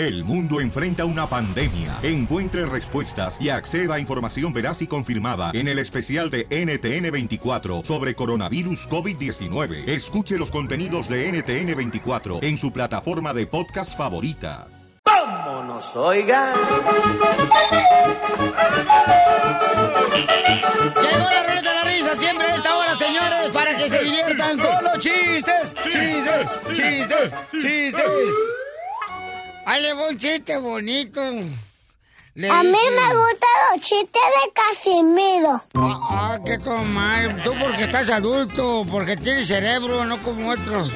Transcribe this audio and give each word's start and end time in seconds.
El 0.00 0.24
mundo 0.24 0.62
enfrenta 0.62 1.04
una 1.04 1.26
pandemia. 1.26 1.98
Encuentre 2.02 2.64
respuestas 2.64 3.38
y 3.38 3.50
acceda 3.50 3.96
a 3.96 4.00
información 4.00 4.50
veraz 4.50 4.80
y 4.80 4.86
confirmada 4.86 5.50
en 5.52 5.68
el 5.68 5.78
especial 5.78 6.30
de 6.30 6.48
NTN24 6.48 7.84
sobre 7.84 8.14
coronavirus 8.14 8.88
COVID-19. 8.88 9.86
Escuche 9.86 10.38
los 10.38 10.50
contenidos 10.50 11.06
de 11.06 11.30
NTN24 11.30 12.42
en 12.42 12.56
su 12.56 12.72
plataforma 12.72 13.34
de 13.34 13.46
podcast 13.46 13.94
favorita. 13.94 14.68
¡Vámonos, 15.04 15.94
oigan! 15.96 16.54
Llegó 20.96 21.30
la 21.30 21.42
ruleta 21.42 21.68
de 21.68 21.74
la 21.74 21.84
risa 21.84 22.16
siempre 22.16 22.46
a 22.46 22.54
esta 22.54 22.74
hora, 22.74 22.96
señores, 22.96 23.50
para 23.52 23.76
que 23.76 23.86
se 23.90 24.02
diviertan 24.02 24.58
con 24.58 24.82
los 24.82 24.98
chistes, 24.98 25.74
chistes, 25.92 26.48
chistes, 26.72 27.34
chistes. 27.52 28.59
Ahí 29.70 29.82
le 29.82 29.94
un 29.94 30.18
chiste 30.18 30.58
bonito. 30.58 31.22
Le 32.34 32.50
A 32.50 32.62
mí 32.64 32.70
dice- 32.70 32.90
me 32.90 33.14
gustan 33.14 33.56
los 33.70 33.80
chistes 33.80 34.22
de 34.34 34.52
Casimiro. 34.52 35.62
Ah, 35.74 36.08
ah, 36.10 36.38
qué 36.44 36.58
comadre. 36.58 37.34
Tú 37.44 37.52
porque 37.60 37.84
estás 37.84 38.10
adulto, 38.10 38.84
porque 38.90 39.16
tienes 39.16 39.46
cerebro, 39.46 40.04
no 40.04 40.20
como 40.24 40.50
otros. 40.50 40.90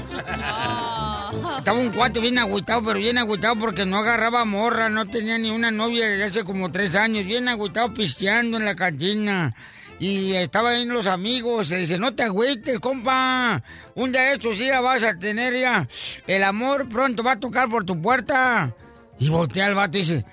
Estaba 1.59 1.79
un 1.79 1.91
cuate 1.93 2.19
bien 2.19 2.37
agüitado, 2.39 2.83
pero 2.83 2.99
bien 2.99 3.17
agüitado 3.17 3.55
porque 3.61 3.87
no 3.87 3.99
agarraba 3.99 4.45
morra, 4.45 4.89
no 4.89 5.07
tenía 5.07 5.39
ni 5.39 5.51
una 5.51 5.71
novia 5.71 6.09
desde 6.09 6.25
hace 6.25 6.45
como 6.45 6.73
tres 6.73 6.97
años, 6.97 7.27
bien 7.27 7.47
agüitado 7.47 7.95
pisteando 7.95 8.57
en 8.57 8.65
la 8.65 8.75
cantina. 8.75 9.55
Y 9.99 10.35
estaba 10.35 10.71
ahí 10.71 10.85
los 10.87 11.07
amigos, 11.07 11.71
le 11.71 11.79
dice, 11.79 11.99
no 11.99 12.15
te 12.15 12.25
agüites, 12.25 12.79
compa. 12.81 13.63
Un 13.95 14.13
día 14.13 14.23
de 14.23 14.33
estos 14.35 14.59
ya 14.59 14.81
vas 14.81 15.03
a 15.03 15.19
tener 15.19 15.59
ya. 15.59 15.89
El 16.27 16.45
amor 16.45 16.89
pronto 16.89 17.23
va 17.23 17.33
a 17.33 17.41
tocar 17.41 17.69
por 17.69 17.85
tu 17.85 18.01
puerta. 18.01 18.75
Y 19.19 19.29
voltea 19.29 19.67
al 19.67 19.75
vato 19.75 19.97
y 19.97 20.01
dice, 20.01 20.25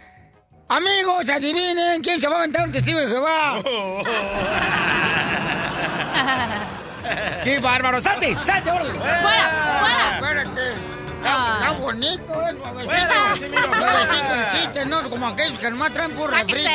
amigos, 0.68 1.30
adivinen, 1.30 2.02
¿quién 2.02 2.20
se 2.20 2.28
va 2.28 2.36
a 2.36 2.38
aventar 2.40 2.66
un 2.66 2.72
testigo 2.72 3.00
de 3.00 3.08
Jehová? 3.08 3.62
¡Qué 7.44 7.60
bárbaro! 7.60 8.02
¡Salte! 8.02 8.36
¡Salte! 8.36 8.72
órale! 8.72 8.94
¡Fuera! 8.94 9.78
¡Fuera! 9.80 10.12
¡Espérate! 10.16 10.74
Está, 11.18 11.54
está 11.54 11.72
bonito, 11.74 12.48
¿eh? 12.48 12.54
Nuevecito. 12.54 13.58
Nuevecito 13.78 14.34
el 14.34 14.48
chiste, 14.50 14.86
¿no? 14.88 15.08
Como 15.10 15.28
aquellos 15.28 15.60
que 15.60 15.70
nomás 15.70 15.94
traen 15.94 16.12
por 16.12 16.32
refrito. 16.32 16.70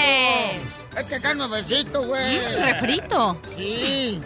¡Sáquese! 0.96 1.00
Este 1.00 1.16
está 1.16 1.34
nuevecito, 1.34 2.02
güey. 2.06 2.36
Mm, 2.38 2.60
¿refrito? 2.60 3.40
Sí. 3.56 4.20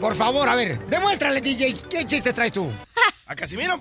Por 0.00 0.14
favor, 0.14 0.48
a 0.48 0.54
ver, 0.54 0.78
demuéstrale, 0.86 1.40
DJ, 1.40 1.74
¿qué 1.88 2.04
chiste 2.06 2.32
traes 2.32 2.52
tú? 2.52 2.70
¿A 3.26 3.34
Casimiro? 3.34 3.80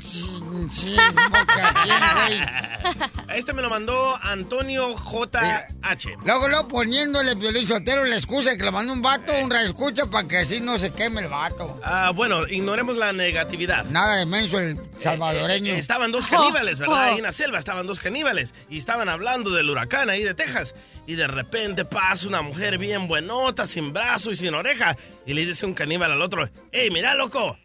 Sí, 0.00 0.26
sí, 0.72 0.96
como 0.96 1.46
que 1.46 1.62
a 1.62 1.74
quién, 1.84 2.02
güey. 2.16 3.08
Este 3.38 3.52
me 3.52 3.62
lo 3.62 3.70
mandó 3.70 4.18
Antonio 4.22 4.94
JH. 4.96 6.16
Luego, 6.24 6.48
luego 6.48 6.66
poniéndole 6.68 7.34
violín 7.34 7.66
sotero 7.66 8.04
la 8.04 8.16
excusa 8.16 8.50
de 8.50 8.58
que 8.58 8.64
le 8.64 8.70
mandó 8.70 8.92
un 8.92 9.00
vato, 9.02 9.32
un 9.40 9.48
reescucha 9.50 10.06
para 10.06 10.26
que 10.26 10.38
así 10.38 10.60
no 10.60 10.76
se 10.78 10.90
queme 10.92 11.20
el 11.20 11.28
vato. 11.28 11.78
Ah, 11.84 12.10
bueno, 12.14 12.46
ignoremos 12.48 12.96
la 12.96 13.12
negatividad. 13.12 13.84
Nada 13.86 14.16
de 14.16 14.26
menso 14.26 14.58
el 14.58 14.78
salvadoreño. 15.00 15.74
Eh, 15.74 15.78
Estaban 15.78 16.10
dos 16.10 16.26
caníbales, 16.26 16.78
¿verdad? 16.78 17.04
Ahí 17.04 17.18
en 17.18 17.22
la 17.24 17.32
selva 17.32 17.58
estaban 17.58 17.86
dos 17.86 18.00
caníbales 18.00 18.54
y 18.68 18.78
estaban 18.78 19.08
hablando 19.08 19.50
del 19.50 19.70
huracán 19.70 20.10
ahí 20.10 20.24
de 20.24 20.34
Texas. 20.34 20.74
Y 21.08 21.14
de 21.14 21.26
repente 21.26 21.86
pasa 21.86 22.28
una 22.28 22.42
mujer 22.42 22.76
bien 22.76 23.08
buenota, 23.08 23.66
sin 23.66 23.94
brazo 23.94 24.30
y 24.30 24.36
sin 24.36 24.52
oreja. 24.52 24.94
Y 25.24 25.32
le 25.32 25.46
dice 25.46 25.64
un 25.64 25.72
caníbal 25.72 26.12
al 26.12 26.20
otro, 26.20 26.50
¡Ey, 26.70 26.90
mira, 26.90 27.14
loco! 27.14 27.56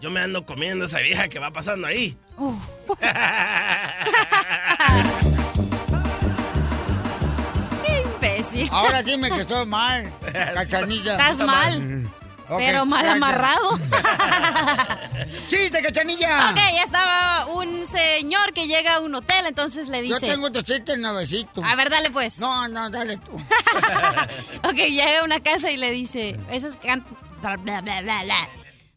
Yo 0.00 0.08
me 0.08 0.20
ando 0.20 0.46
comiendo 0.46 0.84
a 0.84 0.86
esa 0.86 1.00
vieja 1.00 1.26
que 1.26 1.40
va 1.40 1.50
pasando 1.50 1.88
ahí. 1.88 2.16
¡Qué 7.84 8.02
imbécil! 8.14 8.68
Ahora 8.70 9.02
dime 9.02 9.32
que 9.32 9.40
estoy 9.40 9.66
mal, 9.66 10.08
cachanilla. 10.54 11.12
Estás 11.14 11.40
mal, 11.40 12.08
Pero 12.58 12.86
mal 12.86 13.02
gracias. 13.02 13.16
amarrado. 13.16 13.78
¡Chiste, 15.48 15.82
cachanilla! 15.82 16.50
Ok, 16.50 16.56
ya 16.56 16.82
estaba 16.82 17.46
un 17.46 17.86
señor 17.86 18.52
que 18.52 18.66
llega 18.66 18.94
a 18.94 19.00
un 19.00 19.14
hotel, 19.14 19.46
entonces 19.46 19.88
le 19.88 20.06
Yo 20.06 20.14
dice... 20.18 20.32
tengo 20.32 20.46
otro 20.46 20.62
chiste 20.62 20.96
nuevecito. 20.96 21.62
A 21.64 21.74
ver, 21.74 21.90
dale 21.90 22.10
pues. 22.10 22.38
No, 22.38 22.68
no, 22.68 22.90
dale 22.90 23.16
tú. 23.18 23.32
Ok, 24.64 24.76
llega 24.76 25.20
a 25.20 25.24
una 25.24 25.40
casa 25.40 25.70
y 25.70 25.76
le 25.76 25.90
dice... 25.90 26.38
Esos 26.50 26.76
can... 26.76 27.04
Bla, 27.40 27.56
bla, 27.56 27.80
bla, 27.80 28.00
bla, 28.02 28.22
bla. 28.22 28.48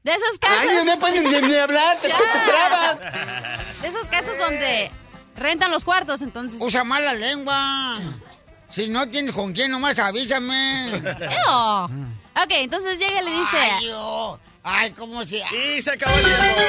De 0.03 0.13
esas 0.13 0.37
casas... 0.39 0.67
Ay, 0.69 0.85
no 0.85 0.99
pueden 0.99 1.23
ni, 1.23 1.41
ni 1.41 1.55
hablar, 1.55 1.97
te, 1.99 2.09
te, 2.09 2.13
trabas. 2.13 3.81
De 3.81 3.87
esas 3.87 4.07
casas 4.07 4.37
donde 4.37 4.91
rentan 5.35 5.71
los 5.71 5.83
cuartos, 5.83 6.21
entonces... 6.21 6.61
Usa 6.61 6.83
mala 6.83 7.13
lengua. 7.13 7.99
Si 8.69 8.87
no 8.87 9.09
tienes 9.09 9.31
con 9.31 9.53
quién, 9.53 9.71
nomás 9.71 9.97
avísame. 9.99 10.89
Ew. 10.97 12.14
Ok, 12.35 12.51
entonces 12.51 12.99
llega 12.99 13.21
y 13.21 13.25
le 13.25 13.31
dice... 13.31 13.57
Ay, 13.57 13.85
yo. 13.85 14.39
Ay, 14.63 14.91
cómo 14.91 15.23
se... 15.25 15.41
Y 15.53 15.81
se 15.81 15.91
acabó 15.91 16.15
el 16.17 16.23
tiempo. 16.25 16.61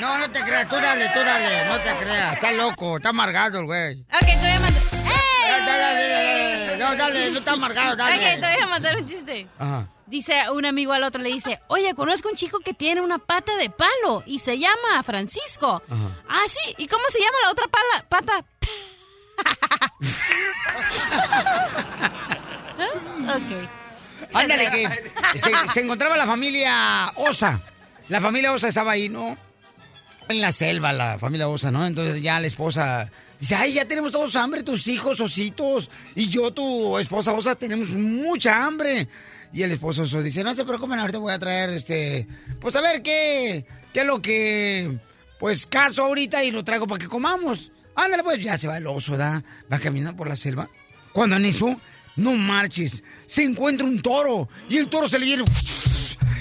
No, 0.00 0.18
no 0.18 0.30
te 0.30 0.40
creas, 0.42 0.68
tú 0.68 0.76
dale, 0.76 1.08
tú 1.14 1.20
dale, 1.20 1.64
no 1.66 1.80
te 1.80 1.94
creas. 2.04 2.34
Está 2.34 2.52
loco, 2.52 2.96
está 2.98 3.08
amargado 3.10 3.58
el 3.60 3.66
güey. 3.66 4.00
Ok, 4.02 4.18
te 4.26 4.36
voy 4.36 4.48
a 4.50 4.60
mandar... 4.60 4.82
Dale, 5.46 5.66
dale, 5.66 6.08
dale, 6.08 6.76
No, 6.78 6.94
dale, 6.96 7.30
no 7.30 7.38
está 7.38 7.52
amargado, 7.52 7.96
dale. 7.96 8.16
Ok, 8.16 8.40
te 8.40 8.46
voy 8.54 8.62
a 8.62 8.66
mandar 8.66 8.96
un 8.96 9.06
chiste. 9.06 9.48
Ajá. 9.58 9.88
Dice 10.06 10.50
un 10.50 10.66
amigo 10.66 10.92
al 10.92 11.02
otro, 11.04 11.22
le 11.22 11.30
dice, 11.30 11.60
oye, 11.68 11.94
conozco 11.94 12.28
un 12.28 12.34
chico 12.36 12.58
que 12.60 12.74
tiene 12.74 13.00
una 13.00 13.18
pata 13.18 13.56
de 13.56 13.70
palo 13.70 14.22
y 14.26 14.38
se 14.38 14.58
llama 14.58 15.02
Francisco. 15.02 15.82
Ah, 16.28 16.42
sí, 16.46 16.74
¿y 16.76 16.86
cómo 16.86 17.02
se 17.08 17.18
llama 17.20 17.38
la 17.44 17.50
otra 17.50 17.66
pala- 17.68 18.06
pata? 18.08 18.44
Ok. 23.28 23.68
Ándale, 24.32 24.70
que 24.70 25.38
se, 25.38 25.50
se 25.72 25.80
encontraba 25.80 26.16
la 26.16 26.26
familia 26.26 27.12
Osa. 27.16 27.60
La 28.08 28.20
familia 28.20 28.52
Osa 28.52 28.68
estaba 28.68 28.92
ahí, 28.92 29.08
¿no? 29.08 29.36
En 30.28 30.40
la 30.40 30.52
selva, 30.52 30.92
la 30.92 31.18
familia 31.18 31.48
Osa, 31.48 31.70
¿no? 31.70 31.86
Entonces 31.86 32.20
ya 32.22 32.40
la 32.40 32.46
esposa 32.46 33.10
dice, 33.38 33.54
ay, 33.54 33.74
ya 33.74 33.84
tenemos 33.86 34.12
todos 34.12 34.36
hambre, 34.36 34.62
tus 34.62 34.88
hijos 34.88 35.20
ositos. 35.20 35.90
Y 36.14 36.28
yo, 36.28 36.52
tu 36.52 36.98
esposa 36.98 37.32
Osa, 37.32 37.54
tenemos 37.54 37.90
mucha 37.90 38.64
hambre. 38.64 39.08
Y 39.52 39.62
el 39.62 39.70
esposo 39.72 40.02
Oso 40.02 40.22
dice, 40.22 40.42
no 40.42 40.54
se 40.54 40.64
preocupen, 40.64 40.98
ahorita 40.98 41.18
voy 41.18 41.32
a 41.32 41.38
traer, 41.38 41.70
este, 41.70 42.26
pues 42.60 42.74
a 42.74 42.80
ver 42.80 43.02
qué, 43.02 43.64
qué 43.92 44.00
es 44.00 44.06
lo 44.06 44.20
que, 44.20 44.98
pues 45.38 45.66
caso 45.66 46.02
ahorita 46.04 46.42
y 46.42 46.50
lo 46.50 46.64
traigo 46.64 46.86
para 46.86 46.98
que 46.98 47.08
comamos. 47.08 47.70
Ándale, 47.94 48.22
pues 48.22 48.42
ya 48.42 48.58
se 48.58 48.68
va 48.68 48.78
el 48.78 48.86
oso, 48.86 49.16
¿da? 49.16 49.42
Va 49.72 49.78
caminando 49.78 50.16
por 50.16 50.28
la 50.28 50.36
selva. 50.36 50.68
Cuando 51.12 51.36
en 51.36 51.44
eso, 51.44 51.80
no 52.16 52.32
marches, 52.32 53.02
se 53.26 53.44
encuentra 53.44 53.86
un 53.86 54.02
toro 54.02 54.48
y 54.68 54.78
el 54.78 54.88
toro 54.88 55.08
se 55.08 55.18
le 55.18 55.26
viene 55.26 55.44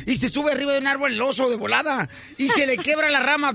y 0.06 0.16
se 0.16 0.30
sube 0.30 0.52
arriba 0.52 0.74
de 0.74 0.80
un 0.80 0.88
árbol 0.88 1.14
el 1.14 1.22
oso 1.22 1.50
de 1.50 1.56
volada 1.56 2.10
y 2.38 2.50
se 2.50 2.66
le 2.66 2.78
quebra 2.78 3.10
la 3.10 3.20
rama. 3.20 3.54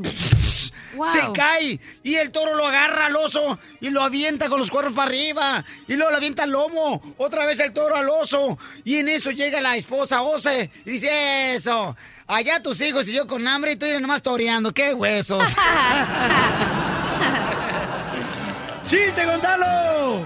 Se 1.12 1.32
cae 1.32 1.78
y 2.02 2.14
el 2.16 2.30
toro 2.30 2.56
lo 2.56 2.66
agarra 2.66 3.06
al 3.06 3.16
oso 3.16 3.58
y 3.80 3.90
lo 3.90 4.02
avienta 4.02 4.48
con 4.48 4.58
los 4.58 4.70
cuernos 4.70 4.94
para 4.94 5.08
arriba 5.08 5.64
y 5.86 5.94
luego 5.94 6.10
lo 6.10 6.16
avienta 6.16 6.42
al 6.42 6.50
lomo, 6.50 7.14
otra 7.18 7.46
vez 7.46 7.60
el 7.60 7.72
toro 7.72 7.94
al 7.94 8.08
oso 8.08 8.58
y 8.84 8.96
en 8.96 9.08
eso 9.08 9.30
llega 9.30 9.60
la 9.60 9.76
esposa 9.76 10.22
Ose 10.22 10.70
y 10.84 10.90
dice 10.90 11.54
eso, 11.54 11.96
allá 12.26 12.62
tus 12.62 12.80
hijos 12.80 13.06
y 13.06 13.12
yo 13.12 13.26
con 13.26 13.46
hambre 13.46 13.72
y 13.72 13.76
tú 13.76 13.86
eres 13.86 14.00
nomás 14.00 14.22
toreando, 14.22 14.72
qué 14.72 14.94
huesos. 14.94 15.48
¡Chiste, 18.88 19.26
Gonzalo! 19.26 20.24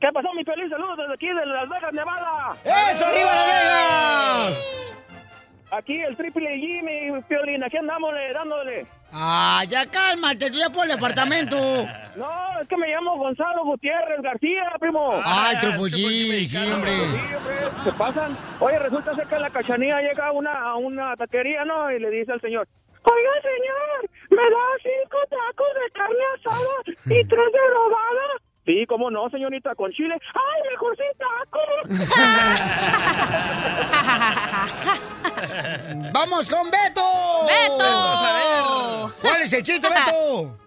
¿Qué 0.00 0.08
pasó, 0.12 0.28
mi 0.34 0.42
feliz? 0.42 0.68
Saludos 0.68 0.96
desde 0.98 1.14
aquí, 1.14 1.28
de 1.28 1.46
Las 1.46 1.68
Vegas, 1.68 1.92
Nevada. 1.92 2.56
¡Eso, 2.64 3.06
arriba 3.06 3.32
Las 3.32 3.46
Vegas! 3.46 4.66
Aquí 5.70 6.00
el 6.00 6.16
triple 6.16 6.48
G, 6.56 6.82
mi 6.82 7.22
Piolín, 7.22 7.62
aquí 7.62 7.76
andamos 7.76 8.12
eh, 8.14 8.32
dándole. 8.32 8.86
Ah, 9.12 9.62
ya 9.68 9.86
cálmate, 9.86 10.50
tú 10.50 10.58
ya 10.58 10.68
por 10.70 10.84
el 10.84 10.92
apartamento. 10.92 11.56
No, 12.16 12.60
es 12.62 12.66
que 12.66 12.78
me 12.78 12.88
llamo 12.88 13.18
Gonzalo 13.18 13.62
Gutiérrez 13.62 14.22
García, 14.22 14.64
primo. 14.80 15.20
Ay, 15.22 15.58
Triple 15.60 15.90
sí, 15.90 16.56
hombre. 16.72 16.90
Sí, 16.90 17.06
hombre, 17.36 17.52
se 17.84 17.92
pasan. 17.92 18.34
Oye, 18.58 18.78
resulta 18.78 19.14
ser 19.14 19.26
que 19.26 19.34
en 19.34 19.42
la 19.42 19.50
cachanía 19.50 20.00
llega 20.00 20.32
una, 20.32 20.52
a 20.62 20.76
una 20.76 21.14
taquería, 21.14 21.66
¿no? 21.66 21.90
Y 21.90 22.00
le 22.00 22.08
dice 22.08 22.32
al 22.32 22.40
señor, 22.40 22.66
oiga, 23.12 23.32
señor, 23.42 24.08
¿me 24.30 24.50
da 24.50 24.64
cinco 24.82 25.18
tacos 25.30 25.74
de 25.74 25.90
carne 25.92 26.24
asada 26.34 26.76
y 27.06 27.24
tres 27.28 27.52
de 27.52 27.60
robada? 27.74 28.26
Sí, 28.66 28.84
cómo 28.86 29.10
no, 29.10 29.30
señorita, 29.30 29.74
con 29.76 29.92
chile. 29.92 30.18
¡Ay, 30.34 30.62
mejor 30.70 30.96
sin 30.96 31.06
tacos! 31.18 31.88
¡Vamos 36.12 36.50
con 36.50 36.68
Beto! 36.68 37.46
¡Beto! 37.46 39.14
¿Cuál 39.22 39.42
es 39.42 39.52
el 39.52 39.62
chiste, 39.62 39.88
Beto? 39.88 40.58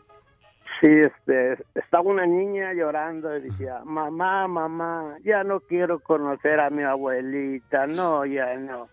Sí, 0.80 0.88
este, 0.88 1.58
estaba 1.76 2.04
una 2.04 2.26
niña 2.26 2.72
llorando 2.74 3.36
y 3.36 3.42
decía, 3.42 3.82
mamá, 3.84 4.48
mamá, 4.48 5.18
ya 5.26 5.44
no 5.44 5.60
quiero 5.60 6.00
conocer 6.00 6.62
a 6.62 6.70
mi 6.70 6.84
abuelita, 6.84 7.86
no, 7.86 8.26
ya 8.26 8.56
no. 8.56 8.88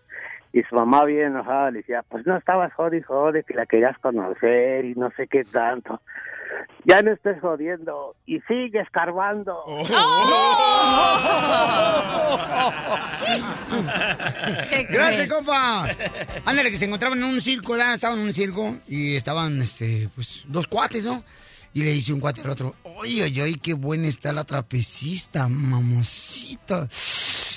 Y 0.53 0.63
su 0.63 0.75
mamá 0.75 1.03
bien 1.05 1.27
enojada 1.27 1.71
le 1.71 1.79
decía, 1.79 2.03
pues 2.07 2.25
no 2.25 2.37
estabas 2.37 2.73
jode 2.73 2.97
y 2.97 3.01
jode, 3.01 3.43
que 3.43 3.53
la 3.53 3.65
querías 3.65 3.97
conocer 3.99 4.85
y 4.85 4.95
no 4.95 5.11
sé 5.11 5.27
qué 5.27 5.43
tanto. 5.43 6.01
Ya 6.85 7.01
no 7.01 7.11
estés 7.11 7.39
jodiendo 7.41 8.15
y 8.25 8.39
sigue 8.41 8.79
escarbando. 8.79 9.61
Gracias, 14.89 15.27
compa. 15.27 15.89
Ándale, 16.45 16.71
que 16.71 16.77
se 16.77 16.85
encontraban 16.85 17.17
en 17.17 17.25
un 17.25 17.41
circo, 17.41 17.73
¿verdad? 17.73 17.93
Estaban 17.93 18.19
en 18.19 18.25
un 18.25 18.33
circo 18.33 18.77
y 18.87 19.17
estaban, 19.17 19.61
este, 19.61 20.07
pues, 20.15 20.45
dos 20.47 20.67
cuates, 20.67 21.03
¿no? 21.03 21.23
Y 21.73 21.83
le 21.83 21.91
dice 21.91 22.13
un 22.13 22.19
cuate 22.19 22.41
al 22.41 22.49
otro, 22.49 22.75
oye, 22.83 23.23
oye, 23.23 23.43
oye, 23.43 23.59
qué 23.61 23.73
buena 23.73 24.07
está 24.07 24.31
la 24.31 24.45
trapecista, 24.45 25.47
mamosita. 25.49 26.87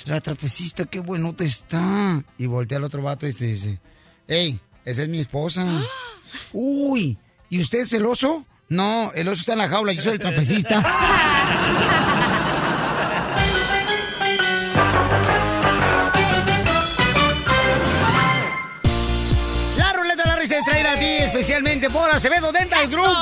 La 0.05 0.19
trapecista, 0.19 0.85
qué 0.85 0.99
buenota 0.99 1.43
está. 1.43 2.23
Y 2.37 2.47
voltea 2.47 2.77
al 2.77 2.83
otro 2.83 3.01
vato 3.01 3.27
y 3.27 3.31
se 3.31 3.45
dice, 3.45 3.79
hey, 4.27 4.59
esa 4.85 5.03
es 5.03 5.09
mi 5.09 5.19
esposa. 5.19 5.65
Uy, 6.53 7.17
¿y 7.49 7.61
usted 7.61 7.79
es 7.79 7.93
el 7.93 8.05
oso? 8.05 8.45
No, 8.69 9.11
el 9.13 9.27
oso 9.27 9.41
está 9.41 9.53
en 9.53 9.59
la 9.59 9.67
jaula, 9.69 9.91
yo 9.93 10.01
soy 10.01 10.13
el 10.13 10.19
trapecista. 10.19 10.81
La 19.77 19.93
ruleta 19.93 20.23
de 20.23 20.29
la 20.29 20.35
risa 20.35 20.57
es 20.57 20.65
traída 20.65 20.93
a 20.93 20.99
ti 20.99 21.05
especialmente 21.05 21.89
por 21.89 22.09
Acevedo 22.09 22.51
Dental 22.51 22.87
Group. 22.87 23.17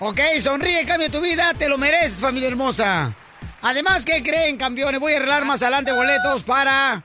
Ok, 0.00 0.20
sonríe, 0.40 0.84
cambia 0.86 1.10
tu 1.10 1.20
vida, 1.20 1.52
te 1.54 1.68
lo 1.68 1.78
mereces, 1.78 2.20
familia 2.20 2.48
hermosa. 2.48 3.14
Además, 3.62 4.04
¿qué 4.04 4.22
creen, 4.22 4.56
campeones? 4.56 5.00
Voy 5.00 5.12
a 5.12 5.16
arreglar 5.16 5.44
más 5.44 5.62
adelante 5.62 5.92
boletos 5.92 6.42
para... 6.42 7.02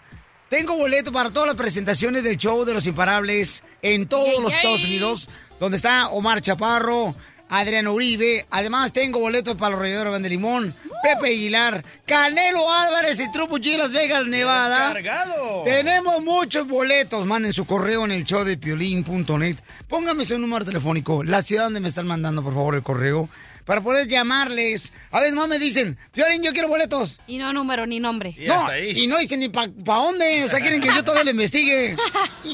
Tengo 0.50 0.75
boletos 0.75 1.11
para 1.11 1.31
todas 1.31 1.47
las 1.47 1.55
presentaciones 1.55 2.23
del 2.23 2.38
show 2.38 2.63
de 2.63 2.75
Los 2.75 2.85
Imparables 2.85 3.63
en 3.81 4.07
todos 4.07 4.27
Yay, 4.27 4.41
los 4.41 4.51
yay. 4.51 4.57
Estados 4.57 4.83
Unidos, 4.83 5.29
donde 5.59 5.77
está 5.77 6.09
Omar 6.09 6.41
Chaparro, 6.41 7.15
Adriano 7.50 7.94
Uribe. 7.94 8.45
Además, 8.51 8.91
tengo 8.91 9.19
boletos 9.19 9.55
para 9.55 9.71
los 9.71 9.79
Reyes 9.79 10.21
de 10.21 10.29
Limón, 10.29 10.75
Pepe 11.01 11.29
Aguilar, 11.29 11.83
Canelo 12.05 12.71
Álvarez 12.71 13.19
y 13.19 13.31
Trupo 13.31 13.57
G, 13.57 13.77
Las 13.77 13.91
Vegas, 13.91 14.25
Nevada. 14.25 14.94
¡Cargado! 14.94 15.63
Tenemos 15.63 16.23
muchos 16.23 16.67
boletos. 16.67 17.25
Manden 17.25 17.53
su 17.53 17.65
correo 17.65 18.05
en 18.05 18.11
el 18.11 18.23
show 18.23 18.44
de 18.44 18.57
piolín.net. 18.57 19.57
Póngame 19.88 20.25
su 20.25 20.38
número 20.38 20.65
telefónico, 20.65 21.23
la 21.23 21.41
ciudad 21.41 21.65
donde 21.65 21.79
me 21.79 21.89
están 21.89 22.07
mandando, 22.07 22.44
por 22.44 22.53
favor, 22.53 22.75
el 22.75 22.83
correo, 22.83 23.29
para 23.65 23.81
poder 23.81 24.07
llamarles. 24.07 24.94
A 25.12 25.19
veces 25.19 25.36
más 25.36 25.48
me 25.48 25.60
dicen, 25.60 25.98
Piolín, 26.12 26.44
yo 26.44 26.51
quiero 26.54 26.68
boletos. 26.68 27.19
Y 27.27 27.38
no 27.38 27.54
número 27.54 27.86
ni 27.86 28.00
nombre. 28.00 28.36
Y 28.38 28.45
no, 28.48 28.65
y 28.77 29.07
no 29.07 29.18
dicen 29.19 29.39
ni 29.39 29.50
para 29.50 29.68
dónde. 29.75 30.44
O 30.44 30.50
sea, 30.50 30.60
quieren 30.60 30.81
que 30.81 30.88
yo 30.88 31.04
todavía 31.04 31.24
le 31.25 31.31
investigue. 31.31 31.95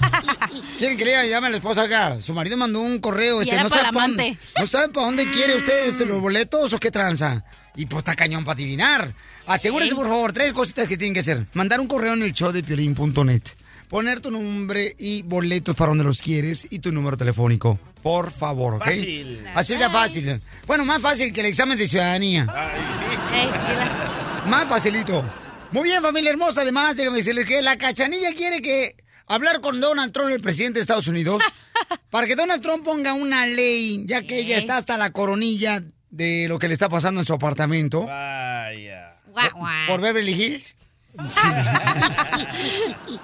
quieren 0.77 0.97
que 0.97 1.05
le 1.05 1.29
llame 1.29 1.47
a 1.47 1.49
la 1.49 1.57
esposa 1.57 1.83
acá. 1.83 2.21
Su 2.21 2.33
marido 2.33 2.57
mandó 2.57 2.79
un 2.81 2.99
correo. 2.99 3.39
Y 3.39 3.43
Este, 3.43 3.53
era 3.55 3.63
no 3.63 3.69
para 3.69 3.81
sabe 3.91 3.93
pa'. 3.93 4.61
No 4.61 4.67
saben 4.67 4.91
para 4.91 5.05
dónde 5.05 5.29
quiere 5.31 5.55
ustedes 5.55 5.99
los 6.07 6.21
boletos 6.21 6.73
o 6.73 6.79
qué 6.79 6.91
tranza. 6.91 7.43
Y 7.75 7.85
pues 7.85 7.99
está 7.99 8.15
cañón 8.15 8.43
para 8.43 8.55
adivinar. 8.55 9.13
Asegúrense, 9.45 9.95
por 9.95 10.07
favor, 10.07 10.33
tres 10.33 10.53
cositas 10.53 10.87
que 10.87 10.97
tienen 10.97 11.13
que 11.13 11.21
hacer. 11.21 11.45
Mandar 11.53 11.79
un 11.79 11.87
correo 11.87 12.13
en 12.13 12.23
el 12.23 12.33
show 12.33 12.51
de 12.51 12.61
piolín.net. 12.63 13.41
Poner 13.89 14.21
tu 14.21 14.29
nombre 14.29 14.95
y 14.99 15.23
boletos 15.23 15.75
para 15.75 15.89
donde 15.89 16.03
los 16.03 16.21
quieres 16.21 16.67
y 16.69 16.77
tu 16.77 16.91
número 16.91 17.17
telefónico. 17.17 17.79
Por 18.03 18.29
favor, 18.29 18.75
¿ok? 18.75 18.85
Fácil. 18.85 19.43
Así 19.55 19.75
de 19.77 19.89
fácil. 19.89 20.41
Bueno, 20.67 20.85
más 20.85 21.01
fácil 21.01 21.33
que 21.33 21.39
el 21.41 21.47
examen 21.47 21.75
de 21.75 21.87
ciudadanía. 21.87 22.45
Ay, 22.53 22.79
sí. 22.99 24.49
Más 24.49 24.67
facilito. 24.67 25.23
Muy 25.71 25.85
bien, 25.85 26.03
familia 26.03 26.29
hermosa. 26.29 26.61
Además, 26.61 26.97
déjame 26.97 27.17
decirles 27.17 27.45
que 27.45 27.63
la 27.63 27.77
cachanilla 27.77 28.33
quiere 28.35 28.61
que 28.61 28.95
hablar 29.25 29.59
con 29.59 29.81
Donald 29.81 30.11
Trump, 30.13 30.29
el 30.31 30.41
presidente 30.41 30.77
de 30.77 30.81
Estados 30.81 31.07
Unidos, 31.07 31.41
para 32.11 32.27
que 32.27 32.35
Donald 32.35 32.61
Trump 32.61 32.83
ponga 32.83 33.13
una 33.13 33.47
ley, 33.47 34.03
ya 34.05 34.21
que 34.21 34.37
ella 34.39 34.57
está 34.57 34.77
hasta 34.77 34.99
la 34.99 35.11
coronilla 35.11 35.83
de 36.11 36.47
lo 36.47 36.59
que 36.59 36.67
le 36.67 36.73
está 36.75 36.89
pasando 36.89 37.21
en 37.21 37.25
su 37.25 37.33
apartamento 37.33 38.05
Vaya. 38.05 39.15
Guau, 39.27 39.49
guau. 39.55 39.87
por 39.87 40.01
Beverly 40.01 40.33
Hills. 40.33 40.75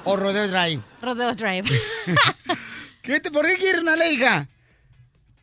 O 0.04 0.16
Rodeo 0.16 0.48
Drive. 0.48 0.82
Rodeos 1.02 1.38
Drive. 1.38 1.70
¿Qué 3.02 3.20
te, 3.20 3.32
¿Por 3.32 3.46
qué 3.46 3.56
quiere 3.58 3.80
una 3.80 3.96
ley, 3.96 4.16
hija? 4.16 4.48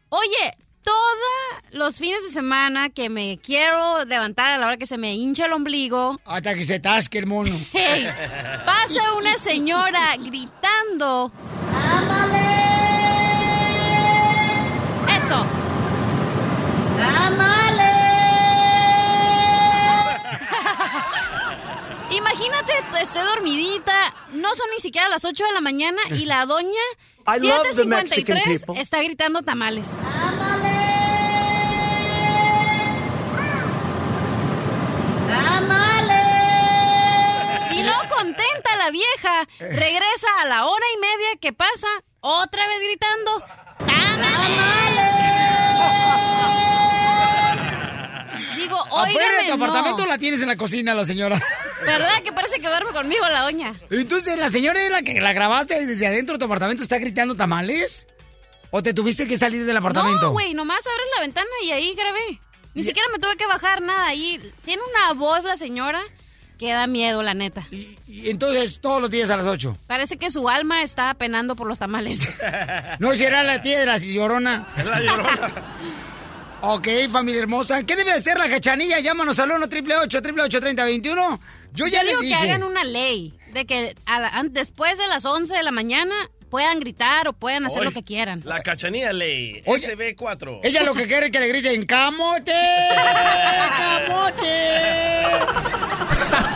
Oye, 0.09 0.57
todos 0.83 1.17
los 1.71 1.99
fines 1.99 2.25
de 2.25 2.31
semana 2.31 2.91
que 2.91 3.09
me 3.09 3.39
quiero 3.43 4.05
levantar 4.05 4.51
a 4.53 4.59
la 4.59 4.67
hora 4.67 4.77
que 4.77 4.87
se 4.87 4.99
me 4.99 5.15
hincha 5.15 5.47
el 5.47 5.53
ombligo, 5.53 6.21
Hasta 6.25 6.55
que 6.55 6.65
se 6.65 6.81
tasque 6.81 7.19
el 7.19 7.27
mono. 7.27 7.57
hey, 7.73 8.09
pasa 8.67 9.15
una 9.15 9.39
señora 9.39 10.17
gritando. 10.17 11.33
Imagínate, 22.13 22.73
estoy 23.01 23.23
dormidita, 23.23 24.15
no 24.33 24.55
son 24.55 24.67
ni 24.75 24.81
siquiera 24.81 25.09
las 25.09 25.25
8 25.25 25.45
de 25.45 25.53
la 25.53 25.61
mañana 25.61 26.01
y 26.11 26.25
la 26.27 26.47
doña 26.47 26.69
I 27.27 27.39
love 27.39 27.63
the 27.77 27.85
Mexican 27.85 28.37
753 28.39 28.65
people. 28.65 28.81
está 28.81 29.03
gritando 29.03 29.43
tamales. 29.43 29.97
Y 37.71 37.83
luego 37.83 38.01
contenta 38.17 38.77
la 38.77 38.91
vieja, 38.91 39.49
regresa 39.59 40.27
a 40.41 40.45
la 40.47 40.67
hora 40.67 40.85
y 40.95 41.01
media 41.01 41.37
que 41.41 41.53
pasa, 41.53 41.89
otra 42.21 42.67
vez 42.67 42.79
gritando. 42.81 43.43
¡Tamales! 43.79 45.02
Digo, 48.63 48.79
Afuera 48.97 49.37
de 49.43 49.51
tu 49.51 49.57
no. 49.57 49.65
apartamento 49.65 50.07
la 50.07 50.19
tienes 50.19 50.43
en 50.43 50.49
la 50.49 50.57
cocina, 50.57 50.95
la 50.95 51.05
señora. 51.05 51.41
¿Verdad 51.85 52.23
que 52.23 52.33
parece 52.33 52.61
que 52.61 52.69
duerme 52.69 52.93
conmigo 52.93 53.29
la 53.29 53.43
doña? 53.43 53.75
Entonces, 53.91 54.39
¿la 54.39 54.49
señora 54.51 54.83
es 54.83 54.91
la 54.91 55.03
que 55.03 55.21
la 55.21 55.33
grabaste 55.33 55.85
desde 55.87 56.07
adentro 56.07 56.35
de 56.35 56.39
tu 56.39 56.45
apartamento 56.47 56.83
está 56.83 56.99
gritando 56.99 57.35
tamales? 57.37 58.07
¿O 58.71 58.83
te 58.83 58.95
tuviste 58.95 59.27
que 59.27 59.37
salir 59.37 59.67
del 59.67 59.77
apartamento? 59.77 60.23
No, 60.23 60.31
güey, 60.33 60.55
nomás 60.55 60.87
abres 60.87 61.07
la 61.17 61.21
ventana 61.23 61.49
y 61.65 61.73
ahí 61.73 61.95
grabé. 61.95 62.41
Ni 62.75 62.83
siquiera 62.85 63.07
me 63.13 63.19
tuve 63.19 63.37
que 63.37 63.47
bajar 63.47 63.83
nada. 63.83 64.07
Ahí 64.07 64.41
tiene 64.65 64.83
una 64.95 65.13
voz 65.13 65.45
la 65.45 65.59
señora 65.59 66.01
que 66.59 66.73
da 66.73 66.87
miedo, 66.87 67.23
la 67.23 67.35
neta. 67.35 67.67
Y, 67.71 67.99
y 68.07 68.31
entonces, 68.31 68.81
todos 68.81 69.01
los 69.03 69.11
días 69.11 69.29
a 69.29 69.37
las 69.37 69.47
8. 69.47 69.77
Parece 69.89 70.17
que 70.17 70.31
su 70.31 70.49
alma 70.49 70.83
está 70.83 71.13
penando 71.15 71.55
por 71.57 71.67
los 71.67 71.81
tamales. 71.81 72.21
No 72.99 73.15
será 73.17 73.43
la 73.43 73.61
tía 73.61 73.81
de 73.81 73.87
la 73.87 73.99
llorona. 73.99 74.69
Es 74.77 74.85
la 74.87 75.01
llorona. 75.01 75.51
Ok, 76.65 76.87
familia 77.11 77.41
hermosa. 77.43 77.83
¿Qué 77.83 77.97
debe 77.97 78.13
hacer 78.13 78.39
la 78.39 78.49
cachanilla? 78.49 79.01
Llámanos 79.01 79.39
al 79.41 79.51
1 79.51 79.65
888 79.67 80.61
3021 80.61 81.41
Yo 81.73 81.87
ya 81.89 81.99
Yo 81.99 82.05
les 82.05 82.11
digo 82.11 82.21
dije. 82.23 82.37
que 82.37 82.51
hagan 82.53 82.63
una 82.63 82.85
ley 82.85 83.35
de 83.53 83.65
que 83.67 83.95
a 84.07 84.21
la- 84.21 84.29
an- 84.29 84.53
después 84.53 84.97
de 84.99 85.09
las 85.09 85.25
11 85.25 85.55
de 85.57 85.63
la 85.65 85.73
mañana 85.73 86.15
puedan 86.51 86.79
gritar 86.81 87.27
o 87.29 87.33
puedan 87.33 87.65
hacer 87.67 87.81
Hoy, 87.81 87.87
lo 87.87 87.93
que 87.93 88.05
quieran. 88.05 88.43
La 88.45 88.61
cachanilla 88.61 89.13
ley. 89.13 89.63
Oye, 89.67 89.87
SB4. 89.97 90.61
Ella 90.63 90.83
lo 90.85 90.95
que 90.95 91.07
quiere 91.09 91.27
es 91.27 91.33
que 91.33 91.41
le 91.41 91.49
griten 91.49 91.85
¡Camote! 91.87 92.53
¡Camote! 93.79 94.53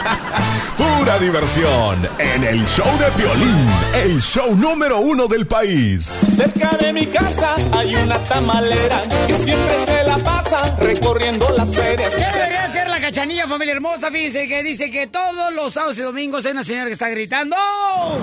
Pura 0.76 1.18
diversión 1.18 2.08
en 2.18 2.44
el 2.44 2.66
show 2.66 2.86
de 2.98 3.10
Piolín, 3.16 3.70
el 3.94 4.20
show 4.20 4.54
número 4.54 5.00
uno 5.00 5.26
del 5.26 5.46
país. 5.46 6.04
Cerca 6.04 6.76
de 6.76 6.92
mi 6.92 7.06
casa 7.06 7.54
hay 7.72 7.94
una 7.94 8.18
tamalera 8.18 9.00
que 9.26 9.34
siempre 9.34 9.78
se 9.84 10.04
la 10.04 10.18
pasa 10.18 10.76
recorriendo 10.78 11.48
las 11.50 11.75
ferias. 11.75 12.14
¿Qué 12.14 12.25
debería 12.25 12.64
hacer 12.64 12.88
la 12.88 13.00
cachanilla, 13.00 13.46
familia 13.46 13.75
hermosa? 13.75 14.10
Fíjense 14.10 14.48
que 14.48 14.62
dice 14.62 14.90
que 14.90 15.06
todos 15.06 15.52
los 15.54 15.72
sábados 15.72 15.98
y 15.98 16.02
domingos 16.02 16.44
hay 16.46 16.52
una 16.52 16.64
señora 16.64 16.86
que 16.86 16.92
está 16.92 17.08
gritando. 17.08 17.56
No, 17.56 18.18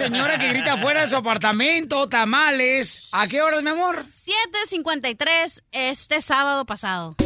señora 0.00 0.38
que 0.38 0.48
grita 0.48 0.72
afuera 0.74 1.02
de 1.02 1.08
su 1.08 1.16
apartamento, 1.16 2.08
tamales. 2.08 3.02
¿A 3.12 3.26
qué 3.28 3.42
horas, 3.42 3.62
mi 3.62 3.68
amor? 3.68 4.06
7.53 4.06 5.62
este 5.72 6.22
sábado 6.22 6.64
pasado. 6.64 7.16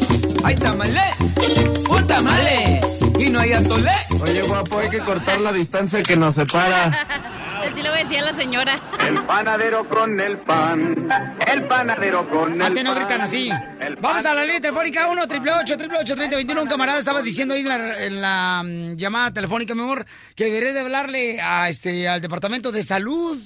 ¡Hay 0.43 0.57
tamale! 0.57 1.00
¡Un 1.88 2.07
tamale! 2.07 2.81
¡Y 3.19 3.31
no 3.31 3.38
hay 3.38 3.52
atole! 3.52 3.93
Oye, 4.21 4.43
guapo, 4.43 4.78
hay 4.78 4.90
que 4.90 4.99
cortar 4.99 5.40
la 5.40 5.52
distancia 5.52 6.02
que 6.02 6.16
nos 6.16 6.35
separa. 6.35 6.90
Así 7.75 7.83
le 7.83 7.88
voy 7.90 7.99
a 7.99 8.02
decir 8.04 8.19
a 8.21 8.23
la 8.23 8.33
señora. 8.33 8.81
El 9.00 9.25
panadero 9.25 9.88
con 9.88 10.21
el 10.21 10.38
pan. 10.38 11.09
El 11.52 11.64
panadero 11.66 12.31
con 12.31 12.52
el 12.54 12.62
Antes 12.62 12.85
no 12.85 12.90
pan. 12.90 12.99
gritan 13.00 13.21
así. 13.21 13.50
El 13.81 13.97
Vamos 13.97 14.23
pan- 14.23 14.26
a 14.31 14.35
la 14.35 14.45
línea 14.45 14.61
telefónica 14.61 15.09
1 15.09 15.23
888 15.23 16.14
3021 16.14 16.62
Un 16.62 16.69
camarada 16.69 17.00
estaba 17.00 17.21
diciendo 17.21 17.54
ahí 17.54 17.62
en 17.62 17.69
la, 17.69 18.04
en 18.04 18.21
la, 18.21 18.62
mm, 18.64 18.97
llamada 18.97 19.33
telefónica, 19.33 19.75
mi 19.75 19.81
amor, 19.83 20.07
que 20.37 20.45
debería 20.45 20.73
de 20.73 20.81
hablarle 20.81 21.40
a 21.40 21.69
este 21.69 22.07
al 22.07 22.21
departamento 22.21 22.71
de 22.71 22.85
salud 22.85 23.38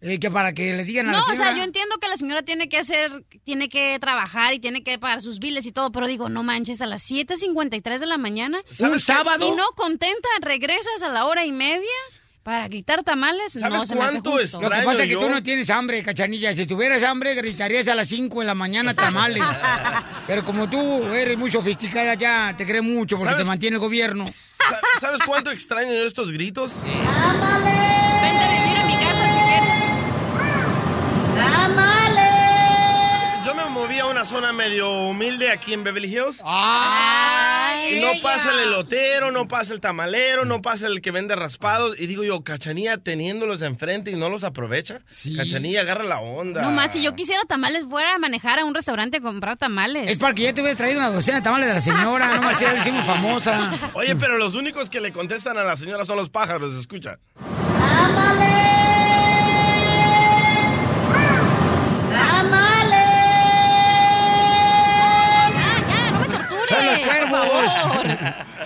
eh, 0.00 0.18
que 0.18 0.30
para 0.30 0.54
que 0.54 0.72
le 0.74 0.84
digan 0.84 1.08
a 1.08 1.12
No, 1.12 1.18
la 1.18 1.24
o 1.24 1.26
señora. 1.26 1.48
sea, 1.50 1.56
yo 1.58 1.62
entiendo 1.64 1.96
que 1.98 2.08
la 2.08 2.16
señora 2.16 2.42
tiene 2.42 2.70
que 2.70 2.78
hacer, 2.78 3.24
tiene 3.44 3.68
que 3.68 3.98
trabajar 4.00 4.54
y 4.54 4.58
tiene 4.58 4.82
que 4.84 4.98
pagar 4.98 5.20
sus 5.20 5.38
biles 5.38 5.66
y 5.66 5.72
todo, 5.72 5.92
pero 5.92 6.06
digo, 6.06 6.30
no 6.30 6.42
manches, 6.42 6.80
a 6.80 6.86
las 6.86 7.02
7.53 7.10 7.98
de 7.98 8.06
la 8.06 8.16
mañana. 8.16 8.58
¿Un 8.80 8.98
sábado? 9.00 9.46
Y 9.46 9.54
no 9.54 9.66
contenta, 9.76 10.28
regresas 10.40 11.02
a 11.02 11.10
la 11.10 11.26
hora 11.26 11.44
y 11.44 11.52
media 11.52 11.82
para 12.46 12.68
gritar 12.68 13.02
tamales. 13.02 13.56
no 13.56 13.84
se 13.84 13.96
me 13.96 14.04
hace 14.04 14.20
justo. 14.20 14.60
Lo 14.60 14.70
que 14.70 14.80
pasa 14.84 15.02
es 15.02 15.08
que 15.08 15.14
tú 15.16 15.28
no 15.28 15.42
tienes 15.42 15.68
hambre, 15.68 16.00
cachanilla. 16.04 16.52
Si 16.54 16.64
tuvieras 16.64 17.02
hambre, 17.02 17.34
gritarías 17.34 17.88
a 17.88 17.96
las 17.96 18.06
5 18.06 18.38
de 18.38 18.46
la 18.46 18.54
mañana 18.54 18.94
tamales. 18.94 19.42
Pero 20.28 20.44
como 20.44 20.70
tú 20.70 21.02
eres 21.12 21.36
muy 21.36 21.50
sofisticada 21.50 22.14
ya, 22.14 22.54
te 22.56 22.64
cree 22.64 22.82
mucho 22.82 23.16
porque 23.16 23.30
te 23.30 23.38
¿Sabes? 23.38 23.48
mantiene 23.48 23.74
el 23.74 23.80
gobierno. 23.80 24.26
Sa- 24.70 24.80
¿Sabes 25.00 25.22
cuánto 25.26 25.50
extraño 25.50 25.92
yo 25.92 26.06
estos 26.06 26.30
gritos? 26.30 26.70
Vente 26.84 27.08
a 28.44 28.50
vivir 28.52 28.78
a 28.78 28.84
mi 28.86 28.94
casa 28.94 29.26
si 33.42 33.46
Yo 33.48 33.54
me 33.56 33.64
moví 33.70 33.98
a 33.98 34.06
una 34.06 34.24
zona 34.24 34.52
medio 34.52 34.88
humilde 35.08 35.50
aquí 35.50 35.72
en 35.72 35.82
Beverly 35.82 36.14
Hills. 36.16 36.40
Ay, 36.44 37.55
y 37.90 38.00
no 38.00 38.12
pasa 38.22 38.52
el 38.52 38.68
elotero, 38.68 39.30
no 39.30 39.48
pasa 39.48 39.72
el 39.72 39.80
tamalero, 39.80 40.44
no 40.44 40.62
pasa 40.62 40.86
el 40.86 41.00
que 41.00 41.10
vende 41.10 41.36
raspados. 41.36 41.98
Y 41.98 42.06
digo 42.06 42.24
yo, 42.24 42.42
Cachanilla 42.42 42.98
teniéndolos 42.98 43.62
enfrente 43.62 44.10
y 44.10 44.16
no 44.16 44.28
los 44.28 44.44
aprovecha. 44.44 45.00
Cachanilla 45.36 45.82
agarra 45.82 46.04
la 46.04 46.20
onda. 46.20 46.62
No 46.62 46.70
más, 46.70 46.92
si 46.92 47.02
yo 47.02 47.14
quisiera 47.14 47.42
tamales, 47.48 47.84
fuera 47.88 48.14
a 48.14 48.18
manejar 48.18 48.58
a 48.58 48.64
un 48.64 48.74
restaurante 48.74 49.18
a 49.18 49.20
comprar 49.20 49.56
tamales. 49.56 50.10
Es 50.10 50.18
para 50.18 50.34
que 50.34 50.42
ya 50.42 50.52
te 50.54 50.60
hubieras 50.60 50.76
traído 50.76 50.98
una 50.98 51.10
docena 51.10 51.38
de 51.38 51.44
tamales 51.44 51.68
de 51.68 51.74
la 51.74 51.80
señora. 51.80 52.34
No 52.36 52.42
marché, 52.42 52.64
ya 52.64 52.72
la 52.72 52.80
hicimos 52.80 53.04
famosa. 53.04 53.72
Oye, 53.94 54.16
pero 54.16 54.38
los 54.38 54.54
únicos 54.54 54.90
que 54.90 55.00
le 55.00 55.12
contestan 55.12 55.58
a 55.58 55.64
la 55.64 55.76
señora 55.76 56.04
son 56.04 56.16
los 56.16 56.30
pájaros, 56.30 56.72
escucha. 56.74 57.18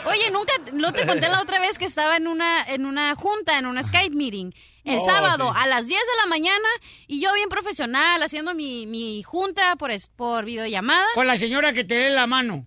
Oye, 0.06 0.30
nunca, 0.30 0.52
no 0.72 0.92
te 0.92 1.06
conté 1.06 1.28
la 1.28 1.40
otra 1.40 1.58
vez 1.60 1.78
que 1.78 1.84
estaba 1.84 2.16
en 2.16 2.26
una, 2.26 2.62
en 2.64 2.86
una 2.86 3.14
junta, 3.14 3.58
en 3.58 3.66
una 3.66 3.82
Skype 3.82 4.14
meeting, 4.14 4.50
el 4.84 4.98
Oh, 4.98 5.04
sábado 5.04 5.52
sí. 5.54 5.60
a 5.62 5.66
las 5.66 5.86
10 5.86 6.00
de 6.00 6.16
la 6.22 6.26
mañana 6.26 6.68
y 7.06 7.20
yo 7.20 7.32
bien 7.34 7.48
profesional 7.48 8.22
haciendo 8.22 8.54
mi, 8.54 8.86
mi 8.86 9.22
junta 9.22 9.76
por, 9.76 9.90
es- 9.90 10.08
por 10.16 10.44
videollamada. 10.44 11.04
Con 11.14 11.26
la 11.26 11.36
señora 11.36 11.72
que 11.72 11.84
te 11.84 12.08
lee 12.08 12.14
la 12.14 12.26
mano. 12.26 12.64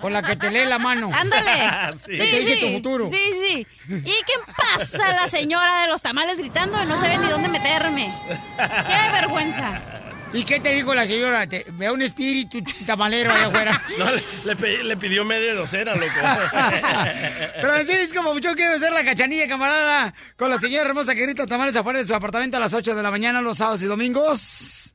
Con 0.00 0.12
la 0.14 0.22
que 0.22 0.36
te 0.36 0.50
lee 0.50 0.64
la 0.64 0.78
mano. 0.78 1.10
Ándale. 1.14 1.96
Que 2.06 2.16
te 2.18 2.40
dice 2.40 2.56
tu 2.58 2.68
futuro. 2.72 3.08
Sí, 3.08 3.18
sí. 3.46 3.66
¿Y 3.88 4.02
qué 4.04 4.32
pasa 4.56 5.12
la 5.12 5.28
señora 5.28 5.82
de 5.82 5.88
los 5.88 6.00
tamales 6.02 6.36
gritando 6.38 6.82
y 6.82 6.86
no 6.86 6.96
sabe 6.96 7.18
ni 7.18 7.28
dónde 7.28 7.48
meterme? 7.48 8.12
¡Qué 8.56 9.12
vergüenza! 9.12 9.99
¿Y 10.32 10.44
qué 10.44 10.60
te 10.60 10.68
dijo 10.70 10.94
la 10.94 11.06
señora? 11.06 11.46
Te, 11.46 11.64
veo 11.72 11.92
un 11.92 12.02
espíritu 12.02 12.58
tamalero 12.86 13.32
allá 13.32 13.46
afuera. 13.48 13.72
No, 13.98 14.10
le, 14.10 14.84
le 14.84 14.96
pidió 14.96 15.24
media 15.24 15.54
docena, 15.54 15.94
loco. 15.94 16.12
Pero 17.56 17.72
así 17.72 17.92
es 17.92 18.14
como 18.14 18.38
yo 18.38 18.54
quiero 18.54 18.78
ser 18.78 18.92
la 18.92 19.04
cachanilla, 19.04 19.48
camarada. 19.48 20.14
Con 20.36 20.50
la 20.50 20.58
señora 20.58 20.88
hermosa 20.88 21.14
que 21.14 21.22
grita 21.22 21.46
tamales 21.46 21.76
afuera 21.76 21.98
de 21.98 22.06
su 22.06 22.14
apartamento 22.14 22.56
a 22.56 22.60
las 22.60 22.72
8 22.72 22.94
de 22.94 23.02
la 23.02 23.10
mañana 23.10 23.40
los 23.40 23.58
sábados 23.58 23.82
y 23.82 23.86
domingos. 23.86 24.94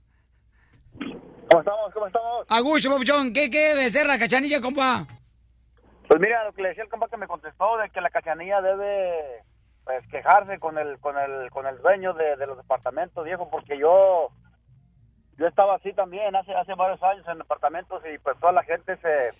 ¿Cómo 1.49 1.59
estamos? 1.59 1.93
¿Cómo 1.93 2.07
estamos? 2.07 2.45
Agucho, 2.49 2.89
papuchón, 2.89 3.33
¿qué, 3.33 3.51
qué 3.51 3.75
debe 3.75 3.89
ser 3.89 4.07
la 4.07 4.17
cachanilla, 4.17 4.61
compa? 4.61 5.05
Pues 6.07 6.21
mira, 6.21 6.45
lo 6.45 6.53
que 6.53 6.61
le 6.61 6.69
decía 6.69 6.83
el 6.83 6.89
compa 6.89 7.09
que 7.09 7.17
me 7.17 7.27
contestó 7.27 7.77
de 7.77 7.89
que 7.89 7.99
la 7.99 8.09
cachanilla 8.09 8.61
debe 8.61 9.43
pues 9.83 10.07
quejarse 10.09 10.59
con 10.59 10.77
el 10.77 10.97
con 10.99 11.17
el 11.17 11.49
con 11.51 11.67
el 11.67 11.77
dueño 11.79 12.13
de, 12.13 12.37
de 12.37 12.47
los 12.47 12.57
departamentos, 12.57 13.23
viejo, 13.23 13.49
porque 13.49 13.77
yo 13.77 14.29
yo 15.37 15.47
estaba 15.47 15.75
así 15.75 15.91
también 15.93 16.35
hace 16.35 16.53
hace 16.53 16.73
varios 16.75 17.01
años 17.03 17.25
en 17.27 17.37
departamentos 17.37 18.01
y 18.13 18.17
pues 18.19 18.39
toda 18.39 18.51
la 18.53 18.63
gente 18.63 18.95
se 18.97 19.31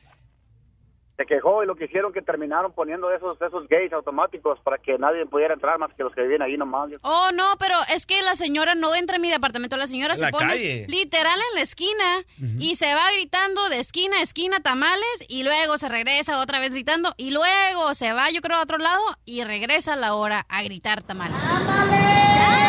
se 1.17 1.25
quejó 1.25 1.63
y 1.63 1.65
lo 1.65 1.75
que 1.77 1.85
hicieron 1.85 2.11
que 2.11 2.21
terminaron 2.21 2.73
poniendo 2.73 3.09
esos 3.09 3.41
esos 3.41 3.69
gates 3.69 3.93
automáticos 3.93 4.59
para 4.59 4.77
que 4.77 4.97
nadie 4.97 5.25
pudiera 5.25 5.53
entrar 5.53 5.79
más 5.79 5.93
que 5.93 6.03
los 6.03 6.13
que 6.13 6.23
vivían 6.23 6.41
ahí 6.41 6.57
nomás. 6.57 6.89
Oh, 7.03 7.29
no, 7.33 7.53
pero 7.57 7.77
es 7.95 8.05
que 8.05 8.21
la 8.21 8.35
señora 8.35 8.75
no 8.75 8.93
entra 8.93 9.15
en 9.15 9.21
mi 9.21 9.29
departamento. 9.29 9.77
La 9.77 9.87
señora 9.87 10.15
En 10.15 10.19
se 10.19 10.25
la 10.25 10.31
pone 10.31 10.45
calle. 10.47 10.85
literal 10.89 11.39
en 11.51 11.55
la 11.55 11.61
esquina 11.61 12.03
y 12.59 12.75
se 12.75 12.93
va 12.93 13.09
gritando 13.13 13.69
de 13.69 13.79
esquina 13.79 14.17
a 14.17 14.21
esquina 14.23 14.59
tamales 14.59 15.23
y 15.29 15.43
luego 15.43 15.77
se 15.77 15.87
regresa 15.87 16.41
otra 16.41 16.59
vez 16.59 16.71
gritando 16.71 17.13
y 17.15 17.31
luego 17.31 17.93
se 17.93 18.11
va, 18.11 18.29
yo 18.31 18.41
creo, 18.41 18.57
a 18.57 18.63
otro 18.63 18.77
lado 18.77 19.01
y 19.23 19.41
regresa 19.45 19.93
a 19.93 19.95
la 19.95 20.15
hora 20.15 20.45
a 20.49 20.63
gritar 20.63 21.01
tamales. 21.01 21.37
Pero 21.47 22.64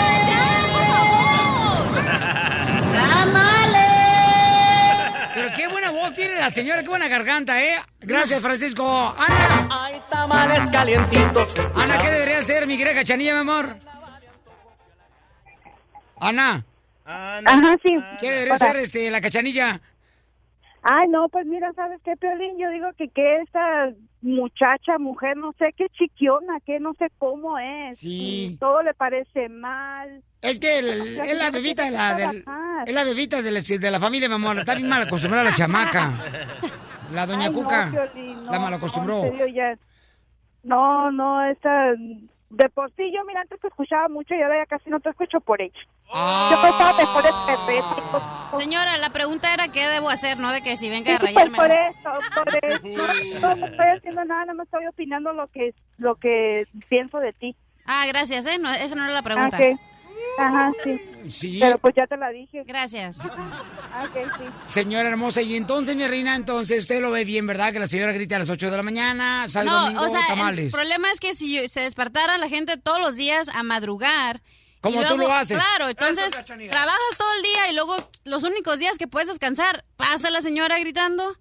voz 6.06 6.14
tiene 6.14 6.36
la 6.36 6.50
señora, 6.50 6.82
qué 6.82 6.88
buena 6.88 7.08
garganta, 7.08 7.62
¿eh? 7.62 7.76
Gracias, 8.00 8.40
Francisco. 8.40 9.14
Ana. 9.18 9.84
Hay 9.84 10.00
tamales 10.10 10.70
calientitos. 10.70 11.48
Ana, 11.74 11.98
¿qué 11.98 12.10
debería 12.10 12.42
ser, 12.42 12.66
mi 12.66 12.76
querida 12.76 12.94
cachanilla, 12.94 13.34
mi 13.34 13.40
amor? 13.40 13.78
Ana. 16.18 16.64
Ajá, 17.04 17.76
sí. 17.82 17.96
¿Qué 18.20 18.30
debería 18.30 18.54
Hola. 18.54 18.66
ser 18.66 18.76
este, 18.76 19.10
la 19.10 19.20
cachanilla? 19.20 19.80
Ay, 20.88 21.08
no, 21.08 21.28
pues 21.28 21.44
mira, 21.46 21.72
¿sabes 21.74 22.00
qué, 22.04 22.16
Piolín? 22.16 22.58
Yo 22.58 22.70
digo 22.70 22.86
que 22.96 23.08
que 23.08 23.38
esta 23.42 23.90
muchacha, 24.22 24.98
mujer, 24.98 25.36
no 25.36 25.52
sé 25.58 25.74
qué 25.76 25.86
chiquiona, 25.98 26.60
que 26.64 26.78
no 26.78 26.94
sé 26.94 27.08
cómo 27.18 27.58
es. 27.58 27.98
Sí. 27.98 28.56
Todo 28.60 28.82
le 28.82 28.94
parece 28.94 29.48
mal. 29.48 30.22
Es 30.42 30.60
que 30.60 30.78
el- 30.78 30.88
es 30.88 31.38
la 31.38 31.50
bebita 31.50 31.84
de 31.86 31.90
la, 31.90 32.14
del- 32.14 32.44
es 32.86 32.94
la 32.94 33.02
bebita 33.04 33.42
de 33.42 33.50
la, 33.50 33.60
de 33.60 33.90
la 33.90 33.98
familia, 33.98 34.28
mi 34.28 34.34
amor. 34.36 34.58
Está 34.58 34.76
bien 34.76 34.88
mal 34.88 35.02
acostumbrada 35.02 35.44
la 35.50 35.56
chamaca. 35.56 36.12
La 37.12 37.26
doña 37.26 37.46
Ay, 37.46 37.50
no, 37.50 37.54
Cuca. 37.54 37.90
Piolín, 37.90 38.44
no, 38.44 38.52
la 38.52 38.58
mal 38.60 38.74
acostumbró. 38.74 39.22
No, 40.62 41.10
no, 41.10 41.44
esta... 41.50 41.94
De 42.48 42.68
por 42.68 42.90
sí, 42.94 43.10
yo 43.12 43.24
mira, 43.26 43.40
antes 43.40 43.60
te 43.60 43.66
escuchaba 43.66 44.08
mucho 44.08 44.34
y 44.34 44.40
ahora 44.40 44.58
ya 44.62 44.66
casi 44.66 44.88
no 44.88 45.00
te 45.00 45.10
escucho 45.10 45.40
por 45.40 45.60
ella. 45.60 45.74
Yo 46.08 46.62
pensaba 46.62 46.96
mejor 46.96 47.24
este 47.26 47.56
respeto. 47.72 48.22
Señora, 48.58 48.96
la 48.98 49.10
pregunta 49.10 49.52
era 49.52 49.66
qué 49.68 49.86
debo 49.88 50.08
hacer, 50.10 50.38
no 50.38 50.52
de 50.52 50.62
que 50.62 50.76
si 50.76 50.88
venga 50.88 51.16
a 51.16 51.18
Sí, 51.18 51.22
pues 51.22 51.34
rayarme. 51.34 51.56
por 51.58 51.70
eso, 51.70 52.10
por 52.34 52.56
eso. 52.64 53.40
No, 53.48 53.56
no 53.56 53.66
estoy 53.66 53.86
haciendo 53.96 54.24
nada, 54.24 54.40
nada 54.42 54.54
más 54.54 54.66
estoy 54.66 54.86
opinando 54.86 55.32
lo 55.32 55.48
que 55.48 55.74
lo 55.98 56.14
que 56.14 56.64
pienso 56.88 57.18
de 57.18 57.32
ti. 57.32 57.56
Ah, 57.84 58.04
gracias, 58.06 58.46
¿eh? 58.46 58.58
No, 58.60 58.70
esa 58.72 58.94
no 58.94 59.04
era 59.04 59.12
la 59.12 59.22
pregunta. 59.22 59.56
Ok. 59.58 59.78
Ajá, 60.38 60.70
sí. 60.84 61.00
Sí. 61.30 61.58
Pero 61.60 61.78
pues 61.78 61.94
ya 61.96 62.06
te 62.06 62.16
la 62.16 62.30
dije. 62.30 62.64
Gracias. 62.64 63.20
Ok, 63.24 64.14
sí. 64.38 64.44
Señora 64.66 65.08
hermosa, 65.08 65.42
y 65.42 65.56
entonces, 65.56 65.96
mi 65.96 66.06
reina, 66.06 66.34
entonces 66.36 66.82
usted 66.82 67.00
lo 67.00 67.10
ve 67.10 67.24
bien, 67.24 67.46
¿verdad? 67.46 67.72
Que 67.72 67.78
la 67.78 67.86
señora 67.86 68.12
grita 68.12 68.36
a 68.36 68.40
las 68.40 68.50
8 68.50 68.70
de 68.70 68.76
la 68.76 68.82
mañana, 68.82 69.48
sábado 69.48 69.70
No, 69.70 69.82
domingo, 69.84 70.02
o 70.04 70.08
sea, 70.10 70.26
tamales. 70.28 70.66
el 70.66 70.70
problema 70.72 71.10
es 71.12 71.20
que 71.20 71.34
si 71.34 71.66
se 71.68 71.80
despertara 71.80 72.38
la 72.38 72.48
gente 72.48 72.76
todos 72.76 73.00
los 73.00 73.16
días 73.16 73.48
a 73.48 73.62
madrugar. 73.62 74.42
Como 74.80 75.02
tú 75.04 75.18
lo 75.18 75.32
haces. 75.32 75.58
Claro, 75.58 75.88
entonces 75.88 76.30
trabajas 76.70 77.18
todo 77.18 77.28
el 77.38 77.42
día 77.42 77.70
y 77.70 77.74
luego 77.74 77.96
los 78.24 78.44
únicos 78.44 78.78
días 78.78 78.98
que 78.98 79.08
puedes 79.08 79.28
descansar, 79.28 79.84
pasa 79.96 80.30
la 80.30 80.42
señora 80.42 80.78
gritando. 80.78 81.36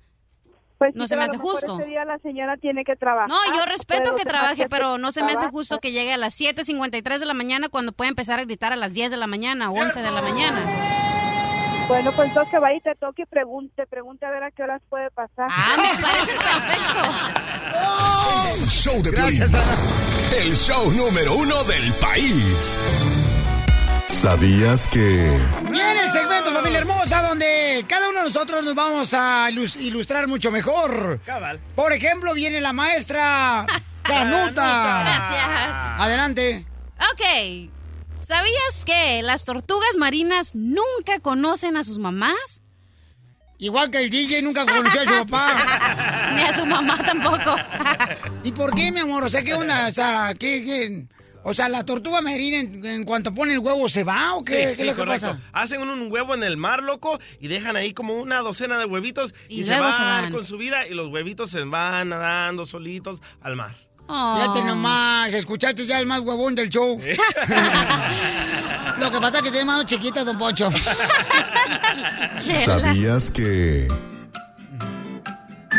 Pues 0.78 0.94
no 0.94 1.04
sí, 1.04 1.10
se 1.10 1.18
me 1.18 1.24
hace 1.24 1.38
justo. 1.38 1.80
Ese 1.80 1.86
día 1.88 2.04
la 2.06 2.20
señora 2.20 2.58
tiene 2.58 2.84
que 2.84 2.96
trabajar. 2.96 3.30
No, 3.30 3.38
yo 3.56 3.66
respeto 3.66 4.04
pero 4.04 4.16
que 4.18 4.26
trabaje, 4.26 4.68
pero 4.70 4.98
no 4.98 5.12
se 5.12 5.24
me 5.24 5.32
hace 5.34 5.48
justo 5.48 5.80
que 5.80 5.92
llegue 5.92 6.14
a 6.14 6.18
las 6.18 6.40
7.53 6.40 7.20
de 7.20 7.26
la 7.26 7.34
mañana 7.34 7.70
cuando 7.70 7.92
puede 7.94 8.10
empezar 8.10 8.40
a 8.40 8.44
gritar 8.44 8.74
a 8.74 8.76
las 8.76 8.92
10 8.94 9.12
de 9.12 9.18
la 9.18 9.28
mañana 9.28 9.72
o 9.72 9.74
11 9.74 10.02
de 10.02 10.12
la 10.12 10.22
mañana. 10.22 10.60
Bueno, 11.88 12.12
pues 12.14 12.30
entonces 12.30 12.52
que 12.52 12.60
vaya 12.60 12.78
y 12.78 12.82
te 12.82 12.96
toque 12.96 13.22
y 13.22 13.26
pregunte, 13.26 13.86
pregunte 13.86 14.26
a 14.26 14.32
ver 14.32 14.44
a 14.44 14.52
qué 14.52 14.64
horas 14.64 14.82
puede 14.90 15.12
pasar. 15.12 15.48
Ah, 15.50 15.76
me 15.78 16.02
parece 16.02 16.32
perfecto. 16.34 17.02
El 18.56 18.68
show 18.68 19.02
de 19.04 19.12
Piolín. 19.12 19.44
El 20.42 20.56
show 20.56 20.92
número 20.94 21.36
uno 21.36 21.64
del 21.66 21.94
país. 21.94 22.80
¿Sabías 24.08 24.88
que... 24.88 25.38
Viene 25.70 26.02
el 26.04 26.12
segmento, 26.12 26.52
familia 26.54 26.80
hermosa, 26.80 27.22
donde 27.22 27.86
cada 27.88 28.10
uno 28.10 28.20
de 28.20 28.24
nosotros 28.26 28.64
nos 28.64 28.76
vamos 28.76 29.14
a 29.14 29.50
ilus- 29.52 29.76
ilustrar 29.80 30.28
mucho 30.28 30.52
mejor. 30.52 31.20
Cabal. 31.26 31.60
Por 31.76 31.92
ejemplo, 31.94 32.34
viene 32.34 32.62
la 32.62 32.74
maestra 32.74 33.66
Canuta. 34.04 35.02
Gracias. 35.04 35.78
Adelante. 36.00 36.66
Ok. 37.14 37.70
¿Sabías 38.20 38.86
que 38.86 39.22
las 39.22 39.44
tortugas 39.46 39.98
marinas 39.98 40.52
nunca 40.56 41.20
conocen 41.22 41.78
a 41.78 41.84
sus 41.84 41.98
mamás? 42.00 42.62
Igual 43.58 43.90
que 43.90 44.00
el 44.00 44.10
DJ 44.10 44.42
nunca 44.42 44.66
conoció 44.66 45.02
a 45.02 45.06
su 45.06 45.26
papá. 45.28 46.32
Ni 46.36 46.42
a 46.42 46.54
su 46.54 46.66
mamá 46.66 46.98
tampoco. 47.06 47.56
¿Y 48.44 48.52
por 48.52 48.74
qué, 48.76 48.92
mi 48.92 49.00
amor? 49.00 49.24
O 49.24 49.30
sea, 49.30 49.44
¿qué 49.44 49.54
onda? 49.54 49.88
O 49.88 49.92
sea, 49.92 50.34
¿qué, 50.38 50.64
qué? 50.64 51.06
O 51.48 51.54
sea, 51.54 51.70
la 51.70 51.86
tortuga 51.86 52.22
marina 52.22 52.58
en, 52.60 52.84
en 52.84 53.04
cuanto 53.04 53.32
pone 53.32 53.54
el 53.54 53.60
huevo 53.60 53.88
se 53.88 54.04
va 54.04 54.34
o 54.34 54.44
qué, 54.44 54.54
Sí, 54.54 54.58
¿Qué 54.58 54.76
sí, 54.76 54.82
es 54.82 54.88
lo 54.88 54.94
que 54.94 54.98
correcto. 55.00 55.28
pasa? 55.28 55.40
Hacen 55.54 55.88
un, 55.88 56.12
huevo 56.12 56.34
en 56.34 56.44
el 56.44 56.58
mar, 56.58 56.82
loco, 56.82 57.20
y 57.40 57.48
dejan 57.48 57.76
ahí 57.76 57.94
como 57.94 58.16
una 58.16 58.40
docena 58.40 58.80
de 58.80 58.86
huevitos 58.86 59.36
y, 59.48 59.60
Y 59.60 59.64
se 59.64 59.80
van, 59.80 59.94
se 59.94 60.02
van. 60.02 60.32
con 60.32 60.44
su 60.44 60.58
vida 60.58 60.88
y 60.88 60.96
los 60.96 61.10
huevitos 61.10 61.52
se 61.52 61.64
van 61.64 62.10
nadando 62.10 62.66
solitos 62.66 63.20
al 63.42 63.56
mar. 63.56 63.76
Fíjate 64.08 64.64
nomás, 64.64 65.32
escuchaste 65.34 65.86
ya 65.86 66.00
el 66.00 66.08
más 66.08 66.22
huevón 66.22 66.56
del 66.56 66.70
show. 66.70 67.00
Lo 69.00 69.12
que 69.12 69.20
pasa 69.22 69.38
es 69.38 69.44
que 69.44 69.52
tiene 69.52 69.66
manos 69.66 69.86
chiquitas, 69.86 70.26
don 70.26 70.40
Poncho. 70.40 70.72
¿Sabías 72.38 73.30
que... 73.30 73.88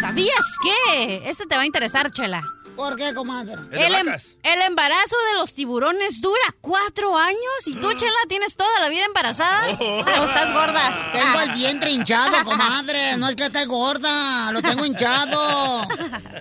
¿Sabías 0.01 0.47
qué? 0.63 1.23
Este 1.29 1.45
te 1.47 1.57
va 1.57 1.63
a 1.63 1.67
interesar, 1.67 2.09
Chela. 2.13 2.41
¿Por 2.77 2.97
qué, 2.97 3.15
comadre? 3.15 3.55
El, 3.73 3.95
em- 3.95 4.15
el 4.43 4.61
embarazo 4.63 5.17
de 5.33 5.39
los 5.39 5.55
tiburones 5.55 6.21
dura 6.21 6.55
cuatro 6.61 7.17
años 7.17 7.39
y 7.67 7.75
tú, 7.75 7.93
Chela, 7.95 8.17
tienes 8.29 8.57
toda 8.57 8.81
la 8.81 8.89
vida 8.89 9.05
embarazada. 9.05 9.77
Oh. 9.87 10.01
¿O 10.01 10.25
estás 10.25 10.53
gorda? 10.53 11.11
Tengo 11.13 11.41
el 11.41 11.51
vientre 11.53 11.91
hinchado, 11.91 12.45
comadre. 12.45 13.17
No 13.19 13.29
es 13.29 13.37
que 13.37 13.45
esté 13.45 13.65
gorda, 13.67 14.51
lo 14.53 14.61
tengo 14.63 14.85
hinchado. 14.85 15.87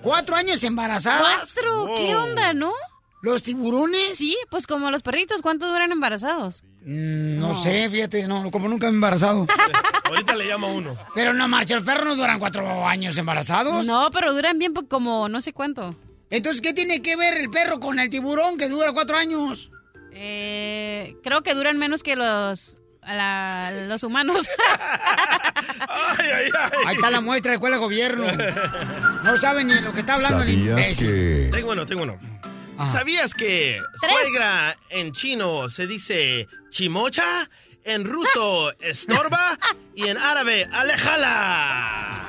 Cuatro 0.01 0.35
años 0.35 0.63
embarazadas. 0.63 1.53
¿Cuatro? 1.53 1.95
¿Qué 1.95 2.15
onda, 2.15 2.53
no? 2.53 2.73
¿Los 3.21 3.43
tiburones? 3.43 4.17
Sí, 4.17 4.37
pues 4.49 4.67
como 4.67 4.91
los 4.91 5.01
perritos, 5.01 5.41
¿cuánto 5.41 5.67
duran 5.67 5.91
embarazados? 5.91 6.63
Mm, 6.85 7.39
no, 7.39 7.55
sé, 7.55 7.89
fíjate, 7.89 8.27
no, 8.27 8.51
como 8.51 8.67
nunca 8.67 8.87
me 8.87 8.91
he 8.93 8.95
embarazado. 8.95 9.47
Ahorita 10.05 10.35
le 10.35 10.45
llamo 10.45 10.67
a 10.67 10.71
uno. 10.71 10.97
Pero 11.15 11.33
no, 11.33 11.47
marcha, 11.47 11.75
los 11.75 11.83
perros 11.83 12.05
no 12.05 12.15
duran 12.15 12.39
cuatro 12.39 12.87
años 12.87 13.17
embarazados. 13.17 13.85
No, 13.85 14.11
pero 14.11 14.33
duran 14.33 14.59
bien 14.59 14.73
como 14.87 15.27
no 15.27 15.41
sé 15.41 15.53
cuánto. 15.53 15.95
Entonces, 16.29 16.61
¿qué 16.61 16.73
tiene 16.73 17.01
que 17.01 17.15
ver 17.15 17.35
el 17.37 17.49
perro 17.49 17.79
con 17.79 17.99
el 17.99 18.09
tiburón 18.09 18.57
que 18.57 18.67
dura 18.69 18.91
cuatro 18.93 19.15
años? 19.17 19.69
Eh, 20.11 21.15
creo 21.23 21.43
que 21.43 21.53
duran 21.53 21.77
menos 21.77 22.01
que 22.03 22.15
los 22.15 22.77
la- 23.01 23.71
los 23.87 24.01
humanos. 24.03 24.47
Ahí 26.85 26.95
está 26.95 27.11
la 27.11 27.21
muestra 27.21 27.51
de 27.51 27.55
escuela 27.57 27.77
gobierno. 27.77 28.25
No 29.23 29.37
saben 29.37 29.67
ni 29.67 29.79
lo 29.81 29.93
que 29.93 29.99
está 29.99 30.15
hablando 30.15 30.43
el 30.43 30.49
¿Sabías 30.67 30.97
que... 30.97 31.49
Tengo 31.51 31.71
uno, 31.71 31.85
tengo 31.85 32.03
uno. 32.03 32.17
¿Sabías 32.91 33.33
que 33.33 33.79
Tres. 34.01 34.11
suegra 34.11 34.75
en 34.89 35.11
chino 35.13 35.69
se 35.69 35.87
dice 35.87 36.47
chimocha? 36.69 37.49
En 37.83 38.03
ruso, 38.05 38.73
estorba. 38.79 39.57
y 39.93 40.07
en 40.07 40.17
árabe, 40.17 40.67
alejala. 40.71 42.21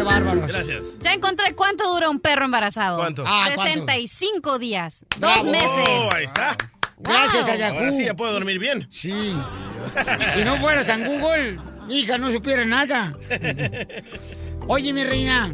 Qué 0.00 0.04
bárbaros. 0.04 0.46
Gracias. 0.46 0.82
ya 1.00 1.12
encontré 1.12 1.54
cuánto 1.54 1.92
dura 1.92 2.08
un 2.08 2.20
perro 2.20 2.44
embarazado. 2.46 2.98
¿Cuánto? 2.98 3.22
Ah, 3.26 3.50
¿cuánto? 3.54 3.62
65 3.64 4.58
días. 4.58 5.04
Bravo. 5.18 5.42
Dos 5.42 5.52
meses. 5.52 5.88
Oh, 5.88 6.10
ahí 6.14 6.24
está. 6.24 6.56
Gracias 6.98 7.44
Wow. 7.46 7.52
a 7.54 7.56
Yahoo. 7.56 7.78
Ahora 7.78 7.92
sí 7.92 8.04
ya 8.04 8.14
puedo 8.14 8.32
dormir 8.32 8.58
bien. 8.58 8.86
Sí. 8.90 9.34
Si 10.34 10.44
no 10.44 10.56
fueras 10.58 10.88
en 10.90 11.04
Google, 11.06 11.58
hija 11.88 12.18
no 12.18 12.30
supiera 12.32 12.64
nada. 12.64 13.14
Oye, 14.68 14.92
mi 14.92 15.04
reina. 15.04 15.52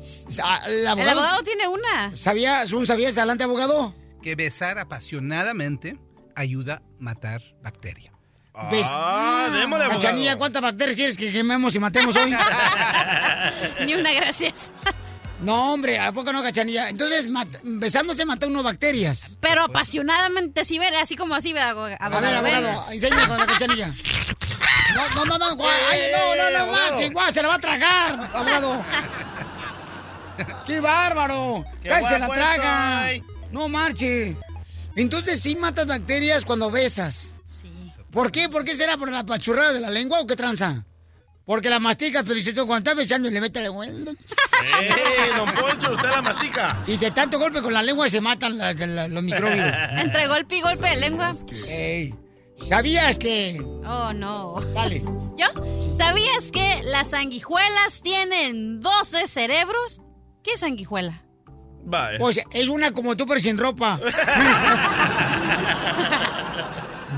sa- 0.00 0.58
El 0.66 0.80
El 0.80 0.86
abogado, 0.86 1.20
abogado 1.20 1.42
tiene 1.42 1.66
una. 1.68 2.16
¿Sabías, 2.16 2.72
un 2.72 2.86
sabías 2.86 3.16
adelante, 3.18 3.44
abogado? 3.44 3.94
Que 4.22 4.34
besar 4.36 4.78
apasionadamente 4.78 5.98
ayuda 6.36 6.74
a 6.76 6.82
matar 6.98 7.42
bacterias. 7.62 8.14
¿Ves? 8.70 8.86
Ah, 8.90 9.48
démosle, 9.52 9.84
abogado. 9.84 10.00
Cachanilla, 10.02 10.36
¿cuántas 10.36 10.62
bacterias 10.62 10.96
quieres 10.96 11.16
que 11.16 11.32
quememos 11.32 11.74
y 11.74 11.78
matemos 11.78 12.16
hoy? 12.16 12.34
Ni 13.86 13.94
una, 13.94 14.12
gracias. 14.12 14.72
no, 15.40 15.72
hombre, 15.72 15.98
¿a 16.00 16.10
poco 16.12 16.32
no, 16.32 16.42
cachanilla? 16.42 16.88
Entonces, 16.88 17.28
mat- 17.30 17.60
besándose 17.62 18.24
mata 18.24 18.46
uno 18.46 18.62
bacterias. 18.62 19.38
Pero 19.40 19.62
apasionadamente, 19.64 20.64
sí, 20.64 20.78
ver, 20.78 20.94
así 20.96 21.16
como 21.16 21.34
así, 21.34 21.52
ve, 21.52 21.60
abogado. 21.60 21.96
A 22.00 22.08
ver, 22.20 22.34
abogado, 22.34 22.86
enséñame 22.90 23.28
con 23.28 23.38
la 23.38 23.46
cachanilla. 23.46 23.94
No, 24.94 25.08
no, 25.14 25.24
no, 25.24 25.38
no, 25.38 25.54
guau, 25.56 25.70
ay, 25.90 26.00
no, 26.12 26.34
no, 26.36 26.58
no, 26.66 26.72
manches, 26.72 27.12
guau, 27.12 27.32
se 27.32 27.42
la 27.42 27.48
va 27.48 27.54
a 27.54 27.58
tragar, 27.60 28.30
abogado. 28.34 28.84
¡Qué 30.66 30.80
bárbaro! 30.80 31.64
¡Qué 31.82 31.88
¡Casi 31.88 32.08
se 32.08 32.18
la 32.18 32.28
traga! 32.28 33.12
estoy! 33.12 33.34
No 33.50 33.68
marche. 33.68 34.36
Entonces 34.94 35.40
sí 35.40 35.56
matas 35.56 35.86
bacterias 35.86 36.44
cuando 36.44 36.70
besas. 36.70 37.34
¿Por 38.10 38.30
qué? 38.32 38.48
¿Por 38.48 38.64
qué 38.64 38.74
será? 38.74 38.96
¿Por 38.96 39.10
la 39.10 39.24
pachurrada 39.24 39.72
de 39.72 39.80
la 39.80 39.90
lengua 39.90 40.20
o 40.20 40.26
qué 40.26 40.36
tranza? 40.36 40.84
Porque 41.44 41.70
la 41.70 41.80
si 41.94 42.52
tú 42.52 42.66
cuando 42.66 42.90
estás 42.90 42.96
besando 42.96 43.28
y 43.28 43.32
le 43.32 43.40
metes 43.40 43.62
la 43.62 43.68
lengua. 43.68 43.86
¡Eh, 44.80 45.30
don 45.34 45.50
Poncho, 45.54 45.92
usted 45.94 46.10
la 46.10 46.20
mastica! 46.20 46.82
Y 46.86 46.98
de 46.98 47.10
tanto 47.10 47.38
golpe 47.38 47.62
con 47.62 47.72
la 47.72 47.82
lengua 47.82 48.08
se 48.10 48.20
matan 48.20 48.58
la- 48.58 48.74
la- 48.74 49.08
los 49.08 49.22
microbios. 49.22 49.66
Entre 49.96 50.26
golpe 50.26 50.56
y 50.56 50.60
golpe 50.60 50.88
de 50.90 50.96
lengua. 50.96 51.32
Ey, 51.70 52.14
¿Sabías 52.68 53.16
que...? 53.18 53.62
Oh, 53.86 54.12
no. 54.12 54.56
Dale. 54.74 55.02
¿Yo? 55.38 55.94
¿Sabías 55.94 56.50
que 56.52 56.82
las 56.84 57.10
sanguijuelas 57.10 58.02
tienen 58.02 58.80
12 58.80 59.26
cerebros? 59.26 60.00
¿Qué 60.44 60.52
es 60.52 60.60
sanguijuela? 60.60 61.22
Vale. 61.84 62.18
O 62.20 62.30
sea, 62.30 62.44
es 62.52 62.68
una 62.68 62.90
como 62.90 63.16
tú, 63.16 63.24
pero 63.24 63.40
sin 63.40 63.56
ropa. 63.56 63.98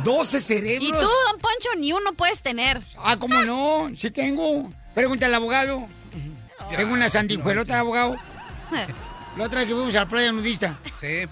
12 0.02 0.40
cerebros. 0.40 0.88
Y 0.88 0.92
tú, 0.92 0.98
don 0.98 1.40
Poncho, 1.40 1.68
ni 1.78 1.92
uno 1.92 2.12
puedes 2.14 2.42
tener. 2.42 2.82
Ah, 2.98 3.16
¿cómo 3.18 3.42
no? 3.42 3.90
Sí 3.96 4.10
tengo. 4.10 4.70
Pregúntale 4.94 5.34
al 5.34 5.42
abogado. 5.42 5.86
Tengo 6.76 6.92
una 6.92 7.10
sandijuelota 7.10 7.74
de 7.74 7.80
abogado. 7.80 8.16
La 9.36 9.44
otra 9.44 9.60
vez 9.60 9.68
que 9.68 9.74
fuimos 9.74 9.94
a 9.94 10.00
la 10.00 10.08
playa 10.08 10.32
nudista. 10.32 10.76
Sí. 11.00 11.28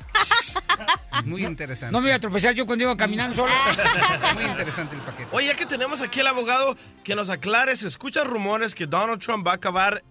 Muy 1.25 1.45
interesante. 1.45 1.93
No 1.93 2.01
me 2.01 2.09
iba 2.09 2.17
a 2.17 2.21
tropezar 2.21 2.55
yo 2.55 2.65
cuando 2.65 2.85
iba 2.85 2.97
caminando 2.97 3.35
solo. 3.35 3.53
Muy 4.35 4.45
interesante 4.45 4.95
el 4.95 5.03
paquete. 5.03 5.29
Oye, 5.33 5.49
ya 5.49 5.57
que 5.57 5.67
tenemos 5.67 6.01
aquí 6.01 6.21
al 6.21 6.29
abogado 6.29 6.77
que 7.03 7.17
nos 7.17 7.29
aclare, 7.29 7.75
se 7.75 7.89
escuchan 7.89 8.29
rumores 8.29 8.77
que 8.77 8.87
Donald 8.87 9.21
Trump 9.21 9.47
va 9.47 9.53
a 9.53 9.55
acabar 9.57 10.05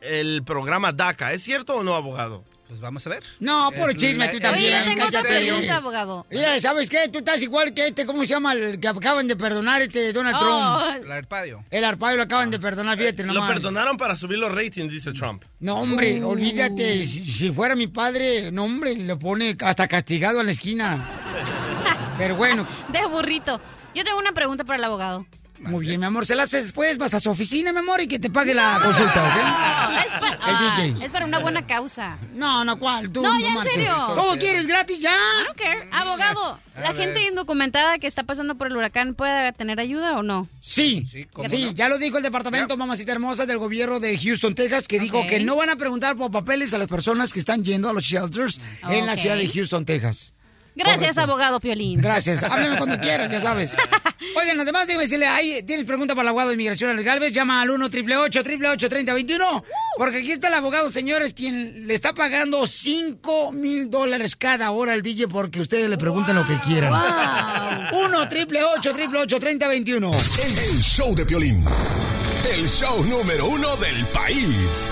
el 0.00 0.42
programa 0.42 0.92
DACA. 0.92 1.32
¿Es 1.32 1.42
cierto 1.42 1.76
o 1.76 1.84
no, 1.84 1.94
abogado? 1.94 2.44
Pues 2.68 2.80
vamos 2.80 3.06
a 3.06 3.10
ver. 3.10 3.22
No, 3.40 3.70
por 3.76 3.90
Es 3.90 3.96
chisme 3.98 4.24
la- 4.24 4.30
tú 4.32 4.40
también. 4.40 4.72
Oye, 4.74 4.94
yo 4.96 5.10
tengo 5.10 5.22
pregunta, 5.22 5.76
abogado. 5.76 6.26
Mira, 6.30 6.58
¿sabes 6.60 6.88
qué? 6.88 7.08
Tú 7.10 7.18
estás 7.18 7.42
igual 7.42 7.74
que 7.74 7.88
este, 7.88 8.06
¿cómo 8.06 8.22
se 8.22 8.28
llama? 8.28 8.54
El 8.54 8.80
que 8.80 8.88
acaban 8.88 9.28
de 9.28 9.36
perdonar 9.36 9.82
este 9.82 10.12
Donald 10.14 10.36
Oh, 10.40 10.78
Trump. 10.88 11.04
El 11.04 11.12
arpadio. 11.12 11.62
El 11.70 11.84
arpaio 11.84 12.16
lo 12.16 12.22
acaban 12.22 12.50
de 12.50 12.58
perdonar, 12.58 12.96
fíjate 12.96 13.22
Lo 13.24 13.34
nomás. 13.34 13.52
perdonaron 13.52 13.98
para 13.98 14.16
subir 14.16 14.38
los 14.38 14.52
ratings, 14.54 14.90
dice 14.92 15.12
Trump. 15.12 15.44
No, 15.60 15.76
hombre, 15.80 16.24
olvídate. 16.24 17.04
Si, 17.04 17.30
si 17.30 17.52
fuera 17.52 17.74
mi 17.76 17.86
padre, 17.86 18.50
no, 18.50 18.64
hombre, 18.64 18.96
lo 18.96 19.18
pone 19.18 19.56
hasta 19.60 19.86
castigado 19.86 20.40
a 20.40 20.42
la 20.42 20.50
esquina. 20.52 21.06
Pero 22.18 22.34
bueno, 22.36 22.66
de 22.88 23.04
burrito. 23.06 23.60
Yo 23.94 24.04
tengo 24.04 24.18
una 24.18 24.32
pregunta 24.32 24.64
para 24.64 24.78
el 24.78 24.84
abogado. 24.84 25.26
Muy 25.66 25.86
bien, 25.86 26.00
mi 26.00 26.06
amor. 26.06 26.26
Se 26.26 26.34
la 26.34 26.44
haces 26.44 26.62
después, 26.64 26.98
vas 26.98 27.14
a 27.14 27.20
su 27.20 27.30
oficina, 27.30 27.72
mi 27.72 27.78
amor, 27.78 28.00
y 28.00 28.06
que 28.08 28.18
te 28.18 28.30
pague 28.30 28.54
la 28.54 28.80
consulta, 28.82 29.14
No, 29.22 29.98
¿ok? 29.98 30.06
es, 30.06 30.12
pa- 30.12 30.38
ah, 30.40 30.84
es 31.02 31.12
para 31.12 31.24
una 31.26 31.38
buena 31.38 31.66
causa. 31.66 32.18
No, 32.34 32.64
no, 32.64 32.78
¿cuál? 32.78 33.10
Tú, 33.10 33.22
No, 33.22 33.38
ya 33.38 33.48
en 33.48 33.62
serio. 33.62 33.96
¿Todo 34.14 34.36
quieres 34.38 34.66
gratis 34.66 34.98
ya? 35.00 35.12
I 35.12 35.44
don't 35.46 35.58
care. 35.58 35.88
Abogado, 35.92 36.58
A 36.76 36.80
¿la 36.80 36.92
ver. 36.92 37.02
gente 37.02 37.22
indocumentada 37.28 37.98
que 37.98 38.06
está 38.06 38.22
pasando 38.24 38.56
por 38.56 38.66
el 38.68 38.76
huracán 38.76 39.14
puede 39.14 39.52
tener 39.52 39.80
ayuda 39.80 40.18
o 40.18 40.22
no? 40.22 40.48
Sí, 40.60 41.06
Sí, 41.10 41.20
sí, 41.22 41.28
¿cómo 41.32 41.48
no? 41.48 41.70
ya 41.72 41.88
lo 41.88 41.98
dijo 41.98 42.16
el 42.18 42.22
departamento 42.22 42.76
mamacita 42.76 43.12
hermosa 43.12 43.46
del 43.46 43.58
gobierno 43.58 44.00
de 44.00 44.18
Houston, 44.18 44.54
Texas, 44.54 44.88
que 44.88 44.98
dijo 44.98 45.26
que 45.26 45.40
no 45.40 45.56
van 45.56 45.70
a 45.70 45.76
preguntar 45.76 46.16
por 46.16 46.30
papeles 46.30 46.74
a 46.74 46.78
las 46.78 46.88
personas 46.88 47.32
que 47.32 47.40
están 47.40 47.64
yendo 47.64 47.88
a 47.88 47.92
los 47.92 48.04
shelters 48.04 48.60
en 48.88 49.06
la 49.06 49.16
ciudad 49.16 49.36
de 49.36 49.48
Houston, 49.48 49.84
Texas. 49.84 50.32
Gracias, 50.74 51.00
Correcto. 51.14 51.20
abogado 51.20 51.60
Piolín. 51.60 52.00
Gracias. 52.00 52.42
Háblame 52.42 52.76
cuando 52.76 52.98
quieras, 53.00 53.30
ya 53.30 53.40
sabes. 53.40 53.76
Oigan, 54.36 54.60
además 54.60 54.86
déjame 54.86 55.04
decirle, 55.04 55.26
ahí 55.26 55.62
tienes 55.62 55.84
pregunta 55.86 56.14
para 56.14 56.22
el 56.22 56.28
abogado 56.28 56.48
de 56.50 56.54
inmigración 56.54 56.90
Alex 56.90 57.04
Galvez, 57.04 57.32
llama 57.32 57.62
al 57.62 57.70
1 57.70 57.84
888 57.86 58.88
3021 58.88 59.64
porque 59.96 60.18
aquí 60.18 60.32
está 60.32 60.48
el 60.48 60.54
abogado, 60.54 60.90
señores, 60.90 61.34
quien 61.34 61.86
le 61.86 61.94
está 61.94 62.14
pagando 62.14 62.66
5 62.66 63.52
mil 63.52 63.90
dólares 63.90 64.34
cada 64.34 64.70
hora 64.72 64.92
al 64.92 65.02
DJ 65.02 65.28
porque 65.28 65.60
ustedes 65.60 65.88
le 65.88 65.98
preguntan 65.98 66.34
lo 66.36 66.46
que 66.46 66.58
quieran. 66.60 66.90
Wow. 66.90 68.04
1 68.06 68.18
888 68.20 69.38
3021 69.40 70.10
El, 70.10 70.58
el 70.58 70.80
show 70.82 71.14
de 71.14 71.24
Piolín. 71.24 71.64
El 72.52 72.68
show 72.68 73.04
número 73.04 73.46
uno 73.46 73.76
del 73.76 74.04
país. 74.06 74.90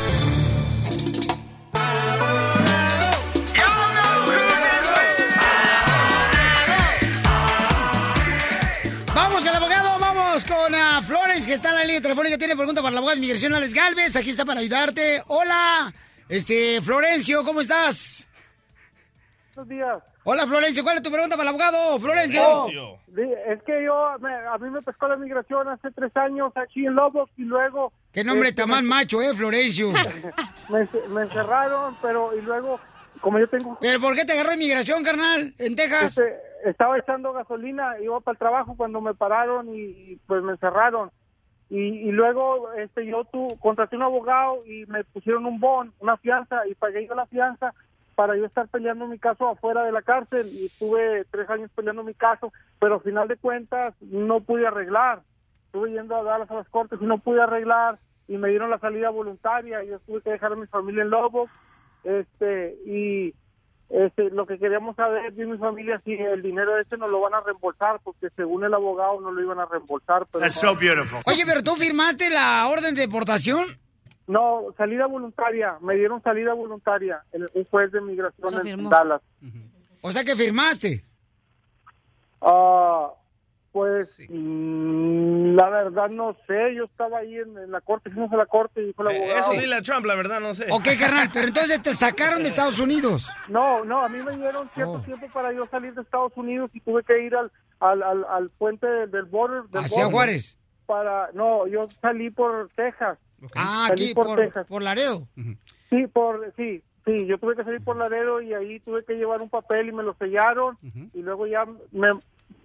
Vamos 10.32 10.44
con 10.46 10.74
ah, 10.74 11.02
Flores, 11.02 11.46
que 11.46 11.52
está 11.52 11.68
en 11.68 11.74
la 11.74 11.84
línea 11.84 12.00
telefónica, 12.00 12.38
tiene 12.38 12.56
pregunta 12.56 12.80
para 12.80 12.92
el 12.92 12.96
abogado 12.96 13.16
de 13.16 13.18
inmigración 13.18 13.54
Alex 13.54 13.74
Galvez, 13.74 14.16
aquí 14.16 14.30
está 14.30 14.46
para 14.46 14.60
ayudarte. 14.60 15.22
Hola, 15.26 15.92
este, 16.26 16.80
Florencio, 16.80 17.44
¿cómo 17.44 17.60
estás? 17.60 18.26
Buenos 19.54 19.68
días. 19.68 20.02
Hola, 20.24 20.46
Florencio, 20.46 20.84
¿cuál 20.84 20.96
es 20.96 21.02
tu 21.02 21.10
pregunta 21.10 21.36
para 21.36 21.50
el 21.50 21.54
abogado, 21.54 21.98
Florencio? 22.00 22.64
Florencio. 22.64 22.98
Es 23.46 23.62
que 23.64 23.84
yo, 23.84 24.16
me- 24.20 24.34
a 24.34 24.56
mí 24.56 24.70
me 24.70 24.80
pescó 24.80 25.06
la 25.06 25.16
migración 25.16 25.68
hace 25.68 25.90
tres 25.90 26.16
años 26.16 26.50
aquí 26.56 26.86
en 26.86 26.94
Lobos 26.94 27.28
y 27.36 27.42
luego... 27.42 27.92
Qué 28.10 28.24
nombre 28.24 28.48
este, 28.48 28.62
tan 28.62 28.70
más 28.70 28.82
macho, 28.82 29.20
eh, 29.20 29.34
Florencio. 29.34 29.92
Me, 30.70 30.88
me 31.10 31.22
encerraron, 31.24 31.94
pero 32.00 32.34
y 32.34 32.40
luego, 32.40 32.80
como 33.20 33.38
yo 33.38 33.46
tengo... 33.48 33.76
¿Pero 33.82 34.00
por 34.00 34.14
qué 34.14 34.24
te 34.24 34.32
agarró 34.32 34.54
inmigración, 34.54 35.04
carnal, 35.04 35.54
en 35.58 35.76
Texas? 35.76 36.16
este, 36.16 36.51
estaba 36.64 36.98
echando 36.98 37.32
gasolina, 37.32 37.98
iba 38.00 38.20
para 38.20 38.32
el 38.32 38.38
trabajo 38.38 38.74
cuando 38.76 39.00
me 39.00 39.14
pararon 39.14 39.68
y, 39.74 39.80
y, 39.80 40.20
pues 40.26 40.42
me 40.42 40.52
encerraron. 40.52 41.10
y, 41.70 41.78
y 41.78 42.12
luego 42.12 42.72
este 42.72 43.06
yo 43.06 43.24
tu, 43.24 43.48
contraté 43.60 43.96
un 43.96 44.02
abogado 44.02 44.64
y 44.66 44.86
me 44.86 45.04
pusieron 45.04 45.46
un 45.46 45.58
bon, 45.60 45.92
una 46.00 46.16
fianza 46.16 46.66
y 46.66 46.74
pagué 46.74 47.06
yo 47.06 47.14
la 47.14 47.26
fianza 47.26 47.74
para 48.14 48.36
yo 48.36 48.44
estar 48.44 48.68
peleando 48.68 49.06
mi 49.06 49.18
caso 49.18 49.48
afuera 49.48 49.84
de 49.84 49.92
la 49.92 50.02
cárcel 50.02 50.46
y 50.52 50.66
estuve 50.66 51.24
tres 51.30 51.48
años 51.48 51.70
peleando 51.74 52.04
mi 52.04 52.14
caso, 52.14 52.52
pero 52.78 52.94
al 52.94 53.00
final 53.00 53.26
de 53.26 53.36
cuentas 53.36 53.94
no 54.00 54.40
pude 54.40 54.66
arreglar. 54.66 55.22
Estuve 55.66 55.92
yendo 55.92 56.14
a 56.16 56.22
Dallas 56.22 56.50
a 56.50 56.56
las 56.56 56.68
cortes 56.68 57.00
y 57.00 57.06
no 57.06 57.18
pude 57.18 57.40
arreglar 57.42 57.98
y 58.28 58.36
me 58.36 58.48
dieron 58.48 58.70
la 58.70 58.78
salida 58.78 59.10
voluntaria 59.10 59.82
yo 59.82 59.98
tuve 60.00 60.20
que 60.20 60.30
dejar 60.30 60.52
a 60.52 60.56
mi 60.56 60.66
familia 60.66 61.02
en 61.02 61.10
Lobo 61.10 61.48
este 62.04 62.76
y 62.86 63.34
este, 63.92 64.30
lo 64.30 64.46
que 64.46 64.58
queríamos 64.58 64.96
saber 64.96 65.34
yo 65.34 65.44
y 65.44 65.46
mi 65.46 65.58
familia 65.58 66.00
si 66.04 66.14
el 66.14 66.40
dinero 66.42 66.78
ese 66.78 66.96
nos 66.96 67.10
lo 67.10 67.20
van 67.20 67.34
a 67.34 67.40
reembolsar 67.42 68.00
porque 68.02 68.28
según 68.34 68.64
el 68.64 68.72
abogado 68.72 69.20
no 69.20 69.30
lo 69.30 69.40
iban 69.42 69.60
a 69.60 69.66
reembolsar 69.66 70.26
pero 70.32 70.44
no. 70.46 70.60
Oye, 71.26 71.42
pero 71.46 71.62
tú 71.62 71.76
firmaste 71.76 72.30
la 72.30 72.66
orden 72.68 72.94
de 72.94 73.02
deportación. 73.02 73.66
No, 74.26 74.66
salida 74.78 75.06
voluntaria. 75.06 75.76
Me 75.82 75.94
dieron 75.96 76.22
salida 76.22 76.54
voluntaria. 76.54 77.22
el- 77.32 77.50
Un 77.54 77.64
juez 77.66 77.92
de 77.92 78.00
migración 78.00 78.54
en. 78.60 78.88
Dallas. 78.88 79.20
O 80.00 80.10
sea 80.10 80.24
que 80.24 80.34
firmaste. 80.36 81.04
Ah, 82.40 83.08
pues 83.72 84.18
mm, 84.28 85.54
la 85.56 85.68
verdad 85.70 86.08
no 86.10 86.36
sé. 86.46 86.74
Yo 86.74 86.84
estaba 86.84 87.18
ahí 87.18 87.36
en, 87.36 87.56
en 87.58 87.70
la 87.70 87.80
corte, 87.80 88.10
fuimos 88.10 88.32
a 88.32 88.36
la 88.36 88.46
corte 88.46 88.82
y 88.86 88.92
fue 88.92 89.10
el 89.10 89.16
abogado. 89.16 89.40
Eso 89.52 89.60
dile 89.60 89.74
a 89.76 89.82
Trump, 89.82 90.04
la 90.06 90.14
verdad, 90.14 90.40
no 90.40 90.54
sé. 90.54 90.66
Ok, 90.70 90.84
carnal, 90.98 91.30
pero 91.32 91.48
entonces 91.48 91.80
te 91.82 91.92
sacaron 91.94 92.42
de 92.42 92.48
Estados 92.50 92.78
Unidos. 92.78 93.30
No, 93.48 93.84
no, 93.84 94.02
a 94.02 94.08
mí 94.08 94.18
me 94.22 94.36
dieron 94.36 94.68
cierto 94.74 94.92
Oh. 94.94 95.00
tiempo 95.00 95.26
para 95.32 95.52
yo 95.52 95.66
salir 95.70 95.94
de 95.94 96.02
Estados 96.02 96.32
Unidos 96.36 96.70
y 96.74 96.80
tuve 96.80 97.02
que 97.02 97.22
ir 97.24 97.34
al, 97.34 97.50
al, 97.80 98.02
al, 98.02 98.24
al 98.28 98.50
puente 98.50 98.86
del, 98.86 99.10
del 99.10 99.24
border. 99.24 99.62
Del 99.70 99.82
Hacia 99.84 100.04
border 100.04 100.12
Juárez. 100.12 100.58
Para, 100.86 101.30
no, 101.32 101.66
yo 101.66 101.88
salí 102.00 102.28
por 102.30 102.68
Texas. 102.76 103.18
Ah, 103.54 103.86
Salí 103.88 104.04
aquí, 104.06 104.14
por, 104.14 104.36
Texas. 104.38 104.66
por 104.66 104.82
Laredo. 104.82 105.26
Sí, 105.88 106.06
por, 106.12 106.52
sí, 106.56 106.82
sí, 107.04 107.26
yo 107.26 107.38
tuve 107.38 107.56
que 107.56 107.64
salir 107.64 107.82
por 107.82 107.96
Laredo 107.96 108.40
y 108.42 108.52
ahí 108.54 108.78
tuve 108.80 109.04
que 109.04 109.14
llevar 109.14 109.40
un 109.40 109.48
papel 109.48 109.88
y 109.88 109.92
me 109.92 110.02
lo 110.02 110.14
sellaron 110.14 110.76
y 111.14 111.22
luego 111.22 111.46
ya 111.46 111.64
me 111.92 112.08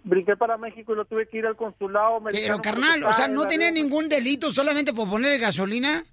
brinqué 0.08 0.36
para 0.36 0.58
México 0.58 0.93
y 0.93 0.96
lo 0.96 1.06
tuve 1.06 1.28
que 1.28 1.38
ir 1.38 1.46
al 1.46 1.56
consulado. 1.56 2.22
Pero, 2.32 2.62
carnal, 2.62 3.04
o 3.04 3.13
sea, 3.13 3.28
¿no 3.28 3.46
tenía 3.46 3.72
ningún 3.72 4.10
delito 4.10 4.52
solamente 4.52 4.93
por 4.93 5.10
ponerle 5.10 5.38
gasolina? 5.38 6.04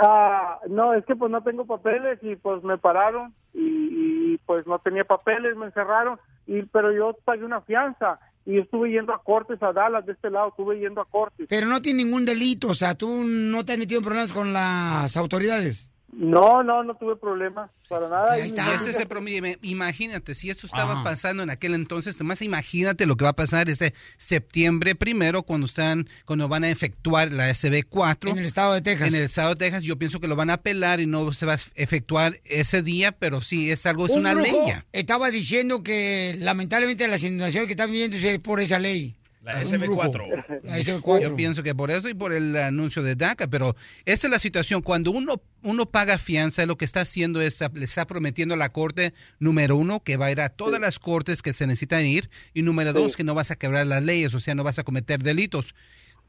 Ah, 0.00 0.60
no, 0.68 0.94
es 0.94 1.04
que 1.04 1.16
pues 1.16 1.30
no 1.32 1.42
tengo 1.42 1.64
papeles 1.64 2.18
y 2.22 2.36
pues 2.36 2.62
me 2.62 2.78
pararon 2.78 3.34
y, 3.52 4.34
y, 4.34 4.38
pues 4.46 4.64
no 4.66 4.78
tenía 4.78 5.04
papeles, 5.04 5.56
me 5.56 5.66
encerraron, 5.66 6.20
y 6.46 6.62
pero 6.62 6.92
yo 6.92 7.16
pagué 7.24 7.44
una 7.44 7.60
fianza 7.62 8.20
y 8.46 8.58
estuve 8.58 8.92
yendo 8.92 9.12
a 9.12 9.22
cortes 9.22 9.60
a 9.62 9.72
Dallas 9.72 10.06
de 10.06 10.12
este 10.12 10.30
lado, 10.30 10.50
estuve 10.50 10.78
yendo 10.78 11.00
a 11.00 11.04
cortes. 11.06 11.46
Pero 11.48 11.66
no 11.66 11.82
tiene 11.82 12.04
ningún 12.04 12.24
delito, 12.24 12.68
o 12.68 12.74
sea, 12.74 12.94
tú 12.94 13.24
no 13.24 13.64
te 13.64 13.72
has 13.72 13.78
metido 13.78 13.98
en 13.98 14.04
problemas 14.04 14.32
con 14.32 14.52
las 14.52 15.16
autoridades. 15.16 15.89
No, 16.12 16.64
no, 16.64 16.82
no 16.82 16.96
tuve 16.96 17.14
problemas 17.16 17.70
para 17.88 18.08
nada. 18.08 18.32
Ahí 18.32 18.42
está. 18.42 18.74
Ese 18.74 18.90
es 18.90 18.98
el 18.98 19.06
promedio. 19.06 19.56
Imagínate, 19.62 20.34
si 20.34 20.50
esto 20.50 20.66
estaba 20.66 20.94
Ajá. 20.94 21.04
pasando 21.04 21.42
en 21.42 21.50
aquel 21.50 21.74
entonces, 21.74 22.20
más 22.22 22.42
imagínate 22.42 23.06
lo 23.06 23.16
que 23.16 23.24
va 23.24 23.30
a 23.30 23.36
pasar 23.36 23.70
este 23.70 23.94
septiembre 24.18 24.96
primero 24.96 25.44
cuando 25.44 25.66
están, 25.66 26.08
cuando 26.24 26.48
van 26.48 26.64
a 26.64 26.70
efectuar 26.70 27.32
la 27.32 27.50
SB4. 27.50 28.30
En 28.30 28.38
el 28.38 28.44
estado 28.44 28.74
de 28.74 28.82
Texas. 28.82 29.08
En 29.08 29.14
el 29.14 29.22
estado 29.22 29.50
de 29.50 29.56
Texas, 29.56 29.84
yo 29.84 29.98
pienso 29.98 30.20
que 30.20 30.26
lo 30.26 30.34
van 30.34 30.50
a 30.50 30.54
apelar 30.54 31.00
y 31.00 31.06
no 31.06 31.32
se 31.32 31.46
va 31.46 31.54
a 31.54 31.58
efectuar 31.76 32.40
ese 32.44 32.82
día, 32.82 33.12
pero 33.12 33.40
sí, 33.40 33.70
es 33.70 33.86
algo, 33.86 34.06
es 34.06 34.12
Un 34.12 34.20
una 34.20 34.34
ley. 34.34 34.52
Estaba 34.92 35.30
diciendo 35.30 35.84
que 35.84 36.34
lamentablemente 36.40 37.06
las 37.06 37.22
inundaciones 37.22 37.66
que 37.68 37.74
están 37.74 37.90
viviendo 37.90 38.16
es 38.16 38.38
por 38.40 38.60
esa 38.60 38.78
ley. 38.80 39.16
La 39.42 39.56
Un 39.56 39.62
SB4. 39.64 40.12
brujo. 40.12 40.44
La 40.64 40.78
SB4. 40.78 41.22
Yo 41.22 41.36
pienso 41.36 41.62
que 41.62 41.74
por 41.74 41.90
eso 41.90 42.08
y 42.08 42.14
por 42.14 42.32
el 42.32 42.54
anuncio 42.56 43.02
de 43.02 43.16
DACA, 43.16 43.48
pero 43.48 43.74
esta 44.04 44.26
es 44.26 44.30
la 44.30 44.38
situación. 44.38 44.82
Cuando 44.82 45.10
uno, 45.10 45.42
uno 45.62 45.86
paga 45.86 46.18
fianza, 46.18 46.66
lo 46.66 46.76
que 46.76 46.84
está 46.84 47.00
haciendo 47.00 47.40
es, 47.40 47.58
le 47.72 47.84
está 47.84 48.06
prometiendo 48.06 48.54
a 48.54 48.58
la 48.58 48.70
corte, 48.70 49.14
número 49.38 49.76
uno, 49.76 50.02
que 50.02 50.18
va 50.18 50.26
a 50.26 50.30
ir 50.30 50.40
a 50.42 50.50
todas 50.50 50.80
las 50.80 50.98
cortes 50.98 51.40
que 51.40 51.54
se 51.54 51.66
necesitan 51.66 52.04
ir, 52.04 52.28
y 52.52 52.62
número 52.62 52.92
dos, 52.92 53.16
que 53.16 53.24
no 53.24 53.34
vas 53.34 53.50
a 53.50 53.56
quebrar 53.56 53.86
las 53.86 54.02
leyes, 54.02 54.34
o 54.34 54.40
sea, 54.40 54.54
no 54.54 54.62
vas 54.62 54.78
a 54.78 54.84
cometer 54.84 55.22
delitos. 55.22 55.74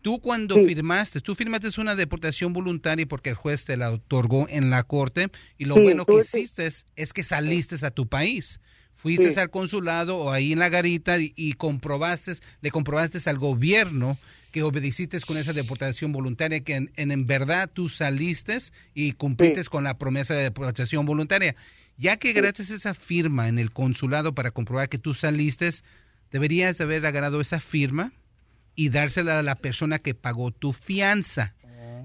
Tú 0.01 0.19
cuando 0.19 0.55
firmaste, 0.55 1.21
tú 1.21 1.35
firmaste 1.35 1.69
una 1.79 1.95
deportación 1.95 2.53
voluntaria 2.53 3.05
porque 3.05 3.29
el 3.29 3.35
juez 3.35 3.65
te 3.65 3.77
la 3.77 3.91
otorgó 3.91 4.47
en 4.49 4.69
la 4.69 4.83
corte, 4.83 5.29
y 5.57 5.65
lo 5.65 5.75
Sí, 5.75 5.81
bueno 5.81 6.05
que 6.05 6.17
hiciste 6.17 6.65
es, 6.65 6.87
es 6.95 7.13
que 7.13 7.23
saliste 7.23 7.85
a 7.85 7.91
tu 7.91 8.07
país. 8.07 8.61
Fuiste 9.01 9.31
Sí. 9.33 9.39
al 9.39 9.49
consulado 9.49 10.17
o 10.17 10.31
ahí 10.31 10.53
en 10.53 10.59
la 10.59 10.69
garita 10.69 11.17
y, 11.17 11.33
y 11.35 11.53
comprobaste, 11.53 12.33
le 12.61 12.69
comprobaste 12.69 13.17
al 13.29 13.39
gobierno 13.39 14.17
que 14.51 14.61
obedeciste 14.63 15.19
con 15.21 15.37
esa 15.37 15.53
deportación 15.53 16.11
voluntaria, 16.11 16.59
que 16.59 16.75
en, 16.75 16.91
en, 16.97 17.11
en 17.11 17.25
verdad 17.25 17.69
tú 17.73 17.89
saliste 17.89 18.57
y 18.93 19.13
cumpliste 19.13 19.63
con 19.65 19.83
la 19.83 19.97
promesa 19.97 20.33
de 20.35 20.43
deportación 20.43 21.05
voluntaria. 21.05 21.55
Ya 21.97 22.17
que 22.17 22.33
gracias 22.33 22.69
a 22.71 22.75
esa 22.75 22.93
firma 22.93 23.47
en 23.47 23.57
el 23.59 23.71
consulado 23.71 24.35
para 24.35 24.51
comprobar 24.51 24.89
que 24.89 24.97
tú 24.97 25.13
saliste, 25.13 25.69
deberías 26.31 26.79
haber 26.81 27.05
agarrado 27.05 27.41
esa 27.41 27.59
firma 27.59 28.11
y 28.75 28.89
dársela 28.89 29.39
a 29.39 29.43
la 29.43 29.55
persona 29.55 29.99
que 29.99 30.13
pagó 30.13 30.51
tu 30.51 30.73
fianza. 30.73 31.55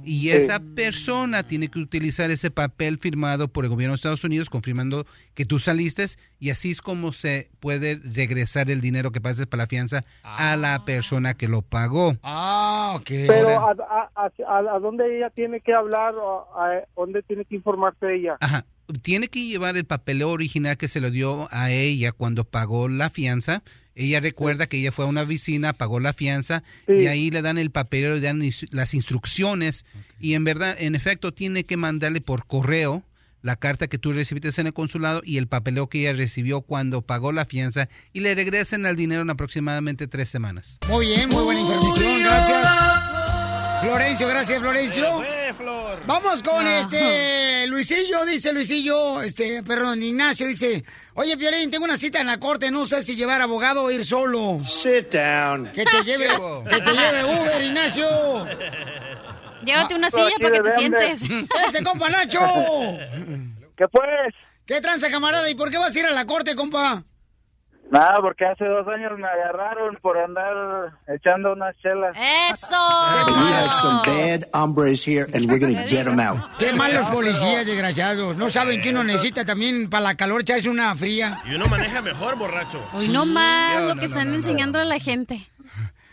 Y 0.07 0.21
Sí. 0.21 0.31
esa 0.31 0.61
persona 0.61 1.42
tiene 1.42 1.69
que 1.69 1.81
utilizar 1.81 2.31
ese 2.31 2.51
papel 2.51 2.99
firmado 2.99 3.49
por 3.49 3.64
el 3.64 3.71
gobierno 3.71 3.92
de 3.92 3.97
Estados 3.97 4.23
Unidos 4.25 4.49
confirmando 4.49 5.05
que 5.35 5.45
tú 5.45 5.59
saliste 5.59 6.07
y 6.38 6.51
así 6.51 6.71
es 6.71 6.81
como 6.81 7.12
se 7.12 7.51
puede 7.61 8.01
regresar 8.05 8.71
el 8.71 8.81
dinero 8.81 9.11
que 9.11 9.21
pases 9.21 9.47
para 9.47 9.64
la 9.64 9.66
fianza 9.66 10.05
a 10.23 10.55
la 10.57 10.85
persona 10.85 11.35
que 11.35 11.49
lo 11.49 11.62
pagó. 11.62 12.16
Ah, 12.23 12.92
ok. 12.97 13.11
Pero 13.27 13.49
a, 13.59 13.73
a, 14.14 14.31
a, 14.47 14.59
a 14.77 14.79
dónde 14.79 15.16
ella 15.16 15.31
tiene 15.31 15.61
que 15.61 15.75
hablar 15.75 16.14
o 16.14 16.47
a, 16.57 16.66
a 16.69 16.83
dónde 16.97 17.23
tiene 17.25 17.45
que 17.45 17.57
informarse 17.57 18.14
ella. 18.14 18.37
Ajá. 18.40 18.64
Tiene 19.03 19.27
que 19.27 19.45
llevar 19.45 19.77
el 19.77 19.85
papeleo 19.85 20.31
original 20.31 20.77
que 20.77 20.87
se 20.87 21.01
lo 21.01 21.11
dio 21.11 21.49
a 21.51 21.71
ella 21.73 22.12
cuando 22.12 22.45
pagó 22.45 22.88
la 22.88 23.11
fianza. 23.11 23.64
Ella 23.96 24.20
recuerda 24.20 24.66
que 24.66 24.76
ella 24.76 24.92
fue 24.92 25.06
a 25.06 25.09
una 25.09 25.22
oficina, 25.22 25.72
pagó 25.72 25.98
la 25.98 26.12
fianza 26.12 26.62
y 26.87 27.06
ahí 27.06 27.30
le 27.30 27.42
dan 27.42 27.56
el 27.56 27.70
papeleo, 27.70 28.14
le 28.14 28.20
dan 28.20 28.42
las 28.70 28.94
instrucciones. 28.94 29.87
Y 30.20 30.35
en 30.35 30.44
verdad, 30.44 30.76
en 30.78 30.94
efecto, 30.94 31.32
tiene 31.32 31.64
que 31.64 31.78
mandarle 31.78 32.20
por 32.20 32.46
correo 32.46 33.02
la 33.42 33.56
carta 33.56 33.87
que 33.87 33.98
tú 33.98 34.12
recibiste 34.12 34.61
en 34.61 34.66
el 34.66 34.72
consulado 34.72 35.22
y 35.24 35.38
el 35.38 35.46
papeleo 35.46 35.88
que 35.88 36.00
ella 36.00 36.12
recibió 36.12 36.61
cuando 36.62 37.02
pagó 37.02 37.32
la 37.32 37.46
fianza 37.46 37.88
y 38.12 38.20
le 38.20 38.35
regresen 38.35 38.85
el 38.85 38.96
dinero 38.96 39.22
en 39.22 39.30
aproximadamente 39.30 40.09
tres 40.09 40.28
semanas. 40.28 40.78
Muy 40.88 41.06
bien, 41.06 41.28
muy 41.30 41.44
buena 41.44 41.61
información, 41.61 42.22
gracias. 42.22 42.95
Florencio, 43.81 44.29
gracias, 44.29 44.61
Florencio. 44.61 45.23
Vamos 46.07 46.43
con 46.43 46.67
este 46.67 47.67
Luisillo, 47.69 48.25
dice 48.25 48.53
Luisillo, 48.53 49.23
este, 49.23 49.62
perdón, 49.62 50.03
Ignacio 50.03 50.47
dice, 50.47 50.85
oye 51.15 51.37
Violín, 51.37 51.71
tengo 51.71 51.85
una 51.85 51.97
cita 51.97 52.21
en 52.21 52.27
la 52.27 52.39
corte, 52.39 52.71
no 52.71 52.85
sé 52.85 53.03
si 53.03 53.17
llevar 53.17 53.41
abogado 53.41 53.85
o 53.85 53.91
ir 53.91 54.05
solo. 54.05 54.59
Sit 54.65 55.12
down. 55.12 55.71
Que 55.73 55.85
te 55.85 56.03
lleve, 56.05 56.27
que 56.71 56.81
te 56.81 56.93
lleve 56.93 57.25
Uber, 57.25 57.62
Ignacio. 57.62 58.47
Llévate 59.65 59.95
una 59.95 60.11
silla 60.11 60.37
para 60.41 60.53
que 60.57 60.62
te 60.62 60.73
sientes. 60.73 61.23
Ese 61.69 61.83
compa 61.83 62.09
Nacho. 62.09 62.41
¿Qué 63.77 63.89
pues? 63.91 64.35
¿Qué 64.65 64.81
tranza, 64.81 65.11
camarada? 65.11 65.49
¿Y 65.51 65.55
por 65.55 65.71
qué 65.71 65.79
vas 65.79 65.95
a 65.95 65.99
ir 65.99 66.07
a 66.07 66.12
la 66.12 66.25
corte, 66.25 66.55
compa? 66.55 67.05
Nada, 67.90 68.16
porque 68.20 68.44
hace 68.44 68.64
dos 68.64 68.87
años 68.88 69.16
me 69.16 69.29
agarraron 69.29 69.96
por 70.03 70.18
andar 70.18 70.92
echando 71.07 71.53
unas 71.53 71.77
chelas. 71.79 72.16
¡Eso! 72.16 72.75
We 73.29 73.53
have 73.53 73.70
some 73.81 74.01
bad 74.05 74.49
hombres 74.53 75.07
here, 75.07 75.27
and 75.33 75.44
we're 75.46 75.61
going 75.61 75.75
to 75.77 75.87
get 75.87 76.05
them 76.05 76.18
out. 76.18 76.38
Qué 76.59 76.72
malos 76.72 77.07
policías, 77.11 77.64
desgraciados. 77.64 78.37
No 78.37 78.51
saben 78.51 78.81
que 78.83 78.90
uno 78.90 79.05
necesita 79.05 79.44
también 79.44 79.88
para 79.88 80.03
la 80.03 80.14
calor 80.16 80.40
echarse 80.40 80.68
una 80.68 80.94
fría. 80.96 81.40
Y 81.46 81.55
uno 81.55 81.68
maneja 81.68 82.03
mejor, 82.03 82.37
borracho. 82.37 82.83
Hoy 82.92 83.09
no 83.09 83.25
más 83.25 83.81
lo 83.85 83.94
que 83.94 84.01
no, 84.01 84.03
están 84.07 84.25
no, 84.27 84.31
no. 84.33 84.37
enseñando 84.38 84.81
a 84.81 84.85
la 84.85 84.99
gente. 84.99 85.46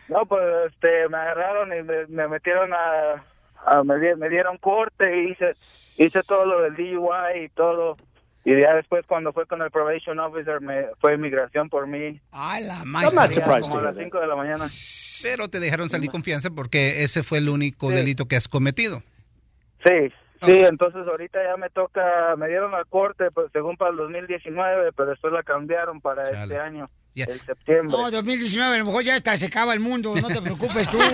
No, 0.09 0.25
pues 0.27 0.43
este, 0.67 1.09
me 1.09 1.17
agarraron 1.17 1.69
y 1.75 1.81
me, 1.81 2.05
me 2.07 2.27
metieron 2.27 2.69
a, 2.71 3.23
a- 3.65 3.83
me, 3.83 4.15
me 4.15 4.29
dieron 4.29 4.57
corte 4.59 5.05
y 5.23 5.31
hice, 5.31 5.55
hice 5.97 6.21
todo 6.27 6.45
lo 6.45 6.61
del 6.61 6.75
DUI 6.75 7.45
y 7.45 7.49
todo. 7.49 7.97
Y 8.45 8.59
ya 8.61 8.73
después 8.75 9.05
cuando 9.07 9.31
fue 9.31 9.45
con 9.45 9.61
el 9.61 9.71
probation 9.71 10.19
officer 10.19 10.59
me 10.59 10.87
fue 10.99 11.13
inmigración 11.15 11.69
por 11.69 11.87
mí. 11.87 12.19
Ay, 12.31 12.63
la 12.65 12.79
I'm 12.83 12.91
not 13.15 13.31
surprised 13.31 13.69
Como 13.69 13.79
a 13.79 13.83
las 13.83 13.95
5 13.97 14.19
de 14.19 14.27
la 14.27 14.35
mañana. 14.35 14.67
Pero 15.21 15.47
te 15.47 15.59
dejaron 15.61 15.89
salir 15.89 16.11
confianza 16.11 16.49
porque 16.49 17.03
ese 17.03 17.23
fue 17.23 17.37
el 17.37 17.47
único 17.47 17.89
Sí. 17.89 17.95
delito 17.95 18.25
que 18.25 18.35
has 18.35 18.49
cometido. 18.49 19.01
Sí, 19.85 20.11
sí, 20.41 20.59
entonces 20.65 21.07
ahorita 21.07 21.39
ya 21.43 21.55
me 21.57 21.69
toca, 21.69 22.35
me 22.37 22.47
dieron 22.49 22.71
la 22.71 22.83
corte 22.85 23.31
pues, 23.31 23.49
según 23.53 23.77
para 23.77 23.91
el 23.91 23.97
2019, 23.97 24.91
pero 24.93 25.09
después 25.09 25.31
la 25.31 25.43
cambiaron 25.43 26.01
para 26.01 26.23
este 26.29 26.57
año. 26.57 26.89
Ya. 27.15 27.25
En 27.25 27.39
septiembre. 27.45 27.95
No, 27.95 28.09
2019, 28.09 28.75
a 28.75 28.79
lo 28.79 28.85
mejor 28.85 29.03
ya 29.03 29.15
está, 29.15 29.37
se 29.37 29.45
acaba 29.45 29.73
el 29.73 29.79
mundo, 29.79 30.15
no 30.19 30.27
te 30.29 30.41
preocupes 30.41 30.89
tú. 30.89 30.97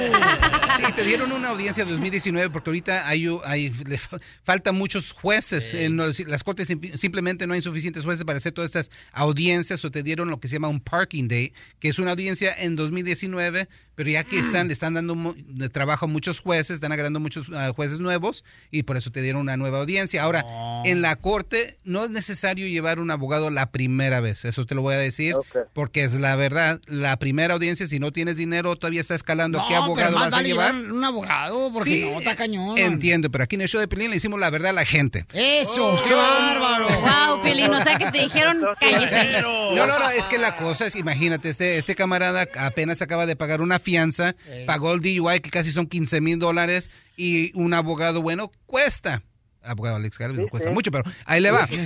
Sí, 0.80 0.86
te 0.96 1.04
dieron 1.04 1.34
una 1.34 1.50
audiencia 1.50 1.84
2019 1.84 2.50
porque 2.52 2.70
ahorita 2.70 3.06
hay, 3.06 3.28
hay 3.44 3.70
le 3.70 3.98
fa- 3.98 4.18
faltan 4.46 4.76
muchos 4.76 5.12
jueces. 5.12 5.74
En 5.74 5.98
los- 5.98 6.22
las 6.22 6.42
cortes 6.46 6.70
simp- 6.70 6.96
simplemente 6.96 7.46
no 7.48 7.54
hay 7.54 7.62
suficientes 7.62 8.06
jueces 8.06 8.24
para 8.24 8.38
hacer 8.38 8.54
todas 8.54 8.70
estas 8.70 8.90
audiencias 9.12 9.84
o 9.84 9.92
te 9.92 10.04
dieron 10.04 10.30
lo 10.30 10.40
que 10.40 10.48
se 10.48 10.54
llama 10.56 10.70
un 10.70 10.80
parking 10.80 11.28
day, 11.28 11.52
que 11.80 11.90
es 11.90 12.00
una 12.00 12.12
audiencia 12.12 12.54
en 12.58 12.78
2019, 12.78 13.68
pero 13.96 14.10
ya 14.10 14.24
que 14.24 14.40
están 14.40 14.68
le 14.68 14.74
están 14.74 14.94
dando 14.94 15.16
mu- 15.16 15.34
de 15.36 15.68
trabajo 15.68 16.06
a 16.06 16.08
muchos 16.08 16.40
jueces, 16.40 16.76
están 16.76 16.94
agregando 16.94 17.20
muchos 17.20 17.50
ah, 17.54 17.74
jueces 17.76 18.00
nuevos 18.00 18.46
y 18.72 18.84
por 18.84 18.96
eso 18.96 19.12
te 19.12 19.22
dieron 19.22 19.42
una 19.42 19.58
nueva 19.58 19.80
audiencia. 19.80 20.24
Ahora, 20.24 20.46
en 20.86 21.02
la 21.02 21.18
corte 21.18 21.76
no 21.84 22.06
es 22.06 22.10
necesario 22.10 22.68
llevar 22.68 23.00
un 23.00 23.12
abogado 23.12 23.50
la 23.50 23.70
primera 23.72 24.22
vez, 24.22 24.46
eso 24.46 24.66
te 24.66 24.76
lo 24.76 24.82
voy 24.82 24.96
a 24.96 25.00
decir, 25.00 25.36
porque 25.74 25.89
es 25.96 26.14
la 26.14 26.36
verdad, 26.36 26.80
la 26.88 27.18
primera 27.18 27.54
audiencia 27.54 27.88
si 27.88 28.00
no 28.00 28.12
tienes 28.12 28.38
dinero 28.38 28.76
todavía 28.76 29.02
está 29.02 29.16
escalando 29.16 29.58
No, 29.60 29.68
qué 29.68 29.74
pero 29.74 29.84
abogado 29.84 30.12
más 30.18 30.32
vas 30.32 30.40
a 30.40 30.44
llevar. 30.44 30.74
llevar 30.74 30.92
un 30.92 31.04
abogado, 31.04 31.72
porque 31.74 31.90
Sí, 31.92 32.02
no, 32.10 32.20
está 32.20 32.36
cañón. 32.36 32.78
Entiendo, 32.78 33.30
pero 33.30 33.44
aquí 33.44 33.56
en 33.56 33.62
el 33.62 33.68
show 33.70 33.80
de 33.82 33.88
Pelín 33.88 34.12
le 34.12 34.18
hicimos 34.18 34.40
la 34.40 34.50
verdad 34.50 34.70
a 34.70 34.74
la 34.74 34.86
gente. 34.86 35.26
Eso, 35.34 35.96
qué 36.08 36.14
bárbaro. 36.14 36.88
Wow, 36.90 37.42
Piolín, 37.44 37.74
o 37.74 37.82
sea 37.82 37.98
que 37.98 38.12
te 38.12 38.20
dijeron 38.20 38.64
cállese. 38.80 39.42
No, 39.42 39.76
no, 39.76 39.88
no, 39.88 40.10
es 40.12 40.26
que 40.28 40.38
la 40.38 40.56
cosa 40.58 40.86
es, 40.88 40.96
imagínate, 40.96 41.50
este, 41.50 41.78
este 41.78 41.96
camarada 41.96 42.48
apenas 42.60 43.02
acaba 43.02 43.26
de 43.26 43.36
pagar 43.36 43.62
una 43.62 43.80
fianza, 43.80 44.36
pagó 44.66 44.94
el 44.94 45.02
DUI 45.02 45.40
que 45.42 45.50
casi 45.50 45.72
son 45.72 45.88
15 45.88 46.22
mil 46.22 46.40
dólares 46.40 46.90
y 47.18 47.52
un 47.60 47.74
abogado 47.74 48.22
bueno 48.22 48.52
cuesta. 48.66 49.22
Abogado 49.64 49.98
Alex 49.98 50.18
Galvez 50.18 50.40
no 50.40 50.48
cuesta 50.48 50.70
sí. 50.70 50.74
mucho, 50.74 50.92
pero 50.92 51.04
ahí 51.26 51.42
le 51.42 51.52
va. 51.52 51.68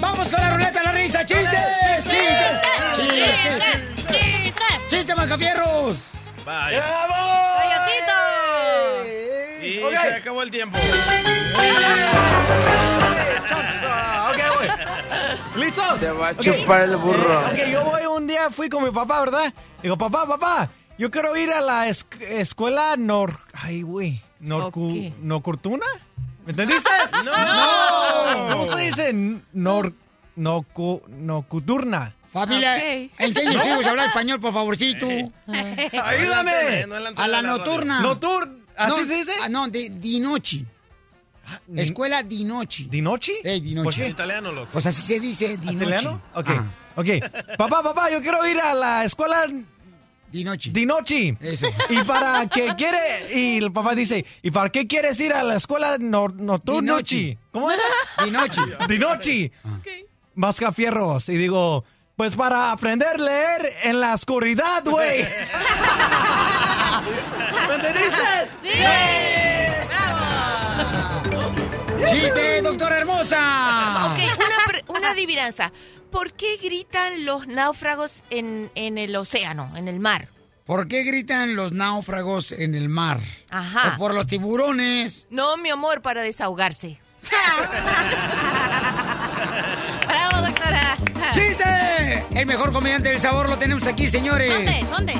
¡Vamos 0.00 0.30
con 0.30 0.40
la 0.40 0.52
se 10.12 10.18
acabó 10.18 10.42
el 10.42 10.50
tiempo. 10.50 10.76
Ok, 14.28 14.38
voy. 14.58 15.62
¿Listos? 15.62 16.00
Se 16.00 16.10
va 16.10 16.28
a 16.28 16.36
chupar 16.36 16.82
el 16.82 16.96
burro. 16.96 17.48
Eh, 17.48 17.62
ok, 17.64 17.72
yo 17.72 17.84
voy 17.84 18.02
un 18.06 18.26
día, 18.26 18.50
fui 18.50 18.68
con 18.68 18.84
mi 18.84 18.90
papá, 18.90 19.20
¿verdad? 19.20 19.52
Digo, 19.82 19.96
papá, 19.96 20.26
papá, 20.26 20.68
yo 20.98 21.10
quiero 21.10 21.34
ir 21.36 21.50
a 21.50 21.60
la 21.62 21.88
es- 21.88 22.06
escuela 22.20 22.96
Nor... 22.98 23.38
Ay, 23.54 23.82
güey. 23.82 24.20
Norcu... 24.40 25.12
¿Nocurtuna? 25.20 25.86
¿Me 26.44 26.50
entendiste? 26.50 26.90
¡No! 27.24 27.32
¿Cómo 28.52 28.66
se 28.66 28.76
dice? 28.76 29.14
Nor... 29.52 29.94
Nocu... 30.36 31.02
Nocuturna. 31.08 32.14
Familia, 32.32 32.78
enseñen 33.18 33.58
a 33.58 33.62
sus 33.62 33.72
hijos 33.72 33.86
a 33.86 33.90
hablar 33.90 34.06
español, 34.08 34.40
por 34.40 34.54
favorcito. 34.54 35.06
Ayúdame. 35.46 36.86
A 37.16 37.28
la 37.28 37.42
nocturna. 37.42 38.00
Nocturna. 38.00 38.61
¿Así 38.76 39.00
No, 39.02 39.06
se 39.06 39.14
dice? 39.16 39.32
ah, 39.42 39.48
no, 39.48 39.68
de 39.68 39.90
Dinochi. 39.90 40.66
Escuela 41.76 42.22
Dinochi. 42.22 42.84
¿Dinochi? 42.84 43.32
Eh, 43.42 43.60
Dinochi. 43.60 43.84
¿Por 43.84 43.94
qué? 43.94 44.08
Italiano, 44.08 44.52
loco. 44.52 44.68
Pues 44.72 44.86
así 44.86 45.02
se 45.02 45.20
dice 45.20 45.56
Dinochi. 45.56 45.76
¿Italiano? 45.76 46.22
Ok. 46.34 46.48
Ajá. 46.48 46.74
Ok. 46.96 47.06
Papá, 47.58 47.82
papá, 47.82 48.10
yo 48.10 48.20
quiero 48.22 48.46
ir 48.46 48.60
a 48.60 48.72
la 48.74 49.04
escuela 49.04 49.46
Dinochi. 50.30 50.70
Dinochi. 50.70 51.36
Eso. 51.40 51.66
Y 51.90 51.96
para 52.04 52.46
qué 52.48 52.74
quiere, 52.76 52.98
y 53.34 53.58
el 53.58 53.72
papá 53.72 53.94
dice, 53.94 54.24
¿y 54.42 54.50
para 54.50 54.70
qué 54.70 54.86
quieres 54.86 55.18
ir 55.20 55.32
a 55.32 55.42
la 55.42 55.56
escuela 55.56 55.98
nocturnochi? 55.98 57.16
Dinochi. 57.16 57.38
¿Cómo 57.50 57.70
era? 57.70 57.82
Dinochi. 58.24 58.60
Dinochi. 58.88 59.52
Mascafierros. 60.34 61.28
Y 61.28 61.36
digo, 61.36 61.84
pues 62.16 62.34
para 62.34 62.72
aprender 62.72 63.08
a 63.08 63.14
leer 63.18 63.72
en 63.84 64.00
la 64.00 64.14
oscuridad, 64.14 64.82
güey. 64.84 65.22
¿Me 67.68 67.74
entendiste? 67.74 68.16
¡Sí! 68.62 68.70
¡Chiste, 72.10 72.62
doctora 72.62 72.98
hermosa! 72.98 74.10
Ok, 74.12 74.18
una, 74.36 74.98
una 74.98 75.10
adivinanza. 75.10 75.72
¿Por 76.10 76.32
qué 76.32 76.56
gritan 76.62 77.24
los 77.24 77.46
náufragos 77.46 78.22
en, 78.30 78.70
en 78.74 78.98
el 78.98 79.16
océano, 79.16 79.72
en 79.76 79.88
el 79.88 79.98
mar? 79.98 80.28
¿Por 80.66 80.86
qué 80.86 81.02
gritan 81.04 81.56
los 81.56 81.72
náufragos 81.72 82.52
en 82.52 82.74
el 82.74 82.88
mar? 82.88 83.18
Ajá. 83.50 83.80
Pues 83.82 83.94
por 83.96 84.14
los 84.14 84.26
tiburones. 84.26 85.26
No, 85.30 85.56
mi 85.56 85.70
amor, 85.70 86.02
para 86.02 86.22
desahogarse. 86.22 87.00
¡Bravo, 90.06 90.46
doctora! 90.46 90.96
¡Chiste! 91.32 91.64
El 92.34 92.46
mejor 92.46 92.72
comediante 92.72 93.08
del 93.10 93.20
sabor 93.20 93.48
lo 93.48 93.56
tenemos 93.58 93.86
aquí, 93.86 94.08
señores. 94.08 94.52
¿Dónde? 94.52 94.84
¿Dónde? 94.90 95.14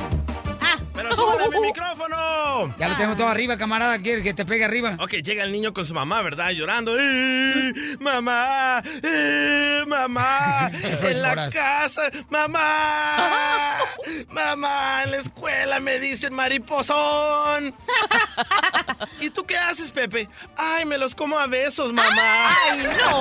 Ah. 0.61 0.77
¡Pero 0.95 1.15
súbele 1.17 1.49
mi 1.51 1.67
micrófono! 1.67 2.75
Ya 2.79 2.89
lo 2.89 2.95
tenemos 2.97 3.17
todo 3.17 3.29
arriba, 3.29 3.57
camarada. 3.57 3.99
¿Quieres 3.99 4.23
que 4.23 4.35
te 4.35 4.45
pegue 4.45 4.65
arriba? 4.65 4.97
Ok, 5.01 5.13
llega 5.23 5.45
el 5.45 5.53
niño 5.53 5.73
con 5.73 5.85
su 5.87 5.95
mamá, 5.95 6.23
¿verdad? 6.23 6.51
Llorando. 6.51 6.97
¡Eh, 6.99 7.73
mamá! 8.01 8.83
¡Eh, 9.03 9.85
mamá! 9.87 10.71
En 11.03 11.21
la 11.23 11.51
casa, 11.51 12.03
mamá. 12.31 13.79
Mamá, 14.31 15.05
en 15.05 15.11
la 15.13 15.17
escuela 15.19 15.81
me 15.81 15.99
dicen 15.99 16.35
mariposón. 16.35 17.75
¿Y 19.21 19.31
tú 19.31 19.45
qué 19.45 19.57
haces, 19.57 19.91
Pepe? 19.91 20.29
Ay, 20.57 20.85
me 20.85 20.99
los 20.99 21.15
como 21.15 21.39
a 21.39 21.47
besos, 21.47 21.93
mamá. 21.93 22.51
¡Ay, 22.71 22.87
no! 22.99 23.21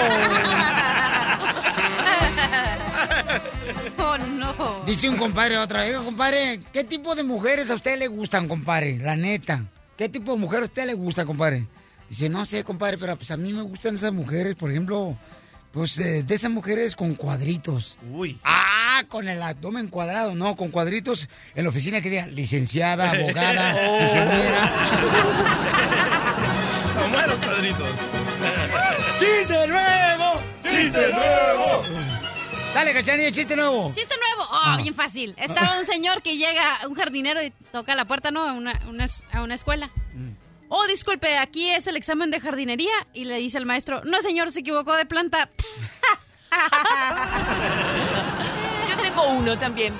¡Oh, 4.04 4.18
no! 4.18 4.84
Dice 4.86 5.10
un 5.10 5.18
compadre 5.18 5.58
otra 5.58 5.84
vez, 5.86 5.98
compadre, 5.98 6.62
¿qué 6.74 6.84
tipo 6.84 7.16
de 7.16 7.24
mujeres 7.24 7.70
a 7.72 7.76
usted 7.76 7.98
le 7.98 8.08
gustan, 8.08 8.48
compadre? 8.48 8.98
La 8.98 9.16
neta. 9.16 9.64
¿Qué 9.98 10.10
tipo 10.10 10.32
de 10.34 10.38
mujer 10.38 10.62
a 10.62 10.66
usted 10.66 10.86
le 10.86 10.94
gusta, 10.94 11.26
compadre? 11.26 11.68
Dice, 12.10 12.28
no 12.30 12.46
sé, 12.46 12.64
compadre, 12.64 12.98
pero 12.98 13.16
pues 13.16 13.32
a 13.32 13.38
mí 13.38 13.54
me 13.54 13.62
gustan 13.62 13.96
esas 13.96 14.12
mujeres, 14.12 14.56
por 14.56 14.70
ejemplo, 14.72 15.16
pues 15.72 15.98
eh, 16.00 16.24
de 16.24 16.36
esas 16.36 16.52
mujeres 16.52 16.96
con 16.96 17.16
cuadritos. 17.16 17.98
Uy. 18.12 18.40
Ah, 18.44 19.04
con 19.08 19.28
el 19.30 19.42
abdomen 19.42 19.88
cuadrado, 19.88 20.36
no, 20.36 20.56
con 20.56 20.70
cuadritos 20.70 21.30
en 21.56 21.64
la 21.64 21.70
oficina 21.70 22.02
que 22.02 22.10
diga 22.10 22.28
licenciada, 22.28 23.12
abogada, 23.12 23.76
Oh. 23.90 24.02
ingeniera. 24.02 24.72
Son 26.94 27.12
buenos 27.12 27.40
cuadritos. 27.40 27.90
¡Chiste 29.20 29.68
nuevo! 29.68 30.42
¡Chiste 30.64 31.14
nuevo! 31.14 31.84
Dale, 32.74 32.94
cachanilla, 32.94 33.32
chiste 33.32 33.56
nuevo. 33.56 33.92
Chiste 33.96 34.16
nuevo. 34.16 34.50
Oh, 34.52 34.60
Ah. 34.64 34.78
bien 34.82 34.94
fácil. 34.96 35.34
Estaba 35.38 35.78
un 35.80 35.86
señor 35.86 36.22
que 36.22 36.38
llega, 36.38 36.64
un 36.88 36.96
jardinero, 36.96 37.44
y 37.44 37.52
toca 37.72 37.96
la 37.96 38.06
puerta, 38.06 38.32
¿no? 38.32 38.48
A 38.48 38.54
una, 38.54 38.80
una- 38.88 39.06
a 39.34 39.42
una 39.44 39.56
escuela. 39.56 39.90
Oh, 40.74 40.88
disculpe, 40.88 41.38
aquí 41.38 41.70
es 41.70 41.86
el 41.88 41.98
examen 41.98 42.32
de 42.32 42.40
jardinería. 42.40 42.94
Y 43.14 43.26
le 43.26 43.36
dice 43.38 43.58
el 43.58 43.66
maestro, 43.66 44.02
no, 44.06 44.22
señor, 44.22 44.52
se 44.54 44.62
equivocó 44.62 44.94
de 44.96 45.06
planta. 45.06 45.50
Yo 48.90 48.98
tengo 49.02 49.24
uno 49.32 49.58
también. 49.60 49.94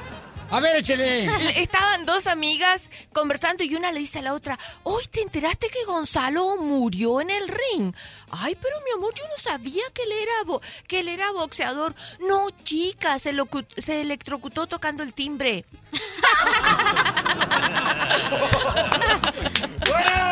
A 0.50 0.60
ver, 0.62 0.78
échele. 0.78 1.26
Estaban 1.62 2.06
dos 2.06 2.26
amigas 2.28 2.90
conversando 3.14 3.64
y 3.66 3.76
una 3.76 3.92
le 3.92 4.00
dice 4.00 4.20
a 4.20 4.22
la 4.22 4.34
otra, 4.34 4.58
hoy 4.84 5.04
te 5.12 5.22
enteraste 5.22 5.70
que 5.70 5.84
Gonzalo 5.86 6.56
murió 6.58 7.20
en 7.22 7.30
el 7.30 7.48
ring. 7.50 7.94
Ay, 8.32 8.58
pero 8.62 8.76
mi 8.82 8.92
amor, 8.92 9.14
yo 9.14 9.24
no 9.28 9.38
sabía 9.42 9.84
que 9.94 10.04
él 10.04 10.12
era, 10.12 10.44
bo- 10.46 10.62
que 10.88 11.00
él 11.00 11.08
era 11.10 11.32
boxeador. 11.32 11.96
No, 12.28 12.50
chica, 12.64 13.18
se, 13.20 13.34
se 13.78 14.02
electrocutó 14.02 14.68
tocando 14.68 15.04
el 15.04 15.14
timbre. 15.14 15.64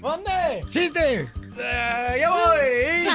¿Dónde? 0.00 0.64
¡Chiste! 0.68 1.28
Eh, 1.60 2.16
ya 2.20 2.30
voy. 2.30 3.06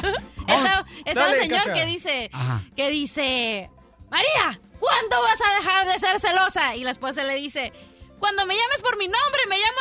Vamos 0.48 0.84
Estaba 1.06 1.28
un 1.28 1.32
Dale, 1.34 1.41
señor 1.41 1.60
Cacha. 1.63 1.74
que 1.74 1.86
dice, 1.86 2.30
Ajá. 2.34 2.62
que 2.76 2.89
dice, 2.89 3.69
María, 4.10 4.60
¿cuándo 4.80 5.22
vas 5.22 5.39
a 5.41 5.56
dejar 5.56 5.86
de 5.88 5.98
ser 6.00 6.19
celosa? 6.19 6.76
Y 6.76 6.84
la 6.84 6.91
esposa 6.91 7.24
le 7.24 7.36
dice, 7.36 7.72
cuando 8.19 8.46
me 8.46 8.54
llames 8.56 8.82
por 8.82 8.98
mi 8.98 9.08
nombre, 9.08 9.41
me 9.50 9.56
llamo 9.58 9.78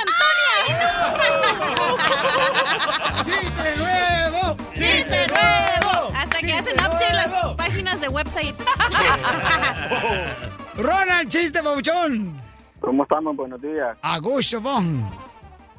Antonia. 0.68 3.24
¡Chiste 3.24 3.76
nuevo! 3.76 4.56
¡Chiste 4.74 5.26
nuevo! 5.28 6.12
Hasta 6.14 6.38
que 6.38 6.52
hacen 6.52 6.74
update 6.74 7.12
las 7.14 7.54
páginas 7.56 8.00
de 8.00 8.08
website. 8.08 8.54
Ronald, 10.76 11.28
chiste, 11.30 11.60
babuchón. 11.60 12.40
¿Cómo 12.80 13.02
estamos? 13.04 13.36
Buenos 13.36 13.60
días. 13.60 13.96
A 14.02 14.18
gusto, 14.18 14.60
bon. 14.60 15.04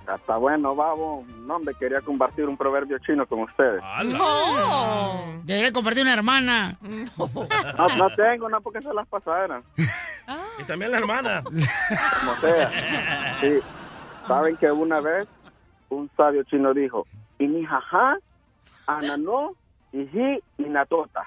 Hasta 0.08 0.38
bueno, 0.38 0.76
babo. 0.76 1.26
No, 1.46 1.56
hombre, 1.56 1.74
quería 1.80 2.02
compartir 2.02 2.46
un 2.46 2.58
proverbio 2.58 2.98
chino 3.00 3.26
con 3.26 3.42
ustedes. 3.42 3.82
No. 4.06 5.42
Debería 5.44 5.72
compartir 5.72 6.04
una 6.04 6.14
hermana. 6.14 6.78
No, 6.82 7.88
no 7.98 8.10
tengo, 8.16 8.50
no, 8.50 8.62
porque 8.62 8.82
se 8.82 8.94
las 8.94 9.08
pasaron. 9.08 9.64
Y 10.60 10.64
también 10.64 10.92
la 10.92 10.98
hermana. 10.98 11.44
Como 11.44 12.36
sea. 12.42 12.72
Sí. 13.42 13.60
Saben 14.28 14.58
que 14.58 14.72
una 14.72 15.00
vez 15.02 15.28
un 15.90 16.10
sabio 16.16 16.44
chino 16.44 16.74
dijo, 16.74 17.06
Inijaja, 17.40 18.18
Anano, 18.88 19.54
Iji, 19.92 20.40
Inatota. 20.58 21.26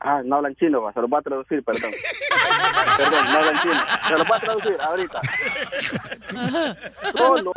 Ah, 0.00 0.20
no 0.24 0.36
hablan 0.36 0.54
chino, 0.56 0.82
va, 0.82 0.92
se 0.92 1.00
lo 1.00 1.08
voy 1.08 1.18
a 1.18 1.22
traducir, 1.22 1.62
perdón. 1.64 1.90
perdón, 2.96 3.24
no 3.32 3.38
hablan 3.38 3.60
chino. 3.62 3.80
Se 4.06 4.12
lo 4.12 4.24
voy 4.24 4.36
a 4.36 4.40
traducir 4.40 4.76
ahorita. 4.80 5.20
Solo 7.16 7.52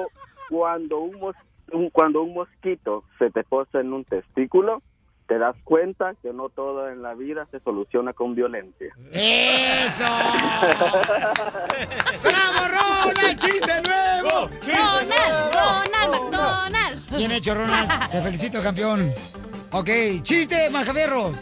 cuando 0.50 1.00
un, 1.00 1.20
mos- 1.20 1.36
un- 1.72 1.90
cuando 1.92 2.22
un 2.24 2.34
mosquito 2.34 3.04
se 3.20 3.30
te 3.30 3.44
posa 3.44 3.80
en 3.82 3.94
un 3.94 4.04
testículo, 4.06 4.82
te 5.28 5.38
das 5.38 5.56
cuenta 5.64 6.14
que 6.24 6.34
no 6.34 6.50
todo 6.50 6.90
en 6.90 7.04
la 7.04 7.14
vida 7.14 7.46
se 7.52 7.60
soluciona 7.60 8.14
con 8.14 8.34
violencia. 8.34 8.96
¡Eso! 9.12 10.06
¡Bravo, 12.24 12.68
Ronald! 12.68 13.38
¡Chiste 13.38 13.82
nuevo! 13.82 14.50
Ronald, 14.66 15.54
Ronald 15.54 16.10
McDonald. 16.12 17.16
Bien 17.16 17.32
hecho, 17.32 17.54
Ronald. 17.54 18.10
Te 18.10 18.22
felicito, 18.22 18.62
campeón. 18.64 19.14
Ok, 19.72 19.90
chiste, 20.24 20.70
Majaverros. 20.72 21.38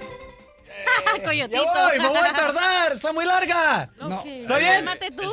Coyotito. 1.26 1.64
Ya 1.64 1.88
voy, 1.88 2.00
me 2.00 2.08
voy 2.08 2.18
a 2.18 2.34
tardar, 2.34 2.94
está 2.94 3.12
muy 3.14 3.26
larga. 3.26 3.90
No. 4.00 4.24
¿Está 4.26 4.58
bien? 4.58 4.86
Mate 4.86 5.12
tú. 5.12 5.24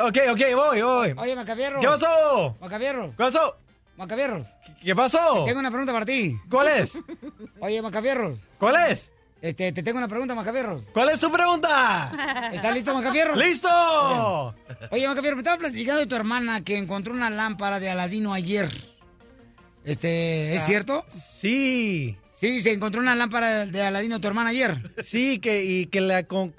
Ok, 0.00 0.18
ok, 0.32 0.40
voy, 0.54 0.82
voy. 0.82 1.14
Oye, 1.16 1.36
Macavierros. 1.36 1.80
¿Qué 1.80 1.86
pasó? 1.88 2.56
Macavierros. 2.60 3.10
¿Qué 3.10 3.22
pasó? 3.24 3.56
Macavierros. 3.96 4.46
¿Qué 4.82 4.94
pasó? 4.94 5.44
Tengo 5.44 5.58
una 5.60 5.70
pregunta 5.70 5.92
para 5.92 6.04
ti. 6.06 6.36
¿Cuál 6.50 6.68
es? 6.68 6.98
Oye, 7.60 7.82
Macavierros. 7.82 8.38
¿Cuál 8.58 8.76
es? 8.90 9.10
Este, 9.40 9.70
te 9.72 9.82
tengo 9.84 9.98
una 9.98 10.08
pregunta, 10.08 10.34
Macavierros. 10.34 10.82
¿Cuál 10.92 11.10
es 11.10 11.20
tu 11.20 11.30
pregunta? 11.30 12.50
¿Estás 12.52 12.74
listo, 12.74 12.92
Macavierros? 12.94 13.36
¡Listo! 13.38 13.68
Oye, 14.90 15.06
Macavierros, 15.06 15.36
me 15.36 15.40
estaba 15.42 15.58
platicando 15.58 16.00
de 16.00 16.06
tu 16.06 16.16
hermana 16.16 16.62
que 16.64 16.76
encontró 16.76 17.12
una 17.14 17.30
lámpara 17.30 17.78
de 17.80 17.88
Aladino 17.90 18.32
ayer. 18.34 18.68
Este, 19.84 20.54
¿es 20.54 20.62
Ah, 20.62 20.66
cierto? 20.66 21.04
Sí. 21.08 22.18
Sí, 22.38 22.60
se 22.62 22.72
encontró 22.72 23.00
una 23.00 23.14
lámpara 23.16 23.66
de 23.66 23.82
Aladino 23.82 24.20
tu 24.20 24.28
hermana 24.28 24.50
ayer. 24.50 24.80
Sí, 25.02 25.38
que, 25.40 25.64
y 25.64 25.86
que 25.86 26.00
la 26.00 26.22
con, 26.24 26.52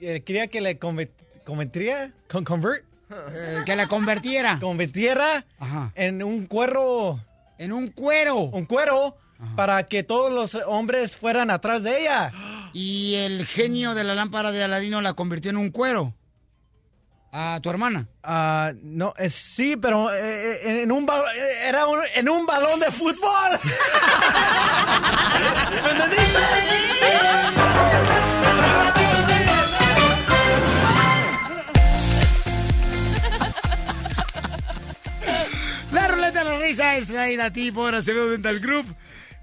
eh, 0.00 0.22
quería 0.24 0.46
que 0.48 0.60
la 0.60 0.70
conve- 0.72 1.10
convertiría, 1.44 2.12
con, 2.30 2.44
convert, 2.44 2.84
Eh, 3.10 3.58
que 3.66 3.76
la 3.76 3.88
convirtiera 3.88 5.44
Ajá. 5.58 5.92
en 5.96 6.22
un 6.22 6.46
cuero, 6.46 7.22
En 7.58 7.72
un 7.72 7.88
cuero. 7.88 8.36
un 8.38 8.64
cuero 8.64 9.16
para 9.56 9.82
que 9.88 10.02
todos 10.02 10.32
los 10.32 10.54
hombres 10.66 11.16
fueran 11.16 11.50
atrás 11.50 11.82
de 11.82 12.00
ella. 12.00 12.32
Y 12.72 13.16
el 13.16 13.44
genio 13.46 13.94
de 13.94 14.04
la 14.04 14.14
lámpara 14.14 14.50
de 14.50 14.64
Aladino 14.64 15.02
la 15.02 15.12
convirtió 15.12 15.50
en 15.50 15.58
un 15.58 15.68
cuero. 15.70 16.14
A 17.34 17.60
tu 17.62 17.70
hermana. 17.70 18.06
Ah, 18.22 18.72
no, 18.82 19.14
eh, 19.16 19.30
sí, 19.30 19.76
pero 19.76 20.12
eh, 20.12 20.60
eh, 20.64 20.82
en 20.82 20.92
un 20.92 21.04
eh, 21.08 21.66
era 21.66 21.86
un- 21.86 22.00
en 22.14 22.28
un 22.28 22.44
balón 22.44 22.78
de 22.78 22.90
fútbol. 22.90 23.58
¿Me 25.84 25.90
entendiste? 25.92 26.38
La 35.92 36.08
ruleta 36.08 36.38
de 36.38 36.44
la 36.50 36.58
risa 36.58 36.96
es 36.96 37.08
traída 37.08 37.46
a 37.46 37.52
ti 37.52 37.70
por 37.70 37.94
Acevedo 37.94 38.30
Dental 38.30 38.58
Group. 38.60 38.86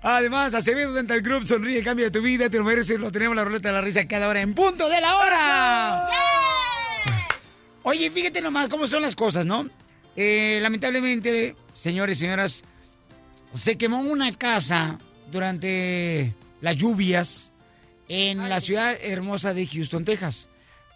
Además, 0.01 0.53
Acevedo 0.53 0.93
Dental 0.93 1.21
Group 1.21 1.45
sonríe, 1.45 1.83
cambia 1.83 2.11
tu 2.11 2.21
vida, 2.21 2.49
te 2.49 2.57
lo 2.57 2.63
mereces, 2.63 2.99
lo 2.99 3.11
tenemos 3.11 3.35
la 3.35 3.43
ruleta 3.43 3.69
de 3.69 3.73
la 3.75 3.81
risa 3.81 4.07
cada 4.07 4.27
hora 4.29 4.41
en 4.41 4.53
punto 4.53 4.87
de 4.89 5.01
la 5.01 5.15
hora. 5.17 6.07
Oye, 7.89 8.11
fíjate 8.11 8.39
nomás 8.39 8.67
cómo 8.67 8.85
son 8.85 9.01
las 9.01 9.15
cosas, 9.15 9.47
¿no? 9.47 9.67
Eh, 10.15 10.59
lamentablemente, 10.61 11.55
señores 11.73 12.19
y 12.19 12.21
señoras, 12.21 12.61
se 13.51 13.79
quemó 13.79 13.97
una 14.01 14.31
casa 14.37 14.99
durante 15.31 16.35
las 16.61 16.75
lluvias 16.75 17.51
en 18.07 18.47
la 18.47 18.61
ciudad 18.61 18.95
hermosa 19.01 19.55
de 19.55 19.65
Houston, 19.65 20.05
Texas. 20.05 20.49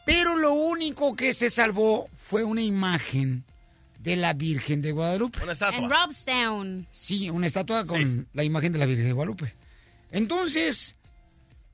Pero 0.05 0.37
lo 0.37 0.53
único 0.53 1.15
que 1.15 1.33
se 1.33 1.49
salvó 1.49 2.09
fue 2.13 2.43
una 2.43 2.61
imagen 2.61 3.43
de 3.97 4.15
la 4.15 4.33
Virgen 4.33 4.83
de 4.83 4.91
Guadalupe. 4.91 5.41
Una 5.41 5.53
estatua. 5.53 5.79
En 5.79 5.89
Robstown. 5.89 6.87
Sí, 6.91 7.27
una 7.31 7.47
estatua 7.47 7.87
con 7.87 8.27
la 8.33 8.43
imagen 8.43 8.71
de 8.71 8.77
la 8.77 8.85
Virgen 8.85 9.07
de 9.07 9.13
Guadalupe. 9.13 9.55
Entonces, 10.11 10.95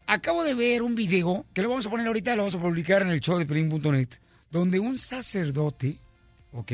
acabo 0.07 0.45
de 0.45 0.53
ver 0.53 0.81
un 0.81 0.95
video 0.95 1.45
que 1.53 1.61
lo 1.61 1.67
vamos 1.67 1.87
a 1.87 1.89
poner 1.89 2.07
ahorita, 2.07 2.37
lo 2.37 2.43
vamos 2.43 2.55
a 2.55 2.59
publicar 2.59 3.01
en 3.01 3.09
el 3.09 3.19
show 3.19 3.37
de 3.37 3.45
Pelín.net, 3.45 4.11
donde 4.51 4.79
un 4.79 4.97
sacerdote, 4.97 5.99
¿ok? 6.53 6.71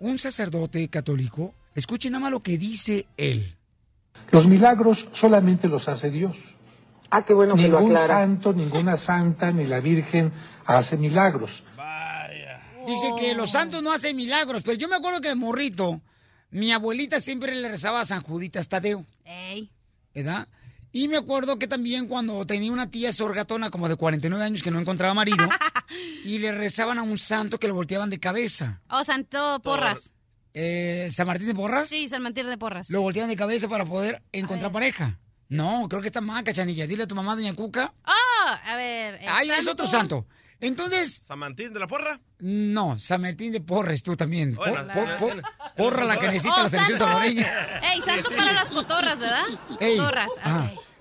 Un 0.00 0.18
sacerdote 0.18 0.88
católico, 0.88 1.54
escuchen 1.74 2.12
nada 2.12 2.22
más 2.22 2.30
lo 2.32 2.42
que 2.42 2.58
dice 2.58 3.06
él. 3.16 3.54
Los 4.30 4.46
milagros 4.46 5.08
solamente 5.12 5.68
los 5.68 5.88
hace 5.88 6.10
Dios. 6.10 6.38
Ah, 7.10 7.24
qué 7.24 7.32
bueno 7.34 7.54
que 7.54 7.68
lo 7.68 7.78
Ningún 7.80 7.96
aclara. 7.96 8.14
santo, 8.20 8.52
ninguna 8.52 8.96
santa, 8.96 9.52
ni 9.52 9.64
la 9.66 9.80
Virgen 9.80 10.32
hace 10.66 10.96
milagros. 10.96 11.62
Dice 12.86 13.12
que 13.18 13.34
los 13.34 13.50
santos 13.52 13.82
no 13.82 13.92
hacen 13.92 14.14
milagros, 14.16 14.62
pero 14.62 14.76
yo 14.76 14.88
me 14.88 14.96
acuerdo 14.96 15.20
que 15.20 15.28
de 15.28 15.36
morrito, 15.36 16.00
mi 16.50 16.70
abuelita 16.72 17.18
siempre 17.18 17.54
le 17.54 17.68
rezaba 17.68 18.00
a 18.00 18.04
San 18.04 18.20
Juditas 18.22 18.68
Tadeo. 18.68 19.06
Ey. 19.24 19.70
¿verdad? 20.14 20.46
Y 20.96 21.08
me 21.08 21.16
acuerdo 21.16 21.58
que 21.58 21.66
también 21.66 22.06
cuando 22.06 22.46
tenía 22.46 22.70
una 22.70 22.88
tía 22.88 23.12
sorgatona 23.12 23.68
como 23.70 23.88
de 23.88 23.96
49 23.96 24.44
años 24.44 24.62
que 24.62 24.70
no 24.70 24.78
encontraba 24.78 25.12
marido 25.12 25.46
y 26.24 26.38
le 26.38 26.52
rezaban 26.52 26.98
a 27.00 27.02
un 27.02 27.18
santo 27.18 27.58
que 27.58 27.66
lo 27.66 27.74
volteaban 27.74 28.10
de 28.10 28.20
cabeza. 28.20 28.80
Oh, 28.88 29.02
Santo 29.02 29.60
Porras. 29.64 30.12
Eh, 30.54 31.08
¿San 31.10 31.26
Martín 31.26 31.48
de 31.48 31.54
Porras? 31.54 31.88
Sí, 31.88 32.08
San 32.08 32.22
Martín 32.22 32.46
de 32.46 32.56
Porras. 32.56 32.88
Lo 32.90 33.00
volteaban 33.00 33.28
de 33.28 33.34
cabeza 33.36 33.66
para 33.68 33.84
poder 33.84 34.22
encontrar 34.30 34.70
pareja. 34.70 35.18
No, 35.48 35.88
creo 35.88 36.00
que 36.00 36.06
está 36.06 36.20
mal, 36.20 36.44
cachanilla. 36.44 36.86
Dile 36.86 37.02
a 37.02 37.06
tu 37.08 37.16
mamá, 37.16 37.34
doña 37.34 37.54
Cuca. 37.54 37.92
Oh, 38.06 38.50
a 38.64 38.76
ver. 38.76 39.18
Ay, 39.28 39.50
es 39.50 39.66
otro 39.66 39.88
santo. 39.88 40.26
Entonces, 40.60 41.22
¿San 41.26 41.40
Martín 41.40 41.72
de 41.72 41.80
la 41.80 41.88
Porra? 41.88 42.20
no, 42.38 42.98
San 43.00 43.20
Martín 43.20 43.50
de 43.52 43.60
Porres, 43.60 44.02
tú 44.04 44.16
también. 44.16 44.54
Po- 44.54 44.62
Bueno, 44.64 44.86
po- 44.94 45.26
po- 45.26 45.42
porra 45.76 46.04
la 46.04 46.16
que 46.18 46.28
necesita 46.28 46.60
Oh, 46.60 46.62
la 46.62 46.68
selección 46.70 46.98
salvadoreña. 46.98 47.80
Ey, 47.92 48.00
santo 48.00 48.30
para 48.30 48.52
las 48.52 48.70
cotorras, 48.70 49.18
¿verdad? 49.18 49.42
Ey. 49.80 49.96
Cotorras. 49.98 50.28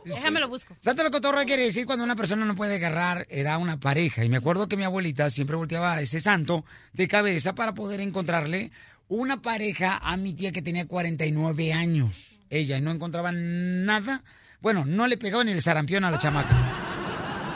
Déjame 0.06 0.40
lo 0.40 0.50
busco. 0.50 0.76
Santo 0.80 1.04
la 1.04 1.12
cotorra 1.12 1.46
quiere 1.46 1.64
decir 1.64 1.86
cuando 1.86 2.04
una 2.04 2.16
persona 2.16 2.46
no 2.46 2.56
puede 2.56 2.76
agarrar, 2.76 3.26
eh, 3.30 3.44
da 3.44 3.58
una 3.58 3.80
pareja. 3.80 4.24
Y 4.24 4.30
me 4.30 4.38
acuerdo 4.38 4.68
que 4.68 4.78
mi 4.78 4.84
abuelita 4.84 5.30
siempre 5.30 5.56
volteaba 5.56 5.94
a 5.94 6.02
ese 6.02 6.20
santo 6.20 6.66
de 6.94 7.08
cabeza 7.08 7.56
para 7.56 7.74
poder 7.74 8.02
encontrarle 8.02 8.72
una 9.08 9.42
pareja 9.42 9.98
a 9.98 10.18
mi 10.18 10.34
tía 10.34 10.52
que 10.52 10.62
tenía 10.62 10.88
49 10.88 11.74
años. 11.74 12.40
Ella 12.50 12.78
y 12.78 12.82
no 12.82 12.92
encontraba 12.92 13.32
nada. 13.32 14.24
Bueno, 14.62 14.86
no 14.86 15.08
le 15.08 15.18
pegaba 15.18 15.44
ni 15.44 15.52
el 15.52 15.62
sarampión 15.62 16.04
a 16.04 16.12
la 16.12 16.18
chamaca. 16.18 16.56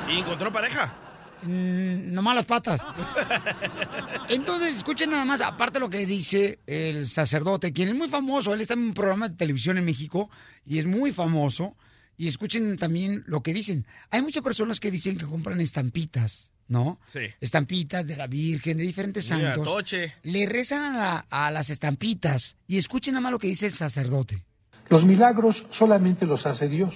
¿Y 0.09 0.17
encontró 0.19 0.51
pareja? 0.51 0.93
Mm, 1.43 2.13
nomás 2.13 2.35
las 2.35 2.45
patas. 2.45 2.81
Entonces, 4.29 4.77
escuchen 4.77 5.11
nada 5.11 5.25
más, 5.25 5.41
aparte 5.41 5.79
lo 5.79 5.89
que 5.89 6.05
dice 6.05 6.59
el 6.65 7.07
sacerdote, 7.07 7.73
quien 7.73 7.89
es 7.89 7.95
muy 7.95 8.07
famoso, 8.07 8.53
él 8.53 8.61
está 8.61 8.73
en 8.73 8.79
un 8.79 8.93
programa 8.93 9.29
de 9.29 9.35
televisión 9.35 9.77
en 9.77 9.85
México 9.85 10.29
y 10.65 10.79
es 10.79 10.85
muy 10.85 11.11
famoso. 11.11 11.75
Y 12.17 12.27
escuchen 12.27 12.77
también 12.77 13.23
lo 13.27 13.41
que 13.43 13.53
dicen. 13.53 13.85
Hay 14.09 14.21
muchas 14.21 14.43
personas 14.43 14.79
que 14.79 14.89
dicen 14.91 15.17
que 15.17 15.25
compran 15.25 15.61
estampitas, 15.61 16.51
¿no? 16.67 16.99
Sí. 17.05 17.19
Estampitas 17.41 18.07
de 18.07 18.17
la 18.17 18.25
Virgen, 18.27 18.77
de 18.77 18.83
diferentes 18.83 19.31
Mira, 19.31 19.49
santos. 19.53 19.67
Toche. 19.67 20.13
Le 20.23 20.45
rezan 20.47 20.95
a, 20.95 20.97
la- 20.97 21.25
a 21.29 21.51
las 21.51 21.69
estampitas. 21.69 22.57
Y 22.67 22.77
escuchen 22.79 23.13
nada 23.13 23.21
más 23.21 23.31
lo 23.31 23.39
que 23.39 23.47
dice 23.47 23.67
el 23.67 23.73
sacerdote. 23.73 24.43
Los 24.89 25.03
milagros 25.05 25.65
solamente 25.69 26.25
los 26.25 26.45
hace 26.47 26.67
Dios. 26.67 26.95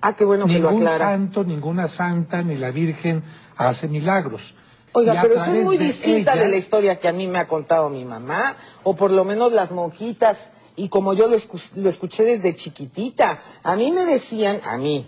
Ah, 0.00 0.16
qué 0.16 0.24
bueno 0.24 0.46
que 0.46 0.58
lo 0.58 0.70
Ningún 0.70 0.86
aclara. 0.88 1.12
santo, 1.12 1.44
ninguna 1.44 1.86
santa, 1.86 2.42
ni 2.42 2.56
la 2.56 2.70
Virgen 2.72 3.22
hace 3.56 3.86
milagros. 3.86 4.54
Oiga, 4.92 5.20
pero 5.22 5.34
eso 5.34 5.52
es 5.52 5.62
muy 5.62 5.76
de 5.78 5.84
distinta 5.84 6.32
ella- 6.32 6.42
de 6.42 6.48
la 6.48 6.56
historia 6.56 6.98
que 6.98 7.06
a 7.06 7.12
mí 7.12 7.28
me 7.28 7.38
ha 7.38 7.46
contado 7.46 7.88
mi 7.90 8.04
mamá, 8.04 8.56
o 8.82 8.96
por 8.96 9.12
lo 9.12 9.24
menos 9.24 9.52
las 9.52 9.70
monjitas 9.70 10.52
y 10.84 10.88
como 10.88 11.12
yo 11.14 11.28
lo, 11.28 11.36
escu- 11.36 11.72
lo 11.76 11.88
escuché 11.88 12.24
desde 12.24 12.54
chiquitita, 12.54 13.40
a 13.62 13.76
mí 13.76 13.92
me 13.92 14.04
decían, 14.04 14.60
a 14.64 14.76
mí, 14.78 15.06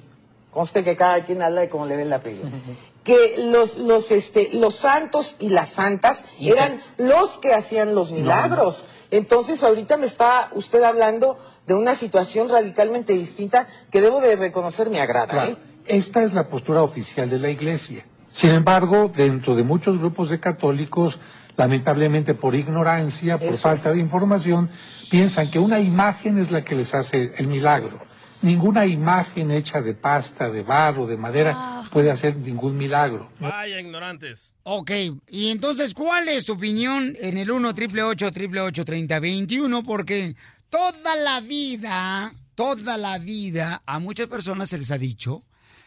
conste 0.50 0.84
que 0.84 0.96
cada 0.96 1.24
quien 1.24 1.40
habla 1.42 1.62
de 1.62 1.68
cómo 1.68 1.86
le 1.86 1.96
den 1.96 2.10
la 2.10 2.20
peli, 2.20 2.42
que 3.04 3.34
los, 3.50 3.76
los, 3.78 4.10
este, 4.12 4.50
los 4.52 4.74
santos 4.76 5.36
y 5.40 5.48
las 5.48 5.70
santas 5.70 6.26
eran 6.38 6.78
los 6.98 7.38
que 7.38 7.52
hacían 7.54 7.94
los 7.94 8.12
milagros. 8.12 8.84
Entonces 9.10 9.62
ahorita 9.64 9.96
me 9.96 10.06
está 10.06 10.50
usted 10.54 10.82
hablando 10.82 11.36
de 11.66 11.74
una 11.74 11.94
situación 11.94 12.48
radicalmente 12.48 13.12
distinta 13.12 13.66
que 13.90 14.00
debo 14.00 14.20
de 14.20 14.36
reconocer 14.36 14.88
me 14.90 15.00
agrada. 15.00 15.48
¿eh? 15.48 15.56
Esta 15.86 16.22
es 16.22 16.32
la 16.32 16.48
postura 16.48 16.82
oficial 16.82 17.28
de 17.28 17.38
la 17.38 17.50
Iglesia. 17.50 18.04
Sin 18.30 18.50
embargo, 18.50 19.10
dentro 19.14 19.54
de 19.54 19.62
muchos 19.62 19.98
grupos 19.98 20.30
de 20.30 20.40
católicos, 20.40 21.18
lamentablemente 21.56 22.34
por 22.34 22.54
ignorancia, 22.54 23.38
por 23.38 23.48
Eso 23.48 23.62
falta 23.62 23.90
es. 23.90 23.96
de 23.96 24.00
información, 24.00 24.70
piensan 25.10 25.50
que 25.50 25.58
una 25.58 25.80
imagen 25.80 26.38
es 26.38 26.50
la 26.50 26.64
que 26.64 26.74
les 26.74 26.94
hace 26.94 27.32
el 27.36 27.46
milagro. 27.46 27.98
Ninguna 28.42 28.86
imagen 28.86 29.52
hecha 29.52 29.80
de 29.80 29.94
pasta, 29.94 30.50
de 30.50 30.62
barro, 30.62 31.06
de 31.06 31.16
madera 31.16 31.82
puede 31.92 32.10
hacer 32.10 32.36
ningún 32.36 32.76
milagro. 32.76 33.30
Vaya 33.38 33.78
ignorantes. 33.78 34.52
Ok, 34.64 34.90
y 35.28 35.50
entonces, 35.50 35.94
¿cuál 35.94 36.28
es 36.28 36.46
tu 36.46 36.54
opinión 36.54 37.14
en 37.20 37.38
el 37.38 37.50
1 37.50 37.68
888 37.68 38.84
3021 38.84 39.82
Porque 39.82 40.34
toda 40.70 41.16
la 41.16 41.40
vida, 41.40 42.32
toda 42.54 42.96
la 42.96 43.18
vida, 43.18 43.82
a 43.86 43.98
muchas 43.98 44.26
personas 44.26 44.70
se 44.70 44.78
les 44.78 44.90
ha 44.90 44.98
dicho 44.98 45.44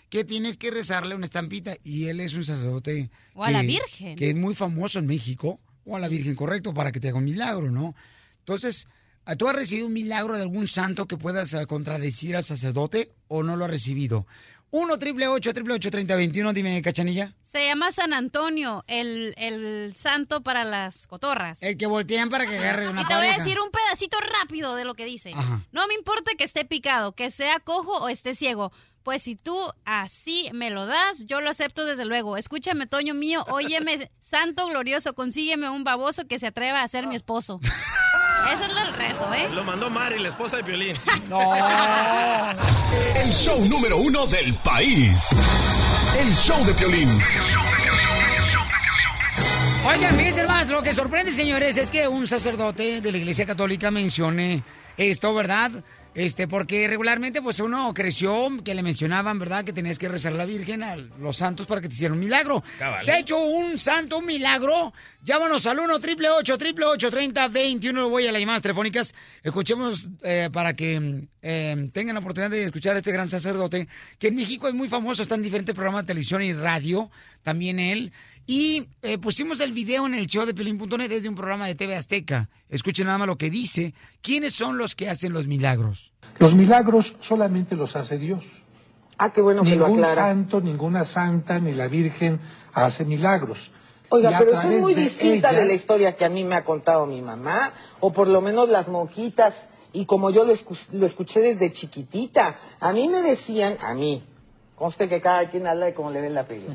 que 0.09 0.23
tienes 0.23 0.57
que 0.57 0.71
rezarle 0.71 1.15
una 1.15 1.25
estampita 1.25 1.75
y 1.83 2.07
él 2.07 2.19
es 2.19 2.33
un 2.33 2.45
sacerdote. 2.45 3.09
O 3.33 3.43
a 3.43 3.51
la 3.51 3.61
que- 3.61 3.67
Virgen. 3.67 4.15
Que 4.15 4.29
es 4.29 4.35
muy 4.35 4.53
famoso 4.55 4.99
en 4.99 5.07
México, 5.07 5.59
o 5.83 5.95
a 5.95 5.99
la 5.99 6.07
Virgen, 6.07 6.35
correcto, 6.35 6.73
para 6.73 6.91
que 6.91 6.99
te 6.99 7.09
haga 7.09 7.17
un 7.17 7.25
milagro, 7.25 7.71
¿no? 7.71 7.95
Entonces, 8.39 8.87
¿tú 9.37 9.47
has 9.47 9.55
recibido 9.55 9.87
un 9.87 9.93
milagro 9.93 10.35
de 10.35 10.41
algún 10.43 10.67
santo 10.67 11.07
que 11.07 11.17
puedas 11.17 11.53
eh, 11.53 11.65
contradecir 11.67 12.35
al 12.35 12.43
sacerdote 12.43 13.11
o 13.27 13.43
no 13.43 13.55
lo 13.57 13.65
has 13.65 13.71
recibido? 13.71 14.25
1 14.71 14.93
888 14.93 15.91
3021 15.91 16.51
dime, 16.53 16.81
cachanilla. 16.81 17.33
Se 17.41 17.65
llama 17.65 17.91
San 17.93 18.13
Antonio, 18.13 18.83
el, 18.87 19.33
el 19.37 19.93
santo 19.95 20.41
para 20.41 20.65
las 20.65 21.07
cotorras. 21.07 21.61
El 21.63 21.77
que 21.77 21.85
voltean 21.85 22.29
para 22.29 22.45
que 22.45 22.57
agarre 22.57 22.89
una 22.89 23.03
Y 23.03 23.05
te 23.05 23.13
voy 23.15 23.27
a 23.27 23.37
decir 23.37 23.57
un 23.61 23.69
pedacito 23.71 24.17
rápido 24.41 24.75
de 24.75 24.83
lo 24.83 24.93
que 24.95 25.05
dice. 25.05 25.31
Ajá. 25.33 25.61
No 25.71 25.87
me 25.87 25.93
importa 25.93 26.31
que 26.37 26.43
esté 26.43 26.65
picado, 26.65 27.13
que 27.13 27.31
sea 27.31 27.59
cojo 27.61 27.97
o 27.99 28.09
esté 28.09 28.35
ciego. 28.35 28.73
Pues 29.05 29.21
si 29.21 29.35
tú 29.35 29.55
así 29.85 30.49
me 30.51 30.71
lo 30.71 30.87
das, 30.87 31.27
yo 31.27 31.39
lo 31.39 31.51
acepto 31.51 31.85
desde 31.85 32.05
luego. 32.05 32.37
Escúchame, 32.37 32.87
Toño 32.87 33.13
mío, 33.13 33.45
óyeme, 33.49 34.09
santo 34.19 34.65
glorioso, 34.67 35.13
consígueme 35.13 35.69
un 35.69 35.83
baboso 35.83 36.25
que 36.27 36.39
se 36.39 36.47
atreva 36.47 36.81
a 36.81 36.87
ser 36.87 37.05
mi 37.05 37.15
esposo. 37.15 37.59
Ese 38.51 38.63
es 38.63 38.69
el 38.69 38.93
rezo, 38.95 39.31
¿eh? 39.31 39.47
Lo 39.53 39.63
mandó 39.63 39.91
Mari, 39.91 40.17
la 40.17 40.29
esposa 40.29 40.57
de 40.57 40.63
Piolín. 40.63 40.95
El 43.15 43.29
show 43.31 43.63
número 43.65 43.97
uno 43.97 44.25
del 44.25 44.55
país. 44.55 45.29
El 46.19 46.33
show 46.33 46.65
de 46.65 46.73
Piolín. 46.73 47.09
Oigan, 49.87 50.15
fíjense 50.17 50.47
más, 50.47 50.67
lo 50.67 50.81
que 50.81 50.93
sorprende, 50.93 51.31
señores, 51.31 51.77
es 51.77 51.91
que 51.91 52.07
un 52.07 52.25
sacerdote 52.27 53.01
de 53.01 53.11
la 53.11 53.19
Iglesia 53.19 53.45
Católica 53.45 53.91
mencione 53.91 54.63
esto, 54.97 55.31
¿verdad? 55.35 55.71
Este, 56.15 56.47
porque 56.47 56.87
regularmente, 56.87 57.41
pues 57.41 57.59
uno 57.59 57.93
creció 57.93 58.49
que 58.63 58.73
le 58.73 58.83
mencionaban, 58.83 59.37
¿verdad? 59.37 59.65
Que 59.65 59.73
tenías 59.73 59.99
que 59.99 60.07
rezar 60.07 60.31
a 60.31 60.37
la 60.37 60.45
Virgen, 60.45 60.81
a 60.81 60.95
los 60.95 61.35
santos 61.35 61.67
para 61.67 61.81
que 61.81 61.89
te 61.89 61.93
hicieran 61.93 62.13
un 62.13 62.23
milagro. 62.23 62.63
Cabal. 62.79 63.05
De 63.05 63.19
hecho, 63.19 63.37
un 63.37 63.77
santo, 63.77 64.19
un 64.19 64.25
milagro. 64.25 64.93
Llámanos 65.21 65.65
al 65.65 65.79
1 65.79 65.95
888 65.95 67.11
30 67.11 67.47
21 67.49 68.09
Voy 68.09 68.27
a 68.27 68.31
las 68.31 68.39
llamadas 68.39 68.61
telefónicas. 68.61 69.13
Escuchemos 69.43 70.07
eh, 70.23 70.49
para 70.53 70.73
que 70.73 71.27
eh, 71.41 71.89
tengan 71.91 72.15
la 72.15 72.21
oportunidad 72.21 72.49
de 72.49 72.63
escuchar 72.63 72.95
a 72.95 72.99
este 72.99 73.11
gran 73.11 73.27
sacerdote, 73.27 73.87
que 74.17 74.29
en 74.29 74.35
México 74.35 74.67
es 74.67 74.73
muy 74.73 74.87
famoso, 74.87 75.21
está 75.21 75.35
en 75.35 75.43
diferentes 75.43 75.75
programas 75.75 76.03
de 76.03 76.07
televisión 76.07 76.41
y 76.43 76.53
radio, 76.53 77.11
también 77.43 77.79
él. 77.79 78.13
Y 78.47 78.87
eh, 79.01 79.17
pusimos 79.17 79.59
el 79.61 79.71
video 79.71 80.05
en 80.05 80.13
el 80.13 80.27
show 80.27 80.45
de 80.45 80.53
Pelín.net 80.53 81.09
desde 81.09 81.27
un 81.29 81.35
programa 81.35 81.65
de 81.67 81.75
TV 81.75 81.95
Azteca. 81.95 82.49
Escuchen 82.69 83.07
nada 83.07 83.17
más 83.17 83.27
lo 83.27 83.37
que 83.37 83.49
dice. 83.49 83.93
¿Quiénes 84.21 84.53
son 84.53 84.77
los 84.77 84.95
que 84.95 85.09
hacen 85.09 85.33
los 85.33 85.47
milagros? 85.47 86.13
Los 86.37 86.53
milagros 86.53 87.15
solamente 87.19 87.75
los 87.75 87.95
hace 87.95 88.17
Dios. 88.19 88.45
Ah, 89.17 89.31
qué 89.33 89.41
bueno 89.41 89.63
que 89.63 89.75
lo 89.75 89.87
Ningún 89.87 90.03
aclara. 90.03 90.27
santo, 90.27 90.61
ninguna 90.61 91.05
santa, 91.05 91.57
ni 91.59 91.71
la 91.73 91.87
Virgen 91.87 92.39
hace 92.73 93.05
milagros. 93.05 93.71
Oiga, 94.09 94.37
pero 94.37 94.51
eso 94.51 94.69
es 94.69 94.79
muy 94.79 94.93
de 94.93 95.01
distinta 95.01 95.49
ella- 95.49 95.59
de 95.61 95.65
la 95.65 95.73
historia 95.73 96.15
que 96.15 96.25
a 96.25 96.29
mí 96.29 96.43
me 96.43 96.53
ha 96.55 96.63
contado 96.63 97.07
mi 97.07 97.21
mamá, 97.21 97.73
o 98.01 98.11
por 98.11 98.27
lo 98.27 98.41
menos 98.41 98.69
las 98.69 98.89
monjitas, 98.89 99.69
y 99.93 100.05
como 100.05 100.29
yo 100.29 100.45
lo, 100.45 100.53
escu- 100.53 100.89
lo 100.91 101.05
escuché 101.05 101.39
desde 101.39 101.71
chiquitita. 101.71 102.59
A 102.79 102.93
mí 102.93 103.07
me 103.07 103.21
decían, 103.21 103.77
a 103.81 103.93
mí, 103.95 104.23
conste 104.75 105.07
que 105.07 105.21
cada 105.21 105.49
quien 105.49 105.67
habla 105.67 105.85
de 105.85 105.93
cómo 105.93 106.11
le 106.11 106.21
den 106.21 106.33
la 106.33 106.45
peli, 106.45 106.67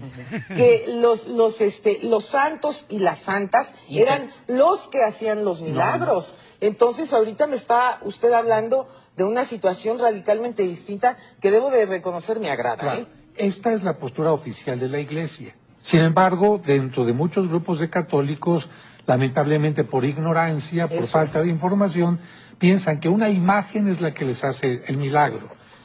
que 0.48 0.86
los, 1.00 1.26
los, 1.26 1.60
este, 1.60 1.98
los 2.02 2.24
santos 2.24 2.86
y 2.88 2.98
las 2.98 3.18
santas 3.18 3.76
eran 3.88 4.30
los 4.46 4.88
que 4.88 5.04
hacían 5.04 5.44
los 5.44 5.60
milagros. 5.60 6.34
Entonces 6.60 7.12
ahorita 7.12 7.46
me 7.46 7.56
está 7.56 7.98
usted 8.02 8.32
hablando 8.32 8.88
de 9.16 9.24
una 9.24 9.44
situación 9.44 9.98
radicalmente 9.98 10.62
distinta 10.62 11.18
que 11.40 11.50
debo 11.50 11.70
de 11.70 11.86
reconocer 11.86 12.40
me 12.40 12.50
agrada. 12.50 12.96
¿eh? 12.96 13.06
Esta 13.36 13.72
es 13.72 13.82
la 13.82 13.98
postura 13.98 14.32
oficial 14.32 14.80
de 14.80 14.88
la 14.88 14.98
Iglesia. 14.98 15.54
Sin 15.80 16.00
embargo, 16.00 16.60
dentro 16.64 17.04
de 17.04 17.12
muchos 17.12 17.48
grupos 17.48 17.78
de 17.78 17.88
católicos, 17.88 18.68
lamentablemente 19.06 19.84
por 19.84 20.04
ignorancia, 20.04 20.88
por 20.88 20.98
Eso 20.98 21.12
falta 21.12 21.38
es. 21.40 21.46
de 21.46 21.50
información, 21.50 22.20
piensan 22.58 23.00
que 23.00 23.08
una 23.08 23.30
imagen 23.30 23.88
es 23.88 24.00
la 24.00 24.12
que 24.12 24.24
les 24.24 24.44
hace 24.44 24.82
el 24.86 24.98
milagro. 24.98 25.38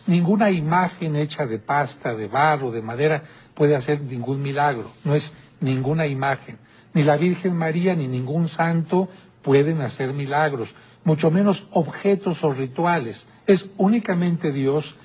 Ninguna 0.07 0.51
imagen 0.51 1.15
hecha 1.15 1.45
de 1.45 1.59
pasta, 1.59 2.13
de 2.13 2.27
barro, 2.27 2.71
de 2.71 2.81
madera 2.81 3.23
puede 3.53 3.75
hacer 3.75 4.01
ningún 4.01 4.41
milagro. 4.41 4.89
No 5.03 5.15
es 5.15 5.33
ninguna 5.59 6.05
imagen. 6.05 6.57
Ni 6.93 7.03
la 7.03 7.17
Virgen 7.17 7.55
María 7.55 7.95
ni 7.95 8.07
ningún 8.07 8.47
santo 8.47 9.09
pueden 9.41 9.81
hacer 9.81 10.13
milagros, 10.13 10.75
mucho 11.03 11.29
menos 11.29 11.67
objetos 11.71 12.43
o 12.43 12.51
rituales. 12.51 13.27
Es 13.45 13.69
únicamente 13.77 14.51
Dios 14.51 14.95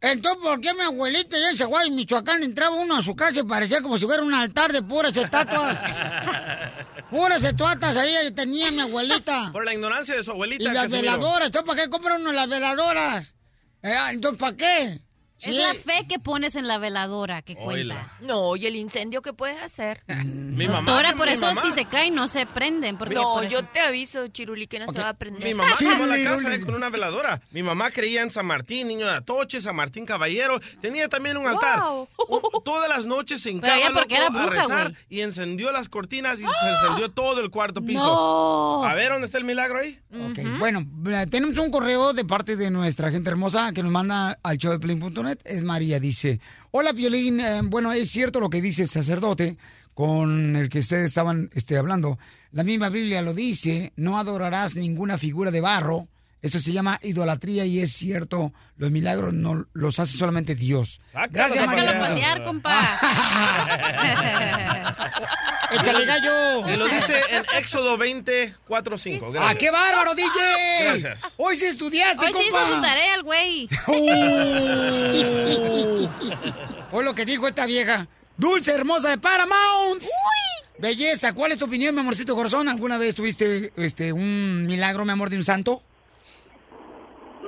Entonces, 0.00 0.42
¿por 0.42 0.60
qué 0.60 0.74
mi 0.74 0.80
abuelita 0.80 1.36
allá 1.36 1.50
en 1.50 1.56
Zaguay, 1.56 1.90
Michoacán, 1.90 2.42
entraba 2.42 2.74
uno 2.74 2.96
a 2.96 3.02
su 3.02 3.14
casa 3.14 3.40
y 3.40 3.44
parecía 3.44 3.80
como 3.82 3.98
si 3.98 4.04
hubiera 4.04 4.22
un 4.22 4.34
altar 4.34 4.72
de 4.72 4.82
puras 4.82 5.16
estatuas? 5.16 5.78
puras 7.10 7.44
estatuas 7.44 7.96
ahí 7.96 8.30
tenía 8.32 8.70
mi 8.70 8.80
abuelita. 8.80 9.50
Por 9.52 9.64
la 9.64 9.74
ignorancia 9.74 10.16
de 10.16 10.24
su 10.24 10.32
abuelita. 10.32 10.62
Y 10.62 10.74
las 10.74 10.90
veladoras, 10.90 11.46
¿entonces 11.46 11.68
para 11.68 11.82
qué 11.82 11.90
compra 11.90 12.16
uno 12.16 12.32
las 12.32 12.48
veladoras? 12.48 13.34
Eh, 13.82 13.94
entonces, 14.10 14.38
¿para 14.38 14.56
qué? 14.56 15.00
Es 15.50 15.56
la 15.56 15.74
fe 15.74 16.06
que 16.08 16.18
pones 16.18 16.56
en 16.56 16.66
la 16.68 16.78
veladora 16.78 17.42
que 17.42 17.54
cuenta. 17.56 18.12
No, 18.20 18.54
y 18.56 18.66
el 18.66 18.76
incendio 18.76 19.22
que 19.22 19.32
puedes 19.32 19.60
hacer. 19.62 20.02
Mi 20.24 20.66
mamá. 20.66 20.82
Doctora, 20.90 21.14
por 21.14 21.26
mi 21.26 21.32
eso 21.34 21.46
mamá- 21.46 21.62
si 21.62 21.72
se 21.72 21.84
caen 21.86 22.14
no 22.14 22.28
se 22.28 22.46
prenden. 22.46 22.96
Porque 22.96 23.14
no, 23.14 23.22
por 23.34 23.48
yo 23.48 23.58
eso- 23.60 23.68
te 23.72 23.80
aviso, 23.80 24.28
Chiruli, 24.28 24.66
que 24.66 24.78
no 24.78 24.86
se 24.92 24.98
va 25.00 25.10
a 25.10 25.14
prender. 25.14 25.42
Mi 25.44 25.54
mamá 25.54 25.72
quemó 25.78 26.06
la 26.06 26.22
casa 26.22 26.54
eh, 26.54 26.60
con 26.60 26.74
una 26.74 26.90
veladora. 26.90 27.40
Mi 27.50 27.62
mamá 27.62 27.90
creía 27.90 28.22
en 28.22 28.30
San 28.30 28.46
Martín, 28.46 28.88
niño 28.88 29.06
de 29.06 29.12
Atoche, 29.14 29.60
San 29.60 29.76
Martín 29.76 30.06
Caballero. 30.06 30.60
Tenía 30.80 31.08
también 31.08 31.36
un 31.36 31.46
altar. 31.46 31.80
Wow. 31.80 32.08
U- 32.28 32.62
Todas 32.64 32.88
las 32.88 33.06
noches 33.06 33.42
se 33.42 33.50
hincaba 33.50 33.74
porque 33.92 34.16
era 34.16 34.26
a 34.26 34.30
bruja, 34.30 34.50
rezar 34.50 34.90
güey. 34.90 34.96
y 35.08 35.20
encendió 35.22 35.72
las 35.72 35.88
cortinas 35.88 36.40
y 36.40 36.44
se 36.44 36.68
encendió 36.70 37.10
todo 37.10 37.40
el 37.40 37.50
cuarto 37.50 37.82
piso. 37.82 38.04
No. 38.04 38.84
A 38.84 38.94
ver, 38.94 39.10
¿dónde 39.10 39.26
está 39.26 39.38
el 39.38 39.44
milagro 39.44 39.78
ahí? 39.80 39.98
Ok, 40.12 40.58
Bueno, 40.58 40.86
eh, 41.10 41.26
tenemos 41.30 41.58
un 41.58 41.70
correo 41.70 42.12
de 42.12 42.24
parte 42.24 42.56
de 42.56 42.70
nuestra 42.70 43.10
gente 43.10 43.30
hermosa 43.30 43.72
que 43.72 43.82
nos 43.82 43.90
manda 43.92 44.38
al 44.42 44.58
show 44.58 44.72
de 44.72 44.78
Es 45.44 45.62
María, 45.62 46.00
dice: 46.00 46.40
Hola, 46.70 46.92
Piolín. 46.92 47.40
eh, 47.40 47.60
bueno, 47.64 47.92
es 47.92 48.10
cierto 48.10 48.40
lo 48.40 48.50
que 48.50 48.60
dice 48.62 48.82
el 48.82 48.88
sacerdote 48.88 49.56
con 49.94 50.56
el 50.56 50.68
que 50.68 50.78
ustedes 50.80 51.06
estaban 51.06 51.50
este, 51.54 51.76
hablando. 51.76 52.18
La 52.50 52.64
misma 52.64 52.88
Biblia 52.88 53.22
lo 53.22 53.34
dice: 53.34 53.92
no 53.96 54.18
adorarás 54.18 54.74
ninguna 54.76 55.18
figura 55.18 55.50
de 55.50 55.60
barro. 55.60 56.08
Eso 56.42 56.58
se 56.58 56.72
llama 56.72 56.98
idolatría 57.02 57.64
y 57.64 57.78
es 57.78 57.92
cierto, 57.92 58.52
los 58.76 58.90
milagros 58.90 59.32
no 59.32 59.64
los 59.74 60.00
hace 60.00 60.18
solamente 60.18 60.56
Dios. 60.56 61.00
Gracias, 61.30 61.60
Sácalo 61.60 61.62
a 61.62 61.66
María. 61.94 62.00
pasear, 62.00 62.42
compa. 62.42 62.80
Échale 65.70 66.04
gallo. 66.04 66.68
Y 66.68 66.76
lo 66.76 66.88
dice 66.88 67.20
en 67.30 67.44
Éxodo 67.56 67.96
20, 67.96 68.56
4, 68.66 68.98
5. 68.98 69.32
¡Ah, 69.40 69.54
qué 69.54 69.70
bárbaro, 69.70 70.16
DJ! 70.16 70.28
Gracias. 70.82 71.20
Hoy 71.36 71.56
sí 71.56 71.66
estudiaste, 71.66 72.26
Hoy 72.26 72.32
sí 72.32 72.50
compa. 72.50 72.66
hizo 72.66 72.74
su 72.76 72.82
tarea 72.82 73.14
el 73.14 73.22
güey. 73.22 73.68
Fue 76.90 77.04
lo 77.04 77.14
que 77.14 77.24
dijo 77.24 77.48
esta 77.48 77.66
vieja. 77.66 78.06
Dulce, 78.36 78.72
hermosa 78.72 79.08
de 79.10 79.18
Paramount. 79.18 80.02
Belleza, 80.78 81.32
¿cuál 81.32 81.52
es 81.52 81.58
tu 81.58 81.66
opinión, 81.66 81.94
mi 81.94 82.00
amorcito 82.00 82.34
corazón? 82.34 82.68
¿Alguna 82.68 82.98
vez 82.98 83.14
tuviste 83.14 83.72
este 83.76 84.12
un 84.12 84.66
milagro, 84.66 85.04
mi 85.04 85.12
amor, 85.12 85.30
de 85.30 85.36
un 85.36 85.44
santo? 85.44 85.82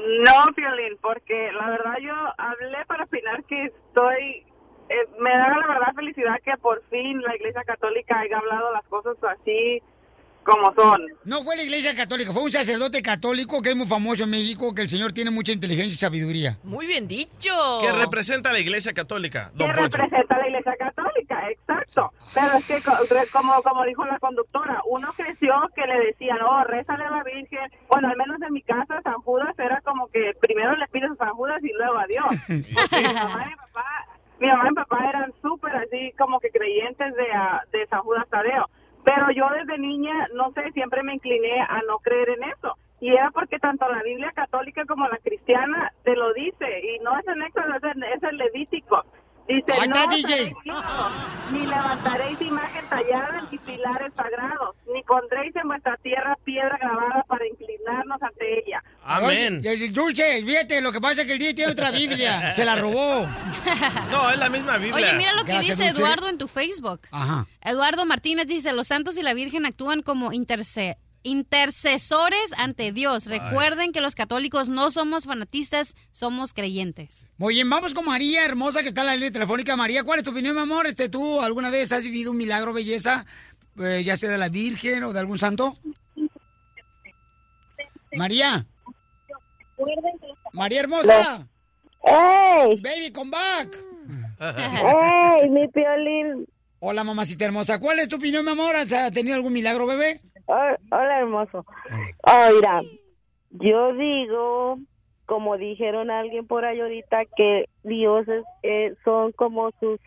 No, 0.05 0.53
Piolín, 0.55 0.99
porque 1.01 1.51
la 1.53 1.71
verdad 1.71 1.97
yo 2.01 2.15
hablé 2.37 2.85
para 2.87 3.05
opinar 3.05 3.43
que 3.45 3.65
estoy... 3.65 4.45
eh, 4.91 5.09
me 5.19 5.31
da 5.31 5.57
la 5.57 5.67
verdad 5.67 5.95
felicidad 5.95 6.41
que 6.45 6.57
por 6.59 6.83
fin 6.91 7.23
la 7.23 7.35
Iglesia 7.35 7.63
Católica 7.65 8.19
haya 8.21 8.39
hablado 8.39 8.73
las 8.73 8.85
cosas 8.85 9.17
así 9.25 9.83
como 10.45 10.73
son. 10.75 11.03
No 11.25 11.43
fue 11.43 11.57
la 11.57 11.63
iglesia 11.63 11.95
católica, 11.95 12.33
fue 12.33 12.43
un 12.43 12.53
sacerdote 12.53 13.03
católico 13.03 13.63
que 13.63 13.71
es 13.71 13.77
muy 13.77 13.87
famoso 13.87 14.25
en 14.25 14.31
México, 14.31 14.75
que 14.75 14.83
el 14.83 14.89
señor 14.89 15.13
tiene 15.13 15.31
mucha 15.31 15.53
inteligencia 15.53 15.95
y 15.95 15.97
sabiduría. 15.97 16.59
Muy 16.63 16.87
bien 16.87 17.09
dicho. 17.09 17.51
¿Qué 17.81 17.93
representa 17.93 18.53
la 18.53 18.61
iglesia 18.61 18.93
católica, 18.93 19.51
que 19.57 19.67
representa 19.67 20.39
la 20.39 20.49
iglesia 20.49 20.77
católica, 20.77 21.49
exacto. 21.51 22.13
Pero 22.35 22.57
es 22.59 22.67
que, 22.67 22.83
como, 23.33 23.63
como 23.63 23.85
dijo 23.85 24.05
la 24.05 24.19
conductora, 24.19 24.81
uno 24.87 25.13
creció 25.17 25.55
que 25.75 25.87
le 25.87 26.07
decían, 26.07 26.39
oh, 26.43 26.65
rézale 26.65 27.05
a 27.05 27.11
la 27.11 27.23
Virgen. 27.23 27.71
Bueno, 27.89 28.09
al 28.09 28.17
menos 28.17 28.41
en 28.43 28.53
mi 28.53 28.63
casa, 28.63 29.01
San 29.03 29.21
Judas 29.23 29.55
era 29.59 29.81
como 29.83 30.09
que 30.09 30.33
primero 30.41 30.77
le 30.77 30.87
pides 30.89 31.11
a 31.13 31.17
San 31.17 31.35
Judas 31.35 31.63
y 31.63 31.73
luego 31.73 31.99
a 31.99 32.07
Dios. 32.07 32.27
Porque 32.75 33.09
mi 33.09 33.15
mamá 33.15 33.45
y 33.47 33.51
mi 33.51 33.57
papá, 33.57 34.07
mi 34.41 34.47
mamá 34.49 34.65
y 34.65 34.69
mi 34.69 34.75
papá 34.75 35.09
eran 35.09 35.33
súper 35.41 35.77
así 35.77 36.13
como 36.19 36.41
que 36.41 36.51
creyentes 36.51 37.15
de, 37.15 37.33
ah, 37.35 37.63
de 37.73 37.87
San 37.87 38.01
Judas 38.01 38.27
Tadeo. 38.29 38.69
Pero 39.05 39.31
yo 39.31 39.47
desde 39.51 39.79
niña, 39.79 40.29
no 40.35 40.51
sé, 40.53 40.73
siempre 40.73 41.03
me 41.03 41.15
incliné 41.15 41.61
a 41.61 41.81
no 41.87 41.99
creer 41.99 42.31
en 42.31 42.45
eso. 42.45 42.77
Y 43.01 43.11
era 43.11 43.31
porque 43.31 43.59
tanto 43.59 43.87
la 43.89 44.03
Biblia 44.03 44.33
católica 44.35 44.85
como 44.87 45.07
la 45.09 45.19
cristiana 45.19 45.93
te 46.05 46.17
lo 46.17 46.33
dice. 46.33 46.67
Y 46.81 46.99
no 47.01 47.19
es 47.19 47.27
en 47.29 47.43
Éxodo, 47.43 47.75
es 47.77 47.83
en, 47.85 48.03
es 48.03 48.23
en 48.23 48.39
Levítico. 48.39 49.05
Dice, 49.47 49.73
Ahí 49.73 49.81
está, 49.83 50.07
no 50.07 50.15
DJ. 50.15 50.55
ni 51.53 51.67
levantaréis 51.67 52.41
imagen 52.41 52.85
tallada 52.89 53.47
ni 53.51 53.59
pilares 53.59 54.13
sagrados, 54.17 54.75
ni 54.95 55.03
pondréis 55.03 55.55
en 55.57 55.69
vuestra 55.69 55.97
tierra 55.99 56.35
piedra 56.45 56.79
grabada 56.81 57.23
para 57.29 57.47
inclinarnos 57.47 58.23
ante 58.23 58.59
ella. 58.61 58.83
Amén. 59.05 59.59
Oye, 59.61 59.73
el 59.85 59.93
Dulce, 59.93 60.43
fíjate, 60.45 60.81
lo 60.81 60.91
que 60.93 61.01
pasa 61.01 61.21
es 61.23 61.27
que 61.27 61.35
el 61.35 61.39
DJ 61.39 61.55
tiene 61.55 61.73
otra 61.73 61.91
Biblia, 61.91 62.53
se 62.55 62.65
la 62.65 62.77
robó. 62.77 63.27
No, 64.11 64.31
es 64.31 64.39
la 64.39 64.49
misma 64.49 64.77
Biblia. 64.79 64.97
Oye, 64.97 65.13
mira 65.15 65.33
lo 65.35 65.45
que 65.45 65.53
Gracias, 65.53 65.77
dice 65.79 65.89
Dulce. 65.91 66.03
Eduardo 66.03 66.29
en 66.29 66.39
tu 66.39 66.49
Facebook. 66.49 67.01
Ajá. 67.11 67.47
Eduardo 67.61 68.07
Martínez 68.07 68.47
dice, 68.47 68.73
los 68.73 68.87
santos 68.87 69.17
y 69.19 69.23
la 69.23 69.35
Virgen 69.35 69.67
actúan 69.67 70.03
como 70.03 70.33
interce- 70.33 70.97
intercesores 71.25 72.53
ante 72.57 72.93
Dios. 72.93 73.27
Recuerden 73.27 73.91
que 73.91 74.01
los 74.01 74.15
católicos 74.15 74.69
no 74.69 74.93
somos 74.93 75.25
fanatistas, 75.25 75.97
somos 76.13 76.53
creyentes. 76.53 77.27
Muy 77.39 77.55
bien, 77.55 77.69
vamos 77.69 77.95
con 77.95 78.05
María, 78.05 78.45
hermosa, 78.45 78.83
que 78.83 78.89
está 78.89 79.01
en 79.01 79.09
la 79.09 79.15
línea 79.15 79.33
telefónica. 79.33 79.75
María, 79.75 80.05
¿cuál 80.05 80.21
es 80.21 80.25
tu 80.25 80.31
opinión, 80.31 80.55
mi 80.55 80.63
amor? 80.63 80.87
Este, 80.87 81.09
¿Tú 81.09 81.41
alguna 81.41 81.71
vez 81.71 81.91
has 81.91 82.03
vivido 82.03 82.31
un 82.31 82.37
milagro, 82.37 82.73
belleza, 82.73 83.27
eh, 83.81 84.03
ya 84.05 84.17
sea 84.17 84.31
de 84.31 84.39
la 84.39 84.49
Virgen 84.49 85.03
o 85.03 85.13
de 85.13 85.19
algún 85.19 85.39
santo? 85.39 85.77
María. 88.13 88.67
María 90.53 90.81
hermosa. 90.81 91.49
¡Ey! 92.05 92.81
Baby, 92.81 93.13
come 93.13 93.31
back. 93.31 93.77
¡Ey, 94.41 95.49
mi 95.49 95.67
piolín! 95.69 96.47
Hola, 96.81 97.03
mamacita 97.03 97.47
hermosa. 97.47 97.81
¿Cuál 97.81 98.01
es 98.01 98.09
tu 98.09 98.17
opinión, 98.17 98.45
mi 98.45 98.51
amor? 98.51 98.77
¿Has 98.77 98.93
ah, 98.93 99.11
tenido 99.11 99.35
algún 99.35 99.55
milagro, 99.55 99.87
bebé? 99.87 100.21
Oh, 100.47 100.77
hola, 100.91 101.19
hermoso. 101.21 101.65
Oh, 102.23 102.49
mira, 102.55 102.83
yo 103.51 103.93
digo, 103.95 104.79
como 105.27 105.57
dijeron 105.57 106.11
alguien 106.11 106.47
por 106.47 106.65
ahí 106.65 106.81
ahorita, 106.81 107.25
que 107.37 107.69
dioses 107.83 108.45
eh, 108.63 108.95
son 109.05 109.33
como 109.33 109.71
sus... 109.81 109.99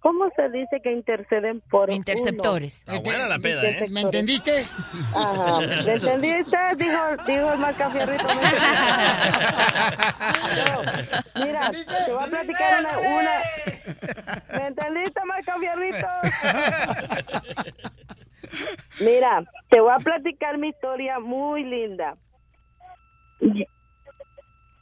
¿Cómo 0.00 0.30
se 0.34 0.48
dice 0.48 0.80
que 0.82 0.90
interceden 0.92 1.60
por 1.70 1.90
uno? 1.90 1.96
Interceptores. 1.96 2.78
Está 2.78 3.00
buena 3.00 3.28
la 3.28 3.38
peda, 3.38 3.68
¿eh? 3.68 3.84
¿Me 3.90 4.00
entendiste? 4.00 4.64
Ajá. 5.14 5.60
¿Me 5.60 5.92
entendiste? 5.92 6.56
Dijo, 6.78 7.16
dijo 7.26 7.52
el 7.52 7.58
marcafierrito. 7.58 8.24
No, 10.54 11.44
mira, 11.44 11.70
te 11.70 12.12
voy 12.12 12.24
a 12.24 12.26
platicar 12.28 12.80
una... 12.80 12.98
una... 12.98 14.58
¿Me 14.58 14.66
entendiste, 14.68 15.20
marcafierrito? 15.26 16.08
Mira, 19.00 19.44
te 19.68 19.80
voy 19.80 19.92
a 19.92 19.98
platicar 19.98 20.58
mi 20.58 20.68
historia 20.68 21.18
muy 21.20 21.64
linda. 21.64 22.16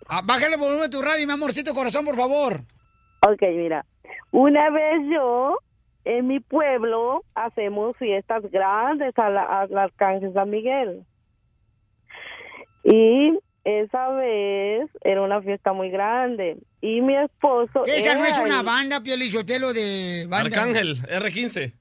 Ah, 0.09 0.21
bájale 0.25 0.55
el 0.55 0.61
volumen 0.61 0.83
de 0.83 0.89
tu 0.91 1.03
radio, 1.03 1.27
mi 1.27 1.33
amorcito 1.33 1.73
corazón, 1.75 2.05
por 2.05 2.17
favor. 2.17 2.61
Ok, 3.27 3.43
mira. 3.53 3.85
Una 4.31 4.71
vez 4.71 5.01
yo, 5.11 5.59
en 6.05 6.27
mi 6.27 6.41
pueblo, 6.41 7.25
hacemos 7.35 7.97
fiestas 7.97 8.43
grandes 8.51 9.17
a 9.19 9.31
la- 9.31 9.61
al 9.63 9.77
Arcángel 9.79 10.33
San 10.33 10.51
Miguel. 10.51 11.05
Y 12.85 13.39
esa 13.65 14.09
vez 14.11 14.91
era 15.03 15.23
una 15.23 15.41
fiesta 15.41 15.73
muy 15.73 15.91
grande. 15.91 16.59
Y 16.81 17.01
mi 17.01 17.15
esposo... 17.17 17.85
Esa 17.87 18.15
no 18.17 18.25
es 18.27 18.37
una 18.39 18.63
banda, 18.63 19.01
Piolichotelo, 19.01 19.73
de 19.73 20.27
banda. 20.29 20.47
Arcángel, 20.61 20.97
R15. 21.07 21.73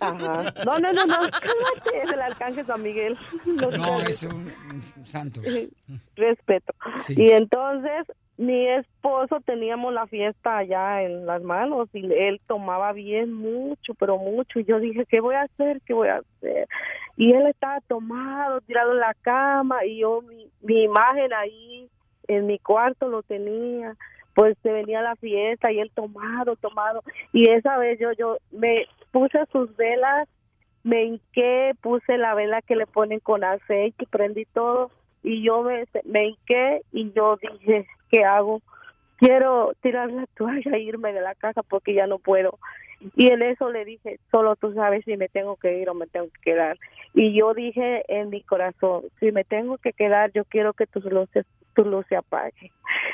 Ajá. 0.00 0.54
No, 0.64 0.78
no, 0.78 0.92
no, 0.92 1.06
no, 1.06 1.14
cálmate, 1.30 2.02
es 2.02 2.12
el 2.12 2.20
Arcángel 2.20 2.66
San 2.66 2.82
Miguel. 2.82 3.16
No, 3.46 4.00
es 4.00 4.22
un, 4.24 4.52
un 4.96 5.06
santo. 5.06 5.40
respeto. 6.16 6.74
Sí. 7.02 7.14
Y 7.16 7.30
entonces 7.30 8.06
mi 8.38 8.68
esposo 8.68 9.40
teníamos 9.40 9.94
la 9.94 10.06
fiesta 10.06 10.58
allá 10.58 11.02
en 11.02 11.24
las 11.24 11.42
manos 11.42 11.88
y 11.94 12.04
él 12.12 12.40
tomaba 12.46 12.92
bien 12.92 13.32
mucho, 13.32 13.94
pero 13.94 14.18
mucho. 14.18 14.60
Y 14.60 14.64
yo 14.64 14.78
dije, 14.78 15.06
¿qué 15.06 15.20
voy 15.20 15.36
a 15.36 15.42
hacer? 15.42 15.80
¿Qué 15.86 15.94
voy 15.94 16.08
a 16.08 16.18
hacer? 16.18 16.68
Y 17.16 17.32
él 17.32 17.46
estaba 17.46 17.80
tomado, 17.82 18.60
tirado 18.60 18.92
en 18.92 19.00
la 19.00 19.14
cama 19.22 19.84
y 19.86 19.98
yo 20.00 20.20
mi, 20.22 20.50
mi 20.62 20.82
imagen 20.82 21.32
ahí 21.32 21.88
en 22.28 22.46
mi 22.46 22.58
cuarto 22.58 23.08
lo 23.08 23.22
tenía. 23.22 23.96
Pues 24.34 24.54
se 24.62 24.70
venía 24.70 25.00
la 25.00 25.16
fiesta 25.16 25.72
y 25.72 25.80
él 25.80 25.90
tomado, 25.94 26.56
tomado. 26.56 27.02
Y 27.32 27.48
esa 27.48 27.78
vez 27.78 27.98
yo, 27.98 28.12
yo 28.12 28.36
me 28.50 28.84
puse 29.16 29.38
sus 29.50 29.74
velas 29.76 30.28
me 30.84 31.04
hinqué, 31.04 31.72
puse 31.80 32.18
la 32.18 32.34
vela 32.34 32.60
que 32.60 32.76
le 32.76 32.86
ponen 32.86 33.18
con 33.18 33.44
aceite, 33.44 34.06
prendí 34.10 34.44
todo 34.44 34.90
y 35.22 35.42
yo 35.42 35.62
me, 35.62 35.86
hinqué 36.26 36.82
y 36.92 37.12
yo 37.12 37.38
dije, 37.38 37.86
¿qué 38.10 38.24
hago? 38.24 38.60
Quiero 39.16 39.72
tirar 39.80 40.12
la 40.12 40.26
toalla 40.36 40.70
e 40.76 40.80
irme 40.80 41.14
de 41.14 41.22
la 41.22 41.34
casa 41.34 41.62
porque 41.62 41.94
ya 41.94 42.06
no 42.06 42.18
puedo. 42.18 42.58
Y 43.16 43.28
en 43.28 43.40
eso 43.40 43.70
le 43.70 43.86
dije, 43.86 44.20
solo 44.30 44.54
tú 44.54 44.74
sabes 44.74 45.02
si 45.06 45.16
me 45.16 45.30
tengo 45.30 45.56
que 45.56 45.78
ir 45.78 45.88
o 45.88 45.94
me 45.94 46.06
tengo 46.08 46.26
que 46.26 46.52
quedar. 46.52 46.76
Y 47.14 47.32
yo 47.32 47.54
dije 47.54 48.04
en 48.08 48.28
mi 48.28 48.42
corazón, 48.42 49.04
si 49.18 49.32
me 49.32 49.44
tengo 49.44 49.78
que 49.78 49.94
quedar, 49.94 50.30
yo 50.32 50.44
quiero 50.44 50.74
que 50.74 50.86
tus 50.86 51.06
luces, 51.06 51.46
tu 51.76 51.84
luz 51.84 52.04
se 52.08 52.16
apague. 52.16 52.72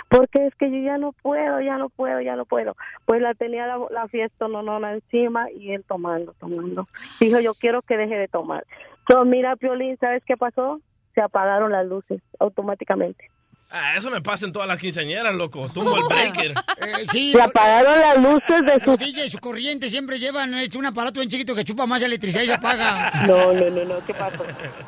Porque 0.09 0.47
es 0.47 0.55
que 0.55 0.71
yo 0.71 0.79
ya 0.79 0.97
no 0.97 1.13
puedo, 1.13 1.61
ya 1.61 1.77
no 1.77 1.91
puedo, 1.91 2.21
ya 2.21 2.37
no 2.37 2.47
puedo. 2.47 2.77
Pues 3.05 3.21
la 3.21 3.35
tenía 3.35 3.67
la, 3.67 3.79
la 3.91 4.09
fiesta 4.09 4.49
no, 4.49 4.63
no, 4.63 4.87
encima 4.89 5.51
y 5.51 5.73
él 5.73 5.85
tomando, 5.87 6.33
tomando. 6.39 6.89
Dijo, 7.21 7.41
yo 7.41 7.55
quiero 7.55 7.83
que 7.83 7.97
deje 7.97 8.17
de 8.17 8.29
tomar. 8.29 8.65
So, 9.09 9.25
mira, 9.25 9.57
Piolín, 9.57 9.99
¿sabes 9.99 10.23
qué 10.25 10.37
pasó? 10.37 10.81
Se 11.15 11.21
apagaron 11.21 11.73
las 11.73 11.87
luces 11.87 12.23
automáticamente. 12.39 13.29
Ah, 13.75 13.95
eso 13.97 14.11
me 14.11 14.21
pasa 14.21 14.45
en 14.45 14.53
todas 14.53 14.69
las 14.69 14.79
quinceañeras, 14.79 15.35
loco. 15.35 15.67
Tumbo 15.73 15.97
el 15.97 16.05
breaker. 16.05 16.55
Eh, 16.83 17.07
sí, 17.13 17.33
Se 17.33 17.41
apagaron 17.41 17.99
las 18.01 18.19
luces 18.19 18.67
de 18.67 18.85
sus... 18.85 18.99
DJ, 18.99 19.31
su 19.31 19.39
corriente 19.39 19.89
siempre 19.89 20.19
llevan 20.19 20.53
hecho 20.55 20.79
un 20.79 20.87
aparato 20.87 21.21
bien 21.21 21.31
chiquito 21.31 21.55
que 21.55 21.65
chupa 21.65 21.87
más 21.87 22.03
electricidad 22.03 22.43
y 22.43 22.47
se 22.47 22.53
apaga. 22.55 23.13
No, 23.27 23.53
no, 23.53 23.71
no, 23.71 23.85
no, 23.85 24.05
¿qué 24.05 24.13
pasó? 24.15 24.45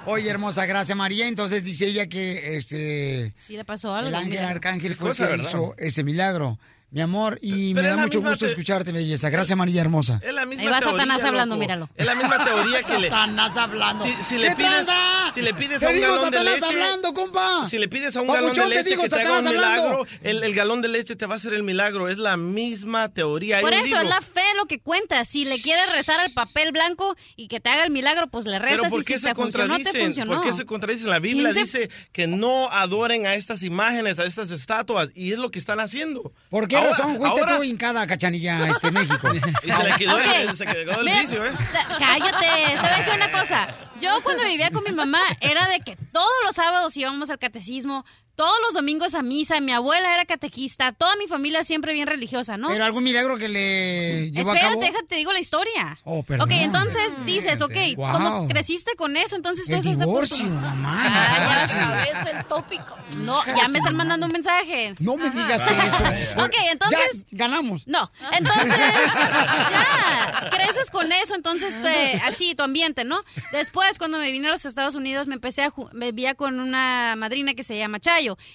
Oye, 0.07 0.29
hermosa, 0.29 0.67
gracias 0.67 0.97
María. 0.99 1.29
Entonces 1.29 1.63
dice 1.65 1.87
ella 1.87 2.09
que 2.09 2.57
este 2.57 3.33
Sí, 3.37 3.57
le 3.57 3.65
pasó 3.65 3.95
algo. 3.95 4.09
el 4.09 4.15
ángel 4.17 4.31
mira. 4.33 4.49
arcángel 4.51 4.97
fue 4.97 5.13
hizo 5.13 5.75
ese 5.79 6.03
milagro. 6.05 6.59
Mi 6.91 7.01
amor, 7.01 7.41
y 7.43 7.75
Pero 7.75 7.89
me 7.89 7.97
da 7.97 8.03
mucho 8.03 8.21
gusto 8.23 8.45
te- 8.45 8.51
escucharte, 8.53 8.93
belleza. 8.93 9.29
Gracias, 9.29 9.59
María 9.59 9.81
hermosa. 9.81 10.21
Es 10.23 10.33
la 10.33 10.47
misma 10.47 10.63
Ahí 10.63 10.69
va 10.69 10.79
teoría, 10.79 10.93
Satanás 11.01 11.25
hablando, 11.25 11.55
loco. 11.57 11.61
míralo. 11.61 11.91
Es 11.97 12.07
la 12.07 12.15
misma 12.15 12.45
teoría 12.45 12.83
que 12.85 12.99
le... 13.01 13.11
Satanás 13.11 13.57
hablando. 13.57 14.05
Si, 14.05 14.13
si 14.23 14.39
le 14.39 14.51
¿Qué 14.51 14.55
pides, 14.55 14.87
si 15.35 15.43
le 15.43 15.55
pides 15.55 15.81
¿Qué 15.81 15.87
a 15.87 15.89
un 15.89 15.95
dijo 15.97 16.07
galón 16.15 16.31
de 16.31 16.37
Satanás 16.39 16.55
leche, 16.61 16.67
hablando, 16.67 17.13
compa? 17.15 17.69
si 17.69 17.79
le 17.79 17.89
pides 17.89 18.15
a 18.17 18.21
un 18.23 18.29
galón 18.29 18.53
de 18.53 18.69
leche 18.69 18.97
que 18.97 19.09
te 19.09 19.21
haga 19.21 19.39
un 19.41 19.45
milagro, 19.45 20.07
el, 20.23 20.45
el 20.45 20.55
galón 20.55 20.83
de 20.83 20.89
leche 20.89 21.17
te 21.17 21.27
va 21.27 21.35
a 21.35 21.37
hacer 21.39 21.53
el 21.55 21.65
milagro. 21.65 22.09
Es 22.09 22.19
la 22.19 22.37
misma 22.37 23.09
teoría. 23.13 23.61
Por 23.61 23.75
eso 23.75 23.99
es 24.01 24.09
la 24.09 24.21
fe 24.21 24.43
lo 24.57 24.67
que 24.67 24.79
cuenta. 24.79 25.25
Si 25.25 25.45
le 25.47 25.61
quieres 25.61 25.91
rezar 25.97 26.21
al 26.21 26.31
papel 26.31 26.71
blanco 26.71 27.17
y 27.35 27.49
que 27.49 27.59
te 27.59 27.71
haga 27.71 27.83
el 27.83 27.91
milagro, 27.91 28.29
pues 28.29 28.47
le 28.47 28.61
Pero 28.61 28.71
rezas 28.71 28.91
¿por 28.91 29.01
y 29.01 29.05
qué 29.05 29.15
si 29.15 29.23
se 29.23 29.29
te 29.31 29.35
funcionó, 29.35 29.79
te 29.79 30.01
funcionó. 30.01 30.33
¿Por 30.37 30.45
qué 30.45 30.53
se 30.53 30.65
contradicen? 30.65 31.11
La 31.11 31.19
Biblia 31.19 31.51
¿Quién 31.53 31.67
se- 31.67 31.79
dice 31.81 31.91
que 32.13 32.29
no 32.29 32.71
adoren 32.71 33.27
a 33.27 33.35
estas 33.35 33.65
imágenes, 33.65 34.21
a 34.21 34.25
estas 34.27 34.53
estatuas, 34.53 35.09
y 35.17 35.33
es 35.33 35.39
lo 35.39 35.51
que 35.51 35.59
están 35.59 35.81
haciendo. 35.81 36.33
¿Por 36.51 36.69
qué 36.69 36.84
razón 36.85 37.17
fuiste 37.17 37.41
ahora- 37.41 37.57
tú 37.57 37.63
hincada, 37.65 38.07
cachanilla, 38.07 38.69
este 38.69 38.91
México? 38.91 39.29
Y 39.65 39.71
se 39.71 39.85
le 39.85 39.95
quedó, 39.97 40.15
Ok. 40.17 40.23
el, 40.35 40.57
se 40.57 40.67
quedó 40.67 41.01
el 41.01 41.05
Mira, 41.05 41.21
vicio, 41.21 41.45
¿eh? 41.47 41.53
Cállate, 41.99 42.47
te 42.47 42.79
voy 42.81 42.89
a 42.91 42.97
decir 42.99 43.15
una 43.15 43.31
cosa. 43.33 43.69
Yo 44.01 44.11
cuando 44.23 44.45
vivía 44.45 44.71
con 44.71 44.85
mi 44.85 44.93
mamá 44.93 45.21
era 45.41 45.69
de 45.69 45.81
que 45.81 45.97
todos 46.13 46.29
los 46.45 46.55
sábados 46.55 46.97
íbamos 46.97 47.31
al 47.31 47.39
catecismo, 47.39 48.05
todos 48.37 48.55
los 48.63 48.75
domingos 48.75 49.15
a 49.15 49.23
misa, 49.23 49.61
mi 49.61 49.73
abuela 49.73 50.13
era 50.15 50.25
catequista, 50.25 50.93
toda 50.93 51.15
mi 51.17 51.27
familia 51.27 51.65
siempre 51.65 51.93
bien 51.93 52.07
religiosa, 52.07 52.57
¿no? 52.57 52.69
¿Pero 52.69 52.85
algún 52.85 53.05
milagro 53.05 53.39
que 53.39 53.49
le 53.49 54.31
llevó 54.31 54.51
a 54.51 54.55
Espérate, 54.55 54.79
cabo? 54.79 54.81
déjate, 54.81 55.07
te 55.07 55.17
digo 55.17 55.33
la 55.33 55.41
historia. 55.41 55.99
Oh, 56.05 56.23
perdón. 56.23 56.49
Ok, 56.49 56.57
entonces 56.59 57.25
dices, 57.25 57.61
ok, 57.61 57.77
como 57.97 58.49
creciste 58.49 58.95
con 58.97 59.17
eso, 59.17 59.37
entonces 59.37 59.67
tú 59.67 59.73
El 59.73 59.79
estás 59.79 59.99
divorcio, 59.99 60.47
mamá. 60.47 61.03
Ah, 61.05 61.67
ya 61.67 61.69
sabes 61.69 62.35
el 62.35 62.45
tópico. 62.47 62.97
No, 63.19 63.41
ya 63.57 63.69
me 63.69 63.79
están 63.79 63.97
mandando 63.97 64.27
un 64.27 64.33
mensaje. 64.33 64.95
No 64.99 65.17
me 65.17 65.31
digas 65.31 65.71
eso. 65.71 66.05
Ok, 66.45 66.55
entonces... 66.71 67.27
Ya, 67.31 67.47
ganamos. 67.47 67.87
No, 67.87 68.11
entonces 68.33 68.73
ya 68.77 70.51
creces 70.51 70.91
con 70.91 71.13
eso, 71.13 71.35
entonces 71.35 71.81
te, 71.83 72.21
así 72.25 72.55
tu 72.55 72.63
ambiente, 72.63 73.05
¿no? 73.05 73.23
Después 73.53 73.99
cuando 73.99 74.19
me 74.19 74.31
vine 74.31 74.49
a 74.49 74.51
los 74.51 74.65
Estados 74.65 74.95
Unidos, 74.95 75.27
me 75.27 75.35
empecé 75.35 75.63
a 75.63 75.73
me 75.93 76.13
vivía 76.13 76.35
con 76.35 76.61
una 76.61 77.15
madrina 77.17 77.55
que 77.55 77.65
se 77.65 77.77
llama 77.77 78.01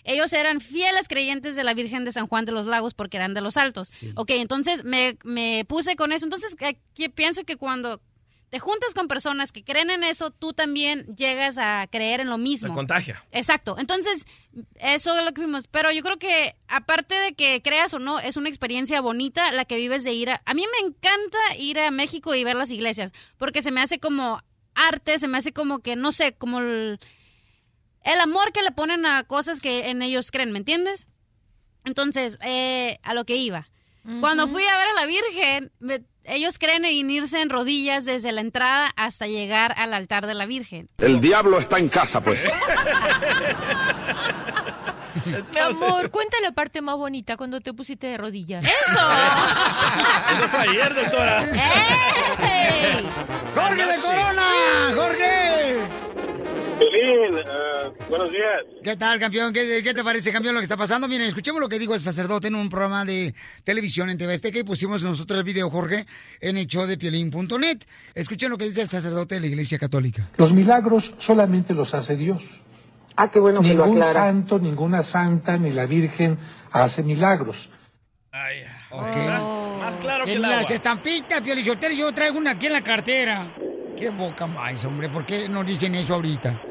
Ellos 0.04 0.34
eran 0.34 0.62
fieles 0.62 1.08
creyentes 1.08 1.56
de 1.56 1.64
la 1.64 1.74
Virgen 1.74 2.06
de 2.06 2.12
San 2.12 2.28
Juan 2.28 2.46
de 2.46 2.52
los 2.52 2.66
Lagos 2.66 2.94
porque 2.94 3.18
eran 3.18 3.34
de 3.34 3.42
los 3.42 3.58
Altos. 3.58 3.90
Ok, 4.16 4.32
entonces 4.32 4.84
me, 4.84 5.18
me 5.24 5.66
puse 5.66 5.96
con 5.96 6.12
eso. 6.12 6.26
Entonces, 6.26 6.56
aquí 6.62 7.10
pienso 7.10 7.44
que 7.44 7.56
cuando 7.56 8.02
te 8.50 8.60
juntas 8.60 8.94
con 8.94 9.08
personas 9.08 9.52
que 9.52 9.64
creen 9.64 9.90
en 9.90 10.04
eso, 10.04 10.32
tú 10.32 10.54
también 10.54 11.06
llegas 11.16 11.58
a 11.58 11.88
creer 11.90 12.20
en 12.20 12.30
lo 12.30 12.38
mismo. 12.38 12.70
Se 12.70 12.74
contagia. 12.74 13.24
Exacto. 13.32 13.76
Entonces, 13.78 14.26
eso 14.76 15.18
es 15.18 15.24
lo 15.24 15.34
que 15.34 15.42
vimos. 15.42 15.68
Pero 15.68 15.92
yo 15.92 16.02
creo 16.02 16.18
que, 16.18 16.56
aparte 16.68 17.16
de 17.16 17.34
que 17.34 17.62
creas 17.62 17.94
o 17.94 18.00
no, 18.00 18.20
es 18.20 18.38
una 18.38 18.50
experiencia 18.50 19.02
bonita 19.02 19.52
la 19.52 19.66
que 19.66 19.76
vives 19.76 20.04
de 20.04 20.14
ir 20.14 20.32
a... 20.32 20.42
A 20.46 20.54
mí 20.54 20.66
me 20.82 20.88
encanta 20.88 21.38
ir 21.60 21.80
a 21.80 21.92
México 21.92 22.34
y 22.34 22.44
ver 22.44 22.56
las 22.56 22.72
iglesias, 22.72 23.12
porque 23.38 23.62
se 23.62 23.72
me 23.72 23.82
hace 23.82 24.00
como 24.00 24.42
arte, 24.74 25.20
se 25.20 25.28
me 25.28 25.38
hace 25.38 25.52
como 25.52 25.80
que, 25.80 25.96
no 25.96 26.12
sé, 26.12 26.34
como 26.34 26.60
el, 26.60 27.00
el 28.04 28.20
amor 28.22 28.52
que 28.54 28.62
le 28.62 28.72
ponen 28.72 29.06
a 29.06 29.24
cosas 29.24 29.60
que 29.60 29.90
en 29.90 30.02
ellos 30.02 30.32
creen, 30.32 30.52
¿me 30.52 30.60
entiendes? 30.60 31.08
Entonces, 31.86 32.38
eh, 32.42 33.00
a 33.04 33.14
lo 33.14 33.26
que 33.26 33.36
iba. 33.36 33.68
Cuando 34.22 34.48
fui 34.48 34.64
a 34.64 34.78
ver 34.78 34.88
a 34.88 34.94
la 34.94 35.06
Virgen, 35.06 35.72
me- 35.80 36.02
ellos 36.24 36.58
creen 36.58 36.84
en 36.86 37.12
irse 37.12 37.42
en 37.42 37.50
rodillas 37.50 38.06
desde 38.06 38.32
la 38.32 38.42
entrada 38.42 38.92
hasta 38.96 39.28
llegar 39.28 39.74
al 39.78 39.94
altar 39.94 40.26
de 40.26 40.34
la 40.34 40.46
Virgen. 40.46 40.90
El 40.98 41.20
diablo 41.22 41.60
está 41.60 41.78
en 41.78 41.90
casa, 41.90 42.22
pues. 42.22 42.40
Mi 45.54 45.60
amor, 45.60 46.10
cuenta 46.12 46.38
la 46.42 46.52
parte 46.52 46.82
más 46.82 46.96
bonita 46.98 47.36
cuando 47.38 47.62
te 47.62 47.74
pusiste 47.74 48.08
de 48.08 48.18
rodillas. 48.18 48.66
¡Eso! 48.66 49.00
Eso 50.36 50.48
fue 50.48 50.60
ayer, 50.60 50.94
doctora. 50.96 51.42
¡Jorge 53.56 53.86
de 53.86 53.98
Corona! 54.00 54.44
¡Jorge! 54.96 55.78
Piolín, 56.80 57.36
ah, 57.46 57.92
buenos 58.10 58.32
días. 58.32 58.46
¿Qué 58.84 58.96
tal, 58.96 59.20
campeón? 59.20 59.52
¿Qué, 59.54 59.82
qué 59.84 59.94
te 59.94 60.04
parece, 60.04 60.32
campeón, 60.32 60.56
lo 60.56 60.62
que 60.62 60.64
está 60.64 60.78
pasando? 60.78 61.08
Miren, 61.08 61.28
escuchemos 61.28 61.60
lo 61.60 61.68
que 61.68 61.78
dijo 61.78 61.94
el 61.94 62.00
sacerdote 62.00 62.48
en 62.48 62.56
un 62.56 62.70
programa 62.70 63.04
de 63.06 63.36
televisión 63.66 64.10
en 64.10 64.18
TV 64.18 64.34
Azteca 64.34 64.60
y 64.60 64.64
pusimos 64.64 65.04
nosotros 65.04 65.38
el 65.40 65.44
video, 65.44 65.70
Jorge, 65.70 66.06
en 66.40 66.58
el 66.58 66.68
show 66.68 66.86
de 66.88 66.98
piolín.net. 66.98 67.80
Escuchen 68.16 68.50
lo 68.50 68.58
que 68.58 68.66
dice 68.66 68.82
el 68.82 68.88
sacerdote 68.90 69.36
de 69.36 69.42
la 69.42 69.48
Iglesia 69.48 69.78
Católica. 69.78 70.30
Los 70.38 70.54
milagros 70.54 71.14
solamente 71.18 71.74
los 71.74 71.94
hace 71.94 72.16
Dios. 72.16 72.44
Ah, 73.18 73.30
qué 73.30 73.40
bueno 73.40 73.62
que 73.62 73.74
lo 73.74 73.86
Ningún 73.86 74.02
aclara. 74.02 74.22
santo, 74.28 74.60
ninguna 74.60 75.04
santa, 75.04 75.58
ni 75.58 75.72
la 75.72 75.86
Virgen 75.86 76.38
hace 76.72 77.04
milagros. 77.04 77.70
Más 78.32 79.96
claro 79.98 80.24
que 80.24 80.34
el 80.34 80.46
agua. 80.46 80.58
las 80.58 80.72
estampitas, 80.72 81.42
Piolichotero, 81.42 81.94
yo 81.94 82.12
traigo 82.14 82.38
una 82.38 82.52
aquí 82.52 82.68
en 82.68 82.74
la 82.74 82.84
cartera. 82.84 83.54
Qué 84.00 84.10
boca 84.12 84.48
más, 84.48 84.86
hombre, 84.86 85.10
¿por 85.10 85.26
qué 85.26 85.50
nos 85.50 85.66
dicen 85.66 85.94
eso 85.94 86.14
ahorita? 86.14 86.62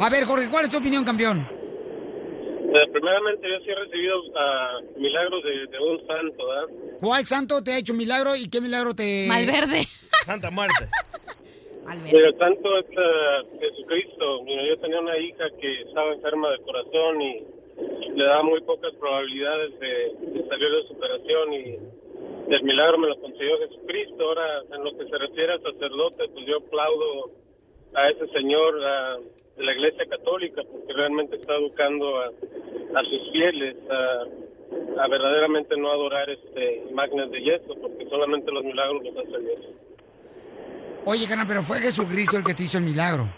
A 0.00 0.08
ver, 0.08 0.24
Jorge, 0.24 0.48
¿cuál 0.48 0.64
es 0.64 0.70
tu 0.70 0.78
opinión, 0.78 1.04
campeón? 1.04 1.46
Eh, 2.74 2.88
primeramente, 2.90 3.46
yo 3.46 3.62
sí 3.62 3.70
he 3.70 3.74
recibido 3.74 4.14
ah, 4.34 4.80
milagros 4.96 5.44
de, 5.44 5.66
de 5.66 5.78
un 5.78 5.98
santo, 6.06 6.48
¿verdad? 6.48 6.98
¿Cuál 6.98 7.26
santo 7.26 7.62
te 7.62 7.72
ha 7.72 7.78
hecho 7.78 7.92
milagro 7.92 8.34
y 8.34 8.48
qué 8.48 8.62
milagro 8.62 8.94
te... 8.94 9.26
Malverde. 9.28 9.86
Santa 10.24 10.50
muerte. 10.50 10.88
Mira, 12.04 12.28
el 12.30 12.38
santo 12.38 12.78
es 12.78 12.86
ah, 12.96 13.42
Jesucristo. 13.60 14.42
Mira, 14.44 14.62
yo 14.66 14.80
tenía 14.80 15.00
una 15.00 15.18
hija 15.18 15.44
que 15.60 15.82
estaba 15.82 16.14
enferma 16.14 16.48
de 16.52 16.58
corazón 16.62 17.20
y 17.20 17.44
le 18.16 18.24
daba 18.24 18.44
muy 18.44 18.62
pocas 18.62 18.94
probabilidades 18.94 19.78
de, 19.78 20.40
de 20.40 20.48
salir 20.48 20.70
de 20.70 20.88
su 20.88 20.94
operación 20.94 21.52
y 21.52 22.01
el 22.48 22.62
milagro 22.64 22.98
me 22.98 23.08
lo 23.08 23.20
concedió 23.20 23.58
Jesucristo. 23.58 24.22
Ahora, 24.22 24.62
en 24.74 24.84
lo 24.84 24.96
que 24.98 25.06
se 25.08 25.18
refiere 25.18 25.52
al 25.52 25.62
sacerdote, 25.62 26.28
pues 26.28 26.46
yo 26.46 26.58
aplaudo 26.58 27.30
a 27.94 28.08
ese 28.10 28.26
señor 28.28 28.74
ah, 28.84 29.16
de 29.56 29.64
la 29.64 29.72
Iglesia 29.72 30.04
Católica 30.08 30.62
porque 30.70 30.92
realmente 30.92 31.36
está 31.36 31.54
educando 31.56 32.18
a, 32.20 32.26
a 32.26 33.04
sus 33.04 33.32
fieles 33.32 33.76
a, 33.90 35.02
a 35.02 35.08
verdaderamente 35.08 35.76
no 35.76 35.90
adorar 35.90 36.28
este 36.30 36.84
imágenes 36.90 37.30
de 37.30 37.40
yeso 37.42 37.74
porque 37.80 38.06
solamente 38.08 38.50
los 38.50 38.64
milagros 38.64 39.02
los 39.04 39.16
hace 39.16 39.38
Dios. 39.38 39.58
Oye, 41.04 41.26
carnal, 41.26 41.46
pero 41.48 41.62
fue 41.62 41.78
Jesucristo 41.80 42.36
el 42.36 42.44
que 42.44 42.54
te 42.54 42.62
hizo 42.62 42.78
el 42.78 42.84
milagro. 42.84 43.28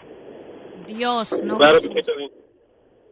Dios, 0.87 1.41
no 1.43 1.57
Claro 1.57 1.75
Jesús. 1.79 1.93
que 1.95 2.03
sí. 2.03 2.31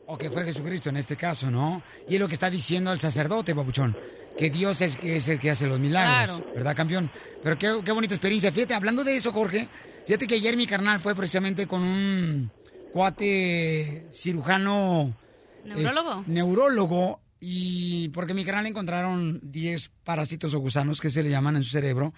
O 0.06 0.18
que 0.18 0.30
fue 0.30 0.44
Jesucristo 0.44 0.90
en 0.90 0.98
este 0.98 1.16
caso, 1.16 1.50
¿no? 1.50 1.82
Y 2.10 2.16
es 2.16 2.20
lo 2.20 2.28
que 2.28 2.34
está 2.34 2.50
diciendo 2.50 2.92
el 2.92 3.00
sacerdote, 3.00 3.56
papuchón. 3.56 3.96
Que 4.38 4.50
Dios 4.50 4.82
es, 4.82 4.98
que 4.98 5.16
es 5.16 5.28
el 5.28 5.40
que 5.40 5.52
hace 5.52 5.68
los 5.68 5.80
milagros, 5.80 6.38
Claro. 6.40 6.54
¿verdad, 6.56 6.76
campeón? 6.76 7.10
Pero 7.44 7.58
qué, 7.58 7.82
qué 7.86 7.92
bonita 7.92 8.14
experiencia. 8.16 8.52
Fíjate, 8.52 8.74
hablando 8.74 9.04
de 9.04 9.16
eso, 9.16 9.32
Jorge, 9.32 9.70
fíjate 10.08 10.28
que 10.28 10.36
ayer 10.36 10.58
mi 10.58 10.66
carnal 10.68 11.00
fue 11.00 11.16
precisamente 11.16 11.68
con 11.68 11.84
un 11.84 12.52
cuate 12.92 14.08
cirujano... 14.12 15.16
¿Neurólogo? 15.66 16.22
es- 16.22 16.28
neurólogo. 16.28 17.20
Y 17.40 18.10
porque 18.10 18.34
mi 18.34 18.46
carnal 18.46 18.64
le 18.64 18.70
encontraron 18.70 19.40
10 19.44 19.92
parásitos 20.04 20.54
o 20.54 20.60
gusanos 20.60 21.02
que 21.02 21.12
se 21.12 21.24
le 21.24 21.30
llaman 21.30 21.58
en 21.58 21.64
su 21.64 21.72
cerebro 21.72 22.14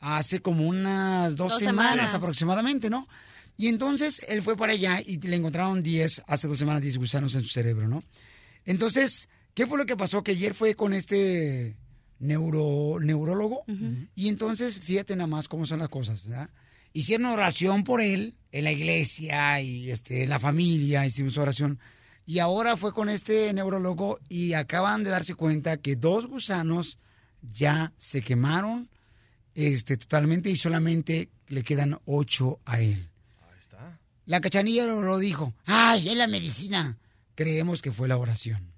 hace 0.00 0.40
como 0.40 0.66
unas 0.66 1.36
dos, 1.36 1.52
Dos 1.52 1.58
semanas, 1.60 1.92
semanas. 1.92 2.14
aproximadamente, 2.14 2.90
¿no? 2.90 3.08
Y 3.56 3.68
entonces 3.68 4.22
él 4.28 4.42
fue 4.42 4.56
para 4.56 4.72
allá 4.72 5.00
y 5.04 5.18
le 5.18 5.36
encontraron 5.36 5.82
10, 5.82 6.22
hace 6.26 6.48
dos 6.48 6.58
semanas, 6.58 6.82
10 6.82 6.98
gusanos 6.98 7.34
en 7.34 7.42
su 7.42 7.48
cerebro, 7.48 7.86
¿no? 7.88 8.02
Entonces, 8.64 9.28
¿qué 9.54 9.66
fue 9.66 9.78
lo 9.78 9.86
que 9.86 9.96
pasó? 9.96 10.22
Que 10.22 10.32
ayer 10.32 10.54
fue 10.54 10.74
con 10.74 10.92
este 10.92 11.76
neuro, 12.18 12.98
neurólogo 13.00 13.64
y 14.14 14.28
entonces 14.28 14.80
fíjate 14.80 15.14
nada 15.16 15.26
más 15.26 15.48
cómo 15.48 15.66
son 15.66 15.80
las 15.80 15.88
cosas, 15.88 16.26
¿verdad? 16.26 16.50
Hicieron 16.92 17.26
oración 17.26 17.84
por 17.84 18.00
él 18.00 18.36
en 18.52 18.64
la 18.64 18.72
iglesia 18.72 19.60
y 19.60 19.90
este, 19.90 20.26
la 20.26 20.38
familia, 20.38 21.04
hicimos 21.04 21.36
oración. 21.38 21.80
Y 22.24 22.38
ahora 22.38 22.76
fue 22.76 22.92
con 22.92 23.08
este 23.08 23.52
neurólogo 23.52 24.20
y 24.28 24.54
acaban 24.54 25.04
de 25.04 25.10
darse 25.10 25.34
cuenta 25.34 25.76
que 25.76 25.96
dos 25.96 26.26
gusanos 26.26 26.98
ya 27.42 27.92
se 27.98 28.22
quemaron 28.22 28.88
este, 29.54 29.96
totalmente 29.96 30.50
y 30.50 30.56
solamente 30.56 31.30
le 31.48 31.62
quedan 31.62 31.98
ocho 32.06 32.60
a 32.64 32.80
él. 32.80 33.10
La 34.26 34.40
cachanilla 34.40 34.84
lo, 34.86 35.02
lo 35.02 35.18
dijo. 35.18 35.52
¡Ay, 35.66 36.08
es 36.08 36.16
la 36.16 36.26
medicina! 36.26 36.96
Creemos 37.34 37.82
que 37.82 37.92
fue 37.92 38.08
la 38.08 38.16
oración. 38.16 38.72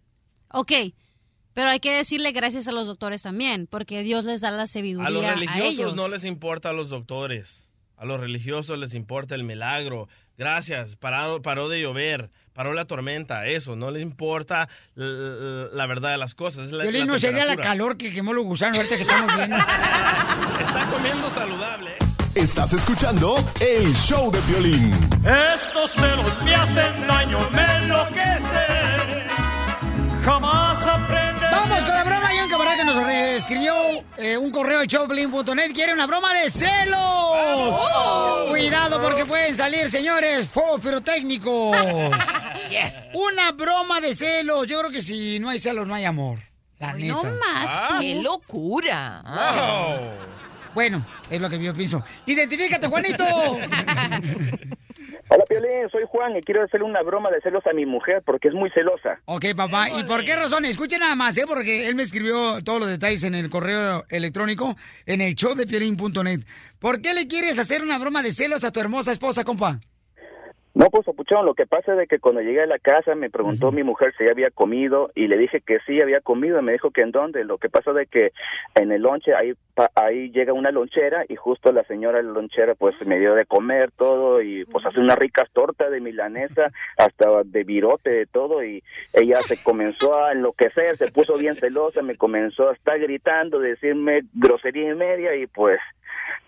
Ok, 0.51 0.73
pero 1.53 1.71
hay 1.71 1.81
que 1.81 1.93
decirle 1.93 2.33
gracias 2.33 2.69
a 2.69 2.73
los 2.73 2.87
doctores 2.87 3.23
también, 3.23 3.67
porque 3.67 4.03
Dios 4.03 4.25
les 4.25 4.41
da 4.41 4.51
la 4.51 4.67
sabiduría 4.67 5.07
A 5.09 5.11
los 5.11 5.25
a, 5.25 5.35
religiosos 5.35 5.73
ellos. 5.73 5.95
no 5.95 6.09
les 6.09 6.25
importa 6.25 6.71
a 6.71 6.73
los 6.73 6.89
doctores. 6.89 7.69
A 7.97 8.05
los 8.05 8.21
religiosos 8.21 8.79
les 8.79 8.95
importa 8.95 9.35
el 9.35 9.45
milagro. 9.45 10.09
Gracias, 10.37 10.97
parado, 10.97 11.41
paró 11.41 11.69
de 11.71 11.81
llover, 11.81 12.29
paró 12.53 12.75
la 12.75 12.85
tormenta, 12.85 13.47
eso. 13.47 13.75
No 13.75 13.91
les 13.91 14.03
importa 14.03 14.69
la, 14.95 15.87
verdad 15.87 16.11
de 16.13 16.19
las 16.19 16.35
cosas. 16.35 16.67
es 16.67 16.73
la- 16.73 16.85
la 16.85 17.05
no 17.07 17.19
sería 17.19 17.47
la 17.47 17.57
calor 17.57 17.97
que 17.97 18.13
quemó 18.13 18.35
los 18.35 18.45
gusanos 18.45 18.77
ahorita 18.77 18.97
que 18.97 19.03
estamos 19.03 19.35
viendo. 19.35 19.57
Está 20.61 20.87
comiendo 20.91 21.31
saludable. 21.31 21.91
¿eh? 21.93 22.16
Estás 22.37 22.75
escuchando 22.75 23.35
el 23.61 23.95
show 23.95 24.31
de 24.31 24.39
violín. 24.43 24.93
Estos 25.55 25.91
celos 25.93 26.43
me 26.45 26.55
hacen 26.55 27.07
daño, 27.07 27.39
me 27.51 27.63
enloquece. 27.79 28.67
Jamás 30.23 30.87
aprende. 30.87 31.41
Vamos 31.51 31.83
con 31.85 31.95
la 31.95 32.05
broma. 32.05 32.29
Hay 32.29 32.39
un 32.41 32.51
camarada 32.51 32.77
que 32.77 32.85
nos 32.85 33.09
escribió 33.09 33.73
eh, 34.19 34.37
un 34.37 34.51
correo 34.51 34.81
de 34.81 34.87
showplin.net. 34.87 35.73
Quiere 35.73 35.95
una 35.95 36.07
broma 36.07 36.35
de 36.35 36.51
celos. 36.51 37.75
Cuidado 38.51 39.01
porque 39.01 39.25
pueden 39.25 39.55
salir, 39.57 39.89
señores, 39.89 40.47
fuegos 40.47 40.81
pirotécnicos. 40.83 41.75
Una 43.15 43.53
broma 43.53 44.01
de 44.03 44.15
celos. 44.15 44.67
Yo 44.67 44.79
creo 44.81 44.91
que 44.91 45.01
si 45.01 45.39
no 45.39 45.49
hay 45.49 45.59
celos, 45.59 45.87
no 45.89 45.95
hay 45.95 46.05
amor. 46.05 46.39
La 46.79 46.93
neta. 46.93 47.15
no 47.15 47.23
más, 47.23 47.71
Ah. 47.71 47.97
¡Qué 48.01 48.17
locura! 48.17 49.23
Bueno, 50.77 51.07
es 51.31 51.41
lo 51.41 51.49
que 51.49 51.59
yo 51.59 51.73
pienso. 51.73 52.05
Identifícate, 52.27 52.87
Juanito. 52.87 53.25
Hola, 55.29 55.45
Piolín, 55.49 55.89
soy 55.91 56.03
Juan 56.07 56.37
y 56.37 56.43
quiero 56.43 56.63
hacerle 56.65 56.85
una 56.85 57.01
broma 57.01 57.31
de 57.31 57.41
celos 57.41 57.67
a 57.67 57.73
mi 57.73 57.87
mujer 57.87 58.23
porque 58.27 58.49
es 58.49 58.55
muy 58.55 58.69
celosa. 58.69 59.19
Ok, 59.25 59.47
papá. 59.57 59.89
¿Y 59.89 60.05
por 60.05 60.23
qué 60.23 60.37
razón? 60.37 60.67
Escuchen 60.67 61.01
nada 61.01 61.15
más, 61.15 61.39
¿eh? 61.39 61.45
Porque 61.49 61.89
él 61.89 61.95
me 61.95 62.03
escribió 62.03 62.61
todos 62.63 62.79
los 62.79 62.91
detalles 62.91 63.25
en 63.25 63.35
el 63.35 63.49
correo 63.49 64.05
electrónico 64.11 64.77
en 65.07 65.23
el 65.23 65.35
show 65.35 65.55
de 65.55 65.67
piolín.net. 65.67 66.43
¿Por 66.79 67.01
qué 67.01 67.15
le 67.15 67.27
quieres 67.27 67.59
hacer 67.59 67.83
una 67.83 67.99
broma 67.99 68.23
de 68.23 68.35
celos 68.35 68.63
a 68.63 68.71
tu 68.71 68.79
hermosa 68.79 69.13
esposa, 69.13 69.45
compa? 69.45 69.81
No, 70.79 70.91
pues, 70.91 71.07
Papuchón, 71.07 71.47
lo 71.47 71.55
que 71.55 71.65
pasa 71.65 71.93
es 71.93 71.99
de 71.99 72.07
que 72.07 72.19
cuando 72.19 72.43
llegué 72.43 72.61
a 72.61 72.67
la 72.67 72.79
casa 72.79 73.15
me 73.15 73.31
preguntó 73.31 73.73
mi 73.73 73.83
mujer 73.83 74.13
si 74.19 74.29
había 74.29 74.51
comido 74.51 75.11
y 75.15 75.27
le 75.27 75.39
dije 75.39 75.63
que 75.63 75.79
sí 75.87 76.03
había 76.03 76.21
comido 76.21 76.59
y 76.59 76.63
me 76.63 76.73
dijo 76.73 76.91
que 76.91 77.01
en 77.01 77.13
dónde. 77.13 77.45
Lo 77.45 77.57
que 77.57 77.71
pasa 77.71 77.95
de 77.95 78.05
que 78.05 78.33
en 78.75 78.93
el 78.93 79.01
lonche 79.01 79.35
ahí, 79.35 79.55
pa- 79.75 79.91
ahí 79.95 80.31
llega 80.33 80.53
una 80.53 80.71
lonchera 80.73 81.25
y 81.31 81.35
justo 81.37 81.73
la 81.73 81.83
señora 81.85 82.21
lonchera 82.21 82.75
pues 82.75 82.95
me 83.07 83.19
dio 83.19 83.35
de 83.35 83.47
comer 83.47 83.91
todo 83.91 84.43
y 84.43 84.67
pues 84.67 84.85
hace 84.85 85.01
unas 85.01 85.17
ricas 85.19 85.49
tortas 85.55 85.91
de 85.91 86.01
milanesa 86.03 86.71
hasta 86.99 87.43
de 87.43 87.65
virote 87.65 88.11
de 88.11 88.27
todo 88.27 88.63
y 88.63 88.83
ella 89.15 89.41
se 89.41 89.63
comenzó 89.63 90.23
a 90.23 90.33
enloquecer, 90.33 90.99
se 90.99 91.11
puso 91.11 91.39
bien 91.39 91.55
celosa, 91.57 92.03
me 92.03 92.17
comenzó 92.19 92.69
a 92.69 92.75
estar 92.75 92.99
gritando, 92.99 93.61
decirme 93.61 94.25
grosería 94.35 94.91
y 94.93 94.95
media 94.95 95.35
y 95.37 95.47
pues 95.47 95.81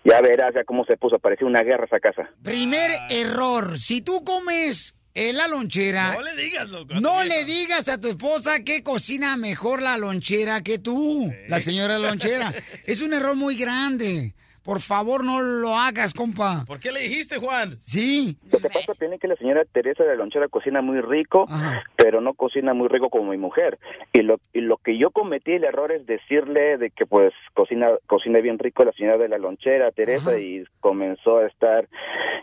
Ya 0.03 0.21
verás 0.21 0.53
ya 0.55 0.63
cómo 0.63 0.85
se 0.85 0.97
puso, 0.97 1.19
parecía 1.19 1.47
una 1.47 1.61
guerra 1.61 1.85
esa 1.85 1.99
casa. 1.99 2.29
Primer 2.43 2.91
error, 3.09 3.77
si 3.77 4.01
tú 4.01 4.23
comes 4.23 4.95
en 5.13 5.37
la 5.37 5.47
lonchera... 5.47 6.13
No 6.13 6.21
le 6.21 6.35
digas, 6.35 6.69
loco. 6.69 6.93
No 6.95 7.23
le 7.23 7.43
digas 7.43 7.87
a 7.89 7.99
tu 7.99 8.07
esposa 8.07 8.63
que 8.63 8.83
cocina 8.83 9.35
mejor 9.37 9.81
la 9.81 9.97
lonchera 9.97 10.61
que 10.61 10.79
tú, 10.79 11.31
la 11.47 11.59
señora 11.59 11.99
lonchera. 11.99 12.53
Es 12.85 13.01
un 13.01 13.13
error 13.13 13.35
muy 13.35 13.55
grande. 13.55 14.33
Por 14.69 14.81
favor, 14.81 15.23
no 15.23 15.41
lo 15.41 15.75
hagas, 15.75 16.13
compa. 16.13 16.63
¿Por 16.67 16.79
qué 16.79 16.91
le 16.91 16.99
dijiste, 16.99 17.37
Juan? 17.37 17.75
Sí. 17.79 18.37
Lo 18.51 18.59
que 18.59 18.69
pasa 18.69 18.93
tiene 18.99 19.17
que 19.17 19.27
la 19.27 19.35
señora 19.35 19.65
Teresa 19.65 20.03
de 20.03 20.09
la 20.09 20.17
Lonchera 20.17 20.47
cocina 20.47 20.79
muy 20.83 21.01
rico, 21.01 21.47
pero 21.95 22.21
no 22.21 22.35
cocina 22.35 22.75
muy 22.75 22.87
rico 22.87 23.09
como 23.09 23.31
mi 23.31 23.37
mujer. 23.37 23.79
Y 24.13 24.21
lo, 24.21 24.35
y 24.53 24.61
lo 24.61 24.77
que 24.77 24.95
yo 24.99 25.09
cometí 25.09 25.53
el 25.53 25.63
error 25.63 25.91
es 25.91 26.05
decirle 26.05 26.77
de 26.77 26.91
que 26.91 27.07
pues 27.07 27.33
cocina 27.55 27.87
cocina 28.05 28.41
bien 28.41 28.59
rico 28.59 28.85
la 28.85 28.91
señora 28.91 29.17
de 29.17 29.29
la 29.29 29.39
Lonchera, 29.39 29.89
Teresa, 29.89 30.37
y 30.37 30.63
comenzó 30.81 31.39
a 31.39 31.47
estar 31.47 31.87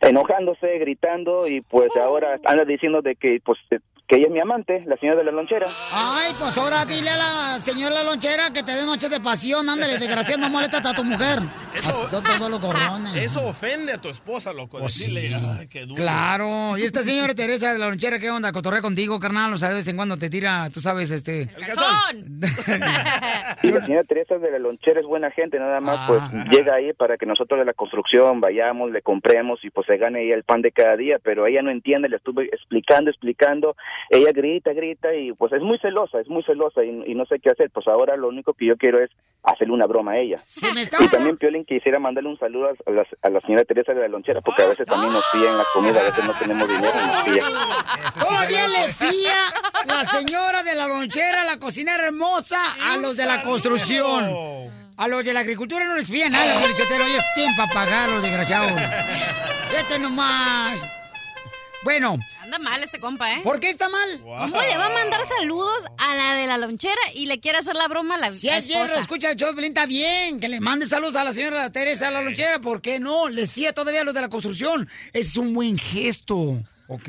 enojándose, 0.00 0.78
gritando 0.80 1.46
y 1.46 1.60
pues 1.60 1.94
ahora 1.94 2.40
anda 2.44 2.64
diciendo 2.64 3.02
de 3.02 3.14
que 3.14 3.40
pues 3.44 3.60
que 4.08 4.16
ella 4.16 4.26
es 4.26 4.32
mi 4.32 4.40
amante, 4.40 4.84
la 4.86 4.96
señora 4.96 5.18
de 5.18 5.24
la 5.24 5.32
Lonchera. 5.32 5.66
Ay, 5.92 6.32
pues 6.38 6.56
ahora 6.58 6.84
dile 6.84 7.10
a 7.10 7.16
la 7.16 7.58
señora 7.58 8.02
lonchera 8.04 8.50
que 8.52 8.62
te 8.62 8.72
dé 8.72 8.84
noche 8.86 9.08
de 9.08 9.20
pasión. 9.20 9.68
Ándale, 9.68 9.98
desgraciado, 9.98 10.40
no 10.40 10.50
molesta 10.50 10.78
a 10.78 10.94
tu 10.94 11.04
mujer. 11.04 11.38
Así 11.76 11.90
son 12.10 12.22
todos 12.22 12.48
los 12.48 12.60
gorrones. 12.60 13.14
Eso 13.16 13.44
ofende 13.46 13.92
a 13.92 14.00
tu 14.00 14.08
esposa, 14.08 14.52
loco. 14.52 14.80
Decirle, 14.80 15.34
"Ay, 15.58 15.66
qué 15.68 15.80
duro". 15.86 15.96
Claro. 15.96 16.78
Y 16.78 16.82
esta 16.82 17.02
señora 17.02 17.34
Teresa 17.34 17.72
de 17.72 17.78
la 17.78 17.88
lonchera, 17.88 18.18
¿qué 18.18 18.30
onda? 18.30 18.52
Cotorrea 18.52 18.80
contigo, 18.80 19.18
carnal. 19.18 19.52
O 19.52 19.58
sea, 19.58 19.70
de 19.70 19.74
vez 19.76 19.88
en 19.88 19.96
cuando 19.96 20.16
te 20.16 20.30
tira, 20.30 20.70
tú 20.70 20.80
sabes, 20.80 21.10
este... 21.10 21.48
Y 23.62 23.70
la 23.70 23.84
señora 23.84 24.04
Teresa 24.04 24.38
de 24.38 24.50
la 24.50 24.58
Lonchera 24.58 25.00
es 25.00 25.06
buena 25.06 25.30
gente, 25.30 25.58
nada 25.58 25.80
más 25.80 26.06
pues 26.08 26.20
llega 26.50 26.74
ahí 26.74 26.92
para 26.92 27.16
que 27.16 27.26
nosotros 27.26 27.58
de 27.58 27.64
la 27.64 27.72
construcción 27.72 28.40
vayamos, 28.40 28.90
le 28.90 29.02
compremos 29.02 29.60
y 29.64 29.70
pues 29.70 29.86
se 29.86 29.96
gane 29.96 30.24
ella 30.24 30.34
el 30.34 30.44
pan 30.44 30.62
de 30.62 30.72
cada 30.72 30.96
día, 30.96 31.18
pero 31.22 31.46
ella 31.46 31.62
no 31.62 31.70
entiende, 31.70 32.08
le 32.08 32.16
estuve 32.16 32.44
explicando, 32.46 33.10
explicando, 33.10 33.76
ella 34.10 34.30
grita, 34.32 34.72
grita 34.72 35.14
y 35.14 35.32
pues 35.32 35.52
es 35.52 35.62
muy 35.62 35.78
celosa, 35.78 36.20
es 36.20 36.28
muy 36.28 36.42
celosa 36.44 36.84
y, 36.84 37.02
y 37.06 37.14
no 37.14 37.24
sé 37.26 37.38
qué 37.40 37.50
hacer, 37.50 37.70
pues 37.70 37.86
ahora 37.88 38.16
lo 38.16 38.28
único 38.28 38.54
que 38.54 38.66
yo 38.66 38.76
quiero 38.76 39.02
es 39.02 39.10
hacerle 39.42 39.74
una 39.74 39.86
broma 39.86 40.12
a 40.12 40.18
ella. 40.18 40.42
Y 41.04 41.08
también 41.08 41.36
Piolín 41.36 41.64
quisiera 41.64 41.98
mandarle 41.98 42.30
un 42.30 42.38
saludo 42.38 42.68
a 42.86 42.90
la, 42.90 43.06
a 43.22 43.30
la 43.30 43.40
señora 43.40 43.64
Teresa 43.64 43.92
de 43.92 44.00
la 44.00 44.08
Lonchera, 44.08 44.40
porque 44.40 44.62
a 44.62 44.68
veces 44.68 44.86
también 44.86 45.12
nos 45.12 45.24
fían 45.30 45.56
la 45.56 45.64
comida, 45.72 46.00
a 46.00 46.04
veces 46.04 46.24
no 46.24 46.32
tenemos 46.34 46.68
dinero 46.68 46.94
y 46.94 47.06
nos 47.06 47.24
fía. 47.24 47.44
Todavía 48.20 48.68
le 48.68 48.92
fía 48.92 49.34
la 49.88 50.04
señora 50.04 50.62
de 50.62 50.74
la 50.74 50.86
lonchera, 50.88 51.44
la 51.44 51.58
cocinera 51.58 52.06
hermosa, 52.06 52.58
a 52.84 52.96
los 52.96 53.16
de 53.16 53.26
la 53.26 53.42
construcción. 53.42 54.24
A 54.98 55.08
los 55.08 55.24
de 55.24 55.34
la 55.34 55.40
agricultura 55.40 55.84
no 55.84 55.94
les 55.96 56.08
fía 56.08 56.30
nada, 56.30 56.60
Pelichotero. 56.62 57.04
Ellos 57.04 57.22
tienen 57.34 57.54
para 57.54 57.72
pagar, 57.72 58.08
los 58.08 58.22
desgraciados. 58.22 58.72
Vete 59.70 59.98
nomás. 59.98 60.80
Bueno, 61.86 62.18
Anda 62.42 62.58
mal 62.58 62.82
ese 62.82 62.98
compa, 62.98 63.32
¿eh? 63.32 63.42
¿por 63.44 63.60
qué 63.60 63.70
está 63.70 63.88
mal? 63.88 64.20
¿Cómo 64.20 64.60
le 64.60 64.76
va 64.76 64.86
a 64.86 64.90
mandar 64.90 65.24
saludos 65.24 65.84
a 65.98 66.16
la 66.16 66.34
de 66.34 66.48
la 66.48 66.58
lonchera 66.58 67.00
y 67.14 67.26
le 67.26 67.38
quiere 67.38 67.58
hacer 67.58 67.76
la 67.76 67.86
broma 67.86 68.16
a 68.16 68.18
la 68.18 68.32
Si 68.32 68.48
es 68.48 68.66
bien, 68.66 68.88
escucha 68.98 69.30
el 69.30 69.36
show, 69.36 69.54
Pelín, 69.54 69.68
está 69.68 69.86
bien. 69.86 70.40
Que 70.40 70.48
le 70.48 70.58
mande 70.58 70.88
saludos 70.88 71.14
a 71.14 71.22
la 71.22 71.32
señora 71.32 71.70
Teresa 71.70 72.06
de 72.06 72.10
la 72.10 72.22
lonchera. 72.22 72.58
¿Por 72.58 72.82
qué 72.82 72.98
no? 72.98 73.28
Les 73.28 73.52
fía 73.52 73.72
todavía 73.72 74.00
a 74.00 74.04
los 74.04 74.14
de 74.14 74.20
la 74.20 74.28
construcción. 74.28 74.88
Ese 75.12 75.28
es 75.28 75.36
un 75.36 75.54
buen 75.54 75.78
gesto, 75.78 76.60
¿ok? 76.88 77.08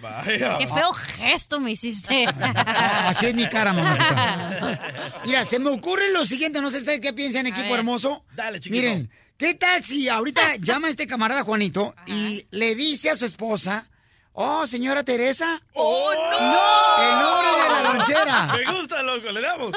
Vaya. 0.00 0.58
Qué 0.58 0.66
feo 0.66 0.92
gesto 0.92 1.60
me 1.60 1.70
hiciste. 1.70 2.26
Así 2.66 3.26
es 3.26 3.34
mi 3.36 3.48
cara, 3.48 3.72
mamacita. 3.72 5.20
Mira, 5.24 5.44
se 5.44 5.60
me 5.60 5.70
ocurre 5.70 6.10
lo 6.10 6.24
siguiente, 6.24 6.60
no 6.60 6.72
sé 6.72 6.78
ustedes 6.78 6.98
qué 6.98 7.12
piensan, 7.12 7.46
equipo 7.46 7.76
hermoso. 7.76 8.24
Dale, 8.34 8.58
chiquito. 8.58 8.82
Miren, 8.82 9.08
¿qué 9.38 9.54
tal 9.54 9.84
si 9.84 10.08
ahorita 10.08 10.56
llama 10.60 10.88
este 10.88 11.06
camarada 11.06 11.44
Juanito 11.44 11.94
y 12.06 12.44
le 12.50 12.74
dice 12.74 13.10
a 13.10 13.14
su 13.14 13.24
esposa, 13.24 13.88
oh, 14.36 14.66
señora 14.66 15.02
Teresa, 15.02 15.60
¡Oh, 15.74 16.12
no! 16.14 17.02
el 17.02 17.10
nombre 17.18 17.48
de 17.62 17.68
la 17.68 17.92
lonchera? 17.94 18.46
Me 18.66 18.78
gusta, 18.78 19.02
loco, 19.02 19.30
le 19.32 19.40
damos. 19.40 19.72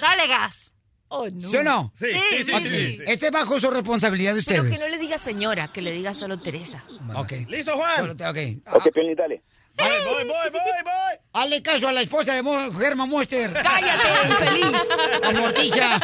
Dale 0.00 0.26
gas. 0.26 0.70
Oh, 1.08 1.28
no. 1.30 1.40
¿Sí 1.48 1.56
o 1.58 1.62
no? 1.62 1.92
Sí, 1.96 2.06
sí, 2.12 2.20
sí, 2.30 2.44
sí, 2.44 2.60
sí, 2.60 2.96
sí. 2.96 3.02
Este 3.06 3.26
es 3.26 3.32
bajo 3.32 3.60
su 3.60 3.70
responsabilidad 3.70 4.34
de 4.34 4.42
Pero 4.42 4.62
ustedes. 4.62 4.78
que 4.80 4.84
no 4.84 4.90
le 4.90 4.98
diga 4.98 5.16
señora, 5.16 5.70
que 5.72 5.80
le 5.80 5.92
diga 5.92 6.12
solo 6.12 6.38
Teresa. 6.40 6.82
Ok. 7.14 7.32
¿Listo, 7.48 7.76
Juan? 7.76 8.10
Ok. 8.10 8.38
Ok, 8.74 8.92
Piolín, 8.92 9.14
dale. 9.14 9.42
Voy, 9.76 9.88
voy, 10.04 10.24
voy, 10.24 10.50
voy, 10.50 10.82
voy. 10.84 11.18
Hazle 11.32 11.60
caso 11.62 11.88
a 11.88 11.92
la 11.92 12.00
esposa 12.02 12.32
de 12.34 12.42
Germa 12.78 13.06
Monster. 13.06 13.52
¡Cállate, 13.52 14.08
infeliz! 14.30 14.82
A 15.22 15.32
Morticia. 15.32 16.00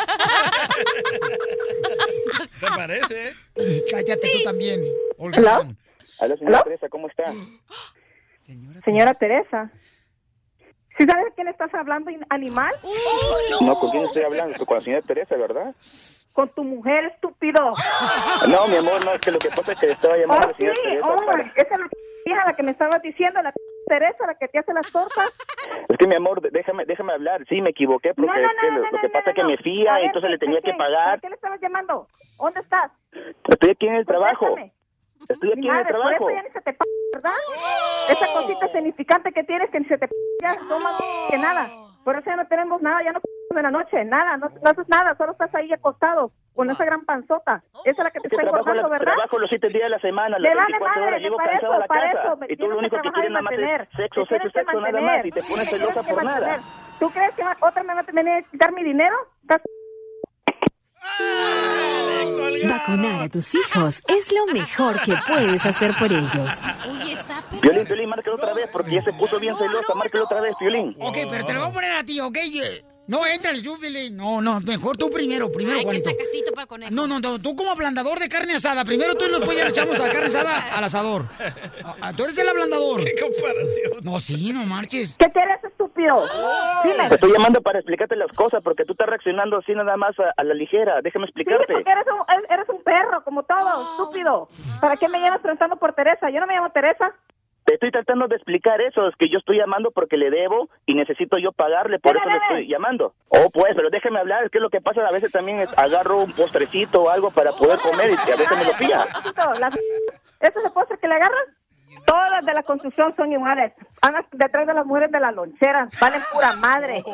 ¿Te 2.60 2.66
parece? 2.66 3.28
eh? 3.56 3.84
Cállate 3.90 4.30
tú 4.32 4.42
también. 4.44 4.84
holgazán. 5.18 5.78
Hola, 6.20 6.36
señora 6.36 6.56
¿Aló? 6.58 6.64
Teresa, 6.64 6.88
¿cómo 6.88 7.08
está? 7.08 7.32
Señora 8.84 9.12
Teresa. 9.14 9.70
¿Sí 10.98 11.06
sabes 11.06 11.26
a 11.30 11.34
quién 11.34 11.48
estás 11.48 11.72
hablando, 11.74 12.10
animal? 12.28 12.72
No, 13.62 13.74
¿con 13.78 13.90
quién 13.90 14.04
estoy 14.04 14.22
hablando? 14.22 14.66
Con 14.66 14.78
la 14.78 14.84
señora 14.84 15.02
Teresa, 15.06 15.36
¿verdad? 15.36 15.74
Con 16.32 16.48
tu 16.54 16.62
mujer, 16.64 17.06
estúpido. 17.06 17.72
No, 18.48 18.68
mi 18.68 18.76
amor, 18.76 19.04
no, 19.04 19.12
es 19.12 19.20
que 19.20 19.30
lo 19.30 19.38
que 19.38 19.48
pasa 19.48 19.72
es 19.72 19.78
que 19.78 19.86
le 19.86 19.92
estaba 19.94 20.16
llamando 20.16 20.46
a 20.46 20.48
Oh, 20.48 20.50
la 20.50 20.56
sí, 20.56 20.62
señora 20.62 20.80
Teresa. 20.82 21.08
oh, 21.14 21.26
para- 21.26 21.42
esa 21.56 21.74
es 21.74 21.80
la 21.80 21.88
hija 22.26 22.44
la 22.46 22.52
que 22.54 22.62
me 22.62 22.70
estabas 22.72 23.02
diciendo, 23.02 23.42
la 23.42 23.52
Teresa, 23.86 24.26
la 24.26 24.34
que 24.34 24.48
te 24.48 24.58
hace 24.58 24.72
las 24.72 24.92
tortas. 24.92 25.30
Es 25.88 25.96
que 25.96 26.06
mi 26.06 26.14
amor, 26.14 26.40
déjame, 26.52 26.84
déjame 26.84 27.12
hablar. 27.14 27.44
Sí, 27.48 27.60
me 27.60 27.70
equivoqué 27.70 28.14
porque 28.14 28.30
No, 28.30 28.34
no, 28.42 28.48
es 28.50 28.56
que 28.60 28.66
no, 28.66 28.72
lo, 28.72 28.78
no, 28.78 28.90
lo 28.90 28.92
no, 28.92 29.00
que 29.00 29.06
no, 29.08 29.12
pasa 29.12 29.30
es 29.30 29.36
que 29.36 29.42
no. 29.42 29.48
me 29.48 29.56
fía 29.58 29.94
A 29.94 29.98
y 29.98 30.00
ver, 30.02 30.06
entonces 30.06 30.30
le 30.30 30.38
¿por 30.38 30.46
tenía 30.46 30.60
que 30.60 30.74
pagar. 30.74 31.12
¿Por 31.14 31.20
qué 31.22 31.28
le 31.30 31.34
estabas 31.34 31.60
llamando? 31.60 32.06
¿Dónde 32.38 32.60
estás? 32.60 32.92
Estoy 33.48 33.70
aquí 33.70 33.86
en 33.88 33.94
el 33.96 34.06
trabajo. 34.06 34.46
Contéstame. 34.46 34.79
Estoy 35.34 35.50
aquí 35.52 35.60
Mi 35.60 35.68
en 35.68 35.74
el 35.76 35.78
madre, 35.82 35.92
por 35.92 36.00
trabajo. 36.02 36.28
eso 36.30 36.36
ya 36.36 36.42
ni 36.42 36.50
se 36.50 36.60
te 36.60 36.72
p 36.72 36.78
¿verdad? 37.14 37.32
Esa 38.08 38.26
cosita 38.32 38.68
significante 38.68 39.32
que 39.32 39.44
tienes 39.44 39.70
que 39.70 39.80
ni 39.80 39.86
se 39.86 39.98
te 39.98 40.08
p 40.08 40.14
ya 40.42 40.54
no 40.68 40.78
más 40.80 41.00
que 41.30 41.38
nada. 41.38 41.68
Por 42.04 42.16
eso 42.16 42.24
ya 42.26 42.36
no 42.36 42.46
tenemos 42.46 42.80
nada, 42.82 43.02
ya 43.04 43.12
no 43.12 43.20
en 43.56 43.62
la 43.64 43.70
noche, 43.72 44.04
nada, 44.04 44.36
no, 44.36 44.48
no 44.48 44.70
haces 44.70 44.88
nada, 44.88 45.14
solo 45.16 45.32
estás 45.32 45.52
ahí 45.56 45.72
acostado 45.72 46.30
con 46.54 46.70
esa 46.70 46.84
gran 46.84 47.04
panzota. 47.04 47.62
Esa 47.84 48.02
es 48.02 48.04
la 48.04 48.10
que 48.12 48.20
te 48.20 48.28
Que 48.28 48.36
está 48.36 48.42
trabajo, 48.46 48.60
engordando, 48.70 48.90
¿verdad? 48.90 49.06
trabajo 49.12 49.38
los 49.40 49.48
siete 49.50 49.68
días 49.68 49.82
de 49.84 49.88
la 49.90 49.98
semana, 49.98 50.38
las 50.38 50.54
vale 50.54 50.66
24 50.78 50.88
madre, 50.88 51.06
horas. 51.08 51.20
Llego 51.20 51.36
para 51.36 51.50
cansado 51.50 51.72
a 51.72 51.74
eso, 51.74 51.80
la 51.80 51.86
para 51.88 52.12
casa. 52.12 52.32
eso, 52.32 52.38
y 52.48 52.56
tú 52.56 52.68
lo 52.68 52.78
único 52.78 52.96
que 53.02 53.10
quieres 53.10 53.30
nada 53.32 53.42
más 53.42 53.52
es 53.54 53.88
sexo, 53.96 54.24
sexo, 54.26 54.50
sexo, 54.50 54.80
nada 54.80 55.00
más. 55.00 55.26
Y 55.26 55.30
te 55.32 55.40
pones 55.42 55.68
tienes 55.68 55.94
celosa 55.94 56.14
por 56.14 56.24
nada. 56.24 56.58
¿Tú 57.00 57.10
crees 57.10 57.34
que 57.34 57.42
otra 57.60 57.82
me 57.82 57.94
va 57.94 58.00
a 58.00 58.04
tener 58.04 58.44
que 58.44 58.50
quitar 58.52 58.72
mi 58.72 58.84
dinero? 58.84 59.16
¿Estás 59.42 59.62
Vacunar 62.36 63.22
a 63.22 63.28
tus 63.28 63.54
hijos 63.54 64.02
es 64.08 64.32
lo 64.32 64.46
mejor 64.52 65.00
que 65.02 65.14
puedes 65.26 65.64
hacer 65.64 65.94
por 65.98 66.12
ellos. 66.12 66.50
Oye, 66.88 67.12
está 67.12 67.44
Violín, 67.62 67.84
Violín, 67.84 68.08
márcalo 68.08 68.36
otra 68.36 68.54
vez 68.54 68.68
porque 68.72 68.92
ya 68.92 69.02
se 69.02 69.12
puso 69.12 69.38
bien 69.38 69.56
celosa. 69.56 69.94
Márcalo 69.94 70.24
otra 70.24 70.40
vez, 70.40 70.54
Violín. 70.60 70.96
Ok, 71.00 71.18
pero 71.30 71.44
te 71.44 71.54
lo 71.54 71.60
voy 71.60 71.70
a 71.70 71.72
poner 71.72 71.92
a 71.92 72.04
ti, 72.04 72.20
¿ok? 72.20 72.38
No, 73.06 73.26
entra, 73.26 73.52
tú, 73.62 73.76
Piolín. 73.78 74.16
No, 74.16 74.40
no, 74.40 74.60
mejor 74.60 74.96
tú 74.96 75.10
primero, 75.10 75.50
primero, 75.50 75.82
Juanito. 75.82 76.10
sacatito 76.10 76.52
para 76.52 76.62
el 76.62 76.68
conejo. 76.68 76.92
No, 76.92 77.08
no, 77.08 77.18
no, 77.18 77.40
tú 77.40 77.56
como 77.56 77.70
ablandador 77.72 78.20
de 78.20 78.28
carne 78.28 78.54
asada. 78.54 78.84
Primero 78.84 79.16
tú 79.16 79.24
y 79.24 79.30
después 79.32 79.56
ya 79.56 79.64
le 79.64 79.70
echamos 79.70 79.98
a 79.98 80.06
la 80.06 80.12
carne 80.12 80.28
asada 80.28 80.76
al 80.76 80.84
asador. 80.84 81.26
Ah, 81.82 81.96
ah, 82.02 82.12
Tú 82.12 82.22
eres 82.24 82.38
el 82.38 82.48
ablandador. 82.48 83.02
¿Qué 83.02 83.14
comparación? 83.20 83.98
No, 84.02 84.20
sí, 84.20 84.52
no 84.52 84.64
marches. 84.64 85.16
¿Qué 85.18 85.26
quieres, 85.32 85.58
estúpido? 86.04 86.82
Dime. 86.84 87.08
Te 87.08 87.14
estoy 87.14 87.32
llamando 87.32 87.60
para 87.62 87.78
explicarte 87.78 88.16
las 88.16 88.30
cosas 88.32 88.62
porque 88.62 88.84
tú 88.84 88.92
estás 88.92 89.08
reaccionando 89.08 89.58
así 89.58 89.72
nada 89.74 89.96
más 89.96 90.18
a, 90.18 90.32
a 90.36 90.44
la 90.44 90.54
ligera. 90.54 91.00
Déjame 91.02 91.26
Sí, 91.26 91.30
explicarte. 91.30 91.72
porque 91.72 91.90
eres 91.90 92.06
un, 92.06 92.44
eres 92.50 92.68
un 92.68 92.82
perro, 92.82 93.22
como 93.24 93.42
todo, 93.42 93.82
estúpido. 93.92 94.48
¿Para 94.80 94.96
qué 94.96 95.08
me 95.08 95.20
llamas 95.20 95.40
preguntando 95.40 95.76
por 95.76 95.92
Teresa? 95.92 96.30
Yo 96.30 96.40
no 96.40 96.46
me 96.46 96.54
llamo 96.54 96.70
Teresa. 96.70 97.12
Te 97.64 97.74
estoy 97.74 97.90
tratando 97.92 98.26
de 98.26 98.36
explicar 98.36 98.80
eso, 98.80 99.06
es 99.06 99.14
que 99.16 99.28
yo 99.28 99.38
estoy 99.38 99.58
llamando 99.58 99.90
porque 99.90 100.16
le 100.16 100.30
debo 100.30 100.68
y 100.86 100.94
necesito 100.94 101.36
yo 101.38 101.52
pagarle, 101.52 101.98
por 102.00 102.14
¿Qué 102.14 102.18
eso 102.18 102.28
le 102.30 102.36
estoy 102.38 102.68
llamando. 102.68 103.12
Oh, 103.28 103.48
pues, 103.52 103.74
pero 103.76 103.90
déjeme 103.90 104.18
hablar, 104.18 104.44
es 104.44 104.50
que 104.50 104.58
lo 104.58 104.70
que 104.70 104.80
pasa 104.80 105.02
a 105.06 105.12
veces 105.12 105.30
también 105.30 105.60
es 105.60 105.78
agarro 105.78 106.18
un 106.22 106.32
postrecito 106.32 107.02
o 107.02 107.10
algo 107.10 107.30
para 107.30 107.52
poder 107.52 107.78
comer 107.80 108.10
y 108.10 108.30
a 108.30 108.36
veces 108.36 108.56
me 108.56 108.64
lo 108.64 108.72
pilla. 108.72 109.04
¿Eso 110.40 110.58
es 110.58 110.64
el 110.64 110.72
postre 110.72 110.98
que 110.98 111.06
le 111.06 111.14
agarras? 111.14 111.48
Todas 112.10 112.30
las 112.32 112.44
de 112.44 112.54
la 112.54 112.64
construcción 112.64 113.14
son 113.14 113.30
iguales. 113.30 113.72
Andas 114.02 114.26
detrás 114.32 114.66
de 114.66 114.74
las 114.74 114.84
mujeres 114.84 115.12
de 115.12 115.20
la 115.20 115.30
lonchera. 115.30 115.88
Valen 116.00 116.20
pura 116.32 116.56
madre. 116.56 117.04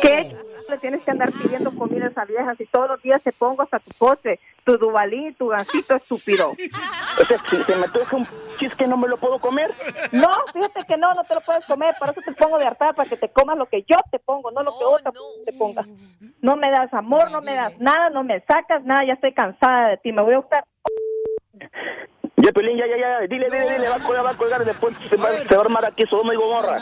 ¿Qué 0.00 0.36
le 0.68 0.78
tienes 0.78 1.02
que 1.02 1.10
andar 1.10 1.32
pidiendo 1.32 1.74
comida 1.76 2.04
a 2.04 2.10
esa 2.10 2.24
vieja 2.26 2.54
si 2.54 2.64
todos 2.66 2.90
los 2.90 3.02
días 3.02 3.20
te 3.24 3.32
pongo 3.32 3.62
hasta 3.62 3.80
tu 3.80 3.90
postre, 3.98 4.38
tu 4.62 4.78
dubalí, 4.78 5.32
tu 5.32 5.48
gansito 5.48 5.96
estúpido? 5.96 6.50
O 6.50 7.24
sea, 7.24 7.38
si 7.48 7.56
se 7.56 7.74
me 7.74 7.88
toca 7.88 8.14
un 8.14 8.28
chisque 8.60 8.86
no 8.86 8.96
me 8.96 9.08
lo 9.08 9.16
puedo 9.16 9.40
comer. 9.40 9.74
No, 10.12 10.28
fíjate 10.52 10.84
que 10.86 10.96
no, 10.96 11.12
no 11.12 11.24
te 11.24 11.34
lo 11.34 11.40
puedes 11.40 11.64
comer. 11.64 11.96
Por 11.98 12.10
eso 12.10 12.20
te 12.24 12.30
pongo 12.30 12.56
de 12.58 12.66
hartar 12.66 12.94
para 12.94 13.10
que 13.10 13.16
te 13.16 13.30
comas 13.30 13.58
lo 13.58 13.66
que 13.66 13.82
yo 13.82 13.96
te 14.12 14.20
pongo, 14.20 14.52
no 14.52 14.62
lo 14.62 14.78
que 14.78 14.84
otra 14.84 15.12
te 15.44 15.52
ponga. 15.54 15.84
No 16.40 16.54
me 16.54 16.70
das 16.70 16.94
amor, 16.94 17.32
no 17.32 17.40
me 17.40 17.56
das 17.56 17.80
nada, 17.80 18.10
no 18.10 18.22
me 18.22 18.38
sacas 18.42 18.84
nada. 18.84 19.04
Ya 19.04 19.14
estoy 19.14 19.34
cansada 19.34 19.88
de 19.88 19.96
ti. 19.96 20.12
Me 20.12 20.22
voy 20.22 20.34
a 20.34 20.38
gustar. 20.38 20.64
Ya, 22.42 22.52
Pelín, 22.52 22.76
ya, 22.76 22.86
ya, 22.86 22.96
ya, 22.96 23.20
dile, 23.26 23.46
dile, 23.50 23.70
dile, 23.74 23.88
va 23.88 23.96
a 23.96 24.00
colgar, 24.00 24.24
va 24.24 24.30
a 24.30 24.36
colgar, 24.36 24.64
después 24.64 24.94
se 25.08 25.16
va, 25.16 25.28
se 25.30 25.54
va 25.54 25.56
a 25.56 25.60
armar 25.60 25.84
aquí 25.84 26.04
Sodoma 26.08 26.32
y 26.32 26.36
Gomorra. 26.36 26.78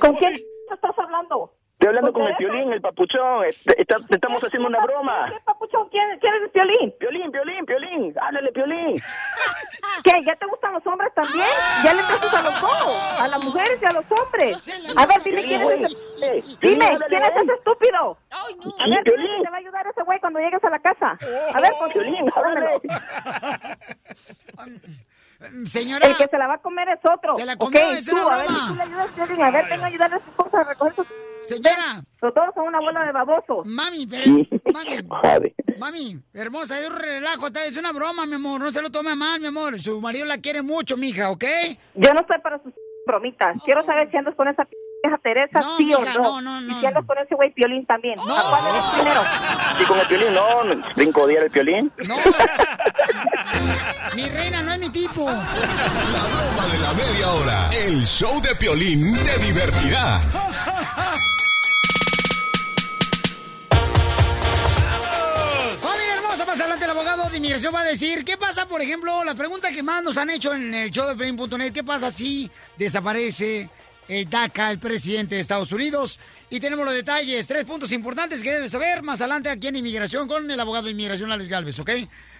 ¿Con 0.00 0.16
quién 0.16 0.34
estás 0.72 0.98
hablando? 0.98 1.52
Estoy 1.78 1.90
hablando 1.90 2.12
con 2.12 2.26
el 2.26 2.34
Piolín, 2.34 2.72
el 2.72 2.80
papuchón. 2.80 3.44
Este- 3.44 3.80
está- 3.80 4.00
te 4.00 4.16
estamos 4.16 4.42
haciendo 4.42 4.66
una 4.68 4.80
broma. 4.80 5.30
¿Qué 5.32 5.38
papuchón? 5.44 5.88
¿Quién, 5.90 6.18
quién 6.18 6.34
es 6.34 6.42
el 6.42 6.50
Piolín? 6.50 6.92
Piolín, 6.98 7.30
Piolín, 7.30 7.64
Piolín. 7.66 8.14
Háblale, 8.20 8.50
Piolín. 8.50 8.96
¿Qué? 10.02 10.12
¿Ya 10.24 10.34
te 10.34 10.46
gustan 10.46 10.72
los 10.72 10.84
hombres 10.88 11.14
también? 11.14 11.46
¿Ya 11.84 11.94
le 11.94 12.00
empiezas 12.00 12.34
a 12.34 12.42
los 12.42 12.60
dos? 12.60 13.20
¿A 13.20 13.28
las 13.28 13.44
mujeres 13.44 13.78
y 13.80 13.84
a 13.84 13.92
los 13.92 14.04
hombres? 14.10 14.58
A 14.96 15.06
ver, 15.06 15.22
dime 15.22 15.44
quién 15.44 15.62
es 15.62 15.70
ese... 15.70 15.86
Dime, 16.60 16.98
¿quién 17.08 17.22
es 17.22 17.30
ese 17.42 17.52
estúpido? 17.54 18.18
A 18.30 18.88
ver, 18.88 19.04
si 19.04 19.12
te 19.44 19.50
va 19.50 19.56
a 19.56 19.60
ayudar 19.60 19.86
ese 19.86 20.02
güey 20.02 20.18
cuando 20.18 20.40
llegues 20.40 20.64
a 20.64 20.70
la 20.70 20.80
casa. 20.80 21.16
A 21.54 21.60
ver, 21.60 21.70
con 21.78 21.90
Piolín, 21.90 22.28
háblamelo. 22.34 22.80
Señora. 25.66 26.06
El 26.06 26.16
que 26.16 26.26
se 26.26 26.36
la 26.38 26.46
va 26.48 26.54
a 26.54 26.58
comer 26.58 26.88
es 26.88 26.98
otro. 27.10 27.34
Se 27.36 27.46
la 27.46 27.56
comió, 27.56 27.80
Ok, 27.80 27.92
es 27.92 28.06
tú, 28.06 28.16
una 28.16 28.24
a 28.34 28.36
ver 28.38 28.46
broma. 28.46 28.68
tú 28.68 28.74
le 28.74 28.82
ayudas, 28.82 29.10
Piolín. 29.12 29.42
A 29.42 29.50
ver, 29.50 29.64
venga 29.68 29.84
a 29.84 29.86
ayudarle 29.86 30.16
a 30.16 30.18
su 30.24 30.30
esposa 30.30 30.60
a 30.60 30.64
recoger 30.64 30.94
sus... 30.96 31.06
Señora. 31.40 32.02
Pero 32.20 32.32
todos 32.32 32.48
son 32.54 32.66
una 32.66 32.80
bola 32.80 33.04
de 33.04 33.12
babosos. 33.12 33.66
Mami, 33.66 34.06
pero... 34.06 34.24
Mami, 34.72 35.54
mami, 35.78 36.20
hermosa, 36.34 36.80
es 36.80 36.88
un 36.90 36.96
relajo, 36.96 37.46
está- 37.46 37.64
es 37.64 37.76
una 37.76 37.92
broma, 37.92 38.26
mi 38.26 38.34
amor, 38.34 38.60
no 38.60 38.70
se 38.72 38.82
lo 38.82 38.90
tome 38.90 39.14
mal, 39.14 39.40
mi 39.40 39.46
amor. 39.46 39.78
Su 39.78 40.00
marido 40.00 40.26
la 40.26 40.38
quiere 40.38 40.62
mucho, 40.62 40.96
mija, 40.96 41.30
¿ok? 41.30 41.44
Yo 41.94 42.12
no 42.14 42.20
estoy 42.20 42.40
para 42.40 42.60
sus 42.62 42.72
bromitas. 43.06 43.56
Quiero 43.64 43.82
saber 43.84 44.10
si 44.10 44.16
andas 44.16 44.34
con 44.34 44.48
esa 44.48 44.66
vieja 45.02 45.18
Teresa, 45.22 45.58
No, 45.60 45.76
sí 45.76 45.84
mija, 45.84 45.98
o 45.98 46.04
no, 46.04 46.12
no. 46.14 46.40
no, 46.40 46.60
no. 46.60 46.70
Y 46.76 46.80
si 46.80 46.86
andas 46.86 47.04
con 47.06 47.18
ese 47.18 47.34
güey 47.34 47.52
Piolín 47.52 47.86
también. 47.86 48.18
¿A 48.18 48.24
cuál 48.24 48.66
eres 48.70 48.82
primero? 48.94 49.22
Sí, 49.78 49.84
con 49.84 49.98
el 49.98 50.06
Piolín, 50.06 50.34
no. 50.34 50.92
Brinco 50.96 51.22
odiar 51.22 51.44
el 51.44 51.50
Piolín. 51.50 51.92
Mi 54.14 54.28
reina 54.28 54.62
no 54.62 54.72
es 54.72 54.80
mi 54.80 54.90
tipo. 54.90 55.24
La 55.26 55.32
broma 55.36 56.66
de 56.72 56.78
la 56.78 56.92
media 56.92 57.28
hora. 57.32 57.68
El 57.86 58.02
show 58.04 58.40
de 58.40 58.54
Piolín 58.56 59.16
te 59.24 59.38
divertirá. 59.44 60.18
Familia 65.80 66.14
hermosa, 66.14 66.44
más 66.44 66.58
adelante 66.60 66.84
el 66.84 66.90
abogado 66.90 67.28
de 67.30 67.36
inmigración 67.36 67.74
va 67.74 67.80
a 67.80 67.84
decir 67.84 68.24
qué 68.24 68.36
pasa, 68.36 68.66
por 68.66 68.80
ejemplo, 68.82 69.24
la 69.24 69.34
pregunta 69.34 69.70
que 69.70 69.82
más 69.82 70.02
nos 70.02 70.16
han 70.16 70.30
hecho 70.30 70.52
en 70.54 70.74
el 70.74 70.90
show 70.90 71.06
de 71.08 71.14
Pelín.net, 71.14 71.72
qué 71.72 71.84
pasa 71.84 72.10
si 72.10 72.50
desaparece 72.76 73.68
el 74.08 74.28
DACA, 74.28 74.70
el 74.70 74.78
presidente 74.78 75.34
de 75.34 75.40
Estados 75.40 75.70
Unidos. 75.72 76.18
Y 76.50 76.60
tenemos 76.60 76.84
los 76.84 76.94
detalles, 76.94 77.46
tres 77.46 77.64
puntos 77.64 77.92
importantes 77.92 78.42
que 78.42 78.52
debes 78.52 78.70
saber 78.70 79.02
más 79.02 79.20
adelante 79.20 79.50
aquí 79.50 79.68
en 79.68 79.76
Inmigración 79.76 80.26
con 80.26 80.50
el 80.50 80.58
abogado 80.60 80.86
de 80.86 80.92
inmigración 80.92 81.30
Alex 81.30 81.48
Galvez, 81.48 81.78
¿ok? 81.78 81.90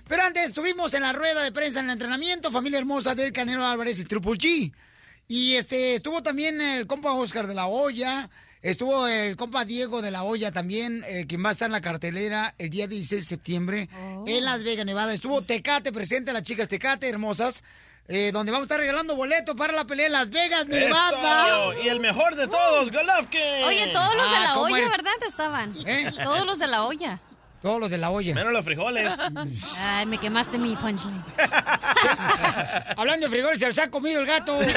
Pero 0.08 0.22
antes 0.22 0.44
estuvimos 0.48 0.94
en 0.94 1.02
la 1.02 1.12
rueda 1.12 1.42
de 1.42 1.52
prensa 1.52 1.80
en 1.80 1.86
el 1.86 1.92
entrenamiento, 1.92 2.50
familia 2.50 2.78
hermosa 2.78 3.14
del 3.14 3.32
Canelo 3.32 3.66
Álvarez 3.66 3.98
y 3.98 4.04
Triple 4.04 4.32
G. 4.32 4.72
Y 5.28 5.56
este 5.56 5.96
estuvo 5.96 6.22
también 6.22 6.58
el 6.62 6.86
compa 6.86 7.12
Oscar 7.12 7.46
de 7.46 7.54
la 7.54 7.66
Hoya, 7.66 8.30
estuvo 8.62 9.06
el 9.06 9.36
compa 9.36 9.66
Diego 9.66 10.00
de 10.00 10.10
la 10.10 10.24
Hoya 10.24 10.50
también, 10.50 11.04
eh, 11.06 11.26
quien 11.28 11.44
va 11.44 11.50
a 11.50 11.52
estar 11.52 11.66
en 11.66 11.72
la 11.72 11.82
cartelera 11.82 12.54
el 12.56 12.70
día 12.70 12.86
16 12.86 13.20
de 13.20 13.28
septiembre 13.28 13.88
en 14.26 14.44
Las 14.46 14.62
Vegas, 14.62 14.86
Nevada. 14.86 15.12
Estuvo 15.12 15.42
Tecate 15.42 15.92
presente, 15.92 16.32
las 16.32 16.44
chicas 16.44 16.68
Tecate 16.68 17.06
hermosas, 17.06 17.62
eh, 18.08 18.30
donde 18.32 18.50
vamos 18.52 18.64
a 18.64 18.66
estar 18.66 18.80
regalando 18.80 19.14
boletos 19.14 19.54
para 19.54 19.72
la 19.72 19.84
pelea 19.86 20.06
en 20.06 20.12
Las 20.12 20.30
Vegas, 20.30 20.66
Nevada. 20.66 21.72
Eso. 21.72 21.82
Y 21.82 21.88
el 21.88 22.00
mejor 22.00 22.34
de 22.36 22.46
todos, 22.48 22.90
Golovkin. 22.90 23.64
Oye, 23.66 23.88
todos 23.88 24.14
los 24.14 24.30
de 24.30 24.36
Ah, 24.36 24.40
la 24.40 24.52
¿cómo 24.54 24.64
olla, 24.64 24.78
eres? 24.78 24.90
¿verdad? 24.90 25.12
Estaban. 25.26 25.74
¿Eh? 25.86 26.10
Todos 26.24 26.44
los 26.46 26.58
de 26.58 26.66
la 26.66 26.84
olla. 26.84 27.20
Todos 27.60 27.80
los 27.80 27.90
de 27.90 27.98
la 27.98 28.10
olla. 28.10 28.34
Menos 28.34 28.52
los 28.52 28.64
frijoles. 28.64 29.12
Ay, 29.82 30.06
me 30.06 30.18
quemaste 30.18 30.58
mi 30.58 30.76
punchline. 30.76 31.24
Hablando 32.96 33.26
de 33.26 33.30
frijoles, 33.32 33.58
se 33.58 33.66
los 33.66 33.78
ha 33.78 33.90
comido 33.90 34.20
el 34.20 34.26
gato. 34.26 34.58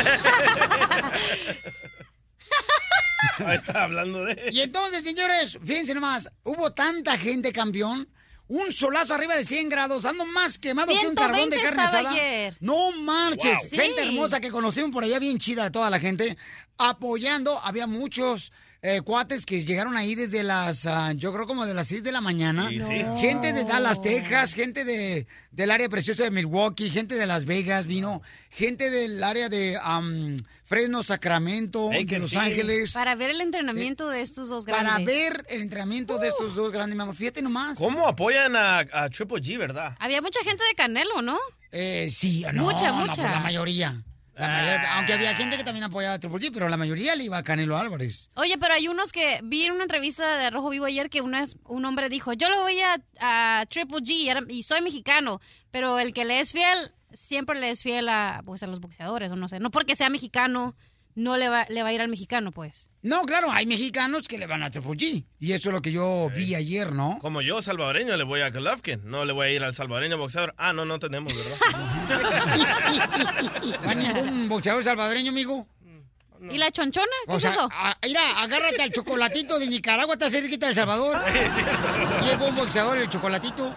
Ahí 3.45 3.57
está 3.57 3.83
hablando 3.83 4.25
de... 4.25 4.49
Y 4.51 4.61
entonces, 4.61 5.03
señores, 5.03 5.57
fíjense 5.63 5.93
nomás, 5.93 6.31
hubo 6.43 6.71
tanta 6.71 7.17
gente 7.17 7.51
campeón. 7.51 8.07
Un 8.47 8.71
solazo 8.71 9.13
arriba 9.13 9.37
de 9.37 9.45
100 9.45 9.69
grados, 9.69 10.03
ando 10.03 10.25
más 10.25 10.59
quemado 10.59 10.91
que 10.91 11.07
un 11.07 11.15
carbón 11.15 11.49
de 11.49 11.57
120 11.57 11.61
carne 11.63 11.83
asada. 11.83 12.11
ayer. 12.11 12.57
No 12.59 12.91
marches. 12.91 13.57
Wow. 13.59 13.69
Sí. 13.69 13.77
Gente 13.77 14.01
hermosa 14.03 14.41
que 14.41 14.51
conocimos 14.51 14.91
por 14.91 15.03
allá, 15.03 15.19
bien 15.19 15.37
chida, 15.37 15.71
toda 15.71 15.89
la 15.89 15.99
gente, 15.99 16.37
apoyando. 16.77 17.59
Había 17.63 17.87
muchos 17.87 18.51
eh, 18.83 19.01
cuates 19.01 19.45
que 19.45 19.63
llegaron 19.63 19.95
ahí 19.95 20.15
desde 20.15 20.41
las, 20.43 20.85
ah, 20.87 21.13
yo 21.13 21.31
creo 21.31 21.45
como 21.45 21.65
de 21.65 21.73
las 21.75 21.87
6 21.87 22.03
de 22.03 22.11
la 22.11 22.21
mañana. 22.21 22.69
Sí, 22.69 22.79
sí. 22.79 23.03
No. 23.03 23.19
Gente 23.19 23.53
de 23.53 23.63
Dallas, 23.63 24.01
Texas, 24.01 24.53
gente 24.53 24.83
de, 24.85 25.27
del 25.51 25.69
área 25.71 25.87
preciosa 25.87 26.23
de 26.23 26.31
Milwaukee, 26.31 26.89
gente 26.89 27.15
de 27.15 27.27
Las 27.27 27.45
Vegas 27.45 27.85
vino, 27.85 28.21
gente 28.49 28.89
del 28.89 29.23
área 29.23 29.49
de 29.49 29.77
am, 29.81 30.35
Fresno, 30.63 31.03
Sacramento, 31.03 31.89
de 31.89 32.19
Los 32.19 32.35
Ángeles. 32.35 32.93
Para 32.93 33.13
ver 33.15 33.29
el 33.29 33.41
entrenamiento 33.41 34.09
de 34.09 34.21
estos 34.21 34.49
dos 34.49 34.65
grandes. 34.65 34.91
Para 34.93 35.05
ver 35.05 35.45
el 35.49 35.61
entrenamiento 35.61 36.17
de 36.17 36.29
estos 36.29 36.55
dos 36.55 36.71
grandes 36.71 36.95
mamás. 36.95 37.17
Fíjate 37.17 37.41
nomás. 37.41 37.77
¿Cómo 37.77 38.07
apoyan 38.07 38.55
a, 38.55 38.79
a 38.79 39.09
Triple 39.09 39.41
G, 39.41 39.57
verdad? 39.59 39.95
Había 39.99 40.21
mucha 40.21 40.39
gente 40.43 40.63
de 40.63 40.73
Canelo, 40.75 41.21
¿no? 41.21 41.37
Eh, 41.71 42.09
sí, 42.11 42.43
no, 42.53 42.63
Mucha, 42.63 42.87
no, 42.87 42.95
mucha. 42.95 43.21
pues 43.21 43.31
la 43.31 43.39
mayoría. 43.41 44.01
La 44.41 44.47
mayor- 44.47 44.81
aunque 44.95 45.13
había 45.13 45.35
gente 45.35 45.57
que 45.57 45.63
también 45.63 45.83
apoyaba 45.83 46.15
a 46.15 46.19
Triple 46.19 46.39
G, 46.39 46.51
pero 46.53 46.67
la 46.67 46.77
mayoría 46.77 47.15
le 47.15 47.23
iba 47.25 47.37
a 47.37 47.43
Canelo 47.43 47.77
Álvarez. 47.77 48.29
Oye, 48.35 48.57
pero 48.59 48.73
hay 48.73 48.87
unos 48.87 49.11
que 49.11 49.39
vi 49.43 49.65
en 49.65 49.73
una 49.73 49.83
entrevista 49.83 50.37
de 50.37 50.49
Rojo 50.49 50.69
Vivo 50.69 50.85
ayer 50.85 51.09
que 51.09 51.21
una- 51.21 51.45
un 51.65 51.85
hombre 51.85 52.09
dijo, 52.09 52.33
yo 52.33 52.49
lo 52.49 52.61
voy 52.61 52.79
a, 52.81 52.97
a 53.19 53.65
Triple 53.67 53.99
G 53.99 54.45
y 54.49 54.63
soy 54.63 54.81
mexicano, 54.81 55.39
pero 55.71 55.99
el 55.99 56.13
que 56.13 56.25
le 56.25 56.39
es 56.39 56.51
fiel, 56.53 56.93
siempre 57.13 57.59
le 57.59 57.69
es 57.69 57.83
fiel 57.83 58.09
a, 58.09 58.41
pues, 58.45 58.63
a 58.63 58.67
los 58.67 58.79
boxeadores, 58.79 59.31
o 59.31 59.35
no 59.35 59.47
sé. 59.47 59.59
No 59.59 59.69
porque 59.69 59.95
sea 59.95 60.09
mexicano, 60.09 60.75
no 61.15 61.37
le 61.37 61.49
va, 61.49 61.65
le 61.69 61.83
va 61.83 61.89
a 61.89 61.93
ir 61.93 62.01
al 62.01 62.07
mexicano, 62.07 62.51
pues. 62.51 62.89
No, 63.01 63.23
claro, 63.23 63.51
hay 63.51 63.65
mexicanos 63.65 64.27
que 64.27 64.37
le 64.37 64.45
van 64.47 64.63
a 64.63 64.71
Triple 64.71 64.91
G. 64.91 65.25
Y 65.39 65.51
eso 65.53 65.69
es 65.69 65.73
lo 65.73 65.81
que 65.81 65.91
yo 65.91 66.29
vi 66.35 66.55
ayer, 66.55 66.91
¿no? 66.93 67.17
Como 67.19 67.41
yo, 67.41 67.61
salvadoreño, 67.61 68.15
le 68.17 68.23
voy 68.23 68.41
a 68.41 68.49
Golovkin. 68.51 69.01
No 69.05 69.25
le 69.25 69.33
voy 69.33 69.47
a 69.47 69.51
ir 69.51 69.63
al 69.63 69.75
salvadoreño 69.75 70.17
boxeador. 70.17 70.53
Ah, 70.57 70.73
no, 70.73 70.85
no 70.85 70.99
tenemos, 70.99 71.33
¿verdad? 71.35 71.57
¿No 73.83 73.89
hay 73.89 73.95
ningún 73.95 74.49
boxeador 74.49 74.83
salvadoreño, 74.83 75.31
amigo? 75.31 75.67
¿Y 76.49 76.57
la 76.57 76.71
chonchona? 76.71 77.05
¿Qué 77.27 77.33
O 77.33 77.35
es 77.35 77.41
sea, 77.43 77.51
eso? 77.51 77.69
a- 77.71 77.95
mira, 78.03 78.41
agárrate 78.41 78.81
al 78.81 78.91
chocolatito 78.91 79.59
de 79.59 79.67
Nicaragua, 79.67 80.13
está 80.15 80.27
cerquita 80.29 80.65
de 80.65 80.71
El 80.71 80.75
Salvador. 80.75 81.21
Y 82.25 82.29
es 82.29 82.39
buen 82.39 82.55
boxeador 82.55 82.97
el 82.97 83.09
chocolatito. 83.09 83.73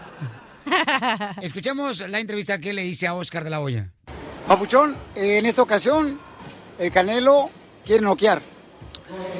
Escuchemos 1.42 2.00
la 2.08 2.20
entrevista 2.20 2.58
que 2.58 2.72
le 2.72 2.84
hice 2.86 3.06
a 3.06 3.14
Oscar 3.14 3.44
de 3.44 3.50
la 3.50 3.60
Hoya. 3.60 3.92
Papuchón, 4.48 4.96
en 5.14 5.44
esta 5.46 5.60
ocasión, 5.62 6.18
el 6.78 6.92
Canelo 6.92 7.50
quiere 7.84 8.02
noquear. 8.02 8.42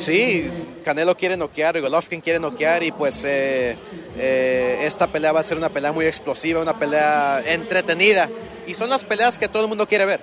Sí, 0.01 0.51
Canelo 0.85 1.16
quiere 1.16 1.37
noquear, 1.37 1.80
Golovkin 1.80 2.20
quiere 2.20 2.39
noquear 2.39 2.82
y 2.82 2.93
pues 2.93 3.24
eh, 3.24 3.76
eh, 4.18 4.80
esta 4.82 5.07
pelea 5.07 5.32
va 5.32 5.41
a 5.41 5.43
ser 5.43 5.57
una 5.57 5.70
pelea 5.70 5.93
muy 5.93 6.07
explosiva, 6.07 6.61
una 6.61 6.78
pelea 6.78 7.43
entretenida 7.47 8.28
y 8.66 8.74
son 8.74 8.91
las 8.91 9.05
peleas 9.05 9.39
que 9.39 9.49
todo 9.49 9.62
el 9.62 9.68
mundo 9.68 9.89
quiere 9.89 10.05
ver. 10.05 10.20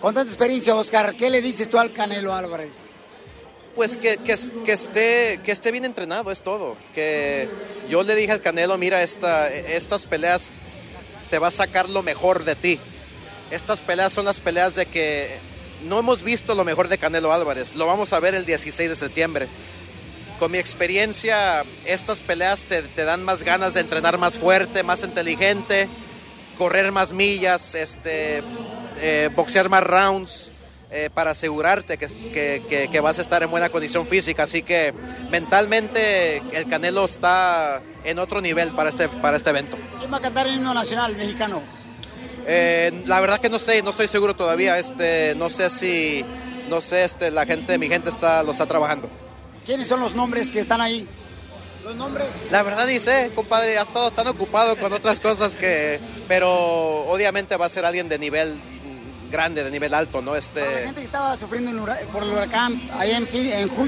Con 0.00 0.14
tanta 0.14 0.30
experiencia, 0.30 0.74
Oscar, 0.74 1.16
¿qué 1.16 1.30
le 1.30 1.42
dices 1.42 1.68
tú 1.68 1.78
al 1.78 1.92
Canelo 1.92 2.34
Álvarez? 2.34 2.76
Pues 3.74 3.96
que, 3.96 4.16
que, 4.18 4.36
que 4.64 4.72
esté, 4.72 5.40
que 5.44 5.52
esté 5.52 5.70
bien 5.70 5.84
entrenado, 5.84 6.30
es 6.32 6.42
todo. 6.42 6.76
Que 6.94 7.48
yo 7.88 8.02
le 8.02 8.16
dije 8.16 8.32
al 8.32 8.40
Canelo, 8.40 8.76
mira, 8.78 9.02
esta, 9.02 9.48
estas 9.48 10.06
peleas 10.06 10.50
te 11.30 11.38
va 11.38 11.48
a 11.48 11.52
sacar 11.52 11.88
lo 11.88 12.02
mejor 12.02 12.44
de 12.44 12.56
ti. 12.56 12.80
Estas 13.50 13.78
peleas 13.78 14.12
son 14.12 14.24
las 14.24 14.40
peleas 14.40 14.74
de 14.74 14.86
que 14.86 15.38
no 15.84 15.98
hemos 15.98 16.22
visto 16.22 16.54
lo 16.54 16.64
mejor 16.64 16.88
de 16.88 16.98
Canelo 16.98 17.32
Álvarez. 17.32 17.74
Lo 17.74 17.86
vamos 17.86 18.12
a 18.12 18.20
ver 18.20 18.34
el 18.34 18.44
16 18.44 18.88
de 18.90 18.96
septiembre. 18.96 19.48
Con 20.38 20.52
mi 20.52 20.58
experiencia, 20.58 21.64
estas 21.84 22.22
peleas 22.22 22.60
te, 22.62 22.82
te 22.82 23.04
dan 23.04 23.24
más 23.24 23.42
ganas 23.42 23.74
de 23.74 23.80
entrenar 23.80 24.18
más 24.18 24.38
fuerte, 24.38 24.82
más 24.84 25.02
inteligente, 25.02 25.88
correr 26.56 26.92
más 26.92 27.12
millas, 27.12 27.74
este, 27.74 28.42
eh, 29.00 29.30
boxear 29.34 29.68
más 29.68 29.82
rounds 29.82 30.52
eh, 30.90 31.10
para 31.12 31.32
asegurarte 31.32 31.98
que, 31.98 32.06
que- 32.06 32.88
que- 32.90 33.00
vas 33.00 33.18
a 33.18 33.22
estar 33.22 33.42
en 33.42 33.50
buena 33.50 33.68
condición 33.68 34.06
física. 34.06 34.44
Así 34.44 34.62
que 34.62 34.94
mentalmente 35.30 36.38
el 36.52 36.68
Canelo 36.68 37.04
está 37.04 37.82
en 38.04 38.18
otro 38.18 38.40
nivel 38.40 38.70
para 38.72 38.90
este, 38.90 39.08
para 39.08 39.36
este 39.36 39.50
evento. 39.50 39.76
¿Quién 39.98 40.12
va 40.12 40.18
a 40.18 40.20
cantar 40.20 40.46
el 40.46 40.54
himno 40.54 40.72
nacional 40.72 41.16
mexicano? 41.16 41.62
Eh, 42.50 43.02
la 43.04 43.20
verdad 43.20 43.40
que 43.40 43.50
no 43.50 43.58
sé, 43.58 43.82
no 43.82 43.90
estoy 43.90 44.08
seguro 44.08 44.34
todavía. 44.34 44.78
Este, 44.78 45.34
no 45.36 45.50
sé 45.50 45.68
si, 45.68 46.24
no 46.70 46.80
sé, 46.80 47.04
este, 47.04 47.30
la 47.30 47.44
gente, 47.44 47.76
mi 47.76 47.88
gente 47.88 48.08
está, 48.08 48.42
lo 48.42 48.52
está 48.52 48.64
trabajando. 48.64 49.10
¿Quiénes 49.66 49.86
son 49.86 50.00
los 50.00 50.14
nombres 50.14 50.50
que 50.50 50.58
están 50.58 50.80
ahí? 50.80 51.06
Los 51.84 51.94
nombres. 51.94 52.28
La 52.50 52.62
verdad 52.62 52.86
ni 52.86 53.00
sé, 53.00 53.30
compadre, 53.34 53.76
ha 53.76 53.82
estado 53.82 54.10
tan 54.10 54.26
ocupado 54.28 54.76
con 54.76 54.92
otras 54.94 55.20
cosas 55.20 55.56
que, 55.56 56.00
pero 56.26 56.50
obviamente 56.50 57.54
va 57.56 57.66
a 57.66 57.68
ser 57.68 57.84
alguien 57.84 58.08
de 58.08 58.18
nivel 58.18 58.58
grande, 59.30 59.64
de 59.64 59.70
nivel 59.70 59.94
alto, 59.94 60.22
¿no? 60.22 60.32
La 60.32 60.38
Este, 60.38 60.60
gente 60.60 61.00
que 61.00 61.04
estaba 61.04 61.36
sufriendo 61.36 61.70
por 62.12 62.22
el 62.22 62.30
huracán 62.30 62.80
ahí 62.92 63.12
en, 63.12 63.26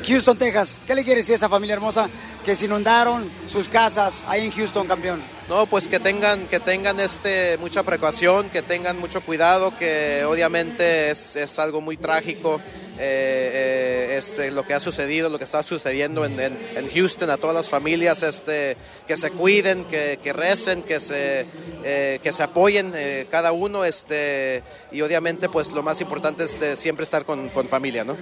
Houston, 0.02 0.36
Texas. 0.36 0.80
¿Qué 0.86 0.94
le 0.94 1.04
quiere 1.04 1.20
decir 1.20 1.34
a 1.34 1.36
esa 1.36 1.48
familia 1.48 1.74
hermosa 1.74 2.08
que 2.44 2.54
se 2.54 2.66
inundaron 2.66 3.30
sus 3.46 3.68
casas 3.68 4.24
ahí 4.28 4.46
en 4.46 4.52
Houston, 4.52 4.86
campeón? 4.86 5.22
no, 5.48 5.66
pues 5.66 5.88
que 5.88 5.98
tengan, 5.98 6.46
que 6.46 6.60
tengan 6.60 7.00
este 7.00 7.58
mucha 7.58 7.82
precaución, 7.82 8.50
que 8.50 8.62
tengan 8.62 8.98
mucho 9.00 9.20
cuidado, 9.20 9.76
que 9.76 10.24
obviamente 10.24 11.10
es, 11.10 11.34
es 11.34 11.58
algo 11.58 11.80
muy 11.80 11.96
trágico. 11.96 12.60
Eh, 13.02 14.10
eh, 14.12 14.16
este, 14.18 14.50
lo 14.50 14.62
que 14.64 14.74
ha 14.74 14.80
sucedido, 14.80 15.30
lo 15.30 15.38
que 15.38 15.44
está 15.44 15.62
sucediendo 15.62 16.24
en, 16.26 16.38
en- 16.38 16.58
en 16.76 16.90
Houston, 16.90 17.30
a 17.30 17.38
todas 17.38 17.56
las 17.56 17.70
familias 17.70 18.22
este, 18.22 18.76
que 19.08 19.16
se 19.16 19.30
cuiden, 19.30 19.84
que, 19.86 20.18
que 20.22 20.32
recen, 20.34 20.82
que 20.82 21.00
se, 21.00 21.46
eh, 21.82 22.20
que 22.22 22.32
se 22.32 22.42
apoyen 22.42 22.92
eh, 22.94 23.26
cada 23.30 23.52
uno 23.52 23.84
este, 23.84 24.62
y 24.92 25.00
obviamente 25.00 25.48
pues 25.48 25.70
lo 25.72 25.82
más 25.82 26.00
importante 26.02 26.44
es 26.44 26.60
eh, 26.60 26.76
siempre 26.76 27.04
estar 27.04 27.24
con, 27.24 27.48
con 27.48 27.66
familia, 27.68 28.04
¿no? 28.04 28.16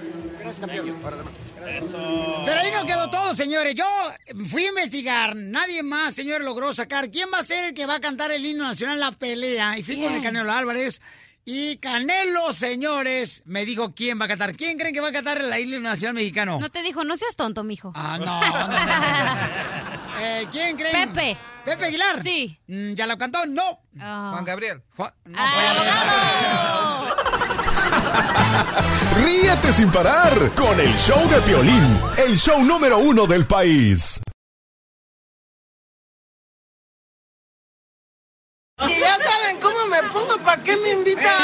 Pero 2.45 2.59
ahí 2.61 2.71
no 2.71 2.85
quedó 2.85 3.09
todo, 3.09 3.35
señores. 3.35 3.75
Yo 3.75 3.85
fui 4.49 4.63
a 4.65 4.69
investigar. 4.69 5.35
Nadie 5.35 5.83
más, 5.83 6.15
señores, 6.15 6.45
logró 6.45 6.73
sacar. 6.73 7.09
¿Quién 7.11 7.27
va 7.33 7.39
a 7.39 7.43
ser 7.43 7.65
el 7.65 7.73
que 7.73 7.85
va 7.85 7.95
a 7.95 7.99
cantar 7.99 8.31
el 8.31 8.45
himno 8.45 8.63
nacional 8.63 8.95
en 8.95 8.99
la 9.01 9.11
pelea? 9.11 9.77
Y 9.77 9.83
fui 9.83 10.01
con 10.01 10.13
el. 10.13 10.21
Canelo 10.21 10.51
Álvarez. 10.51 11.01
Y 11.45 11.77
Canelo, 11.77 12.53
señores, 12.53 13.41
me 13.45 13.65
dijo 13.65 13.93
quién 13.95 14.19
va 14.21 14.25
a 14.25 14.27
cantar. 14.27 14.55
¿Quién 14.55 14.77
creen 14.77 14.93
que 14.93 15.01
va 15.01 15.07
a 15.07 15.11
cantar 15.11 15.41
el 15.41 15.59
himno 15.59 15.79
nacional 15.79 16.13
mexicano? 16.13 16.59
No 16.59 16.69
te 16.69 16.83
dijo, 16.83 17.03
no 17.03 17.17
seas 17.17 17.35
tonto, 17.35 17.63
mijo. 17.63 17.91
Ah, 17.95 18.17
no, 18.19 18.25
no, 18.25 18.67
no, 18.67 18.67
no. 18.67 18.79
Eh, 20.21 20.47
¿Quién 20.51 20.77
creen? 20.77 21.09
Pepe. 21.13 21.37
¿Pepe 21.65 21.85
Aguilar? 21.85 22.21
Sí. 22.21 22.59
Mm, 22.67 22.93
¿Ya 22.93 23.07
lo 23.07 23.17
cantó? 23.17 23.45
No. 23.47 23.79
Juan 23.97 24.45
Gabriel. 24.45 24.83
Juan- 24.95 25.13
no, 25.25 25.37
Ah, 25.39 27.15
Ríete 29.23 29.73
sin 29.73 29.91
parar 29.91 30.51
con 30.55 30.79
el 30.79 30.93
show 30.97 31.27
de 31.29 31.41
Piolín, 31.41 31.99
el 32.17 32.37
show 32.37 32.63
número 32.63 32.99
uno 32.99 33.25
del 33.25 33.45
país. 33.47 34.21
Saben 39.19 39.57
cómo 39.61 39.85
me 39.87 40.03
pongo, 40.09 40.37
¿para 40.43 40.61
qué 40.63 40.75
me 40.77 40.91
invitan? 40.91 41.37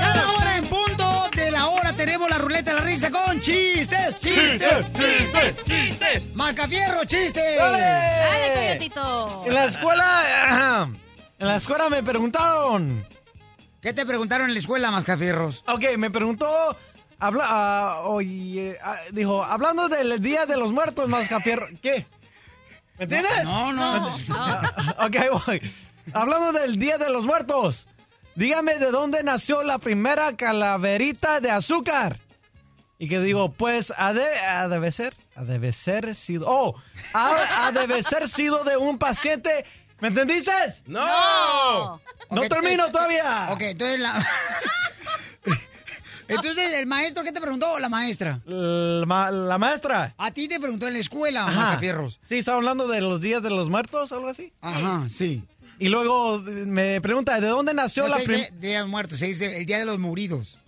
Cada 0.00 0.32
hora 0.32 0.56
en 0.56 0.66
punto 0.66 1.28
de 1.34 1.50
la 1.50 1.68
hora 1.68 1.92
tenemos 1.94 2.30
la 2.30 2.38
ruleta 2.38 2.72
de 2.72 2.80
la 2.80 2.84
risa 2.84 3.10
con 3.10 3.40
chistes, 3.40 4.20
chistes, 4.20 4.92
chistes, 4.92 5.64
chistes. 5.64 6.34
Macafierro, 6.34 7.04
chistes. 7.04 7.58
Dale, 7.58 8.78
coyotito. 8.78 9.42
En 9.46 9.54
la 9.54 9.64
escuela, 9.66 10.88
en 11.38 11.46
la 11.46 11.56
escuela 11.56 11.88
me 11.88 12.02
preguntaron. 12.02 13.04
¿Qué 13.80 13.94
te 13.94 14.04
preguntaron 14.04 14.48
en 14.48 14.54
la 14.54 14.60
escuela, 14.60 14.90
Mascafierros? 14.90 15.64
Ok, 15.66 15.96
me 15.96 16.10
preguntó, 16.10 16.76
habla, 17.18 18.00
oye, 18.02 18.76
ah, 18.84 18.96
dijo, 19.12 19.42
hablando 19.42 19.88
del 19.88 20.20
Día 20.20 20.44
de 20.44 20.58
los 20.58 20.70
Muertos, 20.70 21.08
Mascafierro, 21.08 21.66
¿qué? 21.82 22.06
¿Me 22.98 23.04
entiendes? 23.04 23.44
No, 23.44 23.72
no. 23.72 24.06
ok, 24.98 25.16
voy. 25.46 25.62
Hablando 26.12 26.52
del 26.52 26.76
Día 26.76 26.98
de 26.98 27.10
los 27.10 27.26
Muertos, 27.26 27.86
dígame 28.34 28.74
de 28.78 28.90
dónde 28.90 29.22
nació 29.22 29.62
la 29.62 29.78
primera 29.78 30.36
calaverita 30.36 31.40
de 31.40 31.50
azúcar. 31.50 32.18
Y 32.98 33.08
que 33.08 33.20
digo, 33.20 33.50
pues 33.52 33.92
ha 33.96 34.12
de, 34.12 34.26
ha 34.40 34.68
debe 34.68 34.92
ser, 34.92 35.16
ha 35.34 35.44
debe 35.44 35.72
ser 35.72 36.14
sido, 36.14 36.46
oh, 36.48 36.74
ha, 37.14 37.66
ha 37.66 37.72
debe 37.72 38.02
ser 38.02 38.28
sido 38.28 38.62
de 38.64 38.76
un 38.76 38.98
paciente, 38.98 39.64
¿me 40.00 40.08
entendiste? 40.08 40.52
¡No! 40.86 41.98
No 42.30 42.42
termino 42.48 42.86
eh, 42.86 42.92
todavía. 42.92 43.48
Ok, 43.52 43.60
entonces 43.62 44.00
la... 44.00 44.26
Entonces, 46.28 46.72
¿el 46.74 46.86
maestro 46.86 47.24
qué 47.24 47.32
te 47.32 47.40
preguntó 47.40 47.72
o 47.72 47.78
la 47.80 47.88
maestra? 47.88 48.38
La, 48.44 49.04
ma- 49.04 49.32
la 49.32 49.58
maestra. 49.58 50.14
A 50.16 50.30
ti 50.30 50.46
te 50.46 50.60
preguntó 50.60 50.86
en 50.86 50.92
la 50.92 51.00
escuela, 51.00 51.42
Ajá. 51.48 51.60
Macafierros. 51.70 52.20
Sí, 52.22 52.38
estaba 52.38 52.56
hablando 52.58 52.86
de 52.86 53.00
los 53.00 53.20
días 53.20 53.42
de 53.42 53.50
los 53.50 53.68
muertos, 53.68 54.12
algo 54.12 54.28
así. 54.28 54.52
Ajá, 54.60 55.08
sí. 55.10 55.42
Y 55.80 55.88
luego 55.88 56.38
me 56.40 57.00
pregunta, 57.00 57.40
¿de 57.40 57.48
dónde 57.48 57.74
nació 57.74 58.04
No 58.04 58.10
la 58.10 58.18
se 58.18 58.24
prim- 58.24 58.38
dice 58.38 58.52
Día 58.58 58.74
de 58.76 58.80
los 58.80 58.88
Muertos, 58.88 59.18
se 59.18 59.26
dice 59.26 59.56
el 59.56 59.66
Día 59.66 59.78
de 59.78 59.86
los 59.86 59.98
Moridos. 59.98 60.58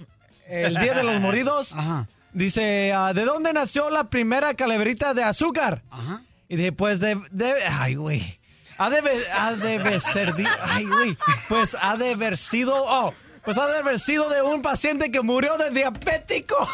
el 0.49 0.75
día 0.77 0.95
de 0.95 1.03
los 1.05 1.21
moridos? 1.21 1.73
Ajá. 1.77 2.09
Dice, 2.33 2.93
ah, 2.95 3.13
¿de 3.13 3.25
dónde 3.27 3.53
nació 3.53 3.91
la 3.91 4.09
primera 4.11 4.55
calaverita 4.55 5.13
de 5.15 5.23
azúcar? 5.23 5.83
Ajá. 5.91 6.23
Y 6.49 6.57
dije, 6.57 6.73
pues 6.73 6.99
de, 6.99 7.21
de- 7.31 7.55
ay, 7.71 7.95
güey. 7.95 8.41
Ha 8.79 8.89
de, 8.91 8.99
haber- 8.99 9.31
ha 9.33 9.53
de 9.53 9.79
haber 9.79 10.01
ser, 10.01 10.35
ay, 10.63 10.87
güey. 10.87 11.17
Pues 11.49 11.77
ha 11.81 11.97
de 11.99 12.13
haber 12.15 12.37
sido, 12.39 12.75
oh, 12.75 13.13
pues 13.45 13.59
ha 13.59 13.67
de 13.67 13.79
haber 13.79 14.01
sido 14.01 14.31
de 14.31 14.41
un 14.41 14.63
paciente 14.63 15.11
que 15.11 15.21
murió 15.21 15.59
de 15.59 15.71
diabético. 15.71 16.57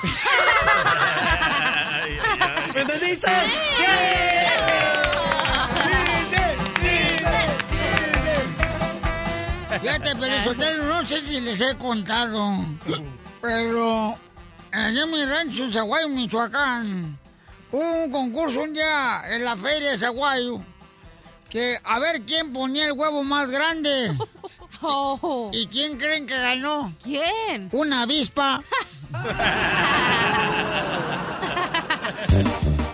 ¿Me 2.74 2.82
entendiste? 2.82 3.30
Fíjate, 9.80 10.16
Pelizotelo, 10.16 10.84
no 10.84 11.06
sé 11.06 11.20
si 11.20 11.40
les 11.40 11.60
he 11.60 11.76
contado, 11.76 12.64
pero 13.40 14.16
allá 14.72 15.02
en 15.04 15.10
mi 15.10 15.24
rancho 15.24 15.64
en 15.64 15.72
Zaguayo, 15.72 16.08
Michoacán, 16.08 17.16
hubo 17.70 18.04
un 18.04 18.10
concurso 18.10 18.62
un 18.62 18.74
día 18.74 19.22
en 19.30 19.44
la 19.44 19.56
feria 19.56 19.92
de 19.92 19.98
Zaguayo, 19.98 20.60
que 21.48 21.78
a 21.84 22.00
ver 22.00 22.22
quién 22.22 22.52
ponía 22.52 22.86
el 22.86 22.92
huevo 22.92 23.22
más 23.22 23.50
grande. 23.50 24.16
¿Y 25.52 25.66
quién 25.68 25.96
creen 25.96 26.26
que 26.26 26.36
ganó? 26.36 26.92
¿Quién? 27.02 27.68
Una 27.72 28.02
avispa. 28.02 28.62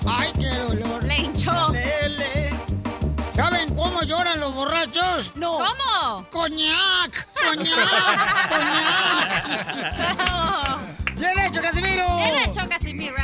¡Ay, 0.07 0.33
qué 0.39 0.49
dolor! 0.49 1.03
Le 1.05 1.17
hinchó. 1.17 1.51
¿Saben 1.51 1.73
cómo 1.73 2.14
lloran 4.05 4.41
los 4.41 4.55
borrachos? 4.55 5.33
No. 5.37 5.59
¿Cómo? 5.59 6.27
¡Coñac! 6.31 7.29
¡Coñac! 7.35 8.49
¡Coñac! 9.79 9.95
¡Bien 11.17 11.39
hecho, 11.39 11.63
Casimiro! 11.63 12.17
Bien 12.17 12.35
hecho, 12.39 12.61
Casimiro. 12.69 13.15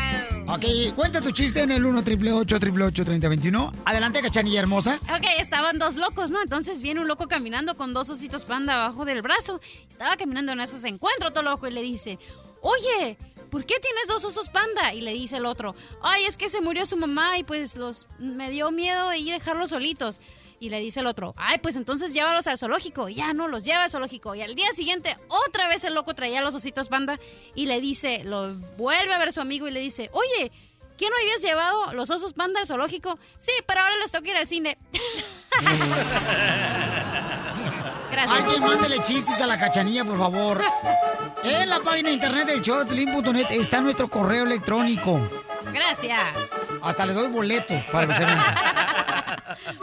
Ok, 0.47 0.65
cuenta 0.97 1.21
tu 1.21 1.31
chiste 1.31 1.63
en 1.63 1.71
el 1.71 1.87
1 1.87 2.01
888 2.01 3.05
3021 3.05 3.73
Adelante, 3.85 4.21
cachanilla 4.21 4.59
hermosa. 4.59 4.99
Ok, 5.05 5.25
estaban 5.39 5.79
dos 5.79 5.95
locos, 5.95 6.33
¿no? 6.33 6.43
Entonces 6.43 6.83
viene 6.83 7.01
un 7.01 7.07
loco 7.07 7.29
caminando 7.29 7.77
con 7.77 7.95
dos 7.95 8.11
ositos 8.11 8.45
panda 8.45 8.75
abajo 8.75 9.05
del 9.05 9.23
brazo. 9.23 9.61
Estaba 9.89 10.17
caminando 10.17 10.51
en 10.51 10.61
eso, 10.61 10.81
se 10.81 10.89
encuentra 10.89 11.29
otro 11.29 11.43
loco 11.43 11.69
y 11.69 11.71
le 11.71 11.83
dice, 11.83 12.19
oye, 12.63 13.17
¿por 13.51 13.65
qué 13.65 13.77
tienes 13.79 14.09
dos 14.09 14.25
osos 14.25 14.49
panda? 14.49 14.93
Y 14.93 15.03
le 15.03 15.13
dice 15.13 15.37
el 15.37 15.47
otro, 15.47 15.77
ay, 16.03 16.25
es 16.25 16.37
que 16.37 16.49
se 16.49 16.61
murió 16.61 16.85
su 16.85 16.97
mamá 16.97 17.39
y 17.39 17.45
pues 17.45 17.77
los 17.77 18.09
me 18.19 18.51
dio 18.51 18.73
miedo 18.73 19.15
y 19.15 19.31
dejarlos 19.31 19.71
solitos. 19.71 20.21
Y 20.63 20.69
le 20.69 20.79
dice 20.79 21.01
el 21.01 21.07
otro, 21.07 21.33
ay, 21.39 21.57
pues 21.57 21.75
entonces 21.75 22.13
llévalos 22.13 22.47
al 22.47 22.59
zoológico. 22.59 23.09
Y 23.09 23.15
ya 23.15 23.33
no, 23.33 23.49
los 23.49 23.63
lleva 23.65 23.85
al 23.85 23.91
zoológico. 23.91 24.35
Y 24.35 24.43
al 24.43 24.55
día 24.55 24.71
siguiente, 24.75 25.17
otra 25.29 25.67
vez 25.69 25.85
el 25.85 25.95
loco 25.95 26.13
traía 26.13 26.43
los 26.43 26.55
ositos 26.55 26.91
panda 26.91 27.19
y 27.55 27.65
le 27.65 27.81
dice, 27.81 28.25
lo 28.25 28.55
vuelve 28.77 29.15
a 29.15 29.19
ver 29.19 29.33
su 29.33 29.41
amigo 29.41 29.67
y 29.69 29.71
le 29.71 29.81
dice, 29.81 30.11
oye, 30.13 30.53
¿qué 30.99 31.09
no 31.09 31.17
habías 31.17 31.41
llevado 31.41 31.95
los 31.95 32.11
osos 32.11 32.35
panda 32.35 32.61
al 32.61 32.67
zoológico? 32.67 33.19
Sí, 33.39 33.53
pero 33.67 33.81
ahora 33.81 33.97
les 33.97 34.13
toca 34.13 34.29
ir 34.29 34.37
al 34.37 34.47
cine. 34.47 34.77
Gracias. 38.11 38.39
Alguien 38.39 38.63
mándele 38.63 39.03
chistes 39.03 39.41
a 39.41 39.47
la 39.47 39.59
cachanilla, 39.59 40.05
por 40.05 40.19
favor. 40.19 40.63
En 41.43 41.71
la 41.71 41.81
página 41.81 42.11
de 42.11 42.17
internet 42.17 42.47
del 42.47 42.61
show 42.61 42.85
de 42.85 43.47
está 43.51 43.81
nuestro 43.81 44.11
correo 44.11 44.45
electrónico. 44.45 45.21
Gracias. 45.73 46.21
Hasta 46.83 47.07
le 47.07 47.15
doy 47.15 47.29
boletos 47.29 47.83
para 47.85 48.07
los 48.07 48.17
eventos. 48.17 48.45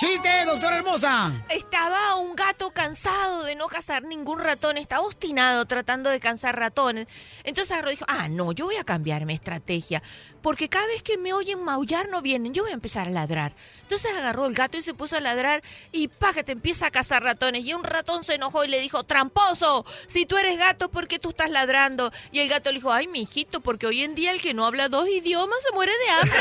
¡Chiste, 0.00 0.30
doctora 0.46 0.78
hermosa! 0.78 1.30
Estaba 1.50 2.16
un 2.16 2.34
gato 2.34 2.70
cansado 2.70 3.42
de 3.42 3.54
no 3.54 3.66
cazar 3.66 4.02
ningún 4.02 4.38
ratón, 4.38 4.78
estaba 4.78 5.02
obstinado 5.02 5.66
tratando 5.66 6.08
de 6.08 6.18
cazar 6.18 6.58
ratones. 6.58 7.06
Entonces 7.44 7.72
agarró 7.72 7.90
y 7.90 7.96
dijo, 7.96 8.06
ah, 8.08 8.26
no, 8.30 8.52
yo 8.52 8.64
voy 8.64 8.76
a 8.76 8.84
cambiar 8.84 9.26
mi 9.26 9.34
estrategia, 9.34 10.02
porque 10.40 10.70
cada 10.70 10.86
vez 10.86 11.02
que 11.02 11.18
me 11.18 11.34
oyen 11.34 11.62
maullar 11.62 12.08
no 12.08 12.22
vienen, 12.22 12.54
yo 12.54 12.62
voy 12.62 12.70
a 12.70 12.76
empezar 12.76 13.08
a 13.08 13.10
ladrar. 13.10 13.52
Entonces 13.82 14.10
agarró 14.16 14.46
el 14.46 14.54
gato 14.54 14.78
y 14.78 14.80
se 14.80 14.94
puso 14.94 15.18
a 15.18 15.20
ladrar 15.20 15.62
y 15.92 16.08
pa, 16.08 16.32
que 16.32 16.44
te 16.44 16.52
empieza 16.52 16.86
a 16.86 16.90
cazar 16.90 17.22
ratones. 17.22 17.66
Y 17.66 17.74
un 17.74 17.84
ratón 17.84 18.24
se 18.24 18.36
enojó 18.36 18.64
y 18.64 18.68
le 18.68 18.80
dijo, 18.80 19.04
tramposo, 19.04 19.84
si 20.06 20.24
tú 20.24 20.38
eres 20.38 20.58
gato, 20.58 20.90
¿por 20.90 21.08
qué 21.08 21.18
tú 21.18 21.28
estás 21.28 21.50
ladrando? 21.50 22.10
Y 22.32 22.38
el 22.38 22.48
gato 22.48 22.70
le 22.70 22.76
dijo, 22.76 22.90
ay, 22.90 23.06
mi 23.06 23.20
hijito, 23.20 23.60
porque 23.60 23.86
hoy 23.86 24.02
en 24.02 24.14
día 24.14 24.32
el 24.32 24.40
que 24.40 24.54
no 24.54 24.64
habla 24.64 24.88
dos 24.88 25.06
idiomas 25.06 25.58
se 25.62 25.74
muere 25.74 25.92
de 25.92 26.10
hambre. 26.10 26.40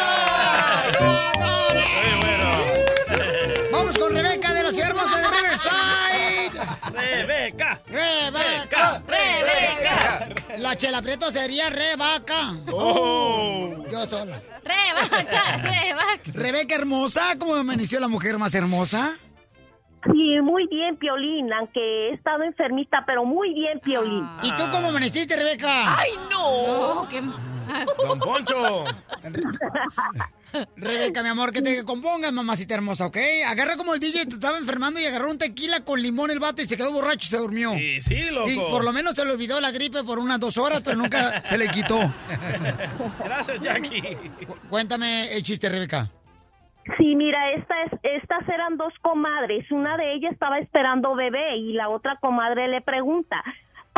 Vamos 3.72 3.98
con 3.98 4.14
Rebeca 4.14 4.52
de 4.52 4.62
la 4.62 4.70
ciudad 4.70 4.90
hermosa 4.90 5.18
de 5.18 5.28
Riverside. 5.28 6.50
Rebeca. 6.92 7.80
Rebeca. 7.86 9.02
Rebeca. 9.06 10.28
La 10.58 10.76
chela 10.76 11.02
prieto 11.02 11.30
sería 11.30 11.70
Rebeca. 11.70 12.56
Oh. 12.72 13.84
Yo 13.90 14.06
sola. 14.06 14.40
Rebeca, 14.64 15.56
Rebeca. 15.58 16.32
Rebeca 16.32 16.74
hermosa, 16.74 17.36
¿cómo 17.38 17.54
amaneció 17.54 18.00
la 18.00 18.08
mujer 18.08 18.38
más 18.38 18.54
hermosa? 18.54 19.18
Sí, 20.12 20.40
muy 20.42 20.66
bien, 20.68 20.96
Piolín, 20.98 21.52
aunque 21.52 21.80
he 21.80 22.14
estado 22.14 22.42
enfermita, 22.42 23.04
pero 23.06 23.24
muy 23.24 23.54
bien, 23.54 23.80
Piolín. 23.80 24.26
¿Y 24.42 24.50
tú 24.52 24.62
cómo 24.70 24.88
amaneciste, 24.88 25.34
Rebeca? 25.34 25.98
¡Ay, 25.98 26.10
no! 26.30 26.94
No, 27.02 27.08
qué... 27.08 27.22
Don 28.06 28.18
Poncho. 28.20 28.84
Rebeca, 30.76 31.22
mi 31.22 31.28
amor, 31.28 31.52
que 31.52 31.62
te 31.62 31.84
compongas, 31.84 32.32
mamacita 32.32 32.74
hermosa, 32.74 33.06
¿ok? 33.06 33.16
Agarra 33.46 33.76
como 33.76 33.94
el 33.94 34.00
DJ 34.00 34.26
te 34.26 34.34
estaba 34.34 34.58
enfermando 34.58 35.00
y 35.00 35.04
agarró 35.06 35.30
un 35.30 35.38
tequila 35.38 35.84
con 35.84 36.00
limón 36.00 36.30
el 36.30 36.38
vato 36.40 36.62
y 36.62 36.66
se 36.66 36.76
quedó 36.76 36.92
borracho 36.92 37.26
y 37.26 37.28
se 37.30 37.36
durmió. 37.38 37.72
Sí, 37.72 38.00
sí, 38.02 38.30
loco. 38.30 38.48
Y 38.50 38.56
por 38.58 38.84
lo 38.84 38.92
menos 38.92 39.14
se 39.14 39.24
le 39.24 39.32
olvidó 39.32 39.60
la 39.60 39.70
gripe 39.72 40.04
por 40.04 40.18
unas 40.18 40.38
dos 40.40 40.56
horas, 40.58 40.80
pero 40.84 40.96
nunca 40.96 41.42
se 41.44 41.58
le 41.58 41.68
quitó. 41.68 41.98
Gracias, 43.24 43.60
Jackie. 43.60 44.16
Cuéntame 44.68 45.32
el 45.34 45.42
chiste, 45.42 45.68
Rebeca. 45.68 46.10
Sí, 46.98 47.14
mira, 47.16 47.52
esta 47.52 47.74
es, 47.84 47.92
estas 48.02 48.46
eran 48.48 48.76
dos 48.76 48.92
comadres. 49.00 49.70
Una 49.70 49.96
de 49.96 50.14
ellas 50.14 50.32
estaba 50.32 50.58
esperando 50.58 51.14
bebé 51.14 51.56
y 51.56 51.72
la 51.72 51.88
otra 51.88 52.18
comadre 52.20 52.68
le 52.68 52.82
pregunta, 52.82 53.42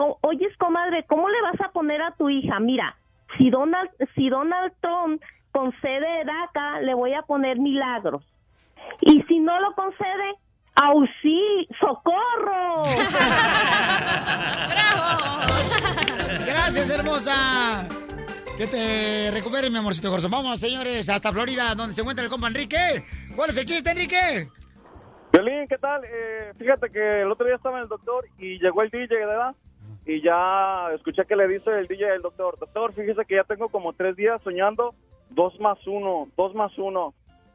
"O- 0.01 0.19
oyes 0.23 0.57
comadre, 0.57 1.05
¿cómo 1.09 1.29
le 1.29 1.41
vas 1.43 1.61
a 1.63 1.73
poner 1.73 2.01
a 2.01 2.13
tu 2.13 2.31
hija? 2.31 2.61
Mira, 2.61 2.97
si 3.39 3.51
Donald, 3.51 3.91
si 4.15 4.29
Donald 4.29 4.73
Trump 4.81 5.21
concede 5.57 6.25
DACA, 6.25 6.81
le 6.81 6.95
voy 6.95 7.15
a 7.15 7.23
poner 7.23 7.59
milagros. 7.59 8.23
Y 9.01 9.23
si 9.23 9.39
no 9.39 9.59
lo 9.59 9.73
concede, 9.75 10.35
¡auxilio! 10.75 11.67
¡Socorro! 11.81 12.75
Gracias, 16.47 16.91
hermosa. 16.91 17.89
Que 18.59 18.67
te 18.67 19.31
recupere, 19.33 19.71
mi 19.71 19.79
amorcito 19.79 20.11
corazón. 20.11 20.31
Vamos, 20.31 20.61
señores, 20.61 21.09
hasta 21.09 21.33
Florida, 21.33 21.75
donde 21.75 21.95
se 21.95 22.03
encuentra 22.03 22.23
el 22.25 22.31
compa 22.31 22.49
Enrique. 22.49 23.05
¿Cuál 23.35 23.49
es 23.51 23.57
el 23.57 23.65
chiste, 23.65 23.91
Enrique? 23.91 24.49
Violín, 25.33 25.67
¿qué 25.69 25.79
tal? 25.79 26.03
Eh, 26.05 26.53
fíjate 26.59 26.91
que 26.91 27.23
el 27.23 27.31
otro 27.31 27.47
día 27.47 27.57
estaba 27.57 27.79
en 27.79 27.85
el 27.85 27.89
doctor 27.89 28.27
y 28.39 28.59
llegó 28.59 28.83
el 28.83 28.91
DJ, 28.91 29.25
¿verdad? 29.25 29.55
Y 30.05 30.21
ya 30.23 30.91
escuché 30.95 31.25
que 31.25 31.35
le 31.35 31.49
dice 31.49 31.71
el 31.79 31.87
DJ 31.87 32.13
al 32.13 32.21
doctor, 32.23 32.59
doctor, 32.59 32.93
fíjese 32.93 33.25
que 33.27 33.37
ya 33.37 33.45
tengo 33.45 33.71
como 33.71 33.95
tres 33.95 34.17
días 34.17 34.43
soñando 34.43 34.95
dos 35.31 35.59
más 35.61 35.79
uno, 35.87 36.29
dos 36.37 36.55
más 36.55 36.77
uno. 36.79 37.15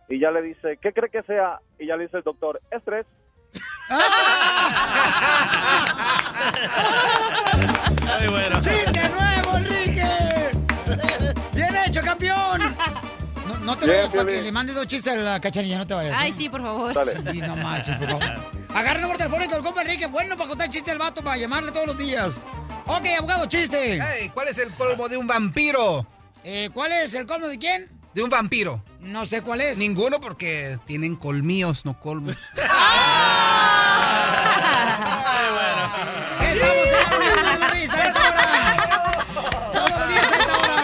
Y 0.10 0.20
ya 0.20 0.32
le 0.32 0.42
dice, 0.42 0.78
¿qué 0.82 0.92
cree 0.92 1.10
que 1.10 1.24
sea? 1.24 1.60
Y 1.80 1.88
ya 1.88 1.96
le 1.96 2.04
dice 2.04 2.18
el 2.18 2.24
doctor, 2.24 2.62
estrés. 2.72 3.08
Ay, 8.08 8.28
bueno. 8.30 8.62
¡Chiste 8.62 9.10
nuevo, 9.10 9.58
Enrique! 9.58 10.52
¡Bien 11.54 11.76
hecho, 11.86 12.02
campeón! 12.02 12.62
No, 13.48 13.58
no 13.60 13.78
te 13.78 13.86
Bien, 13.86 13.98
vayas 13.98 14.16
para 14.16 14.26
que 14.26 14.42
le 14.42 14.52
mande 14.52 14.74
dos 14.74 14.88
chistes 14.88 15.14
a 15.14 15.18
la 15.18 15.40
cachanilla, 15.40 15.78
no 15.78 15.88
te 15.88 15.94
vayas. 15.94 16.16
Ay, 16.18 16.32
¿eh? 16.32 16.34
sí, 16.34 16.50
por 16.50 16.62
favor. 16.62 16.94
Dale. 16.94 17.32
Sí, 17.32 17.42
no 17.42 17.56
marches, 17.56 17.96
por 17.98 18.08
favor. 18.08 18.24
Agarra 18.74 18.96
el 18.96 19.02
número 19.02 19.18
telefónico 19.18 19.54
del 19.56 19.64
compa 19.64 19.82
Enrique, 19.82 20.08
bueno 20.08 20.38
para 20.38 20.50
contar 20.50 20.70
chiste 20.70 20.92
al 20.92 20.98
vato, 20.98 21.22
para 21.22 21.38
llamarle 21.38 21.72
todos 21.72 21.88
los 21.88 21.98
días. 21.98 22.40
Ok, 22.88 23.06
abogado, 23.18 23.46
chiste. 23.48 23.94
Ey, 23.94 24.30
¿Cuál 24.30 24.48
es 24.48 24.58
el 24.58 24.72
colmo 24.74 25.10
de 25.10 25.18
un 25.18 25.28
vampiro? 25.28 26.06
Eh, 26.44 26.70
¿Cuál 26.74 26.92
es 26.92 27.14
el 27.14 27.26
colmo 27.26 27.48
de 27.48 27.58
quién? 27.58 27.90
De 28.14 28.24
un 28.24 28.30
vampiro. 28.30 28.84
No 29.00 29.26
sé 29.26 29.42
cuál 29.42 29.62
es. 29.62 29.78
Ninguno 29.78 30.20
porque 30.20 30.78
tienen 30.86 31.16
colmillos, 31.16 31.86
no 31.86 32.00
colmos. 32.00 32.36
Estamos 36.42 36.88
en 36.88 36.94
la 36.94 37.06
ruleta 37.16 37.54
de 37.54 37.60
la 37.60 37.68
risa 37.70 37.96
a 37.96 38.04
esta 38.04 38.20
hora. 38.28 38.78
Todos 39.74 39.90
los 39.92 40.10
días 40.10 40.26
a 40.26 40.38
esta 40.38 40.58
hora. 40.58 40.76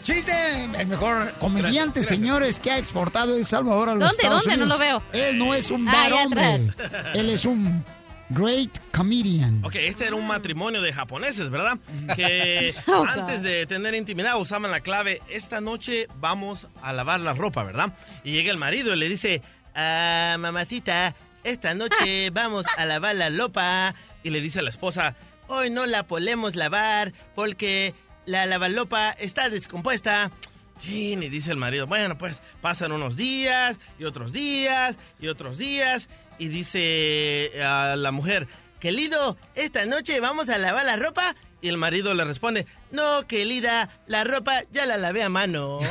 Chiste, 0.03 0.64
el 0.78 0.88
mejor 0.88 1.34
comediante, 1.39 2.03
señores, 2.03 2.60
que 2.60 2.72
ha 2.72 2.78
exportado 2.78 3.36
El 3.36 3.45
Salvador 3.45 3.89
a 3.89 3.95
los 3.95 4.01
¿Dónde? 4.10 4.16
Estados 4.24 4.43
¿Dónde? 4.45 4.58
No 4.58 4.64
Unidos. 4.66 4.80
lo 4.80 4.86
veo. 4.86 5.03
Él 5.14 5.38
no 5.38 5.53
es 5.53 5.72
un 5.72 5.88
Ah, 5.89 5.91
varón. 6.10 6.76
Él 7.14 7.30
es 7.30 7.45
un 7.45 7.84
great 8.30 8.69
comedian. 8.91 9.63
Ok, 9.63 9.76
este 9.76 10.05
era 10.05 10.15
un 10.15 10.28
matrimonio 10.28 10.82
de 10.82 10.93
japoneses, 10.93 11.49
¿verdad? 11.49 11.78
Que 12.15 12.73
Oh, 12.88 13.05
antes 13.07 13.41
de 13.41 13.65
tener 13.65 13.95
intimidad 13.95 14.39
usaban 14.39 14.71
la 14.71 14.80
clave, 14.82 15.21
esta 15.30 15.61
noche 15.61 16.07
vamos 16.19 16.67
a 16.82 16.93
lavar 16.93 17.19
la 17.21 17.34
ropa, 17.34 17.63
¿verdad? 17.63 17.93
Y 18.23 18.32
llega 18.32 18.51
el 18.51 18.57
marido 18.57 18.93
y 18.93 18.97
le 18.97 19.09
dice, 19.09 19.41
ah, 19.76 20.38
mamacita, 20.39 21.15
esta 21.43 21.73
noche 21.73 22.30
vamos 22.34 22.65
a 22.78 22.86
lavar 22.86 23.15
la 23.15 23.30
ropa. 23.30 23.93
Y 24.23 24.32
le 24.32 24.41
dice 24.41 24.59
a 24.59 24.63
la 24.63 24.69
esposa, 24.71 25.15
hoy 25.47 25.69
no 25.69 25.86
la 25.86 26.07
podemos 26.07 26.55
lavar 26.55 27.13
porque 27.36 27.93
la 28.26 28.45
lavalopa 28.47 29.11
está 29.11 29.49
descompuesta. 29.49 30.32
Sí, 30.80 31.13
y 31.13 31.30
dice 31.30 31.51
el 31.51 31.57
marido, 31.57 31.88
bueno, 31.88 32.17
pues 32.17 32.41
pasan 32.61 32.91
unos 32.91 33.15
días 33.15 33.78
y 33.97 34.03
otros 34.05 34.32
días 34.32 34.97
y 35.19 35.28
otros 35.28 35.57
días. 35.57 36.09
Y 36.38 36.49
dice 36.49 37.51
a 37.63 37.95
la 37.95 38.11
mujer, 38.11 38.47
querido, 38.80 39.38
esta 39.55 39.86
noche 39.86 40.19
vamos 40.19 40.49
a 40.49 40.57
lavar 40.57 40.86
la 40.86 40.97
ropa. 40.97 41.36
Y 41.61 41.69
el 41.69 41.78
marido 41.78 42.13
le 42.13 42.26
responde, 42.26 42.67
no, 42.91 43.26
querida, 43.28 43.89
la 44.07 44.23
ropa 44.23 44.63
ya 44.71 44.86
la 44.86 44.97
lavé 44.97 45.23
a 45.23 45.30
mano. 45.30 45.80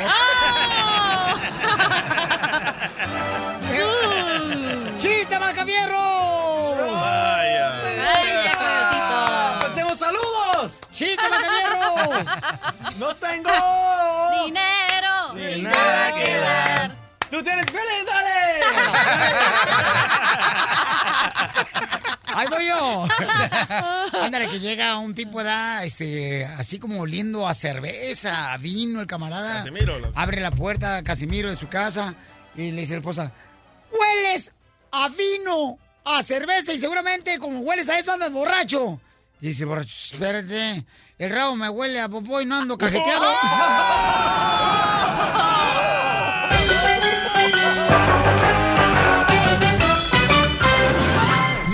¡Chiste, 4.99 5.39
Macafierro! 5.39 6.24
¡Chiste, 10.95 11.23
Macafierros! 11.29 12.27
¡No 12.99 13.17
tengo! 13.17 13.51
¡Dinero! 14.45 15.35
Ni 15.35 15.63
nada 15.63 16.15
que 16.15 16.39
dar. 16.39 16.97
¡Tú 17.31 17.43
tienes 17.43 17.67
feliz, 17.67 18.07
dale! 18.07 18.31
¡Ahí 22.35 22.47
voy 22.49 22.67
yo! 22.69 23.09
Ándale, 24.23 24.49
que 24.49 24.61
llega 24.61 24.99
un 24.99 25.15
tipo 25.15 25.43
de 25.43 25.53
este, 25.85 26.45
así 26.45 26.79
como 26.79 27.01
oliendo 27.01 27.49
a 27.49 27.55
cerveza, 27.55 28.53
a 28.53 28.59
vino, 28.59 29.01
el 29.01 29.09
camarada. 29.09 29.59
Casimiro, 29.59 29.99
loco. 29.99 30.13
Abre 30.15 30.41
la 30.41 30.53
puerta 30.53 30.99
a 30.99 31.03
Casimiro 31.03 31.51
de 31.51 31.57
su 31.57 31.69
casa 31.69 32.15
y 32.55 32.71
le 32.71 32.83
dice 32.83 32.95
a 32.95 32.97
la 32.97 33.01
esposa, 33.01 33.33
¡hueles 33.91 34.53
a 34.93 35.09
vino, 35.09 35.77
a 36.05 36.23
cerveza 36.23 36.73
y 36.73 36.79
seguramente 36.79 37.39
como 37.41 37.59
hueles 37.61 37.89
a 37.89 37.99
eso 37.99 38.13
andas 38.13 38.31
borracho! 38.31 39.01
Dice 39.45 39.65
el 39.65 39.69
borracho, 39.69 39.95
espérate, 39.95 40.87
el 41.19 41.31
rabo 41.31 41.55
me 41.55 41.69
huele 41.69 42.01
a 42.01 42.09
popó 42.09 42.41
y 42.41 42.47
no 42.47 42.57
ando 42.57 42.79
cajeteado. 42.79 43.27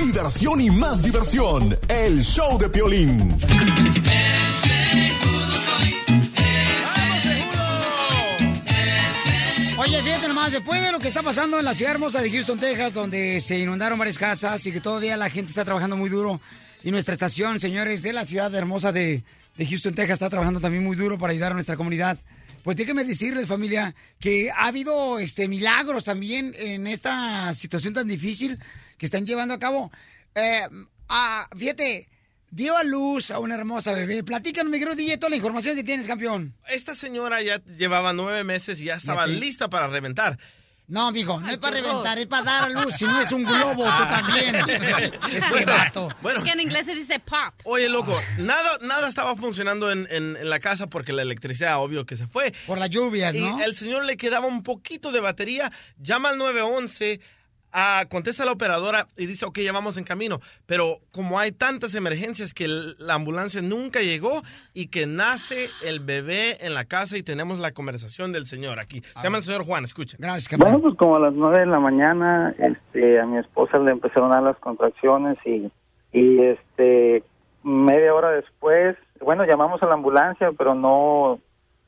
Diversión 0.04 0.60
y 0.60 0.70
más 0.70 1.00
diversión. 1.04 1.78
El 1.86 2.24
show 2.24 2.58
de 2.58 2.68
Piolín. 2.70 3.38
Oye, 9.78 10.02
fíjate 10.02 10.26
nomás, 10.26 10.50
después 10.50 10.82
de 10.82 10.90
lo 10.90 10.98
que 10.98 11.06
está 11.06 11.22
pasando 11.22 11.60
en 11.60 11.64
la 11.64 11.74
ciudad 11.74 11.92
hermosa 11.92 12.20
de 12.20 12.32
Houston, 12.32 12.58
Texas, 12.58 12.92
donde 12.92 13.40
se 13.40 13.60
inundaron 13.60 13.96
varias 13.96 14.18
casas 14.18 14.66
y 14.66 14.72
que 14.72 14.80
todavía 14.80 15.16
la 15.16 15.30
gente 15.30 15.50
está 15.50 15.64
trabajando 15.64 15.96
muy 15.96 16.10
duro, 16.10 16.40
y 16.82 16.90
nuestra 16.90 17.14
estación, 17.14 17.60
señores, 17.60 18.02
de 18.02 18.12
la 18.12 18.24
ciudad 18.24 18.54
hermosa 18.54 18.92
de, 18.92 19.22
de 19.56 19.66
Houston, 19.66 19.94
Texas, 19.94 20.14
está 20.14 20.30
trabajando 20.30 20.60
también 20.60 20.84
muy 20.84 20.96
duro 20.96 21.18
para 21.18 21.32
ayudar 21.32 21.52
a 21.52 21.54
nuestra 21.54 21.76
comunidad. 21.76 22.18
Pues 22.62 22.76
déjenme 22.76 23.04
decirles, 23.04 23.46
familia, 23.46 23.94
que 24.18 24.50
ha 24.50 24.66
habido 24.66 25.18
este 25.18 25.48
milagros 25.48 26.04
también 26.04 26.54
en 26.58 26.86
esta 26.86 27.54
situación 27.54 27.94
tan 27.94 28.06
difícil 28.06 28.58
que 28.98 29.06
están 29.06 29.26
llevando 29.26 29.54
a 29.54 29.58
cabo. 29.58 29.90
Eh, 30.34 30.68
ah, 31.08 31.48
fíjate, 31.56 32.06
dio 32.50 32.76
a 32.76 32.84
luz 32.84 33.30
a 33.30 33.38
una 33.38 33.54
hermosa 33.54 33.92
bebé. 33.92 34.22
Platícanos, 34.22 34.70
mi 34.70 34.78
querido 34.78 34.94
DJ, 34.94 35.16
toda 35.16 35.30
la 35.30 35.36
información 35.36 35.74
que 35.76 35.84
tienes, 35.84 36.06
campeón. 36.06 36.54
Esta 36.68 36.94
señora 36.94 37.42
ya 37.42 37.62
llevaba 37.64 38.12
nueve 38.12 38.44
meses 38.44 38.80
y 38.80 38.86
ya 38.86 38.94
estaba 38.94 39.26
lista 39.26 39.70
para 39.70 39.88
reventar. 39.88 40.38
No, 40.90 41.12
mijo, 41.12 41.40
no 41.40 41.48
es 41.50 41.56
para 41.58 41.76
reventar, 41.76 42.18
es 42.18 42.26
para 42.26 42.42
dar 42.42 42.64
a 42.64 42.68
luz. 42.68 42.92
Si 42.96 43.04
no 43.04 43.20
es 43.20 43.30
un 43.32 43.44
globo, 43.44 43.84
tú 43.84 44.04
también. 44.08 44.56
Este 45.32 45.64
vato. 45.64 46.08
Bueno. 46.20 46.40
Es 46.40 46.44
que 46.44 46.50
en 46.50 46.60
inglés 46.60 46.84
se 46.86 46.94
dice 46.94 47.20
pop. 47.20 47.38
Oye, 47.64 47.88
loco, 47.88 48.20
nada, 48.38 48.76
nada 48.82 49.08
estaba 49.08 49.36
funcionando 49.36 49.90
en, 49.92 50.06
en- 50.10 50.36
en 50.36 50.50
la 50.50 50.58
casa 50.58 50.88
porque 50.88 51.12
la 51.12 51.22
electricidad, 51.22 51.78
obvio 51.78 52.04
que 52.06 52.16
se 52.16 52.26
fue. 52.26 52.52
Por 52.66 52.78
las 52.78 52.90
lluvias, 52.90 53.34
Y 53.34 53.40
¿no? 53.40 53.62
el 53.62 53.76
señor 53.76 54.04
le 54.04 54.16
quedaba 54.16 54.46
un 54.46 54.62
poquito 54.64 55.12
de 55.12 55.20
batería, 55.20 55.70
llama 55.98 56.30
al 56.30 56.38
911, 56.38 57.20
ah, 57.72 58.04
contesta 58.08 58.44
la 58.44 58.52
operadora 58.52 59.06
y 59.16 59.26
dice, 59.26 59.44
ok, 59.44 59.58
ya 59.60 59.72
vamos 59.72 59.96
en 59.96 60.04
camino. 60.04 60.38
Pero 60.66 60.98
como 61.12 61.38
hay 61.38 61.52
tantas 61.52 61.94
emergencias 61.94 62.54
que 62.54 62.68
la 62.68 63.14
ambulancia 63.14 63.62
nunca 63.62 64.00
llegó 64.00 64.42
y 64.74 64.88
que 64.88 65.06
nace 65.06 65.68
el 65.82 66.00
bebé 66.00 66.64
en 66.64 66.74
la 66.74 66.84
casa 66.84 67.16
y 67.16 67.22
tenemos 67.22 67.58
la 67.58 67.72
conversación 67.72 68.32
del 68.32 68.46
señor 68.46 68.78
aquí. 68.80 69.00
Se 69.00 69.22
llama 69.22 69.38
el 69.38 69.44
señor 69.44 69.64
Juan, 69.64 69.84
escuchen. 69.84 70.18
Gracias, 70.20 70.58
Bueno, 70.58 70.80
pues 70.80 70.94
como 70.96 71.16
a 71.16 71.20
las 71.20 71.34
nueve 71.34 71.60
de 71.60 71.66
la 71.66 71.80
mañana, 71.80 72.54
este, 72.58 73.20
a 73.20 73.26
mi 73.26 73.38
esposa 73.38 73.78
le 73.78 73.92
empezaron 73.92 74.32
a 74.32 74.36
dar 74.36 74.44
las 74.44 74.58
contracciones 74.58 75.38
y, 75.44 75.70
y 76.12 76.42
este, 76.42 77.22
media 77.62 78.14
hora 78.14 78.30
después, 78.30 78.96
bueno, 79.20 79.44
llamamos 79.44 79.82
a 79.82 79.86
la 79.86 79.94
ambulancia, 79.94 80.50
pero 80.56 80.74
no, 80.74 81.40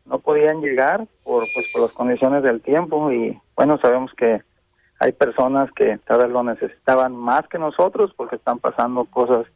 no 0.06 0.18
podían 0.18 0.60
llegar 0.60 1.06
por, 1.24 1.44
pues, 1.54 1.70
por 1.72 1.82
las 1.82 1.92
condiciones 1.92 2.42
del 2.42 2.60
tiempo 2.60 3.10
y 3.10 3.38
bueno, 3.56 3.78
sabemos 3.80 4.12
que 4.16 4.42
hay 5.02 5.10
personas 5.10 5.68
que 5.72 5.98
tal 6.06 6.20
vez 6.20 6.30
lo 6.30 6.44
necesitaban 6.44 7.16
más 7.16 7.48
que 7.48 7.58
nosotros 7.58 8.12
porque 8.16 8.36
están 8.36 8.60
pasando 8.60 9.04
cosas 9.06 9.46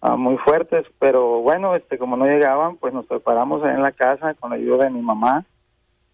ah, 0.00 0.16
muy 0.16 0.38
fuertes, 0.38 0.86
pero 0.98 1.42
bueno, 1.42 1.74
este 1.74 1.98
como 1.98 2.16
no 2.16 2.24
llegaban, 2.24 2.76
pues 2.76 2.94
nos 2.94 3.04
preparamos 3.04 3.62
en 3.64 3.82
la 3.82 3.92
casa 3.92 4.32
con 4.32 4.48
la 4.48 4.56
ayuda 4.56 4.84
de 4.84 4.90
mi 4.90 5.02
mamá, 5.02 5.44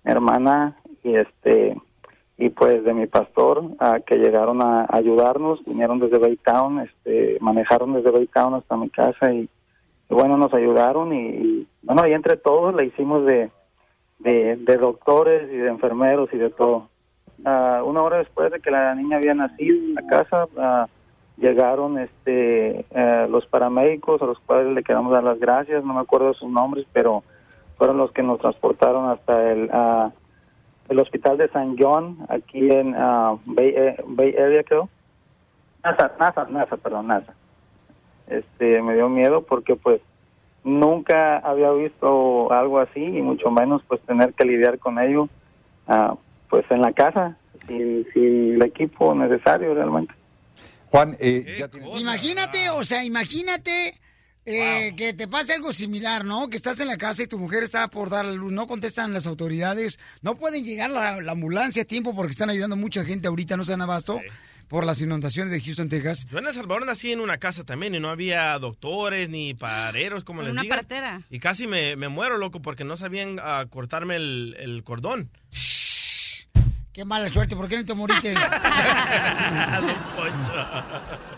mi 0.03 0.11
hermana 0.11 0.77
y 1.05 1.15
este 1.15 1.81
y 2.37 2.49
pues 2.49 2.83
de 2.83 2.95
mi 2.95 3.07
pastor 3.07 3.63
ah, 3.79 4.01
que 4.05 4.17
llegaron 4.17 4.61
a 4.61 4.89
ayudarnos, 4.89 5.65
vinieron 5.65 6.01
desde 6.01 6.19
Baytown, 6.19 6.81
este 6.81 7.39
manejaron 7.41 7.93
desde 7.93 8.11
Baytown 8.11 8.55
hasta 8.55 8.77
mi 8.77 8.91
casa 8.91 9.33
y, 9.33 9.49
y 10.11 10.15
bueno, 10.15 10.37
nos 10.37 10.53
ayudaron 10.53 11.13
y, 11.13 11.29
y, 11.29 11.69
bueno, 11.83 12.03
ahí 12.03 12.13
entre 12.13 12.37
todos 12.39 12.75
la 12.75 12.83
hicimos 12.83 13.25
de, 13.25 13.53
de 14.19 14.77
doctores 14.79 15.49
y 15.53 15.59
de 15.59 15.69
enfermeros 15.69 16.29
y 16.33 16.39
de 16.39 16.51
todo. 16.51 16.89
Ah, 17.45 17.83
una 17.85 18.03
hora 18.03 18.19
después 18.19 18.51
de 18.51 18.61
que 18.61 18.71
la 18.71 18.95
niña 18.95 19.17
había 19.17 19.35
nacido 19.35 19.77
en 19.77 19.95
la 19.95 20.07
casa, 20.07 20.47
ah, 20.57 20.87
llegaron 21.37 21.99
este 21.99 22.87
eh, 22.91 23.27
los 23.29 23.47
paramédicos 23.47 24.23
a 24.23 24.27
los 24.27 24.39
cuales 24.41 24.73
le 24.73 24.83
queremos 24.83 25.13
dar 25.13 25.25
las 25.25 25.39
gracias, 25.39 25.85
no 25.85 25.95
me 25.95 26.01
acuerdo 26.01 26.33
sus 26.35 26.51
nombres, 26.51 26.87
pero 26.93 27.23
fueron 27.77 27.99
los 27.99 28.13
que 28.13 28.23
nos 28.23 28.39
transportaron 28.41 29.11
hasta 29.11 29.53
el 29.53 29.69
ah, 29.73 30.11
el 30.89 30.99
hospital 30.99 31.39
de 31.39 31.49
San 31.49 31.77
John 31.79 32.19
aquí 32.29 32.71
en 32.71 32.93
Bay, 32.93 33.75
eh, 33.77 33.97
Bay 34.07 34.35
Area 34.37 34.63
creo. 34.63 34.89
NASA, 35.83 36.13
NASA, 36.19 36.47
NASA, 36.49 36.77
perdón, 36.77 37.09
NASA. 37.09 37.35
Este 38.27 38.81
me 38.83 38.95
dio 38.95 39.09
miedo 39.09 39.43
porque 39.43 39.77
pues 39.77 40.01
nunca 40.63 41.39
había 41.39 41.71
visto 41.73 42.51
algo 42.53 42.81
así 42.81 43.03
y 43.03 43.23
mucho 43.23 43.51
menos 43.51 43.83
pues 43.87 44.01
tener 44.03 44.33
que 44.33 44.47
lidiar 44.47 44.79
con 44.79 44.99
ello 44.99 45.29
ah, 45.87 46.15
pues 46.63 46.71
en 46.71 46.81
la 46.83 46.93
casa 46.93 47.37
sin, 47.67 48.07
sin 48.13 48.55
el 48.55 48.63
equipo 48.63 49.15
necesario 49.15 49.75
realmente. 49.75 50.15
Juan, 50.91 51.17
eh, 51.19 51.57
ya 51.59 51.69
tienes- 51.69 52.01
Imagínate, 52.01 52.71
o 52.71 52.85
sea, 52.85 53.03
imagínate 53.05 53.99
eh, 54.47 54.95
que 54.97 55.13
te 55.15 55.27
pase 55.27 55.55
algo 55.55 55.73
similar, 55.73 56.25
¿no? 56.25 56.49
Que 56.49 56.57
estás 56.57 56.79
en 56.79 56.87
la 56.87 56.97
casa 56.97 57.23
y 57.23 57.27
tu 57.27 57.39
mujer 57.39 57.63
está 57.65 57.89
por 57.89 58.11
dar 58.11 58.25
la 58.25 58.33
luz, 58.33 58.53
no 58.53 58.67
contestan 58.69 59.13
las 59.13 59.27
autoridades, 59.27 59.99
no 60.23 60.37
pueden 60.37 60.65
llegar 60.65 60.91
la, 60.91 61.21
la 61.21 61.33
ambulancia 61.33 61.83
a 61.83 61.87
tiempo 61.87 62.15
porque 62.15 62.31
están 62.31 62.51
ayudando 62.51 62.77
mucha 62.77 63.05
gente 63.05 63.27
ahorita, 63.27 63.57
no 63.57 63.65
se 63.65 63.73
dan 63.73 63.81
abasto 63.81 64.21
por 64.69 64.85
las 64.87 65.01
inundaciones 65.01 65.51
de 65.53 65.61
Houston, 65.61 65.89
Texas. 65.89 66.27
Yo 66.31 66.39
en 66.39 66.47
El 66.47 66.55
Salvador 66.55 66.87
nací 66.87 67.11
en 67.13 67.21
una 67.21 67.39
casa 67.39 67.65
también 67.65 67.95
y 67.95 68.01
no 68.01 68.09
había 68.11 68.57
doctores 68.59 69.29
ni 69.29 69.55
pareros, 69.55 70.23
como 70.25 70.39
Con 70.39 70.45
les 70.47 70.53
una 70.53 70.63
digan. 70.63 70.79
partera. 70.79 71.23
Y 71.31 71.39
casi 71.41 71.67
me, 71.67 71.97
me 71.97 72.09
muero, 72.09 72.39
loco, 72.39 72.61
porque 72.63 72.85
no 72.85 72.97
sabían 72.97 73.39
ah, 73.43 73.67
cortarme 73.71 74.17
el, 74.17 74.57
el 74.61 74.85
cordón. 74.85 75.31
Qué 76.95 77.05
mala 77.05 77.29
suerte, 77.29 77.57
¿por 77.57 77.69
qué 77.69 77.77
no 77.77 77.85
te 77.85 77.93
moriste? 77.93 78.35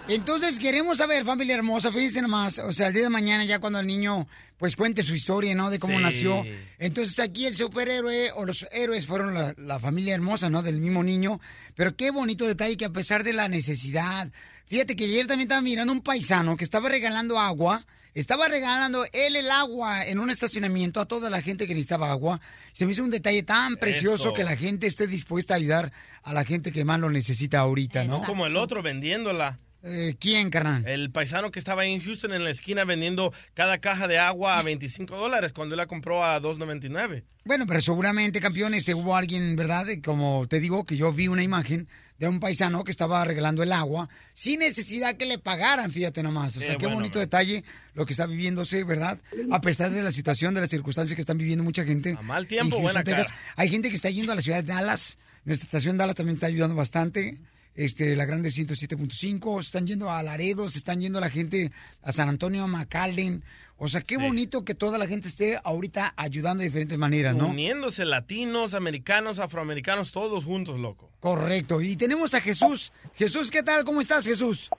Entonces 0.08 0.58
queremos 0.58 0.98
saber, 0.98 1.24
familia 1.24 1.54
hermosa, 1.56 1.90
fíjense 1.90 2.20
nomás, 2.22 2.58
o 2.58 2.72
sea, 2.74 2.88
el 2.88 2.92
día 2.92 3.04
de 3.04 3.08
mañana 3.08 3.42
ya 3.44 3.58
cuando 3.58 3.80
el 3.80 3.86
niño 3.86 4.28
pues 4.58 4.76
cuente 4.76 5.02
su 5.02 5.14
historia, 5.14 5.54
¿no? 5.54 5.70
De 5.70 5.78
cómo 5.78 5.96
Sí. 5.96 6.02
nació. 6.02 6.44
Entonces 6.78 7.18
aquí 7.20 7.46
el 7.46 7.54
superhéroe 7.54 8.32
o 8.34 8.44
los 8.44 8.66
héroes 8.70 9.06
fueron 9.06 9.32
la, 9.34 9.54
la 9.56 9.80
familia 9.80 10.14
hermosa, 10.14 10.50
¿no? 10.50 10.62
Del 10.62 10.78
mismo 10.78 11.02
niño. 11.02 11.40
Pero 11.74 11.96
qué 11.96 12.10
bonito 12.10 12.46
detalle 12.46 12.76
que 12.76 12.84
a 12.84 12.90
pesar 12.92 13.24
de 13.24 13.32
la 13.32 13.48
necesidad, 13.48 14.28
fíjate 14.66 14.94
que 14.94 15.04
ayer 15.06 15.26
también 15.26 15.46
estaba 15.48 15.62
mirando 15.62 15.92
un 15.92 16.02
paisano 16.02 16.56
que 16.58 16.64
estaba 16.64 16.88
regalando 16.90 17.40
agua. 17.40 17.82
Estaba 18.16 18.48
regalando 18.48 19.04
él 19.12 19.36
el 19.36 19.50
agua 19.50 20.06
en 20.06 20.18
un 20.18 20.30
estacionamiento 20.30 21.02
a 21.02 21.04
toda 21.04 21.28
la 21.28 21.42
gente 21.42 21.66
que 21.66 21.74
necesitaba 21.74 22.10
agua. 22.10 22.40
Se 22.72 22.86
me 22.86 22.92
hizo 22.92 23.04
un 23.04 23.10
detalle 23.10 23.42
tan 23.42 23.76
precioso 23.76 24.28
Eso. 24.28 24.32
que 24.32 24.42
la 24.42 24.56
gente 24.56 24.86
esté 24.86 25.06
dispuesta 25.06 25.52
a 25.52 25.58
ayudar 25.58 25.92
a 26.22 26.32
la 26.32 26.46
gente 26.46 26.72
que 26.72 26.82
más 26.82 26.98
lo 26.98 27.10
necesita 27.10 27.58
ahorita, 27.58 28.04
¿no? 28.04 28.22
Como 28.22 28.46
el 28.46 28.56
otro 28.56 28.82
vendiéndola. 28.82 29.58
Eh, 29.82 30.16
¿Quién, 30.18 30.48
carnal? 30.48 30.88
El 30.88 31.10
paisano 31.10 31.50
que 31.50 31.58
estaba 31.58 31.82
ahí 31.82 31.92
en 31.92 32.00
Houston 32.00 32.32
en 32.32 32.42
la 32.42 32.48
esquina 32.48 32.84
vendiendo 32.84 33.34
cada 33.52 33.76
caja 33.78 34.08
de 34.08 34.18
agua 34.18 34.58
a 34.58 34.62
25 34.62 35.14
dólares 35.14 35.52
cuando 35.52 35.74
él 35.74 35.76
la 35.76 35.86
compró 35.86 36.24
a 36.24 36.40
2.99. 36.40 37.22
Bueno, 37.44 37.66
pero 37.66 37.82
seguramente, 37.82 38.40
campeones, 38.40 38.80
este, 38.80 38.94
hubo 38.94 39.14
alguien, 39.14 39.56
¿verdad? 39.56 39.86
Como 40.02 40.46
te 40.48 40.58
digo, 40.58 40.86
que 40.86 40.96
yo 40.96 41.12
vi 41.12 41.28
una 41.28 41.42
imagen 41.42 41.86
de 42.18 42.28
un 42.28 42.40
paisano 42.40 42.82
que 42.84 42.90
estaba 42.90 43.24
regalando 43.24 43.62
el 43.62 43.72
agua 43.72 44.08
sin 44.32 44.60
necesidad 44.60 45.16
que 45.16 45.26
le 45.26 45.38
pagaran, 45.38 45.90
fíjate 45.90 46.22
nomás. 46.22 46.56
O 46.56 46.60
sea, 46.60 46.70
Qué 46.70 46.78
qué 46.78 46.86
bueno, 46.86 47.00
bonito 47.00 47.18
detalle 47.18 47.64
lo 47.94 48.06
que 48.06 48.12
está 48.12 48.26
viviéndose, 48.26 48.84
¿verdad? 48.84 49.18
A 49.50 49.60
pesar 49.60 49.90
de 49.90 50.02
la 50.02 50.10
situación, 50.10 50.54
de 50.54 50.60
las 50.60 50.70
circunstancias 50.70 51.14
que 51.14 51.20
están 51.20 51.38
viviendo 51.38 51.64
mucha 51.64 51.84
gente. 51.84 52.16
A 52.18 52.22
mal 52.22 52.46
tiempo, 52.46 52.80
buena 52.80 53.04
cara. 53.04 53.26
Hay 53.56 53.68
gente 53.68 53.90
que 53.90 53.96
está 53.96 54.10
yendo 54.10 54.32
a 54.32 54.34
la 54.34 54.42
ciudad 54.42 54.62
de 54.62 54.72
Dallas. 54.72 55.18
Nuestra 55.44 55.66
estación 55.66 55.96
Dallas 55.96 56.16
también 56.16 56.34
está 56.36 56.46
ayudando 56.46 56.74
bastante. 56.74 57.38
Este, 57.74 58.16
la 58.16 58.24
grande 58.24 58.48
107.5, 58.48 59.60
se 59.60 59.66
están 59.66 59.86
yendo 59.86 60.10
a 60.10 60.22
Laredo, 60.22 60.66
se 60.70 60.78
están 60.78 61.00
yendo 61.02 61.20
la 61.20 61.28
gente 61.28 61.70
a 62.02 62.10
San 62.10 62.30
Antonio, 62.30 62.64
a 62.64 62.66
McAllen. 62.66 63.44
O 63.78 63.88
sea, 63.88 64.00
qué 64.00 64.16
bonito 64.16 64.64
que 64.64 64.74
toda 64.74 64.96
la 64.96 65.06
gente 65.06 65.28
esté 65.28 65.58
ahorita 65.62 66.14
ayudando 66.16 66.60
de 66.60 66.68
diferentes 66.68 66.96
maneras, 66.96 67.34
¿no? 67.34 67.48
Uniéndose 67.48 68.06
latinos, 68.06 68.72
americanos, 68.72 69.38
afroamericanos, 69.38 70.12
todos 70.12 70.46
juntos, 70.46 70.78
loco. 70.80 71.10
Correcto. 71.20 71.82
Y 71.82 71.96
tenemos 71.96 72.34
a 72.34 72.40
Jesús. 72.40 72.92
Jesús, 73.14 73.50
¿qué 73.50 73.62
tal? 73.62 73.84
¿Cómo 73.84 74.00
estás, 74.00 74.26
Jesús? 74.26 74.70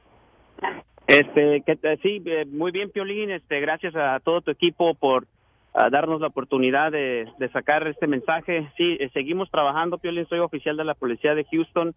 Este, 1.06 1.62
que, 1.66 1.78
sí, 2.02 2.24
eh, 2.26 2.46
muy 2.46 2.72
bien, 2.72 2.90
Piolín. 2.90 3.30
Este, 3.30 3.60
gracias 3.60 3.96
a 3.96 4.20
todo 4.20 4.42
tu 4.42 4.50
equipo 4.50 4.96
por 4.96 5.28
ah, 5.76 5.90
darnos 5.92 6.20
la 6.20 6.28
oportunidad 6.28 6.92
de, 6.92 7.28
de 7.38 7.50
sacar 7.50 7.88
este 7.88 8.08
mensaje. 8.08 8.68
Sí, 8.78 8.98
eh, 9.00 9.10
seguimos 9.14 9.52
trabajando, 9.52 10.00
Piolín. 10.00 10.28
Soy 10.28 10.40
oficial 10.40 10.76
de 10.76 10.86
la 10.86 10.96
policía 10.96 11.36
de 11.36 11.46
Houston. 11.52 11.94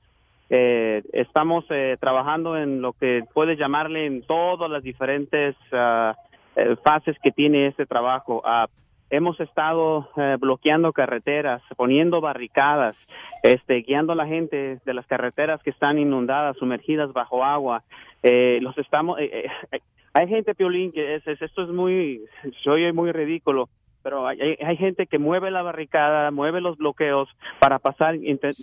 Eh, 0.52 1.02
estamos 1.12 1.64
eh, 1.70 1.96
trabajando 2.00 2.56
en 2.56 2.82
lo 2.82 2.92
que 2.92 3.22
puedes 3.32 3.56
llamarle 3.56 4.06
en 4.06 4.22
todas 4.22 4.68
las 4.68 4.82
diferentes 4.82 5.54
ah, 5.72 6.16
eh, 6.60 6.76
fases 6.84 7.16
que 7.22 7.30
tiene 7.32 7.66
este 7.66 7.86
trabajo. 7.86 8.42
Ah, 8.44 8.66
hemos 9.10 9.40
estado 9.40 10.08
eh, 10.16 10.36
bloqueando 10.38 10.92
carreteras, 10.92 11.62
poniendo 11.76 12.20
barricadas, 12.20 12.96
este, 13.42 13.82
guiando 13.82 14.12
a 14.12 14.16
la 14.16 14.26
gente 14.26 14.78
de 14.84 14.94
las 14.94 15.06
carreteras 15.06 15.62
que 15.62 15.70
están 15.70 15.98
inundadas, 15.98 16.56
sumergidas 16.58 17.12
bajo 17.12 17.42
agua. 17.44 17.82
Eh, 18.22 18.58
los 18.62 18.76
estamos, 18.78 19.18
eh, 19.18 19.46
eh, 19.72 19.80
hay 20.12 20.28
gente, 20.28 20.54
Piolín, 20.54 20.92
que 20.92 21.16
es, 21.16 21.26
es- 21.26 21.42
esto 21.42 21.62
es 21.62 21.68
muy, 21.70 22.20
se 22.62 22.70
oye 22.70 22.92
muy 22.92 23.10
ridículo, 23.12 23.68
pero 24.02 24.26
hay, 24.26 24.38
hay- 24.40 24.76
gente 24.76 25.06
que 25.06 25.18
mueve 25.18 25.50
la 25.50 25.62
barricada, 25.62 26.30
mueve 26.30 26.60
los 26.60 26.78
bloqueos 26.78 27.28
para 27.58 27.78
pasar 27.78 28.16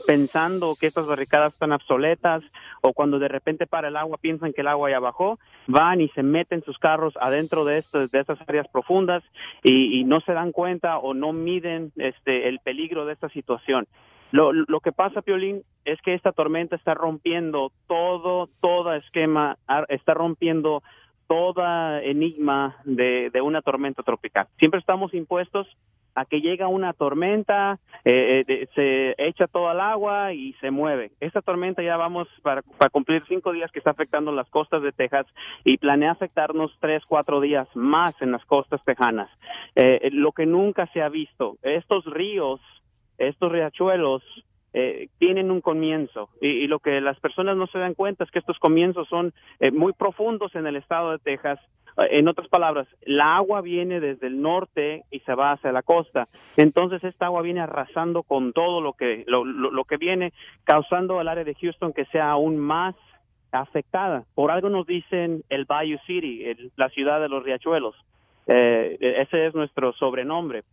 pensando 0.06 0.74
que 0.80 0.88
estas 0.88 1.08
barricadas 1.08 1.54
están 1.54 1.72
obsoletas 1.72 2.44
o 2.82 2.94
cuando 2.94 3.20
de 3.20 3.28
repente 3.28 3.68
para 3.68 3.90
el 3.90 3.98
agua 3.98 4.18
piensan 4.20 4.54
que 4.54 4.62
el 4.62 4.68
agua 4.68 4.90
ya 4.90 5.00
bajó, 5.00 5.40
van 5.68 6.02
y 6.02 6.10
se 6.10 6.24
meten 6.24 6.64
sus 6.64 6.78
carros 6.80 7.14
adentro 7.20 7.66
de, 7.66 7.78
estos, 7.80 8.10
de 8.12 8.20
estas 8.20 8.40
áreas 8.48 8.68
profundas 8.70 9.24
y, 9.64 10.04
no 10.08 10.22
se 10.22 10.34
dan 10.34 10.52
cuenta 10.52 10.98
o 11.00 11.14
no 11.14 11.34
miden 11.34 11.92
este, 11.98 12.48
el 12.48 12.60
peligro 12.60 13.06
de 13.06 13.14
esta 13.14 13.30
situación. 13.30 13.88
Lo, 14.32 14.52
lo 14.54 14.80
que 14.80 14.92
pasa, 14.92 15.22
Piolín, 15.22 15.64
es 15.86 16.02
que 16.02 16.14
esta 16.14 16.32
tormenta 16.32 16.76
está 16.76 16.94
rompiendo 16.94 17.72
todo, 17.88 18.50
todo 18.62 18.94
esquema, 18.94 19.58
está 19.90 20.14
rompiendo 20.14 20.84
toda 21.28 22.02
enigma 22.02 22.78
de, 22.86 23.30
una 23.42 23.62
tormenta 23.62 24.04
tropical. 24.04 24.48
Siempre 24.58 24.80
estamos 24.80 25.14
impuestos 25.14 25.68
a 26.16 26.26
que 26.26 26.42
llega 26.42 26.68
una 26.68 26.94
tormenta, 26.94 27.78
eh, 28.04 28.44
eh, 28.48 28.68
se 28.74 29.14
echa 29.20 29.46
todo 29.46 29.72
el 29.72 29.80
agua 29.80 30.34
y 30.34 30.54
se 30.54 30.72
mueve. 30.72 31.12
Esta 31.20 31.44
tormenta 31.44 31.84
ya 31.84 31.96
vamos 31.96 32.28
para, 32.42 32.64
cumplir 32.92 33.24
cinco 33.28 33.52
días 33.52 33.72
que 33.72 33.78
está 33.78 33.92
afectando 33.92 34.32
las 34.32 34.50
costas 34.50 34.82
de 34.82 34.92
Texas 34.92 35.28
y 35.64 35.78
planea 35.78 36.12
afectarnos 36.12 36.76
tres, 36.80 37.04
cuatro 37.08 37.40
días 37.40 37.68
más 37.76 38.20
en 38.22 38.32
las 38.32 38.44
costas 38.46 38.84
tejanas. 38.84 39.30
Eh, 39.76 40.10
lo 40.12 40.32
que 40.32 40.48
nunca 40.48 40.88
se 40.88 41.04
ha 41.04 41.10
visto, 41.10 41.58
estos 41.62 42.06
ríos, 42.06 42.60
estos 43.20 43.52
riachuelos, 43.52 44.24
eh, 44.74 45.08
tienen 45.18 45.50
un 45.52 45.62
comienzo 45.62 46.30
y, 46.42 46.68
lo 46.68 46.80
que 46.80 47.02
las 47.02 47.20
personas 47.20 47.56
no 47.58 47.68
se 47.68 47.80
dan 47.80 47.94
cuenta 47.96 48.24
es 48.24 48.32
que 48.32 48.40
estos 48.40 48.60
comienzos 48.60 49.08
son 49.08 49.34
eh, 49.60 49.72
muy 49.72 49.94
profundos 49.94 50.54
en 50.56 50.68
el 50.68 50.76
estado 50.76 51.12
de 51.12 51.20
Texas. 51.20 51.60
Eh, 51.98 52.20
En 52.20 52.28
otras 52.28 52.48
palabras, 52.50 52.88
la 53.06 53.38
agua 53.38 53.62
viene 53.62 54.00
desde 54.00 54.28
el 54.28 54.42
norte 54.42 55.04
y 55.10 55.20
se 55.22 55.34
va 55.34 55.54
hacia 55.54 55.72
la 55.72 55.82
costa. 55.84 56.28
Entonces 56.58 57.04
esta 57.04 57.26
agua 57.28 57.42
viene 57.42 57.62
arrasando 57.62 58.24
con 58.24 58.54
todo 58.54 58.82
lo 58.82 58.94
que 58.94 59.24
lo, 59.28 59.44
lo- 59.46 59.72
lo 59.72 59.84
que 59.86 59.98
viene, 59.98 60.32
causando 60.64 61.20
al 61.20 61.28
área 61.28 61.44
de 61.44 61.56
Houston 61.56 61.94
que 61.94 62.06
sea 62.06 62.30
aún 62.32 62.58
más 62.60 62.96
afectada. 63.52 64.26
Por 64.36 64.52
algo 64.52 64.70
nos 64.70 64.86
dicen 64.86 65.44
el 65.50 65.66
Bayou 65.66 66.00
City, 66.06 66.44
el- 66.46 66.72
la 66.76 66.90
ciudad 66.90 67.20
de 67.22 67.30
los 67.30 67.44
riachuelos. 67.44 67.96
Eh, 68.50 68.98
ese 69.20 69.48
es 69.48 69.56
nuestro 69.56 69.92
sobrenombre. 69.94 70.64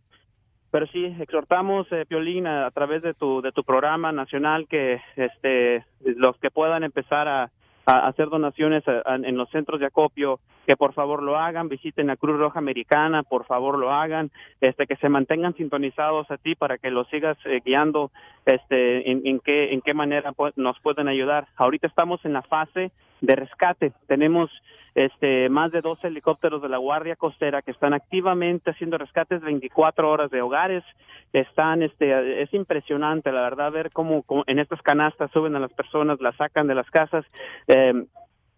Pero 0.75 0.87
sí, 0.87 1.05
exhortamos, 1.21 1.89
eh, 1.93 2.03
Piolín, 2.05 2.47
a, 2.47 2.69
través 2.71 3.01
de 3.01 3.13
tu, 3.13 3.41
de 3.41 3.53
tu 3.53 3.63
programa 3.63 4.11
nacional 4.11 4.67
que 4.67 4.99
este, 5.15 5.85
los 6.03 6.35
que 6.39 6.51
puedan 6.51 6.83
empezar 6.83 7.29
a, 7.29 7.49
hacer 7.85 8.27
donaciones 8.27 8.85
a- 8.85 9.01
a- 9.05 9.15
en 9.15 9.37
los 9.37 9.49
centros 9.51 9.79
de 9.79 9.85
acopio, 9.85 10.41
que 10.67 10.75
por 10.75 10.91
favor 10.93 11.23
lo 11.23 11.37
hagan, 11.37 11.69
visiten 11.69 12.07
la 12.07 12.17
Cruz 12.17 12.37
Roja 12.37 12.59
Americana, 12.59 13.23
por 13.23 13.45
favor 13.45 13.77
lo 13.79 13.89
hagan, 13.93 14.31
este, 14.59 14.85
que 14.85 14.97
se 14.97 15.07
mantengan 15.07 15.53
sintonizados 15.55 16.29
a 16.29 16.35
ti 16.37 16.55
para 16.55 16.77
que 16.77 16.91
los 16.91 17.07
sigas 17.07 17.37
eh, 17.45 17.61
guiando 17.63 18.11
este, 18.45 19.09
en, 19.09 19.39
qué, 19.39 19.71
en 19.71 19.79
qué 19.79 19.93
manera 19.93 20.33
nos 20.57 20.77
pueden 20.81 21.07
ayudar. 21.07 21.47
Ahorita 21.55 21.87
estamos 21.87 22.19
en 22.25 22.33
la 22.33 22.41
fase 22.41 22.91
de 23.25 23.35
rescate. 23.35 23.93
Tenemos 24.07 24.49
este, 24.95 25.49
más 25.49 25.71
de 25.71 25.81
12 25.81 26.07
helicópteros 26.07 26.61
de 26.61 26.69
la 26.69 26.77
Guardia 26.77 27.15
Costera 27.15 27.61
que 27.61 27.71
están 27.71 27.93
activamente 27.93 28.71
haciendo 28.71 28.97
rescates 28.97 29.41
24 29.41 30.09
horas 30.09 30.31
de 30.31 30.41
hogares. 30.41 30.83
Están, 31.33 31.83
este, 31.83 32.41
es 32.41 32.53
impresionante, 32.53 33.31
la 33.31 33.41
verdad, 33.41 33.71
ver 33.71 33.91
cómo, 33.91 34.23
en 34.47 34.59
estas 34.59 34.81
canastas 34.81 35.31
suben 35.31 35.55
a 35.55 35.59
las 35.59 35.73
personas, 35.73 36.21
las 36.21 36.35
sacan 36.37 36.67
de 36.67 36.75
las 36.75 36.89
casas. 36.89 37.25
eh, 37.67 38.05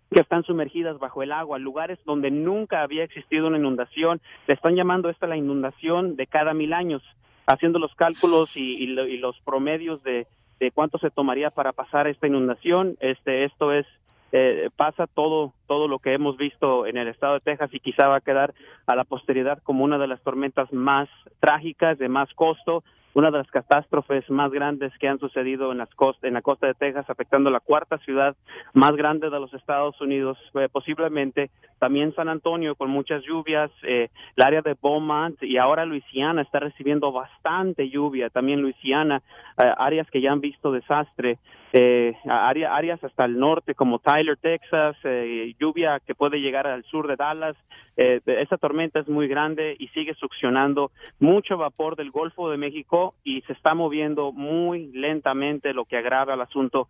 que 0.09 0.21
están 0.21 0.43
sumergidas 0.43 0.99
bajo 0.99 1.21
el 1.21 1.33
agua, 1.33 1.59
lugares 1.59 1.99
donde 2.05 2.31
nunca 2.31 2.81
había 2.81 3.03
existido 3.03 3.47
una 3.47 3.57
inundación. 3.57 4.21
Le 4.47 4.53
están 4.53 4.73
llamando 4.73 5.09
esta 5.09 5.27
la 5.27 5.35
inundación 5.35 6.15
de 6.15 6.27
cada 6.27 6.53
mil 6.53 6.71
años, 6.71 7.03
haciendo 7.45 7.77
los 7.77 7.93
cálculos 7.95 8.55
y, 8.55 8.83
y 8.85 8.97
y 8.97 9.17
los 9.17 9.37
promedios 9.41 10.01
de, 10.03 10.25
de 10.59 10.71
cuánto 10.71 10.97
se 10.97 11.09
tomaría 11.09 11.49
para 11.49 11.73
pasar 11.73 12.07
esta 12.07 12.27
inundación. 12.27 12.95
Este, 12.99 13.43
esto 13.43 13.73
es 13.73 13.85
eh, 14.31 14.69
pasa 14.75 15.07
todo 15.07 15.53
todo 15.67 15.87
lo 15.87 15.99
que 15.99 16.13
hemos 16.13 16.37
visto 16.37 16.85
en 16.85 16.97
el 16.97 17.07
estado 17.07 17.35
de 17.35 17.39
Texas 17.41 17.69
y 17.73 17.79
quizá 17.79 18.07
va 18.07 18.17
a 18.17 18.21
quedar 18.21 18.53
a 18.85 18.95
la 18.95 19.03
posteridad 19.03 19.61
como 19.63 19.83
una 19.83 19.97
de 19.97 20.07
las 20.07 20.21
tormentas 20.21 20.71
más 20.71 21.09
trágicas 21.39 21.97
de 21.97 22.09
más 22.09 22.33
costo 22.33 22.83
una 23.17 23.31
de 23.31 23.39
las 23.39 23.49
catástrofes 23.49 24.29
más 24.29 24.51
grandes 24.51 24.95
que 24.99 25.07
han 25.07 25.17
sucedido 25.17 25.71
en 25.71 25.79
las 25.79 25.89
costa, 25.95 26.27
en 26.27 26.35
la 26.35 26.43
costa 26.43 26.67
de 26.67 26.75
Texas, 26.75 27.09
afectando 27.09 27.49
la 27.49 27.59
cuarta 27.59 27.97
ciudad 27.97 28.35
más 28.73 28.95
grande 28.95 29.31
de 29.31 29.39
los 29.39 29.51
Estados 29.55 29.99
Unidos, 29.99 30.37
eh, 30.53 30.69
posiblemente 30.71 31.49
también 31.79 32.13
San 32.13 32.29
Antonio 32.29 32.75
con 32.75 32.91
muchas 32.91 33.23
lluvias, 33.23 33.71
eh, 33.81 34.09
el 34.35 34.43
área 34.43 34.61
de 34.61 34.75
Beaumont 34.79 35.41
y 35.41 35.57
ahora 35.57 35.83
Luisiana 35.85 36.43
está 36.43 36.59
recibiendo 36.59 37.11
bastante 37.11 37.89
lluvia, 37.89 38.29
también 38.29 38.61
Luisiana, 38.61 39.23
eh, 39.57 39.73
áreas 39.79 40.07
que 40.11 40.21
ya 40.21 40.31
han 40.31 40.39
visto 40.39 40.71
desastre, 40.71 41.39
eh, 41.73 42.13
área- 42.29 42.75
áreas 42.75 43.03
hasta 43.03 43.25
el 43.25 43.37
norte 43.37 43.75
como 43.75 43.99
Tyler, 43.99 44.37
Texas, 44.37 44.95
eh, 45.03 45.53
lluvia 45.59 45.99
que 46.05 46.15
puede 46.15 46.37
llegar 46.39 46.67
al 46.67 46.83
sur 46.85 47.07
de 47.07 47.15
Dallas. 47.15 47.55
Eh, 47.97 48.21
esta 48.25 48.57
tormenta 48.57 48.99
es 48.99 49.07
muy 49.07 49.27
grande 49.27 49.75
y 49.77 49.87
sigue 49.89 50.13
succionando 50.15 50.91
mucho 51.19 51.57
vapor 51.57 51.95
del 51.95 52.11
Golfo 52.11 52.49
de 52.49 52.57
México 52.57 53.15
y 53.23 53.41
se 53.41 53.53
está 53.53 53.73
moviendo 53.73 54.31
muy 54.31 54.87
lentamente, 54.93 55.73
lo 55.73 55.85
que 55.85 55.97
agrava 55.97 56.33
el 56.35 56.41
asunto 56.41 56.87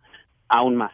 aún 0.48 0.76
más. 0.76 0.92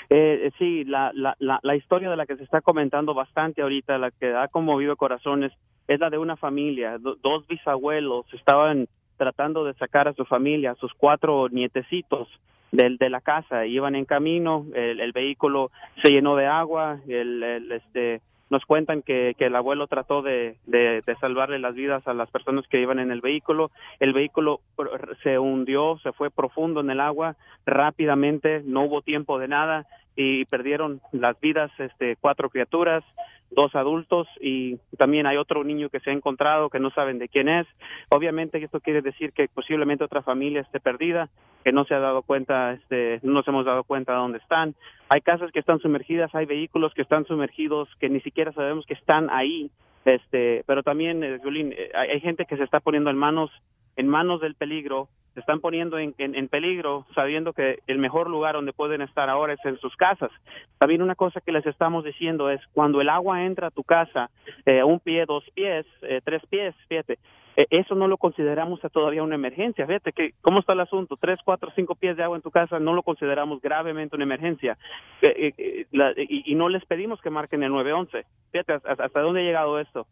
Eh, 0.09 0.51
sí, 0.57 0.83
la, 0.85 1.11
la, 1.13 1.35
la, 1.39 1.75
historia 1.75 2.09
de 2.09 2.17
la 2.17 2.25
que 2.25 2.35
se 2.35 2.43
está 2.43 2.59
comentando 2.61 3.13
bastante 3.13 3.61
ahorita, 3.61 3.97
la 3.97 4.11
que 4.11 4.33
ha 4.33 4.47
conmovido 4.49 4.95
corazones, 4.97 5.51
es 5.87 5.99
la 5.99 6.09
de 6.09 6.17
una 6.17 6.35
familia. 6.37 6.97
Do- 6.97 7.15
dos 7.21 7.47
bisabuelos 7.47 8.25
estaban 8.33 8.87
tratando 9.21 9.63
de 9.63 9.75
sacar 9.75 10.07
a 10.07 10.13
su 10.13 10.25
familia, 10.25 10.71
a 10.71 10.75
sus 10.75 10.91
cuatro 10.95 11.47
nietecitos 11.47 12.27
del, 12.71 12.97
de 12.97 13.11
la 13.11 13.21
casa. 13.21 13.67
Iban 13.67 13.93
en 13.93 14.05
camino, 14.05 14.65
el, 14.73 15.11
vehículo 15.11 15.69
se 16.01 16.09
llenó 16.09 16.35
de 16.35 16.47
agua, 16.47 16.97
el, 17.07 17.71
este, 17.71 18.19
nos 18.49 18.65
cuentan 18.65 19.03
que, 19.03 19.35
que 19.37 19.45
el 19.45 19.55
abuelo 19.55 19.85
trató 19.85 20.23
de, 20.23 20.55
de, 20.65 21.03
de 21.05 21.15
salvarle 21.17 21.59
las 21.59 21.75
vidas 21.75 22.07
a 22.07 22.15
las 22.15 22.31
personas 22.31 22.67
que 22.67 22.81
iban 22.81 22.97
en 22.97 23.11
el 23.11 23.21
vehículo. 23.21 23.69
El 23.99 24.13
vehículo 24.13 24.61
se 25.21 25.37
hundió, 25.37 25.99
se 26.01 26.13
fue 26.13 26.31
profundo 26.31 26.79
en 26.79 26.89
el 26.89 26.99
agua 26.99 27.35
rápidamente, 27.67 28.63
no 28.65 28.85
hubo 28.85 29.03
tiempo 29.03 29.37
de 29.37 29.49
nada 29.49 29.85
y 30.15 30.45
perdieron 30.45 31.01
las 31.11 31.39
vidas 31.39 31.71
este, 31.79 32.15
cuatro 32.17 32.49
criaturas, 32.49 33.03
dos 33.51 33.75
adultos 33.75 34.27
y 34.39 34.77
también 34.97 35.27
hay 35.27 35.37
otro 35.37 35.63
niño 35.63 35.89
que 35.89 35.99
se 35.99 36.09
ha 36.09 36.13
encontrado 36.13 36.69
que 36.69 36.79
no 36.79 36.89
saben 36.91 37.19
de 37.19 37.27
quién 37.27 37.49
es. 37.49 37.67
Obviamente 38.09 38.63
esto 38.63 38.79
quiere 38.79 39.01
decir 39.01 39.33
que 39.33 39.47
posiblemente 39.49 40.03
otra 40.03 40.21
familia 40.21 40.61
esté 40.61 40.79
perdida, 40.79 41.29
que 41.63 41.71
no 41.71 41.83
se 41.85 41.93
ha 41.93 41.99
dado 41.99 42.21
cuenta, 42.23 42.73
este, 42.73 43.19
no 43.23 43.33
nos 43.33 43.47
hemos 43.47 43.65
dado 43.65 43.83
cuenta 43.83 44.13
de 44.13 44.19
dónde 44.19 44.37
están. 44.37 44.73
Hay 45.09 45.21
casas 45.21 45.51
que 45.51 45.59
están 45.59 45.79
sumergidas, 45.79 46.33
hay 46.33 46.45
vehículos 46.45 46.93
que 46.93 47.01
están 47.01 47.25
sumergidos 47.25 47.89
que 47.99 48.09
ni 48.09 48.21
siquiera 48.21 48.53
sabemos 48.53 48.85
que 48.85 48.93
están 48.93 49.29
ahí. 49.29 49.69
Este, 50.05 50.63
pero 50.65 50.81
también, 50.81 51.23
eh, 51.23 51.37
Violín, 51.37 51.73
eh, 51.73 51.91
hay, 51.93 52.09
hay 52.09 52.19
gente 52.21 52.45
que 52.45 52.57
se 52.57 52.63
está 52.63 52.79
poniendo 52.79 53.09
en 53.09 53.17
manos 53.17 53.51
en 53.97 54.07
manos 54.07 54.41
del 54.41 54.55
peligro, 54.55 55.09
se 55.33 55.39
están 55.39 55.59
poniendo 55.61 55.97
en, 55.97 56.13
en- 56.17 56.35
en 56.35 56.47
peligro 56.47 57.05
sabiendo 57.15 57.53
que 57.53 57.79
el 57.87 57.97
mejor 57.99 58.29
lugar 58.29 58.55
donde 58.55 58.73
pueden 58.73 59.01
estar 59.01 59.29
ahora 59.29 59.53
es 59.53 59.65
en 59.65 59.77
sus 59.79 59.95
casas. 59.95 60.31
También 60.77 61.01
una 61.01 61.15
cosa 61.15 61.41
que 61.41 61.51
les 61.51 61.65
estamos 61.65 62.03
diciendo 62.03 62.49
es 62.49 62.59
cuando 62.73 62.99
el 63.01 63.09
agua 63.09 63.43
entra 63.45 63.67
a 63.67 63.71
tu 63.71 63.83
casa, 63.83 64.29
eh, 64.65 64.83
un 64.83 64.99
pie, 64.99 65.25
dos 65.25 65.43
pies, 65.53 65.85
eh, 66.01 66.21
tres 66.23 66.41
pies, 66.49 66.75
fíjate, 66.89 67.17
eh, 67.57 67.65
eso 67.69 67.95
no 67.95 68.07
lo 68.07 68.17
consideramos 68.17 68.79
todavía 68.93 69.23
una 69.23 69.35
emergencia. 69.35 69.85
Fíjate 69.85 70.13
que 70.13 70.31
cómo 70.41 70.59
está 70.59 70.71
el 70.73 70.79
asunto, 70.81 71.17
tres, 71.17 71.37
cuatro, 71.43 71.69
cinco 71.75 71.95
pies 71.95 72.15
de 72.15 72.23
agua 72.23 72.37
en 72.37 72.41
tu 72.41 72.49
casa 72.51 72.79
no 72.79 72.93
lo 72.93 73.03
consideramos 73.03 73.61
gravemente 73.61 74.15
una 74.15 74.23
emergencia 74.25 74.77
Eh, 75.21 75.85
y 76.27 76.55
no 76.55 76.69
les 76.69 76.85
pedimos 76.85 77.19
que 77.21 77.29
marquen 77.29 77.63
el 77.63 77.71
911. 77.71 78.25
Fíjate 78.51 78.73
hasta, 78.73 79.03
hasta 79.03 79.19
dónde 79.21 79.41
ha 79.41 79.43
llegado 79.43 79.79
esto. 79.79 80.07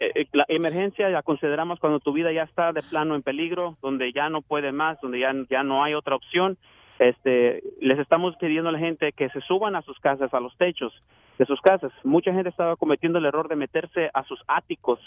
Eh, 0.00 0.12
eh, 0.14 0.26
la 0.32 0.46
emergencia 0.48 1.10
la 1.10 1.22
consideramos 1.22 1.78
cuando 1.78 2.00
tu 2.00 2.14
vida 2.14 2.32
ya 2.32 2.44
está 2.44 2.72
de 2.72 2.82
plano 2.82 3.14
en 3.14 3.22
peligro, 3.22 3.76
donde 3.82 4.12
ya 4.12 4.30
no 4.30 4.40
puede 4.40 4.72
más, 4.72 4.98
donde 5.02 5.20
ya, 5.20 5.34
ya 5.50 5.62
no 5.62 5.84
hay 5.84 5.92
otra 5.92 6.16
opción. 6.16 6.56
Este, 6.98 7.62
les 7.80 7.98
estamos 7.98 8.34
pidiendo 8.36 8.70
a 8.70 8.72
la 8.72 8.78
gente 8.78 9.12
que 9.12 9.28
se 9.28 9.40
suban 9.42 9.76
a 9.76 9.82
sus 9.82 9.98
casas, 10.00 10.32
a 10.32 10.40
los 10.40 10.56
techos 10.56 10.92
de 11.38 11.44
sus 11.44 11.60
casas. 11.60 11.92
Mucha 12.02 12.32
gente 12.32 12.48
estaba 12.48 12.76
cometiendo 12.76 13.18
el 13.18 13.26
error 13.26 13.48
de 13.48 13.56
meterse 13.56 14.10
a 14.14 14.24
sus 14.24 14.42
áticos, 14.48 15.00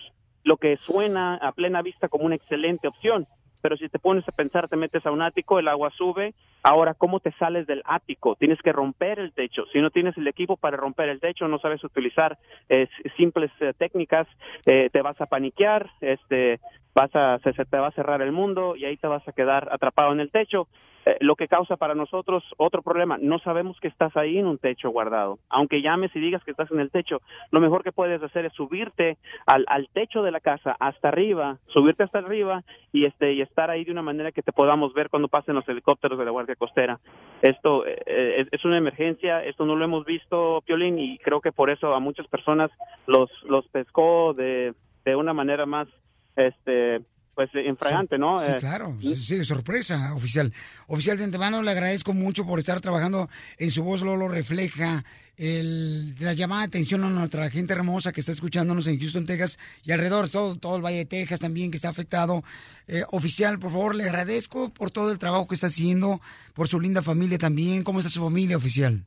lo 0.44 0.58
que 0.58 0.78
suena 0.86 1.36
a 1.36 1.52
plena 1.54 1.82
vista 1.82 2.08
como 2.08 2.26
una 2.26 2.36
excelente 2.36 2.88
opción. 2.88 3.28
Pero 3.64 3.78
si 3.78 3.88
te 3.88 3.98
pones 3.98 4.28
a 4.28 4.34
pensar, 4.34 4.68
te 4.68 4.76
metes 4.76 5.06
a 5.06 5.12
un 5.12 5.22
ático, 5.22 5.58
el 5.58 5.70
agua 5.70 5.90
sube. 5.98 6.34
Ahora, 6.64 6.96
¿cómo 6.96 7.22
te 7.22 7.32
sales 7.40 7.66
del 7.66 7.82
ático? 7.86 8.36
Tienes 8.36 8.62
que 8.62 8.74
romper 8.74 9.20
el 9.20 9.32
techo. 9.32 9.64
Si 9.72 9.80
no 9.80 9.90
tienes 9.90 10.18
el 10.18 10.28
equipo 10.28 10.58
para 10.58 10.76
romper 10.76 11.08
el 11.08 11.22
techo, 11.22 11.48
no 11.48 11.60
sabes 11.60 11.82
utilizar 11.82 12.38
eh, 12.68 12.90
simples 13.16 13.52
eh, 13.62 13.72
técnicas, 13.78 14.28
eh, 14.66 14.90
te 14.92 15.02
vas 15.02 15.20
a 15.22 15.28
paniquear, 15.28 15.90
este, 16.02 16.60
vas 16.96 17.16
a, 17.16 17.40
se, 17.40 17.54
se 17.54 17.66
te 17.66 17.78
va 17.78 17.88
a 17.88 17.92
cerrar 17.92 18.22
el 18.22 18.32
mundo 18.32 18.76
y 18.76 18.86
ahí 18.86 18.98
te 18.98 19.08
vas 19.08 19.28
a 19.28 19.32
quedar 19.34 19.70
atrapado 19.72 20.14
en 20.14 20.20
el 20.20 20.32
techo. 20.32 20.68
Eh, 21.06 21.18
lo 21.20 21.36
que 21.36 21.50
causa 21.50 21.76
para 21.76 21.96
nosotros 21.96 22.44
otro 22.58 22.82
problema, 22.82 23.18
no 23.22 23.38
sabemos 23.40 23.78
que 23.82 23.90
estás 23.90 24.16
ahí 24.16 24.38
en 24.38 24.48
un 24.48 24.58
techo 24.58 24.90
guardado. 24.90 25.38
Aunque 25.50 25.82
llames 25.82 26.16
y 26.16 26.20
digas 26.20 26.44
que 26.46 26.52
estás 26.52 26.72
en 26.72 26.80
el 26.80 26.92
techo, 26.92 27.22
lo 27.52 27.60
mejor 27.60 27.84
que 27.84 27.92
puedes 27.92 28.24
hacer 28.24 28.46
es 28.46 28.54
subirte 28.54 29.18
al, 29.46 29.66
al 29.68 29.90
techo 29.90 30.24
de 30.24 30.32
la 30.32 30.40
casa, 30.40 30.78
hasta 30.80 31.10
arriba, 31.10 31.58
subirte 31.68 32.04
hasta 32.04 32.20
arriba 32.20 32.64
y 32.94 33.06
este 33.06 33.34
y 33.34 33.42
estar 33.42 33.70
ahí 33.70 33.84
de 33.84 33.92
una 33.92 34.02
manera 34.02 34.32
que 34.32 34.44
te 34.44 34.54
podamos 34.54 34.94
ver 34.94 35.10
cuando 35.10 35.28
pasen 35.28 35.56
los 35.56 35.68
helicópteros 35.68 36.18
de 36.18 36.26
la 36.26 36.32
Guardia 36.32 36.56
Costera. 36.56 37.00
Esto 37.42 37.86
eh, 37.86 38.48
es, 38.50 38.64
una 38.66 38.78
emergencia, 38.78 39.44
esto 39.44 39.66
no 39.66 39.76
lo 39.76 39.84
hemos 39.84 40.06
visto, 40.06 40.62
Piolín, 40.66 41.00
y 41.00 41.18
creo 41.18 41.42
que 41.42 41.52
por 41.52 41.70
eso 41.70 41.94
a 41.94 42.00
muchas 42.00 42.28
personas 42.28 42.72
los, 43.08 43.30
los 43.44 43.68
pescó 43.68 44.34
de, 44.34 44.74
de 45.04 45.16
una 45.18 45.34
manera 45.34 45.66
más 45.66 45.90
este 46.36 47.02
pues 47.36 47.50
infragante, 47.66 48.18
¿no? 48.20 48.40
Sí, 48.40 48.52
Eh, 48.52 48.58
claro, 48.60 48.96
sí, 49.02 49.16
sí, 49.16 49.44
sorpresa, 49.44 50.14
oficial. 50.14 50.54
Oficial 50.86 51.18
de 51.18 51.24
antemano, 51.24 51.64
le 51.64 51.72
agradezco 51.72 52.14
mucho 52.14 52.46
por 52.46 52.60
estar 52.60 52.80
trabajando 52.80 53.28
en 53.58 53.72
su 53.72 53.84
voz, 53.84 54.04
Lolo 54.04 54.28
refleja 54.28 55.04
el, 55.36 56.14
la 56.20 56.34
llamada 56.34 56.62
de 56.62 56.68
atención 56.68 57.04
a 57.04 57.10
nuestra 57.10 57.50
gente 57.50 57.74
hermosa 57.74 58.12
que 58.12 58.20
está 58.20 58.32
escuchándonos 58.32 58.86
en 58.86 59.00
Houston, 59.00 59.26
Texas 59.26 59.58
y 59.84 59.92
alrededor, 59.92 60.30
todo, 60.30 60.58
todo 60.58 60.76
el 60.76 60.86
Valle 60.86 60.98
de 60.98 61.06
Texas 61.06 61.40
también 61.40 61.72
que 61.72 61.78
está 61.78 61.90
afectado. 61.90 62.44
Eh, 62.88 63.04
oficial, 63.10 63.58
por 63.58 63.72
favor, 63.72 63.96
le 63.96 64.04
agradezco 64.04 64.70
por 64.70 64.92
todo 64.92 65.12
el 65.12 65.18
trabajo 65.18 65.48
que 65.48 65.56
está 65.56 65.68
haciendo, 65.68 66.22
por 66.54 66.68
su 66.68 66.80
linda 66.80 67.02
familia 67.02 67.40
también. 67.40 67.84
¿Cómo 67.84 67.98
está 67.98 68.12
su 68.12 68.22
familia, 68.22 68.58
oficial? 68.58 69.06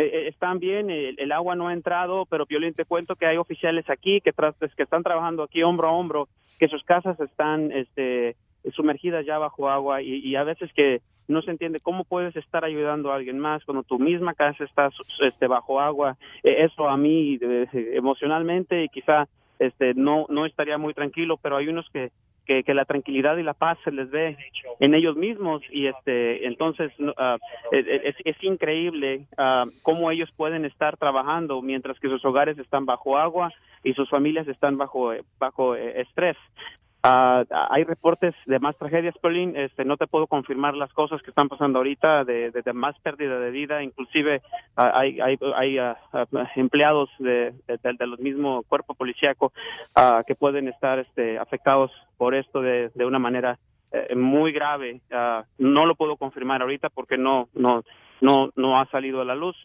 Eh, 0.00 0.10
eh, 0.14 0.28
están 0.28 0.58
bien, 0.60 0.88
el, 0.88 1.14
el 1.18 1.30
agua 1.32 1.54
no 1.56 1.68
ha 1.68 1.74
entrado, 1.74 2.24
pero 2.24 2.46
Piolín, 2.46 2.72
te 2.72 2.86
cuento 2.86 3.16
que 3.16 3.26
hay 3.26 3.36
oficiales 3.36 3.84
aquí 3.90 4.20
que, 4.22 4.32
tras- 4.32 4.56
que 4.74 4.82
están 4.82 5.02
trabajando 5.02 5.42
aquí 5.42 5.62
hombro 5.62 5.88
a 5.88 5.92
hombro, 5.92 6.28
que 6.58 6.68
sus 6.68 6.82
casas 6.84 7.20
están 7.20 7.70
este, 7.72 8.34
sumergidas 8.72 9.26
ya 9.26 9.36
bajo 9.38 9.68
agua 9.68 10.00
y, 10.00 10.16
y 10.26 10.36
a 10.36 10.44
veces 10.44 10.70
que 10.72 11.00
no 11.28 11.42
se 11.42 11.50
entiende 11.50 11.80
cómo 11.80 12.04
puedes 12.04 12.34
estar 12.36 12.64
ayudando 12.64 13.12
a 13.12 13.16
alguien 13.16 13.38
más 13.38 13.62
cuando 13.64 13.82
tu 13.82 13.98
misma 13.98 14.32
casa 14.34 14.64
está 14.64 14.88
este, 15.20 15.46
bajo 15.46 15.80
agua. 15.80 16.16
Eh, 16.42 16.64
eso 16.64 16.88
a 16.88 16.96
mí 16.96 17.38
eh, 17.40 17.66
emocionalmente 17.92 18.82
y 18.84 18.88
quizá 18.88 19.28
este, 19.58 19.92
no, 19.94 20.24
no 20.30 20.46
estaría 20.46 20.78
muy 20.78 20.94
tranquilo, 20.94 21.36
pero 21.36 21.56
hay 21.58 21.68
unos 21.68 21.88
que 21.92 22.10
que, 22.46 22.62
que 22.62 22.74
la 22.74 22.84
tranquilidad 22.84 23.36
y 23.36 23.42
la 23.42 23.54
paz 23.54 23.78
se 23.84 23.92
les 23.92 24.10
ve 24.10 24.36
en 24.80 24.94
ellos 24.94 25.16
mismos 25.16 25.62
y 25.70 25.86
este 25.86 26.46
entonces 26.46 26.92
ah, 27.16 27.38
es, 27.72 28.42
increíble 28.42 29.26
ah, 29.36 29.66
cómo 29.82 30.10
ellos 30.10 30.30
pueden 30.36 30.64
estar 30.64 30.96
trabajando 30.96 31.62
mientras 31.62 31.98
que 32.00 32.08
sus 32.08 32.24
hogares 32.24 32.58
están 32.58 32.86
bajo 32.86 33.18
agua 33.18 33.52
y 33.84 33.94
sus 33.94 34.08
familias 34.08 34.48
están 34.48 34.76
bajo 34.76 35.12
bajo 35.38 35.74
eh, 35.76 36.00
estrés. 36.00 36.36
Ah, 37.02 37.44
hay 37.70 37.84
reportes 37.84 38.34
de 38.44 38.58
más 38.58 38.76
tragedias, 38.76 39.16
Pauline. 39.22 39.64
Este, 39.64 39.86
no 39.86 39.96
te 39.96 40.06
puedo 40.06 40.26
confirmar 40.26 40.74
las 40.74 40.92
cosas 40.92 41.22
que 41.22 41.30
están 41.30 41.48
pasando 41.48 41.78
ahorita, 41.78 42.24
de, 42.24 42.50
de- 42.50 42.72
más 42.74 42.98
pérdida 43.00 43.38
de 43.40 43.50
vida. 43.50 43.82
Inclusive 43.82 44.42
ah, 44.76 44.92
hay, 44.98 45.18
ah, 45.78 45.96
empleados 46.56 47.08
de, 47.18 47.54
de- 47.66 47.78
de- 47.98 48.06
los 48.06 48.18
mismos 48.20 48.66
cuerpo 48.66 48.94
policíaco 48.94 49.52
que 50.26 50.34
pueden 50.34 50.68
estar 50.68 50.98
este, 50.98 51.38
afectados 51.38 51.90
por 52.18 52.34
esto 52.34 52.60
de, 52.60 52.90
una 52.96 53.18
manera 53.18 53.58
eh, 53.92 54.14
muy 54.14 54.52
grave. 54.52 55.00
No 55.58 55.86
lo 55.86 55.94
puedo 55.94 56.16
confirmar 56.16 56.60
ahorita 56.60 56.90
porque 56.90 57.16
no, 57.16 57.48
no, 57.54 57.82
no, 58.20 58.50
no 58.56 58.78
ha 58.78 58.84
salido 58.90 59.22
a 59.22 59.24
la 59.24 59.34
luz. 59.34 59.56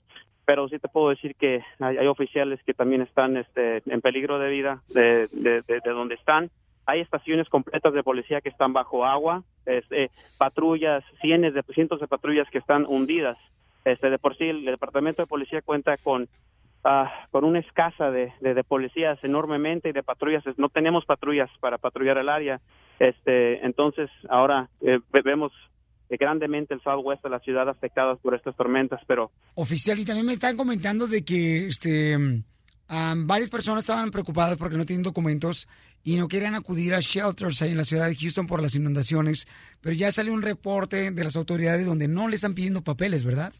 Pero 0.46 0.70
sí 0.70 0.78
te 0.80 0.88
puedo 0.88 1.10
decir 1.10 1.36
que 1.36 1.64
hay, 1.80 1.98
hay 1.98 2.08
oficiales 2.08 2.62
que 2.64 2.74
también 2.76 3.02
están 3.02 3.36
este, 3.36 3.82
en 3.88 4.00
peligro 4.00 4.38
de 4.40 4.50
vida 4.52 4.82
de- 4.94 5.28
de 5.28 5.90
donde 5.90 6.16
están. 6.16 6.50
Hay 6.86 7.02
estaciones 7.02 7.50
completas 7.50 7.94
de 7.94 8.04
policía 8.04 8.42
que 8.42 8.50
están 8.50 8.74
bajo 8.74 9.06
agua, 9.06 9.44
este, 9.66 10.12
patrullas, 10.38 11.04
cientos 11.22 11.54
de, 11.54 11.64
cientos 11.74 12.00
de 12.00 12.08
patrullas 12.08 12.48
que 12.52 12.60
están 12.60 12.86
hundidas. 12.86 13.38
Este, 13.86 14.10
de 14.10 14.18
por 14.20 14.38
sí, 14.38 14.46
el 14.46 14.66
departamento 14.66 15.22
de 15.22 15.28
policía 15.28 15.62
cuenta 15.62 15.96
con 15.98 16.28
ah, 16.84 17.12
con 17.32 17.44
una 17.44 17.60
escasa 17.60 18.12
de, 18.12 18.32
de, 18.42 18.64
policías 18.64 19.18
enormemente 19.24 19.90
y 19.90 19.94
de 19.94 20.04
patrullas. 20.04 20.44
No 20.58 20.70
tenemos 20.70 21.06
patrullas 21.06 21.50
para 21.60 21.78
patrullar 21.78 22.18
el 22.18 22.30
área. 22.30 22.62
Este, 23.00 23.66
entonces, 23.66 24.10
ahora 24.30 24.70
eh, 24.82 25.00
ve- 25.12 25.22
vemos 25.24 25.52
eh, 26.10 26.18
grandemente 26.18 26.74
el 26.74 26.82
southwest 26.82 27.24
de 27.24 27.30
la 27.30 27.40
ciudad 27.40 27.68
afectadas 27.68 28.20
por 28.20 28.36
estas 28.36 28.56
tormentas, 28.56 29.02
pero 29.08 29.32
Oficial, 29.56 29.98
y 30.00 30.06
también 30.06 30.26
me 30.28 30.34
están 30.34 30.56
comentando 30.58 31.08
de 31.08 31.24
que 31.26 31.68
este 31.68 32.14
am, 32.88 33.28
varias 33.28 33.50
personas 33.50 33.84
estaban 33.84 34.12
preocupadas 34.12 34.58
porque 34.58 34.78
no 34.78 34.86
tienen 34.86 35.04
documentos 35.04 35.68
y 36.06 36.16
no 36.18 36.28
querían 36.30 36.56
acudir 36.56 36.94
a 36.94 37.00
shelters 37.02 37.62
ahí 37.62 37.72
en 37.72 37.78
la 37.78 37.84
ciudad 37.84 38.08
de 38.08 38.16
Houston 38.16 38.48
por 38.48 38.62
las 38.62 38.76
inundaciones, 38.76 39.48
pero 39.82 39.94
ya 39.96 40.12
salió 40.12 40.32
un 40.34 40.44
reporte 40.44 41.12
de 41.12 41.24
las 41.24 41.36
autoridades 41.36 41.86
donde 41.86 42.08
no 42.08 42.30
le 42.30 42.36
están 42.36 42.54
pidiendo 42.54 42.82
papeles, 42.84 43.26
¿verdad? 43.26 43.52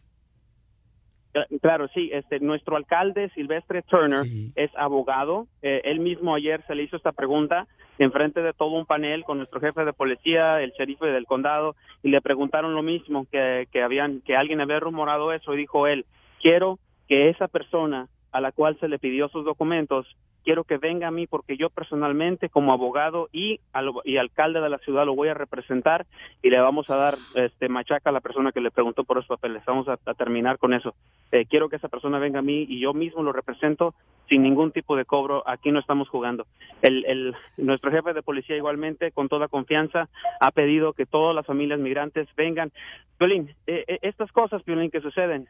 Cla- 1.32 1.46
Claro, 1.60 1.88
sí. 1.92 2.10
Este, 2.12 2.40
nuestro 2.40 2.76
alcalde 2.76 3.30
Silvestre 3.34 3.82
Turner 3.82 4.22
es 4.54 4.70
abogado. 4.76 5.48
Eh, 5.62 5.80
él 5.84 6.00
mismo 6.00 6.34
ayer 6.34 6.64
se 6.66 6.74
le 6.74 6.84
hizo 6.84 6.96
esta 6.96 7.12
pregunta 7.12 7.66
en 7.98 8.12
frente 8.12 8.40
de 8.42 8.52
todo 8.52 8.70
un 8.78 8.86
panel 8.86 9.24
con 9.24 9.38
nuestro 9.38 9.60
jefe 9.60 9.84
de 9.84 9.92
policía, 9.92 10.60
el 10.62 10.70
sheriff 10.72 11.00
del 11.00 11.24
condado, 11.24 11.74
y 12.02 12.10
le 12.10 12.20
preguntaron 12.20 12.74
lo 12.74 12.82
mismo 12.82 13.26
que, 13.32 13.66
que 13.72 13.82
habían 13.82 14.20
que 14.20 14.36
alguien 14.36 14.60
había 14.60 14.78
rumorado 14.80 15.32
eso 15.32 15.54
y 15.54 15.58
dijo 15.58 15.86
él, 15.86 16.04
quiero 16.40 16.78
que 17.08 17.30
esa 17.30 17.48
persona 17.48 18.06
a 18.32 18.40
la 18.40 18.52
cual 18.52 18.78
se 18.80 18.88
le 18.88 18.98
pidió 18.98 19.28
sus 19.28 19.44
documentos 19.44 20.06
quiero 20.46 20.62
que 20.62 20.78
venga 20.78 21.08
a 21.08 21.10
mí 21.10 21.26
porque 21.26 21.56
yo 21.56 21.70
personalmente 21.70 22.48
como 22.48 22.72
abogado 22.72 23.28
y, 23.32 23.58
al- 23.72 23.90
y 24.04 24.16
alcalde 24.16 24.60
de 24.60 24.70
la 24.70 24.78
ciudad 24.78 25.04
lo 25.04 25.16
voy 25.16 25.26
a 25.28 25.34
representar 25.34 26.06
y 26.40 26.50
le 26.50 26.60
vamos 26.60 26.88
a 26.88 26.94
dar 26.94 27.16
este 27.34 27.68
machaca 27.68 28.10
a 28.10 28.12
la 28.12 28.20
persona 28.20 28.52
que 28.52 28.60
le 28.60 28.70
preguntó 28.70 29.02
por 29.02 29.18
esos 29.18 29.26
papeles. 29.26 29.64
Vamos 29.66 29.88
a, 29.88 29.96
terminar 30.14 30.58
con 30.58 30.72
eso. 30.72 30.94
Eh, 31.32 31.46
quiero 31.50 31.68
que 31.68 31.74
esa 31.76 31.88
persona 31.88 32.20
venga 32.20 32.38
a 32.38 32.42
mí 32.42 32.64
y 32.68 32.78
yo 32.78 32.94
mismo 32.94 33.24
lo 33.24 33.32
represento 33.32 33.92
sin 34.28 34.44
ningún 34.44 34.70
tipo 34.70 34.94
de 34.96 35.04
cobro. 35.04 35.42
Aquí 35.48 35.72
no 35.72 35.80
estamos 35.80 36.08
jugando. 36.08 36.46
El, 36.80 37.04
el, 37.06 37.34
nuestro 37.56 37.90
jefe 37.90 38.12
de 38.12 38.22
policía 38.22 38.56
igualmente, 38.56 39.10
con 39.10 39.28
toda 39.28 39.48
confianza, 39.48 40.08
ha 40.38 40.50
pedido 40.52 40.92
que 40.92 41.06
todas 41.06 41.34
las 41.34 41.44
familias 41.44 41.80
migrantes 41.80 42.28
vengan. 42.36 42.70
Piolín, 43.18 43.50
eh, 43.66 43.84
eh, 43.88 43.98
estas 44.02 44.30
cosas, 44.30 44.62
Piolín, 44.62 44.92
que 44.92 45.00
suceden, 45.00 45.48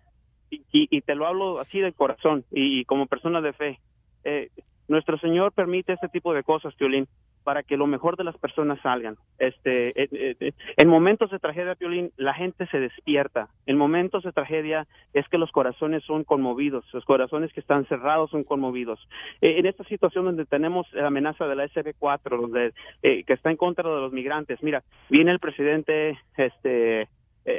y, 0.51 0.63
y- 0.73 1.01
te 1.03 1.15
lo 1.15 1.27
hablo 1.27 1.59
así 1.61 1.81
de 1.81 1.93
corazón 1.93 2.45
y, 2.51 2.85
como 2.85 3.07
persona 3.07 3.41
de 3.41 3.53
fe, 3.53 3.81
eh, 4.25 4.51
nuestro 4.89 5.19
Señor 5.19 5.53
permite 5.53 5.93
este 5.93 6.09
tipo 6.09 6.33
de 6.33 6.43
cosas, 6.45 6.75
Piolín, 6.77 7.09
para 7.43 7.63
que 7.63 7.77
lo 7.77 7.87
mejor 7.87 8.17
de 8.17 8.25
las 8.25 8.37
personas 8.39 8.81
salgan. 8.83 9.17
Este, 9.39 9.89
eh, 10.01 10.09
eh, 10.13 10.37
eh, 10.41 10.53
en 10.77 10.89
momentos 10.89 11.31
de 11.31 11.39
tragedia, 11.39 11.75
Piolín, 11.77 12.11
la 12.17 12.35
gente 12.35 12.67
se 12.69 12.81
despierta. 12.81 13.49
En 13.67 13.77
momentos 13.77 14.25
de 14.25 14.33
tragedia 14.33 14.87
es 15.13 15.29
que 15.29 15.39
los 15.39 15.51
corazones 15.53 16.03
son 16.05 16.25
conmovidos, 16.25 16.85
los 16.93 17.05
corazones 17.05 17.53
que 17.53 17.61
están 17.61 17.87
cerrados 17.87 18.31
son 18.31 18.43
conmovidos. 18.45 18.99
En 19.41 19.67
esta 19.67 19.85
situación 19.85 20.25
donde 20.25 20.45
tenemos 20.45 20.87
la 20.93 21.07
amenaza 21.09 21.47
de 21.47 21.55
la 21.57 21.67
SB4, 21.69 22.41
donde, 22.41 22.73
eh, 23.03 23.23
que 23.25 23.33
está 23.33 23.51
en 23.51 23.57
contra 23.57 23.89
de 23.89 24.01
los 24.01 24.13
migrantes, 24.13 24.61
mira, 24.63 24.83
viene 25.09 25.31
el 25.31 25.39
presidente 25.41 26.19
este, 26.37 27.09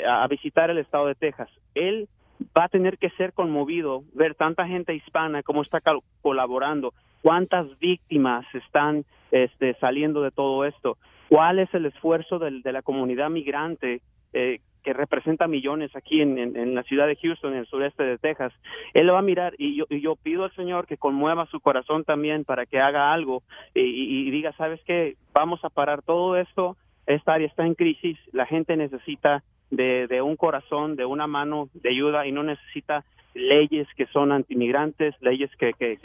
a 0.06 0.28
visitar 0.28 0.70
el 0.70 0.80
estado 0.80 1.08
de 1.08 1.16
Texas. 1.16 1.50
Él 1.76 2.10
va 2.58 2.66
a 2.66 2.70
tener 2.70 2.98
que 2.98 3.10
ser 3.12 3.34
conmovido 3.34 4.04
ver 4.14 4.36
tanta 4.36 4.68
gente 4.68 4.94
hispana 4.94 5.44
cómo 5.44 5.62
está 5.62 5.80
colaborando, 6.22 6.94
cuántas 7.22 7.68
víctimas 7.80 8.46
están 8.54 9.06
este, 9.32 9.74
saliendo 9.76 10.22
de 10.22 10.32
todo 10.32 10.66
esto, 10.66 10.98
cuál 11.30 11.60
es 11.60 11.74
el 11.74 11.86
esfuerzo 11.86 12.40
de 12.40 12.72
la 12.72 12.82
comunidad 12.82 13.30
migrante 13.30 14.02
eh, 14.34 14.60
que 14.84 14.94
representa 14.94 15.48
millones 15.48 15.94
aquí 15.98 16.22
en 16.22 16.74
la 16.74 16.84
ciudad 16.84 17.08
de 17.08 17.18
Houston, 17.18 17.52
en 17.54 17.60
el 17.60 17.68
sureste 17.68 18.04
de 18.04 18.18
Texas. 18.18 18.54
Él 18.94 19.12
va 19.14 19.20
a 19.20 19.24
mirar 19.24 19.54
y 19.58 19.76
yo, 19.76 19.86
y 19.90 20.00
yo 20.00 20.16
pido 20.16 20.46
al 20.46 20.56
Señor 20.56 20.88
que 20.88 20.96
conmueva 20.96 21.46
su 21.48 21.60
corazón 21.60 22.06
también 22.06 22.46
para 22.46 22.66
que 22.66 22.80
haga 22.80 23.12
algo 23.12 23.44
y, 23.76 23.82
y- 23.82 24.28
y 24.28 24.32
diga, 24.32 24.54
¿sabes 24.54 24.80
qué? 24.86 25.16
Vamos 25.34 25.60
a 25.66 25.70
parar 25.70 26.04
todo 26.04 26.38
esto, 26.38 26.78
esta 27.06 27.34
área 27.34 27.48
está 27.48 27.66
en 27.66 27.74
crisis, 27.76 28.18
la 28.32 28.46
gente 28.46 28.78
necesita 28.78 29.44
de, 29.70 30.08
de 30.08 30.22
un 30.22 30.36
corazón, 30.36 30.96
de 30.96 31.06
una 31.06 31.28
mano 31.28 31.70
de 31.74 31.90
ayuda 31.90 32.26
y 32.28 32.32
no 32.32 32.44
necesita 32.44 33.04
leyes 33.34 33.88
que 33.96 34.06
son 34.08 34.32
antimigrantes, 34.32 35.14
leyes 35.22 35.52
que, 35.58 35.74
que, 35.74 35.98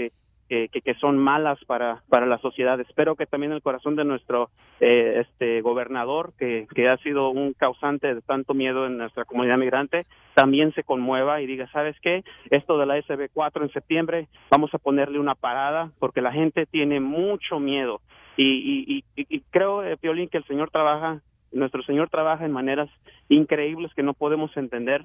que, 0.69 0.95
son 1.01 1.17
malas 1.17 1.59
para, 1.65 2.03
para 2.11 2.27
la 2.27 2.37
sociedad. 2.39 2.79
Espero 2.81 3.17
que 3.17 3.25
también 3.25 3.53
el 3.53 3.63
corazón 3.63 3.97
de 3.97 4.05
nuestro 4.05 4.51
eh, 4.81 5.23
este 5.27 5.63
gobernador, 5.63 6.35
que, 6.39 6.67
que 6.75 6.91
ha 6.91 6.99
sido 6.99 7.31
un 7.31 7.55
causante 7.55 8.15
de 8.15 8.21
tanto 8.21 8.53
miedo 8.53 8.87
en 8.87 8.99
nuestra 8.99 9.25
comunidad 9.25 9.57
migrante, 9.57 10.03
también 10.35 10.75
se 10.75 10.83
conmueva 10.85 11.41
y 11.41 11.47
diga, 11.47 11.71
¿sabes 11.73 11.97
qué? 12.01 12.23
Esto 12.51 12.77
de 12.77 12.85
la 12.85 12.99
SB4 12.99 13.63
en 13.63 13.71
septiembre, 13.73 14.29
vamos 14.51 14.75
a 14.75 14.79
ponerle 14.79 15.19
una 15.19 15.35
parada 15.35 15.91
porque 15.99 16.21
la 16.21 16.33
gente 16.33 16.67
tiene 16.67 17.01
mucho 17.01 17.59
miedo. 17.59 18.03
Y, 18.37 18.45
y, 18.45 19.05
y, 19.17 19.23
y- 19.23 19.37
y 19.37 19.41
creo, 19.51 19.83
eh, 19.85 19.97
Piolín, 19.97 20.29
que 20.29 20.39
el 20.39 20.45
Señor 20.45 20.71
trabaja, 20.71 21.21
nuestro 21.53 21.83
Señor 21.83 22.09
trabaja 22.11 22.45
en 22.45 22.53
maneras 22.53 22.89
increíbles 23.29 23.93
que 23.95 24.03
no 24.03 24.15
podemos 24.15 24.57
entender 24.57 25.03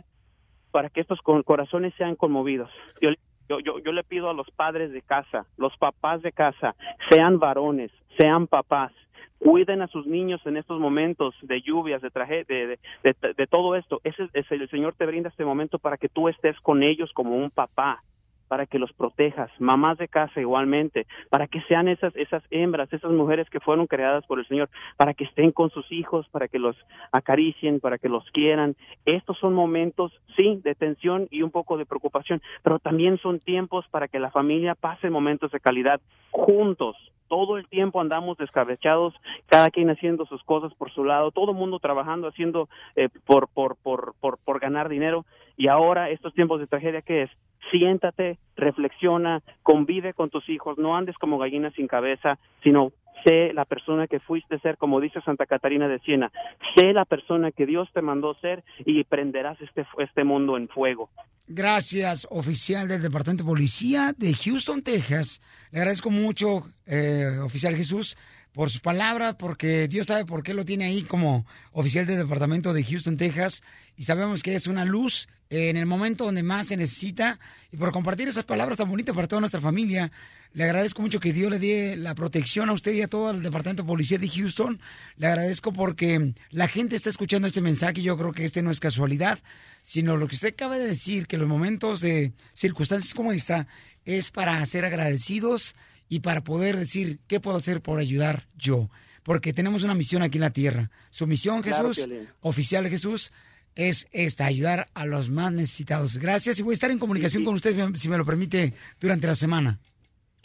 para 0.72 0.90
que 0.90 1.02
estos 1.02 1.22
co- 1.22 1.44
corazones 1.44 1.94
sean 1.98 2.16
conmovidos. 2.16 2.70
Yo, 3.02 3.10
yo, 3.50 3.60
yo, 3.60 3.80
yo 3.80 3.92
le 3.92 4.04
pido 4.04 4.30
a 4.30 4.34
los 4.34 4.50
padres 4.52 4.92
de 4.92 5.02
casa, 5.02 5.46
los 5.58 5.76
papás 5.78 6.22
de 6.22 6.32
casa, 6.32 6.76
sean 7.10 7.40
varones, 7.40 7.92
sean 8.18 8.48
papás, 8.48 8.92
cuiden 9.40 9.82
a 9.82 9.88
sus 9.88 10.06
niños 10.08 10.42
en 10.46 10.58
estos 10.58 10.80
momentos 10.80 11.36
de 11.42 11.62
lluvias, 11.62 12.02
de 12.02 12.10
traje, 12.10 12.44
de, 12.48 12.68
de, 12.68 12.80
de- 13.04 13.34
de 13.34 13.48
todo 13.48 13.76
esto. 13.76 14.02
Ese, 14.04 14.28
ese- 14.34 14.56
el 14.56 14.70
Señor 14.70 14.96
te 14.96 15.06
brinda 15.06 15.30
este 15.30 15.46
momento 15.46 15.80
para 15.80 15.98
que 15.98 16.10
tú 16.10 16.28
estés 16.28 16.60
con 16.62 16.84
ellos 16.84 17.12
como 17.14 17.36
un 17.38 17.50
papá 17.52 18.02
para 18.48 18.66
que 18.66 18.80
los 18.80 18.94
protejas, 18.94 19.50
mamás 19.60 19.98
de 19.98 20.08
casa 20.08 20.40
igualmente, 20.40 21.06
para 21.30 21.48
que 21.48 21.62
sean 21.62 21.88
esas 21.88 22.16
esas 22.16 22.44
hembras, 22.50 22.92
esas 22.92 23.12
mujeres 23.12 23.50
que 23.50 23.60
fueron 23.60 23.88
creadas 23.88 24.26
por 24.26 24.40
el 24.40 24.48
Señor, 24.48 24.70
para 24.96 25.14
que 25.14 25.26
estén 25.26 25.52
con 25.52 25.70
sus 25.70 25.92
hijos, 25.92 26.28
para 26.30 26.48
que 26.48 26.60
los 26.60 26.76
acaricien, 27.12 27.80
para 27.80 27.98
que 27.98 28.10
los 28.10 28.30
quieran. 28.32 28.76
Estos 29.06 29.38
son 29.40 29.54
momentos, 29.54 30.12
sí, 30.36 30.62
de 30.64 30.76
tensión 30.76 31.28
y 31.32 31.42
un 31.42 31.52
poco 31.52 31.78
de 31.78 31.86
preocupación, 31.86 32.42
pero 32.64 32.80
también 32.80 33.18
son 33.18 33.40
tiempos 33.40 33.86
para 33.90 34.08
que 34.08 34.20
la 34.20 34.32
familia 34.32 34.76
pase 34.76 35.10
momentos 35.10 35.52
de 35.52 35.60
calidad 35.60 36.00
juntos. 36.32 36.96
Todo 37.28 37.58
el 37.58 37.68
tiempo 37.68 38.02
andamos 38.02 38.38
descabechados, 38.38 39.14
cada 39.48 39.70
quien 39.72 39.90
haciendo 39.90 40.26
sus 40.26 40.44
cosas 40.44 40.74
por 40.76 40.92
su 40.92 41.04
lado, 41.04 41.32
todo 41.32 41.52
el 41.52 41.58
mundo 41.58 41.80
trabajando, 41.80 42.28
haciendo 42.28 42.70
eh, 42.96 43.10
por, 43.26 43.48
por, 43.48 43.76
por, 43.78 44.14
por, 44.20 44.38
por 44.38 44.60
ganar 44.60 44.90
dinero. 44.90 45.26
Y 45.58 45.68
ahora, 45.68 46.10
estos 46.10 46.34
tiempos 46.34 46.60
de 46.60 46.68
tragedia, 46.68 47.02
¿qué 47.02 47.24
es? 47.24 47.32
Siéntate, 47.72 48.38
reflexiona, 48.56 49.42
convive 49.64 50.14
con 50.14 50.30
tus 50.30 50.48
hijos, 50.50 50.78
no 50.78 50.96
andes 50.96 51.18
como 51.18 51.38
gallina 51.38 51.72
sin 51.72 51.88
cabeza, 51.88 52.38
sino 52.64 52.92
sé 53.24 53.54
la 53.54 53.66
persona 53.66 54.08
que 54.08 54.20
fuiste 54.20 54.60
ser, 54.60 54.78
como 54.78 55.00
dice 55.00 55.22
Santa 55.22 55.46
Catarina 55.46 55.88
de 55.88 56.00
Siena, 56.00 56.32
sé 56.76 56.94
la 56.94 57.06
persona 57.06 57.52
que 57.52 57.66
Dios 57.66 57.90
te 57.94 58.02
mandó 58.02 58.36
ser 58.42 58.64
y 58.86 59.04
prenderás 59.04 59.60
este, 59.62 59.86
este 60.00 60.24
mundo 60.24 60.58
en 60.58 60.68
fuego. 60.68 61.10
Gracias, 61.50 62.28
oficial 62.30 62.90
del 62.90 63.02
Departamento 63.02 63.44
de 63.44 63.50
Policía 63.50 64.14
de 64.18 64.34
Houston, 64.34 64.82
Texas. 64.82 65.42
Le 65.72 65.80
agradezco 65.80 66.10
mucho, 66.10 66.64
eh, 66.86 67.40
oficial 67.42 67.74
Jesús, 67.76 68.18
por 68.58 68.72
sus 68.72 68.82
palabras, 68.82 69.36
porque 69.38 69.88
Dios 69.88 70.08
sabe 70.08 70.26
por 70.26 70.42
qué 70.42 70.56
lo 70.56 70.66
tiene 70.66 70.86
ahí 70.86 71.04
como 71.04 71.46
oficial 71.74 72.08
del 72.08 72.18
Departamento 72.18 72.74
de 72.74 72.84
Houston, 72.84 73.16
Texas. 73.16 73.62
Y 73.96 74.02
sabemos 74.02 74.42
que 74.42 74.56
es 74.56 74.66
una 74.66 74.84
luz 74.84 75.30
en 75.52 75.78
el 75.78 75.86
momento 75.86 76.26
donde 76.26 76.42
más 76.42 76.70
se 76.70 76.76
necesita 76.76 77.40
y 77.72 77.78
por 77.78 77.92
compartir 77.92 78.28
esas 78.28 78.46
palabras 78.46 78.80
tan 78.80 78.90
bonitas 78.90 79.14
para 79.14 79.28
toda 79.28 79.42
nuestra 79.42 79.62
familia. 79.62 80.12
Le 80.54 80.64
agradezco 80.64 81.04
mucho 81.04 81.20
que 81.20 81.34
Dios 81.34 81.52
le 81.52 81.60
dé 81.60 81.96
la 81.98 82.16
protección 82.16 82.68
a 82.70 82.74
usted 82.74 82.94
y 82.94 83.04
a 83.04 83.08
todo 83.08 83.30
el 83.30 83.44
Departamento 83.44 83.84
de 83.84 83.88
Policía 83.88 84.18
de 84.18 84.28
Houston. 84.28 84.80
Le 85.18 85.28
agradezco 85.28 85.72
porque 85.72 86.34
la 86.50 86.68
gente 86.68 86.96
está 86.96 87.12
escuchando 87.12 87.48
este 87.48 87.62
mensaje 87.62 88.00
y 88.00 88.06
yo 88.06 88.18
creo 88.18 88.34
que 88.34 88.44
este 88.44 88.64
no 88.64 88.72
es 88.72 88.80
casualidad, 88.80 89.38
sino 89.84 90.18
lo 90.18 90.28
que 90.28 90.34
usted 90.34 90.54
acaba 90.54 90.80
de 90.80 90.88
decir, 90.88 91.28
que 91.28 91.38
los 91.38 91.48
momentos 91.48 92.02
de 92.02 92.34
circunstancias 92.56 93.14
como 93.14 93.34
esta 93.34 93.68
es 94.04 94.32
para 94.32 94.66
ser 94.66 94.84
agradecidos 94.84 95.76
y 96.10 96.20
para 96.20 96.44
poder 96.44 96.78
decir 96.78 97.20
qué 97.28 97.40
puedo 97.40 97.58
hacer 97.58 97.82
por 97.82 98.00
ayudar 98.00 98.48
yo. 98.58 98.90
Porque 99.24 99.54
tenemos 99.54 99.84
una 99.84 99.96
misión 99.96 100.22
aquí 100.22 100.38
en 100.38 100.44
la 100.44 100.52
tierra. 100.54 100.90
Su 101.10 101.28
misión, 101.28 101.64
Jesús, 101.64 102.08
oficial 102.42 102.86
de 102.86 102.90
Jesús, 102.90 103.34
es 103.76 104.08
esta, 104.12 104.46
ayudar 104.46 104.90
a 104.94 105.06
los 105.06 105.30
más 105.30 105.52
necesitados. 105.52 106.18
Gracias 106.18 106.60
y 106.60 106.64
voy 106.64 106.72
a 106.72 106.74
estar 106.74 106.92
en 106.92 107.00
comunicación 107.00 107.44
con 107.44 107.56
usted, 107.56 107.94
si 107.96 108.10
me 108.10 108.18
lo 108.18 108.26
permite, 108.26 108.74
durante 109.00 109.28
la 109.28 109.36
semana. 109.36 109.80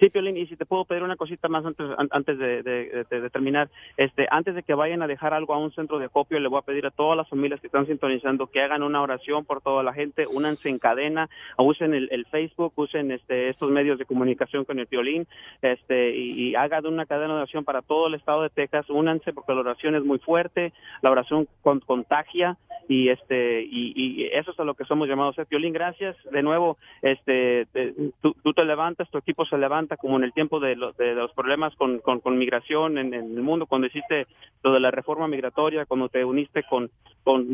Sí, 0.02 0.10
Piolín, 0.10 0.36
y 0.36 0.48
si 0.48 0.56
te 0.56 0.66
puedo 0.66 0.84
pedir 0.84 1.04
una 1.04 1.14
cosita 1.14 1.46
más 1.46 1.64
antes, 1.64 1.86
an- 1.96 2.08
antes 2.10 2.36
de, 2.36 3.06
terminar. 3.32 3.70
Este, 3.96 4.26
antes 4.32 4.52
de 4.56 4.64
que 4.64 4.74
vayan 4.74 5.00
a 5.00 5.06
dejar 5.06 5.32
algo 5.32 5.54
a 5.54 5.58
un 5.58 5.70
centro 5.70 6.00
de 6.00 6.06
acopio, 6.06 6.40
le 6.40 6.48
voy 6.48 6.58
a 6.58 6.62
pedir 6.62 6.84
a 6.86 6.90
todas 6.90 7.16
las 7.16 7.28
familias 7.28 7.60
que 7.60 7.68
están 7.68 7.86
sintonizando 7.86 8.48
que 8.48 8.60
hagan 8.62 8.82
una 8.82 9.00
oración 9.00 9.44
por 9.44 9.60
toda 9.62 9.84
la 9.84 9.92
gente, 9.92 10.26
únanse 10.26 10.68
en 10.68 10.80
cadena, 10.80 11.30
usen 11.56 11.94
el, 11.94 12.08
el 12.10 12.26
Facebook, 12.26 12.72
usen 12.74 13.12
este, 13.12 13.48
estos 13.48 13.70
medios 13.70 13.96
de 13.96 14.04
comunicación 14.04 14.64
con 14.64 14.80
el 14.80 14.88
Piolín, 14.88 15.28
este, 15.62 16.16
y, 16.16 16.48
y 16.48 16.54
hagan 16.56 16.84
una 16.86 17.06
cadena 17.06 17.34
de 17.34 17.38
oración 17.42 17.62
para 17.64 17.80
todo 17.80 18.08
el 18.08 18.14
estado 18.14 18.42
de 18.42 18.50
Texas, 18.50 18.90
únanse 18.90 19.32
porque 19.32 19.54
la 19.54 19.60
oración 19.60 19.94
es 19.94 20.02
muy 20.02 20.18
fuerte, 20.18 20.72
la 21.02 21.12
oración 21.12 21.46
con- 21.62 21.78
contagia, 21.78 22.56
y 22.88 23.08
este 23.08 23.62
y, 23.62 23.92
y 23.96 24.24
eso 24.32 24.50
es 24.50 24.60
a 24.60 24.64
lo 24.64 24.74
que 24.74 24.84
somos 24.84 25.08
llamados 25.08 25.38
a 25.38 25.44
Piolín 25.44 25.72
gracias. 25.72 26.16
De 26.30 26.42
nuevo 26.42 26.76
este 27.00 27.66
te- 27.72 27.94
tú, 28.20 28.34
te 28.52 28.64
levantas 28.64 29.08
tu 29.10 29.18
equipo 29.18 29.44
se 29.46 29.56
levanta 29.56 29.96
como 29.96 30.16
en 30.16 30.24
el 30.24 30.32
tiempo 30.32 30.58
de, 30.60 30.74
lo- 30.76 30.92
de 30.92 31.14
los 31.14 31.32
problemas 31.32 31.74
con, 31.76 32.00
con, 32.00 32.20
migración 32.38 32.98
en, 32.98 33.14
el 33.14 33.42
mundo 33.42 33.66
cuando 33.66 33.86
hiciste 33.86 34.26
lo 34.64 34.72
de 34.72 34.80
la 34.80 34.90
reforma 34.90 35.28
migratoria 35.28 35.86
cuando 35.86 36.08
te 36.08 36.24
uniste 36.24 36.64
con, 36.68 36.90
con 37.22 37.46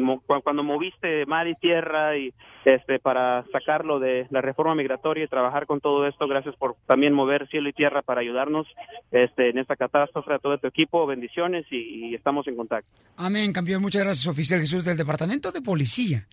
cuando 0.43 0.63
moviste 0.63 1.27
mar 1.27 1.47
y 1.47 1.55
tierra 1.57 2.17
y 2.17 2.33
este 2.65 2.99
para 2.99 3.45
sacarlo 3.53 3.99
de 4.01 4.27
la 4.31 4.41
reforma 4.41 4.75
migratoria 4.75 5.25
y 5.25 5.29
trabajar 5.29 5.67
con 5.67 5.81
todo 5.81 6.07
esto. 6.07 6.27
Gracias 6.27 6.57
por 6.57 6.77
también 6.87 7.13
mover 7.13 7.47
cielo 7.49 7.69
y 7.69 7.73
tierra 7.73 8.01
para 8.03 8.21
ayudarnos 8.23 8.67
este 9.13 9.51
en 9.51 9.59
esta 9.59 9.77
catástrofe 9.77 10.33
a 10.35 10.39
todo 10.39 10.57
tu 10.59 10.67
equipo. 10.67 11.07
Bendiciones 11.07 11.67
y- 11.71 12.07
y 12.09 12.15
estamos 12.15 12.47
en 12.49 12.57
contacto. 12.57 12.89
Amén, 13.19 13.53
campeón. 13.53 13.83
Muchas 13.83 14.03
gracias, 14.03 14.27
oficial 14.27 14.61
Jesús 14.61 14.85
del 14.85 14.97
Departamento 14.97 15.18
de 15.27 15.63
Policía. 15.63 16.29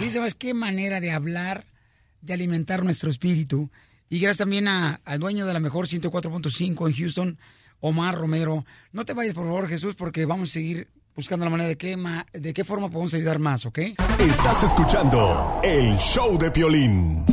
Y 0.00 0.10
sabes 0.10 0.34
qué 0.34 0.54
manera 0.54 1.00
de 1.00 1.10
hablar, 1.10 1.64
de 2.20 2.34
alimentar 2.34 2.84
nuestro 2.84 3.10
espíritu. 3.10 3.70
Y 4.10 4.20
gracias 4.20 4.38
también 4.38 4.68
a- 4.68 5.00
al 5.04 5.18
dueño 5.18 5.46
de 5.46 5.52
la 5.52 5.60
mejor 5.60 5.86
104.5 5.88 6.86
en 6.88 6.94
Houston, 6.94 7.38
Omar 7.80 8.14
Romero. 8.14 8.64
No 8.92 9.04
te 9.04 9.12
vayas, 9.14 9.34
por 9.34 9.44
favor, 9.44 9.68
Jesús, 9.68 9.94
porque 9.96 10.24
vamos 10.24 10.50
a 10.50 10.52
seguir 10.54 10.88
buscando 11.16 11.44
la 11.46 11.50
manera 11.50 11.68
de 11.68 11.76
qué, 11.76 11.96
ma- 11.96 12.26
de 12.32 12.52
qué 12.54 12.64
forma 12.64 12.90
podemos 12.90 13.12
ayudar 13.14 13.38
más, 13.38 13.66
¿ok? 13.66 13.78
Estás 14.20 14.62
escuchando 14.62 15.60
el 15.64 15.96
show 15.98 16.38
de 16.38 16.50
Piolín. 16.50 17.24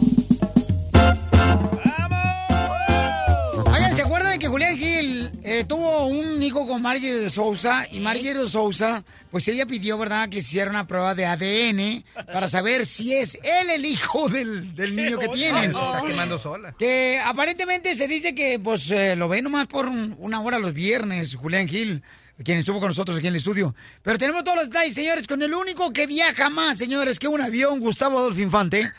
Oigan, 3.74 3.96
¿se 3.96 4.02
acuerdan 4.02 4.32
de 4.34 4.40
que 4.40 4.48
Julián 4.48 4.78
Gil 4.78 4.95
eh, 5.44 5.66
tuvo 5.68 6.08
un 6.08 6.42
hijo 6.42 6.66
con 6.68 6.82
Marjorie 6.82 7.16
de 7.16 7.30
Sousa? 7.30 7.86
Y 7.92 8.00
Marjorie 8.00 8.34
de 8.34 8.48
Sousa, 8.50 9.04
pues 9.32 9.48
ella 9.48 9.66
pidió, 9.66 9.98
¿verdad?, 9.98 10.30
que 10.30 10.42
se 10.42 10.48
hiciera 10.50 10.70
una 10.72 10.88
prueba 10.88 11.14
de 11.16 11.26
ADN 11.26 12.04
para 12.32 12.48
saber 12.48 12.86
si 12.86 13.14
es 13.14 13.36
él 13.44 13.70
el 13.70 13.86
hijo 13.86 14.30
del, 14.30 14.76
del 14.76 14.96
niño 14.96 15.18
que 15.20 15.28
tienen. 15.30 15.74
Se 15.74 15.80
está 15.84 16.02
quemando 16.06 16.38
sola. 16.38 16.74
Que 16.78 17.20
aparentemente 17.24 17.96
se 17.96 18.08
dice 18.08 18.34
que 18.36 18.60
pues 18.60 18.90
eh, 18.92 19.16
lo 19.16 19.28
ve 19.28 19.42
nomás 19.42 19.68
por 19.68 19.88
un- 19.88 20.16
una 20.20 20.40
hora 20.42 20.60
los 20.60 20.74
viernes, 20.74 21.36
Julián 21.36 21.68
Gil, 21.68 22.02
quien 22.44 22.58
estuvo 22.58 22.80
con 22.80 22.90
nosotros 22.90 23.18
aquí 23.18 23.28
en 23.28 23.34
el 23.34 23.38
estudio. 23.38 23.74
Pero 24.04 24.18
tenemos 24.18 24.44
todos 24.44 24.58
los 24.58 24.66
detalles, 24.70 24.94
señores, 24.94 25.26
con 25.28 25.42
el 25.42 25.54
único 25.54 25.94
que 25.94 26.06
viaja 26.08 26.50
más, 26.50 26.78
señores, 26.78 27.18
que 27.20 27.28
un 27.30 27.40
avión, 27.42 27.80
Gustavo 27.80 28.20
Adolfo 28.20 28.42
Infante. 28.42 28.92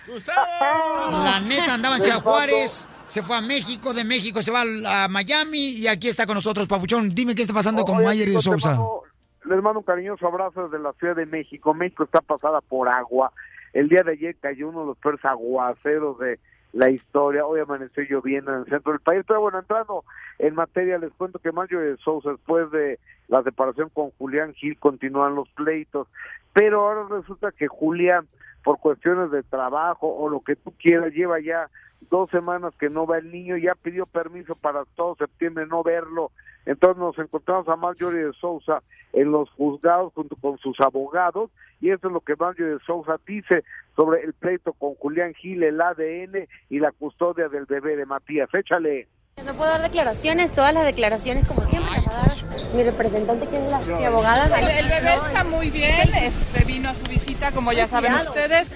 La 1.11 1.41
neta 1.41 1.75
andaba 1.75 1.97
en 1.97 2.03
Ciudad 2.03 2.23
Juárez, 2.23 2.87
se 3.07 3.23
fue 3.23 3.37
a 3.37 3.41
México, 3.41 3.95
de 3.95 4.05
México 4.05 4.43
se 4.43 4.51
va 4.53 4.63
a 5.05 5.09
Miami 5.09 5.71
y 5.71 5.87
aquí 5.87 6.09
está 6.09 6.27
con 6.27 6.35
nosotros, 6.35 6.67
Papuchón. 6.67 7.09
Dime 7.11 7.35
qué 7.35 7.43
está 7.43 7.55
pasando 7.55 7.85
con 7.85 8.03
Mayer 8.03 8.29
y 8.29 8.39
Sousa. 8.41 8.71
mando- 8.71 9.03
Les 9.45 9.63
mando 9.63 9.79
un 9.79 9.85
cariñoso 9.85 10.27
abrazo 10.27 10.69
desde 10.69 10.83
la 10.83 10.93
Ciudad 10.95 11.15
de 11.15 11.25
México. 11.27 11.73
México 11.73 12.03
está 12.05 12.21
pasada 12.21 12.61
por 12.61 12.89
agua. 12.89 13.31
El 13.73 13.89
día 13.89 14.03
de 14.05 14.13
ayer 14.13 14.37
cayó 14.41 14.69
uno 14.71 14.81
de 14.81 14.87
los 14.87 14.99
peores 14.99 15.25
aguaceros 15.25 16.19
de 16.19 16.41
la 16.73 16.91
historia. 16.91 17.47
Hoy 17.47 17.61
amaneció 17.61 18.03
lloviendo 18.03 18.53
en 18.53 18.59
el 18.61 18.65
centro 18.67 18.91
del 18.93 19.01
país. 19.01 19.23
Pero 19.27 19.41
bueno, 19.41 19.61
entrando 19.61 20.05
en 20.41 20.55
materia, 20.57 20.99
les 20.99 21.13
cuento 21.13 21.39
que 21.39 21.53
Mario 21.53 21.79
de 21.79 21.97
Sousa, 21.99 22.31
después 22.31 22.71
de 22.73 22.99
la 23.29 23.43
separación 23.45 23.89
con 23.95 24.11
Julián 24.19 24.53
Gil, 24.55 24.77
continúan 24.81 25.37
los 25.37 25.49
pleitos. 25.51 26.09
Pero 26.53 26.81
ahora 26.81 27.07
resulta 27.17 27.53
que 27.53 27.69
Julián, 27.69 28.27
por 28.65 28.79
cuestiones 28.81 29.31
de 29.31 29.45
trabajo 29.45 30.09
o 30.13 30.29
lo 30.29 30.41
que 30.41 30.57
tú 30.57 30.73
quieras, 30.83 31.13
lleva 31.13 31.39
ya 31.39 31.69
dos 32.11 32.31
semanas 32.31 32.75
que 32.79 32.91
no 32.91 33.07
va 33.07 33.19
el 33.19 33.31
niño, 33.31 33.57
ya 33.57 33.75
pidió 33.75 34.07
permiso 34.07 34.55
para 34.55 34.85
todo 34.97 35.17
septiembre 35.17 35.67
no 35.67 35.83
verlo. 35.83 36.31
Entonces 36.65 36.99
nos 36.99 37.19
encontramos 37.19 37.69
a 37.69 37.77
Marjorie 37.77 38.27
de 38.27 38.33
Sousa 38.35 38.83
en 39.13 39.31
los 39.31 39.49
juzgados 39.51 40.13
junto 40.15 40.37
con 40.37 40.59
sus 40.59 40.79
abogados 40.81 41.51
y 41.81 41.91
eso 41.91 42.09
es 42.09 42.13
lo 42.13 42.21
que 42.21 42.35
Marjorie 42.37 42.75
de 42.75 42.81
Sousa 42.85 43.17
dice 43.27 43.65
sobre 43.95 44.23
el 44.23 44.33
pleito 44.33 44.73
con 44.73 44.95
Julián 44.97 45.35
Gil, 45.35 45.63
el 45.63 45.81
ADN 45.81 46.49
y 46.69 46.81
la 46.81 46.91
custodia 46.93 47.49
del 47.49 47.67
bebé 47.67 47.97
de 47.97 48.07
Matías. 48.07 48.49
Échale. 48.53 49.09
No 49.45 49.55
puedo 49.55 49.71
dar 49.71 49.83
declaraciones, 49.83 50.51
todas 50.51 50.73
las 50.73 50.87
declaraciones 50.87 51.47
como 51.47 51.61
siempre 51.67 51.93
las 51.93 52.07
va 52.07 52.23
a 52.23 52.27
dar 52.27 52.75
mi 52.75 52.83
representante 52.83 53.47
que 53.47 53.65
es 53.65 53.71
la 53.71 53.79
mi 53.99 54.05
abogada. 54.05 54.47
El, 54.59 54.85
el 54.85 54.89
bebé 54.89 55.15
está 55.15 55.45
muy 55.45 55.71
bien, 55.71 56.15
este 56.15 56.65
vino 56.65 56.89
a 56.89 56.95
su 56.95 57.05
visita, 57.07 57.53
como 57.53 57.73
ya 57.73 57.87
saben 57.87 58.15
ustedes. 58.15 58.69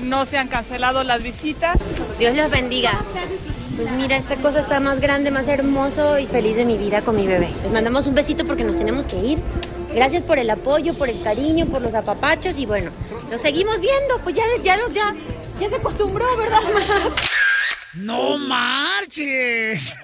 No 0.00 0.26
se 0.26 0.38
han 0.38 0.48
cancelado 0.48 1.04
las 1.04 1.22
visitas. 1.22 1.76
Dios 2.18 2.36
los 2.36 2.50
bendiga. 2.50 2.92
Pues 3.76 3.90
mira, 3.92 4.16
esta 4.16 4.36
cosa 4.36 4.60
está 4.60 4.80
más 4.80 5.00
grande, 5.00 5.30
más 5.30 5.48
hermoso 5.48 6.18
y 6.18 6.26
feliz 6.26 6.56
de 6.56 6.64
mi 6.64 6.78
vida 6.78 7.02
con 7.02 7.16
mi 7.16 7.26
bebé. 7.26 7.48
Les 7.62 7.72
mandamos 7.72 8.06
un 8.06 8.14
besito 8.14 8.46
porque 8.46 8.64
nos 8.64 8.78
tenemos 8.78 9.06
que 9.06 9.16
ir. 9.16 9.38
Gracias 9.94 10.22
por 10.22 10.38
el 10.38 10.48
apoyo, 10.50 10.94
por 10.94 11.08
el 11.08 11.22
cariño, 11.22 11.66
por 11.66 11.82
los 11.82 11.94
apapachos 11.94 12.58
y 12.58 12.66
bueno, 12.66 12.90
nos 13.30 13.40
seguimos 13.40 13.80
viendo. 13.80 14.18
Pues 14.22 14.34
ya, 14.34 14.44
ya, 14.62 14.78
ya, 14.92 15.14
ya 15.60 15.68
se 15.68 15.76
acostumbró, 15.76 16.24
¿verdad? 16.36 16.60
¡No 17.94 18.38
marches! 18.38 19.94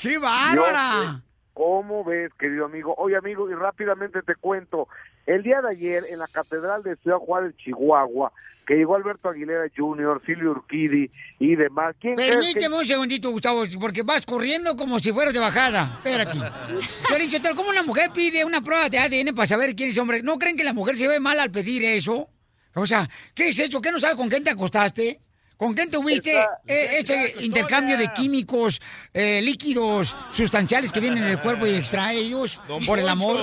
¡Qué 0.00 0.18
bárbara! 0.18 1.22
¿Cómo 1.56 2.04
ves, 2.04 2.30
querido 2.38 2.66
amigo? 2.66 2.94
Oye, 2.98 3.16
amigo, 3.16 3.50
y 3.50 3.54
rápidamente 3.54 4.20
te 4.20 4.34
cuento. 4.34 4.88
El 5.24 5.42
día 5.42 5.62
de 5.62 5.70
ayer, 5.70 6.02
en 6.12 6.18
la 6.18 6.26
Catedral 6.30 6.82
de 6.82 6.96
Ciudad 6.96 7.16
Juárez, 7.16 7.56
Chihuahua, 7.56 8.30
que 8.66 8.74
llegó 8.74 8.94
Alberto 8.94 9.30
Aguilera 9.30 9.64
Jr., 9.74 10.20
Silvio 10.26 10.50
Urquidi 10.50 11.10
y 11.38 11.56
demás. 11.56 11.96
¿Quién 11.98 12.14
crees 12.16 12.30
que- 12.32 12.36
Permíteme 12.36 12.76
un 12.76 12.86
segundito, 12.86 13.30
Gustavo, 13.30 13.64
porque 13.80 14.02
vas 14.02 14.26
corriendo 14.26 14.76
como 14.76 14.98
si 14.98 15.12
fueras 15.12 15.32
de 15.32 15.40
bajada. 15.40 15.94
Espérate. 16.04 16.36
Yo 17.10 17.16
le 17.16 17.24
dije, 17.24 17.38
¿cómo 17.56 17.70
una 17.70 17.82
mujer 17.84 18.10
pide 18.12 18.44
una 18.44 18.60
prueba 18.60 18.90
de 18.90 18.98
ADN 18.98 19.34
para 19.34 19.48
saber 19.48 19.74
quién 19.74 19.88
es 19.88 19.96
hombre? 19.96 20.22
¿No 20.22 20.38
creen 20.38 20.58
que 20.58 20.64
la 20.64 20.74
mujer 20.74 20.96
se 20.96 21.08
ve 21.08 21.20
mal 21.20 21.40
al 21.40 21.50
pedir 21.50 21.82
eso? 21.86 22.28
O 22.74 22.86
sea, 22.86 23.08
¿qué 23.34 23.48
es 23.48 23.58
eso? 23.58 23.80
¿Qué 23.80 23.90
no 23.90 23.98
sabes 23.98 24.16
con 24.16 24.28
quién 24.28 24.44
te 24.44 24.50
acostaste? 24.50 25.20
¿Con 25.56 25.72
quién 25.74 25.90
tuviste 25.90 26.38
Está- 26.38 26.60
eh, 26.66 26.98
ese 27.00 27.44
intercambio 27.44 27.96
de 27.96 28.08
químicos, 28.12 28.80
eh, 29.14 29.40
líquidos, 29.42 30.14
sustanciales 30.30 30.92
que 30.92 31.00
vienen 31.00 31.24
del 31.24 31.40
cuerpo 31.40 31.66
y 31.66 31.70
extraídos 31.70 32.60
Don 32.68 32.84
por 32.84 32.98
el 32.98 33.08
amor? 33.08 33.36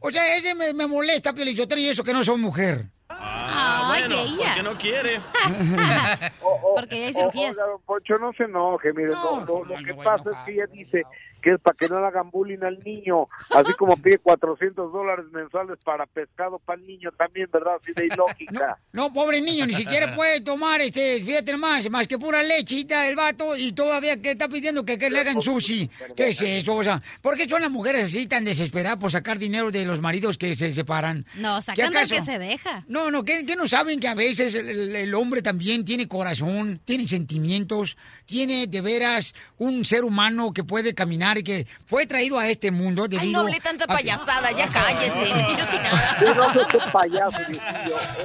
O 0.00 0.10
sea, 0.12 0.36
ese 0.36 0.54
me, 0.54 0.72
me 0.72 0.86
molesta, 0.86 1.32
Pielichotero, 1.32 1.80
y 1.80 1.88
eso 1.88 2.04
que 2.04 2.12
no 2.12 2.22
soy 2.22 2.38
mujer. 2.38 2.86
Ah, 3.08 3.90
Ay, 3.92 4.02
bueno, 4.06 4.22
ella. 4.22 4.44
porque 4.46 4.62
no 4.62 4.78
quiere. 4.78 5.20
Porque 6.74 6.98
ya 7.00 7.06
hay 7.06 7.12
O- 7.12 7.14
cirugías. 7.14 7.56
Poncho, 7.84 8.14
no 8.18 8.32
se 8.32 8.44
enoje, 8.44 8.92
mire, 8.92 9.08
lo, 9.08 9.44
lo- 9.44 9.64
lo 9.64 9.84
que 9.84 9.94
pasa 9.94 10.30
es 10.30 10.36
que 10.46 10.52
ella 10.54 10.66
dice 10.72 11.02
que 11.42 11.54
es 11.54 11.60
para 11.60 11.76
que 11.76 11.88
no 11.88 12.00
le 12.00 12.06
hagan 12.06 12.30
bullying 12.30 12.62
al 12.62 12.78
niño, 12.84 13.28
así 13.50 13.72
como 13.74 13.96
pide 13.96 14.18
400 14.18 14.92
dólares 14.92 15.26
mensuales 15.32 15.78
para 15.84 16.06
pescado 16.06 16.58
para 16.60 16.80
el 16.80 16.86
niño 16.86 17.10
también, 17.12 17.48
¿verdad? 17.52 17.74
Así 17.80 17.92
de 17.92 18.06
ilógica. 18.06 18.78
No, 18.92 19.10
pobre 19.10 19.40
niño, 19.40 19.66
ni 19.66 19.72
siquiera 19.72 20.14
puede 20.16 20.42
tomar, 20.42 20.80
este, 20.82 21.22
fíjate 21.24 21.56
más, 21.56 21.88
más 21.90 22.06
que 22.06 22.18
pura 22.18 22.42
lechita 22.42 23.08
el 23.08 23.16
vato 23.16 23.56
y 23.56 23.72
todavía 23.72 24.20
que 24.20 24.32
está 24.32 24.48
pidiendo 24.48 24.84
que, 24.84 24.98
que 24.98 25.10
le 25.10 25.20
hagan 25.20 25.40
sushi. 25.40 25.90
¿Qué 26.14 26.28
es 26.28 26.42
eso? 26.42 26.76
O 26.76 26.84
sea, 26.84 27.02
¿por 27.22 27.36
qué 27.36 27.48
son 27.48 27.62
las 27.62 27.70
mujeres 27.70 28.04
así 28.04 28.26
tan 28.26 28.44
desesperadas 28.44 28.98
por 28.98 29.10
sacar 29.10 29.38
dinero 29.38 29.70
de 29.70 29.86
los 29.86 30.00
maridos 30.00 30.36
que 30.36 30.54
se 30.54 30.72
separan? 30.72 31.24
No, 31.36 31.56
¿Qué 31.56 31.62
sacando 31.62 31.98
el 31.98 32.08
que 32.08 32.22
se 32.22 32.38
deja. 32.38 32.84
No, 32.86 33.10
no, 33.10 33.24
¿qué, 33.24 33.44
qué 33.46 33.56
no 33.56 33.66
saben 33.66 33.98
que 33.98 34.08
a 34.08 34.14
veces 34.14 34.54
el 34.54 35.14
hombre 35.14 35.40
también 35.40 35.84
tiene 35.84 36.06
corazón, 36.06 36.80
tiene 36.84 37.08
sentimientos, 37.08 37.96
tiene 38.26 38.66
de 38.66 38.80
veras 38.82 39.34
un 39.58 39.84
ser 39.84 40.04
humano 40.04 40.52
que 40.52 40.64
puede 40.64 40.94
caminar 40.94 41.31
y 41.38 41.42
que 41.42 41.66
fue 41.86 42.06
traído 42.06 42.38
a 42.38 42.48
este 42.48 42.70
mundo 42.70 43.06
Ay, 43.18 43.32
no 43.32 43.40
hable 43.40 43.60
tanta 43.60 43.84
a 43.84 43.86
payasada, 43.86 44.50
ya 44.52 44.68
cállese, 44.68 45.34
me 45.34 45.44
tiene 45.44 45.64
nada. 45.64 46.16
Yo 46.20 46.34
no 46.34 46.52
soy 46.52 46.64
tu 46.66 46.78
payaso. 46.92 47.42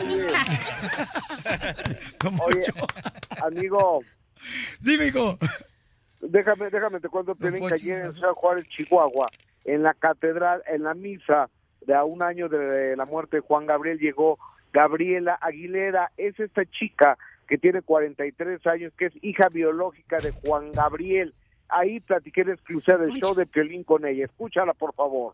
Oye, 0.04 0.28
oye, 2.46 2.64
amigo. 3.42 4.02
Dime, 4.80 5.08
hijo. 5.08 5.38
Déjame, 6.22 6.70
déjame 6.70 7.00
te 7.00 7.10
cuento, 7.10 7.36
Piolín, 7.36 7.68
que 7.68 7.74
ayer 7.76 8.06
en 8.06 8.12
Ciudad 8.12 8.34
Juárez, 8.34 8.68
Chihuahua, 8.70 9.28
en 9.66 9.84
la 9.84 9.94
catedral, 9.94 10.64
en 10.68 10.84
la 10.84 10.94
misa 10.94 11.50
de 11.86 11.94
a 11.94 12.04
un 12.04 12.24
año 12.24 12.50
de 12.50 12.96
la 12.96 13.06
muerte 13.06 13.38
de 13.38 13.42
Juan 13.42 13.66
Gabriel, 13.66 14.00
llegó 14.00 14.40
Gabriela 14.74 15.38
Aguilera. 15.40 16.12
Es 16.18 16.40
esta 16.40 16.66
chica 16.66 17.18
que 17.48 17.58
tiene 17.58 17.82
43 17.82 18.66
años, 18.68 18.94
que 18.98 19.06
es 19.06 19.14
hija 19.22 19.50
biológica 19.50 20.20
de 20.20 20.32
Juan 20.32 20.72
Gabriel. 20.72 21.34
Ahí 21.70 22.00
platiqué 22.00 22.42
en 22.42 22.50
exclusiva 22.52 22.98
del 22.98 23.12
show 23.12 23.36
de 23.36 23.46
Piolín 23.46 23.84
con 23.84 24.06
ella. 24.06 24.26
Escúchala, 24.26 24.74
por 24.74 24.94
favor. 24.94 25.34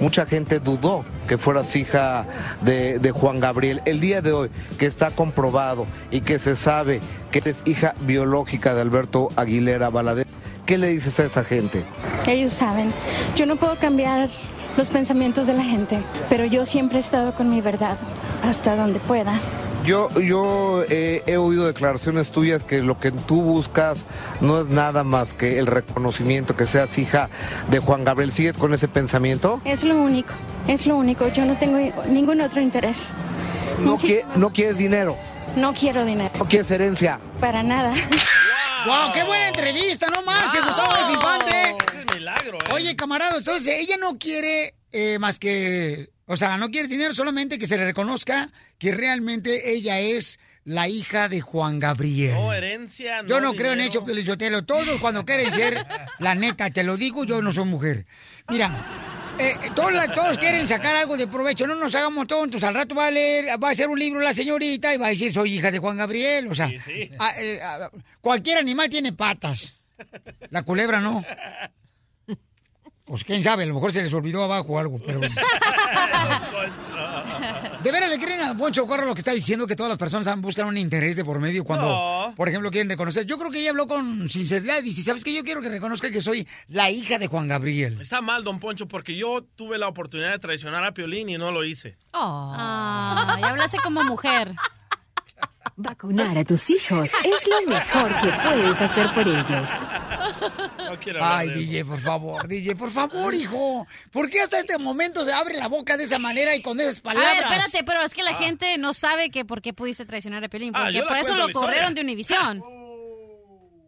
Mucha 0.00 0.24
gente 0.24 0.60
dudó 0.60 1.04
que 1.28 1.36
fueras 1.36 1.76
hija 1.76 2.24
de, 2.62 2.98
de 2.98 3.10
Juan 3.10 3.38
Gabriel. 3.38 3.82
El 3.84 4.00
día 4.00 4.22
de 4.22 4.32
hoy, 4.32 4.50
que 4.78 4.86
está 4.86 5.10
comprobado 5.10 5.84
y 6.10 6.22
que 6.22 6.38
se 6.38 6.56
sabe 6.56 7.00
que 7.30 7.40
eres 7.40 7.62
hija 7.66 7.94
biológica 8.00 8.74
de 8.74 8.80
Alberto 8.80 9.28
Aguilera 9.36 9.90
Valadez, 9.90 10.26
¿qué 10.64 10.78
le 10.78 10.88
dices 10.88 11.20
a 11.20 11.26
esa 11.26 11.44
gente? 11.44 11.84
Ellos 12.26 12.54
saben. 12.54 12.90
Yo 13.36 13.44
no 13.44 13.56
puedo 13.56 13.76
cambiar 13.76 14.30
los 14.76 14.90
pensamientos 14.90 15.46
de 15.46 15.54
la 15.54 15.62
gente, 15.64 16.02
pero 16.28 16.44
yo 16.44 16.64
siempre 16.64 16.98
he 16.98 17.00
estado 17.00 17.32
con 17.34 17.48
mi 17.50 17.60
verdad 17.60 17.96
hasta 18.42 18.76
donde 18.76 18.98
pueda. 19.00 19.38
Yo, 19.84 20.08
yo 20.18 20.82
eh, 20.88 21.22
he 21.26 21.36
oído 21.36 21.66
declaraciones 21.66 22.30
tuyas 22.30 22.64
que 22.64 22.80
lo 22.80 22.98
que 22.98 23.10
tú 23.12 23.42
buscas 23.42 23.98
no 24.40 24.60
es 24.60 24.66
nada 24.68 25.04
más 25.04 25.34
que 25.34 25.58
el 25.58 25.66
reconocimiento 25.66 26.56
que 26.56 26.64
seas 26.66 26.96
hija 26.96 27.28
de 27.70 27.80
Juan 27.80 28.02
Gabriel. 28.02 28.32
¿Sigues 28.32 28.56
con 28.56 28.72
ese 28.72 28.88
pensamiento? 28.88 29.60
Es 29.66 29.84
lo 29.84 29.96
único, 29.96 30.32
es 30.68 30.86
lo 30.86 30.96
único. 30.96 31.28
Yo 31.28 31.44
no 31.44 31.54
tengo 31.56 31.78
ningún 32.08 32.40
otro 32.40 32.62
interés. 32.62 32.96
No, 33.80 33.98
qui- 33.98 34.24
no 34.36 34.50
quieres 34.54 34.78
dinero, 34.78 35.16
No 35.56 35.74
quiero 35.74 36.04
dinero, 36.06 36.30
no 36.38 36.46
quieres 36.46 36.70
herencia. 36.70 37.18
para 37.38 37.62
nada. 37.62 37.92
¡Wow! 38.86 39.12
¡Qué 39.12 39.22
buena 39.24 39.48
entrevista! 39.48 40.06
¡No 40.14 40.22
marches, 40.22 40.60
Wow. 40.62 40.68
Gustavo! 40.68 41.10
Es 41.10 41.18
milagro, 42.24 42.58
¿eh? 42.58 42.74
Oye, 42.74 42.96
camarada, 42.96 43.38
entonces 43.38 43.76
ella 43.78 43.96
no 43.98 44.18
quiere 44.18 44.74
eh, 44.92 45.18
más 45.18 45.38
que, 45.38 46.10
o 46.26 46.36
sea, 46.36 46.56
no 46.56 46.70
quiere 46.70 46.88
dinero, 46.88 47.12
solamente 47.14 47.58
que 47.58 47.66
se 47.66 47.76
le 47.76 47.84
reconozca 47.84 48.50
que 48.78 48.92
realmente 48.92 49.72
ella 49.72 50.00
es 50.00 50.38
la 50.64 50.88
hija 50.88 51.28
de 51.28 51.40
Juan 51.42 51.78
Gabriel. 51.78 52.34
No 52.34 52.52
herencia, 52.52 53.22
no 53.22 53.28
yo 53.28 53.40
no 53.40 53.54
creo 53.54 53.72
en 53.74 53.80
eso, 53.80 54.02
Pelichotelo. 54.04 54.64
Todos 54.64 54.98
cuando 55.00 55.24
quieren 55.26 55.52
ser, 55.52 55.84
la 56.20 56.34
neta, 56.34 56.70
te 56.70 56.82
lo 56.82 56.96
digo, 56.96 57.24
yo 57.24 57.42
no 57.42 57.52
soy 57.52 57.66
mujer. 57.66 58.06
Mira, 58.48 58.74
eh, 59.38 59.52
todos, 59.74 59.92
todos 60.14 60.38
quieren 60.38 60.66
sacar 60.66 60.96
algo 60.96 61.18
de 61.18 61.26
provecho, 61.26 61.66
no 61.66 61.74
nos 61.74 61.94
hagamos 61.94 62.26
tontos. 62.26 62.62
Al 62.64 62.72
rato 62.74 62.94
va 62.94 63.08
a 63.08 63.10
leer, 63.10 63.62
va 63.62 63.68
a 63.68 63.72
hacer 63.72 63.88
un 63.88 63.98
libro 63.98 64.20
la 64.20 64.32
señorita 64.32 64.94
y 64.94 64.96
va 64.96 65.08
a 65.08 65.10
decir, 65.10 65.34
soy 65.34 65.56
hija 65.56 65.70
de 65.70 65.80
Juan 65.80 65.98
Gabriel. 65.98 66.46
O 66.50 66.54
sea, 66.54 66.70
a- 67.18 67.26
a- 67.84 67.90
cualquier 68.22 68.56
animal 68.56 68.88
tiene 68.88 69.12
patas. 69.12 69.74
La 70.50 70.62
culebra 70.62 70.98
no. 71.00 71.22
Pues 73.04 73.22
quién 73.22 73.44
sabe, 73.44 73.64
a 73.64 73.66
lo 73.66 73.74
mejor 73.74 73.92
se 73.92 74.02
les 74.02 74.12
olvidó 74.14 74.42
abajo 74.44 74.78
algo, 74.78 74.98
pero... 75.04 75.20
¿De 77.82 77.92
veras 77.92 78.08
le 78.08 78.18
creen 78.18 78.40
a 78.40 78.48
Don 78.48 78.56
Poncho 78.56 78.86
Corro 78.86 79.04
lo 79.04 79.14
que 79.14 79.20
está 79.20 79.32
diciendo 79.32 79.66
que 79.66 79.76
todas 79.76 79.90
las 79.90 79.98
personas 79.98 80.40
buscan 80.40 80.66
un 80.66 80.78
interés 80.78 81.14
de 81.16 81.24
por 81.24 81.38
medio 81.38 81.64
cuando, 81.64 81.86
No. 81.86 82.32
por 82.34 82.48
ejemplo, 82.48 82.70
quieren 82.70 82.88
reconocer? 82.88 83.26
Yo 83.26 83.36
creo 83.36 83.50
que 83.50 83.60
ella 83.60 83.70
habló 83.70 83.86
con 83.86 84.30
sinceridad 84.30 84.78
y 84.78 84.82
dice, 84.82 85.02
¿sabes 85.02 85.22
qué? 85.22 85.34
Yo 85.34 85.44
quiero 85.44 85.60
que 85.60 85.68
reconozca 85.68 86.10
que 86.10 86.22
soy 86.22 86.48
la 86.68 86.90
hija 86.90 87.18
de 87.18 87.26
Juan 87.26 87.46
Gabriel. 87.46 88.00
Está 88.00 88.22
mal, 88.22 88.42
don 88.42 88.58
Poncho, 88.58 88.88
porque 88.88 89.14
yo 89.16 89.44
tuve 89.54 89.76
la 89.76 89.88
oportunidad 89.88 90.30
de 90.32 90.38
traicionar 90.38 90.82
a 90.84 90.94
Piolín 90.94 91.28
y 91.28 91.36
no 91.36 91.50
lo 91.52 91.62
hice. 91.64 91.98
Ah, 92.14 93.36
ya 93.38 93.48
hablaste 93.50 93.76
como 93.82 94.02
mujer. 94.04 94.54
Vacunar 95.76 96.36
a 96.38 96.44
tus 96.44 96.70
hijos 96.70 97.10
es 97.24 97.46
lo 97.46 97.62
mejor 97.62 98.08
que 98.20 98.28
puedes 98.48 98.80
hacer 98.80 99.12
por 99.12 99.26
ellos. 99.26 99.68
No 100.78 101.00
quiero 101.00 101.20
Ay. 101.22 101.50
DJ, 101.50 101.84
por 101.84 101.98
favor, 102.00 102.46
DJ, 102.48 102.76
por 102.76 102.90
favor, 102.90 103.34
hijo. 103.34 103.86
¿Por 104.12 104.30
qué 104.30 104.40
hasta 104.40 104.58
este 104.60 104.78
momento 104.78 105.24
se 105.24 105.32
abre 105.32 105.56
la 105.56 105.68
boca 105.68 105.96
de 105.96 106.04
esa 106.04 106.18
manera 106.18 106.54
y 106.54 106.62
con 106.62 106.78
esas 106.80 106.98
A 106.98 107.02
palabras? 107.02 107.34
ver, 107.34 107.58
espérate, 107.58 107.84
pero 107.84 108.02
es 108.02 108.14
que 108.14 108.22
la 108.22 108.34
gente 108.34 108.76
no 108.78 108.94
sabe 108.94 109.30
que 109.30 109.44
por 109.44 109.62
qué 109.62 109.72
pudiste 109.72 110.04
traicionar 110.06 110.44
a 110.44 110.48
Pelín. 110.48 110.72
Ah, 110.74 110.84
Porque 110.84 111.02
por 111.02 111.18
eso 111.18 111.34
lo 111.34 111.50
corrieron 111.52 111.94
de 111.94 112.00
Univisión. 112.02 112.62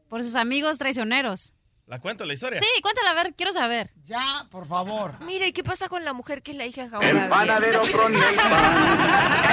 Por 0.09 0.23
sus 0.23 0.37
amigos 0.37 0.79
traicioneros. 0.79 1.53
¿La 1.89 2.01
cuento 2.01 2.25
la 2.25 2.35
historia? 2.35 2.59
Sí, 2.61 2.67
cuéntala, 2.83 3.11
a 3.11 3.15
ver, 3.15 3.35
quiero 3.37 3.53
saber. 3.53 3.93
Ya, 4.07 4.49
por 4.51 4.67
favor. 4.67 5.13
Mira, 5.25 5.47
¿y 5.47 5.53
qué 5.53 5.63
pasa 5.63 5.89
con 5.89 6.05
la 6.05 6.13
mujer 6.13 6.43
que 6.43 6.51
es 6.51 6.57
la 6.57 6.67
hija 6.67 6.89
de 6.89 7.11
El 7.11 7.29
panadero 7.29 7.83
con 7.83 8.13
el 8.13 8.35
pan, 8.35 8.99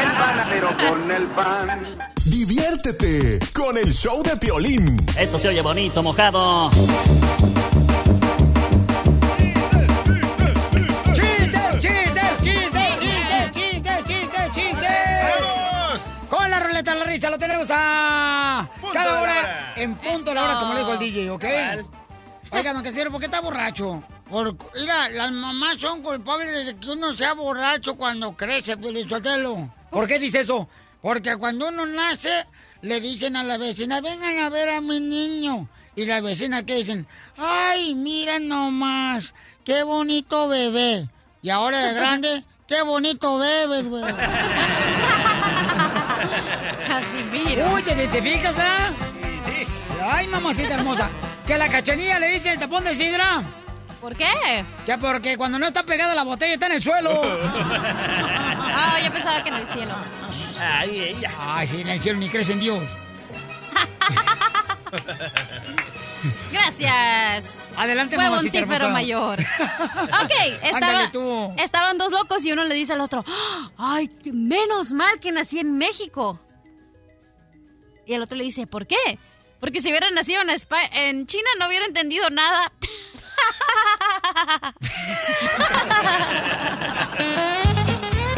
el 0.03 0.11
panadero 0.14 0.69
con 0.76 1.11
el 1.11 1.27
pan. 1.27 1.97
Diviértete 2.26 3.38
con 3.53 3.77
el 3.77 3.93
show 3.93 4.23
de 4.23 4.35
Piolín. 4.38 4.97
Esto 5.15 5.38
se 5.38 5.49
oye 5.49 5.61
bonito, 5.61 6.01
mojado. 6.01 6.72
¡Chistes, 11.14 11.80
chistes, 11.80 12.41
chistes, 12.41 12.99
chistes, 12.99 13.51
chistes, 13.51 14.05
chistes, 14.07 14.53
chistes! 14.55 16.01
Con 16.31 16.49
la 16.49 16.60
ruleta 16.61 16.93
de 16.95 16.99
la 16.99 17.05
risa 17.05 17.30
lo 17.30 17.38
tenemos 17.38 17.68
a 17.69 18.68
cada 18.91 19.22
hora. 19.22 19.73
en 19.76 19.93
punto 19.93 20.31
de 20.31 20.34
la 20.34 20.43
hora, 20.45 20.60
como 20.60 20.73
le 20.73 20.80
dijo 20.80 20.93
el 20.93 20.99
DJ, 20.99 21.30
¿ok? 21.30 21.45
Oiga, 22.53 22.71
don 22.71 22.84
Casero, 22.84 23.09
¿por 23.09 23.19
qué 23.19 23.25
está 23.25 23.41
borracho? 23.41 24.03
Por, 24.30 24.55
mira, 24.80 25.09
las 25.09 25.31
mamás 25.31 25.77
son 25.80 26.03
culpables 26.03 26.67
de 26.67 26.75
que 26.77 26.91
uno 26.91 27.17
sea 27.17 27.34
borracho 27.34 27.95
cuando 27.95 28.38
crece, 28.38 28.77
Pelichotelo. 28.77 29.73
¿Por 29.89 30.07
qué 30.07 30.19
dice 30.19 30.41
eso? 30.41 30.69
Porque 31.01 31.35
cuando 31.35 31.69
uno 31.69 31.88
nace, 31.88 32.45
le 32.84 33.01
dicen 33.01 33.35
a 33.38 33.43
la 33.43 33.57
vecina, 33.57 34.01
vengan 34.01 34.38
a 34.38 34.49
ver 34.49 34.69
a 34.69 34.81
mi 34.81 34.99
niño. 34.99 35.67
Y 35.95 36.05
la 36.05 36.21
vecina 36.21 36.63
que 36.63 36.75
dicen, 36.75 37.07
ay, 37.38 37.95
mira 37.95 38.38
nomás, 38.38 39.34
qué 39.65 39.81
bonito 39.81 40.47
bebé. 40.47 41.09
Y 41.41 41.49
ahora 41.49 41.80
de 41.80 41.95
grande, 41.95 42.43
qué 42.67 42.84
bonito 42.84 43.39
bebes, 43.39 43.88
güey. 43.89 44.03
Así 46.88 47.17
mira. 47.31 47.71
Uy, 47.71 47.81
¿te, 47.81 48.21
fijas, 48.21 48.57
ah? 48.59 48.91
Ay, 50.03 50.27
mamacita 50.27 50.75
hermosa. 50.75 51.09
Que 51.45 51.56
a 51.56 51.57
la 51.57 51.70
cachanilla 51.70 52.20
le 52.20 52.28
dicen 52.30 52.53
el 52.53 52.60
tapón 52.60 52.84
de 52.84 52.95
sidra. 52.95 53.44
¿Por 53.99 54.15
qué? 54.15 54.64
Ya 54.86 54.98
porque 54.98 55.38
cuando 55.38 55.60
no 55.60 55.65
está 55.65 55.84
pegada 55.84 56.15
la 56.15 56.24
botella 56.24 56.53
está 56.53 56.68
en 56.68 56.74
el 56.74 56.84
suelo. 56.84 57.11
Ah, 58.76 58.99
yo 58.99 59.14
pensaba 59.14 59.44
que 59.44 59.49
en 59.49 59.56
el 59.56 59.68
cielo. 59.68 59.94
Ay, 60.60 60.99
ella. 60.99 61.32
Ay, 61.40 61.68
sí, 61.68 61.82
en 61.82 61.90
el 61.90 62.02
cielo 62.02 62.18
ni 62.18 62.28
crees 62.28 62.49
en 62.49 62.60
Dios. 62.60 62.84
Gracias. 66.52 67.60
Adelante, 67.78 68.15
Fue 68.15 68.26
hermosa. 68.26 68.90
mayor. 68.90 69.40
Ok, 70.24 70.32
estaba, 70.64 71.10
estaban 71.57 71.98
dos 71.98 72.11
locos 72.11 72.45
y 72.45 72.52
uno 72.52 72.64
le 72.64 72.76
dice 72.76 72.94
al 72.94 73.02
otro, 73.02 73.26
ay, 73.78 74.10
menos 74.32 74.91
mal 74.91 75.20
que 75.20 75.32
nací 75.32 75.60
en 75.60 75.78
México. 75.78 76.40
Y 78.06 78.14
el 78.14 78.22
otro 78.22 78.38
le 78.38 78.44
dice, 78.44 78.68
¿por 78.68 78.88
qué? 78.88 79.20
Porque 79.64 79.80
si 79.80 79.88
hubiera 79.91 80.11
nacido 80.11 80.41
en, 80.41 80.49
Espa- 80.49 80.90
en 80.91 81.26
China 81.26 81.48
no 81.57 81.68
hubiera 81.69 81.85
entendido 81.85 82.30
nada. 82.30 82.69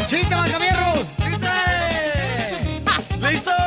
¡Chiste, 0.06 0.36
Macabierros! 0.36 1.08
¡Listo, 3.28 3.50
DJ! 3.52 3.65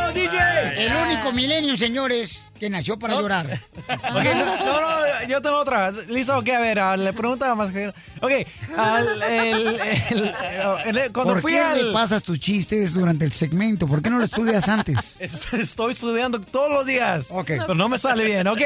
El 0.78 0.94
único 0.96 1.32
milenio, 1.32 1.76
señores, 1.76 2.44
que 2.58 2.70
nació 2.70 2.98
para 2.98 3.14
llorar. 3.14 3.60
Ok, 3.88 4.24
no, 4.34 4.56
no, 4.64 4.80
no, 4.80 5.28
yo 5.28 5.40
tengo 5.42 5.56
otra. 5.58 5.90
Listo, 5.90 6.36
ok, 6.38 6.48
a 6.50 6.60
ver, 6.60 6.98
le 6.98 7.12
pregunta 7.12 7.54
más 7.54 7.70
que... 7.72 7.88
Ok, 8.20 8.30
al- 8.76 9.22
el, 9.22 9.66
el- 10.10 10.96
el- 10.96 11.12
cuando 11.12 11.34
¿Por 11.34 11.42
fui 11.42 11.52
qué 11.52 11.60
al... 11.60 11.86
repasas 11.88 12.22
tus 12.22 12.38
chistes 12.38 12.92
durante 12.94 13.24
el 13.24 13.32
segmento? 13.32 13.86
¿Por 13.86 14.02
qué 14.02 14.10
no 14.10 14.18
lo 14.18 14.24
estudias 14.24 14.68
antes? 14.68 15.16
Es- 15.20 15.52
Estoy 15.52 15.92
estudiando 15.92 16.40
todos 16.40 16.70
los 16.72 16.86
días. 16.86 17.28
Ok. 17.30 17.46
Pero 17.46 17.74
no 17.74 17.88
me 17.88 17.98
sale 17.98 18.24
bien, 18.24 18.46
ok. 18.46 18.58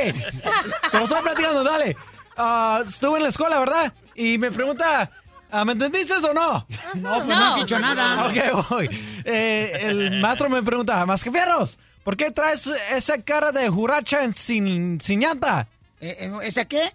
Pero 0.93 1.05
estoy 1.05 1.22
platicando, 1.22 1.64
dale. 1.64 1.97
Ah, 2.36 2.82
estuve 2.86 3.18
en 3.18 3.22
la 3.24 3.28
escuela, 3.28 3.59
¿verdad? 3.59 3.93
Y 4.14 4.39
me 4.39 4.51
pregunta, 4.51 5.10
ah, 5.51 5.64
¿me 5.64 5.72
entendiste 5.72 6.14
o 6.14 6.32
no? 6.34 6.66
No, 6.94 7.16
pues 7.24 7.26
no 7.26 7.44
has 7.55 7.60
dicho 7.60 7.78
nada. 7.78 8.26
Ok, 8.26 8.68
voy. 8.70 8.89
Eh, 9.24 9.78
el 9.82 10.20
maestro 10.20 10.48
me 10.48 10.62
pregunta, 10.62 11.05
¿Mascafierros? 11.06 11.78
¿Por 12.04 12.16
qué 12.16 12.30
traes 12.30 12.66
esa 12.66 13.18
cara 13.18 13.52
de 13.52 13.68
juracha 13.68 14.24
en- 14.24 14.34
sin, 14.34 15.00
sin 15.00 15.20
llanta? 15.20 15.68
Eh, 16.00 16.16
eh, 16.20 16.32
¿Esa 16.42 16.64
qué? 16.64 16.92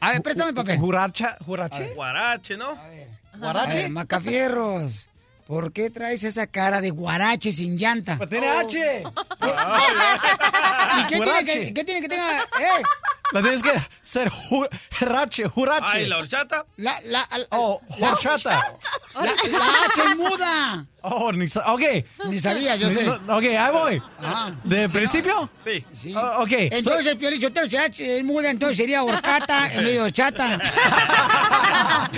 A 0.00 0.12
ver, 0.12 0.22
préstame 0.22 0.50
el 0.50 0.54
papel. 0.54 0.78
¿Juracha? 0.78 1.36
¿Jurache? 1.44 1.92
Guarache, 1.94 2.56
¿no? 2.56 2.70
A 2.70 2.88
ver, 3.76 3.90
Macafierros. 3.90 5.08
¿Por 5.48 5.72
qué 5.72 5.88
traes 5.88 6.24
esa 6.24 6.46
cara 6.46 6.80
de 6.82 6.90
guarache 6.90 7.52
sin 7.54 7.78
llanta? 7.78 8.18
Pues 8.18 8.28
tiene 8.28 8.50
H. 8.50 9.02
¿Y 11.00 11.06
qué 11.06 11.20
tiene, 11.20 11.44
que, 11.44 11.72
qué 11.74 11.84
tiene 11.84 12.00
que 12.02 12.08
tenga? 12.08 12.38
Eh? 12.42 12.82
La 13.32 13.40
tienes 13.42 13.62
que 13.62 13.72
ser 14.02 14.30
ju- 14.30 14.68
jurache, 14.98 15.44
jurache. 15.48 15.86
Ay, 15.98 16.06
la 16.06 16.18
horchata. 16.18 16.66
La, 16.76 16.94
la, 17.04 17.26
Oh, 17.50 17.80
la- 17.98 18.12
horchata. 18.12 18.76
La, 19.14 19.22
la 19.22 19.30
H 19.86 20.02
es 20.10 20.16
muda. 20.16 20.86
Oh, 21.02 21.32
ni 21.32 21.44
ok. 21.46 21.82
Ni 22.26 22.38
sabía, 22.38 22.76
yo 22.76 22.88
Ni- 22.88 22.94
sé. 22.94 23.08
Ok, 23.08 23.44
ahí 23.44 23.72
voy. 23.72 24.02
Ah. 24.22 24.50
¿De 24.64 24.86
Sí, 24.88 24.96
principio? 24.98 25.50
Sí. 25.64 25.84
Sí. 25.94 26.14
Oh, 26.14 26.42
ok. 26.42 26.52
Entonces 26.52 27.06
el 27.06 27.16
Piolín 27.16 27.40
Sotelo 27.40 27.68
se 27.70 27.78
hace 27.78 28.18
es 28.18 28.24
muda, 28.24 28.50
entonces 28.50 28.76
sería 28.76 29.02
horcata 29.02 29.72
en 29.72 29.82
medio 29.84 30.04
de 30.04 30.12
chata. 30.12 30.58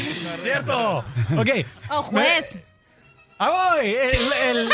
Cierto. 0.43 0.99
Ok. 1.39 1.49
Oh, 1.91 2.03
juez. 2.03 2.59
Voy. 3.49 3.87
El, 3.95 4.33
el- 4.47 4.73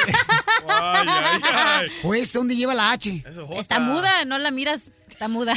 Ay, 0.68 1.06
ay, 1.09 1.40
ay. 1.44 1.88
Juez, 2.02 2.32
¿dónde 2.32 2.56
lleva 2.56 2.74
la 2.74 2.90
H? 2.93 3.22
Es. 3.26 3.36
Está 3.60 3.78
muda, 3.78 4.24
no 4.24 4.38
la 4.38 4.51
miras. 4.51 4.90
Está 5.09 5.28
muda. 5.28 5.55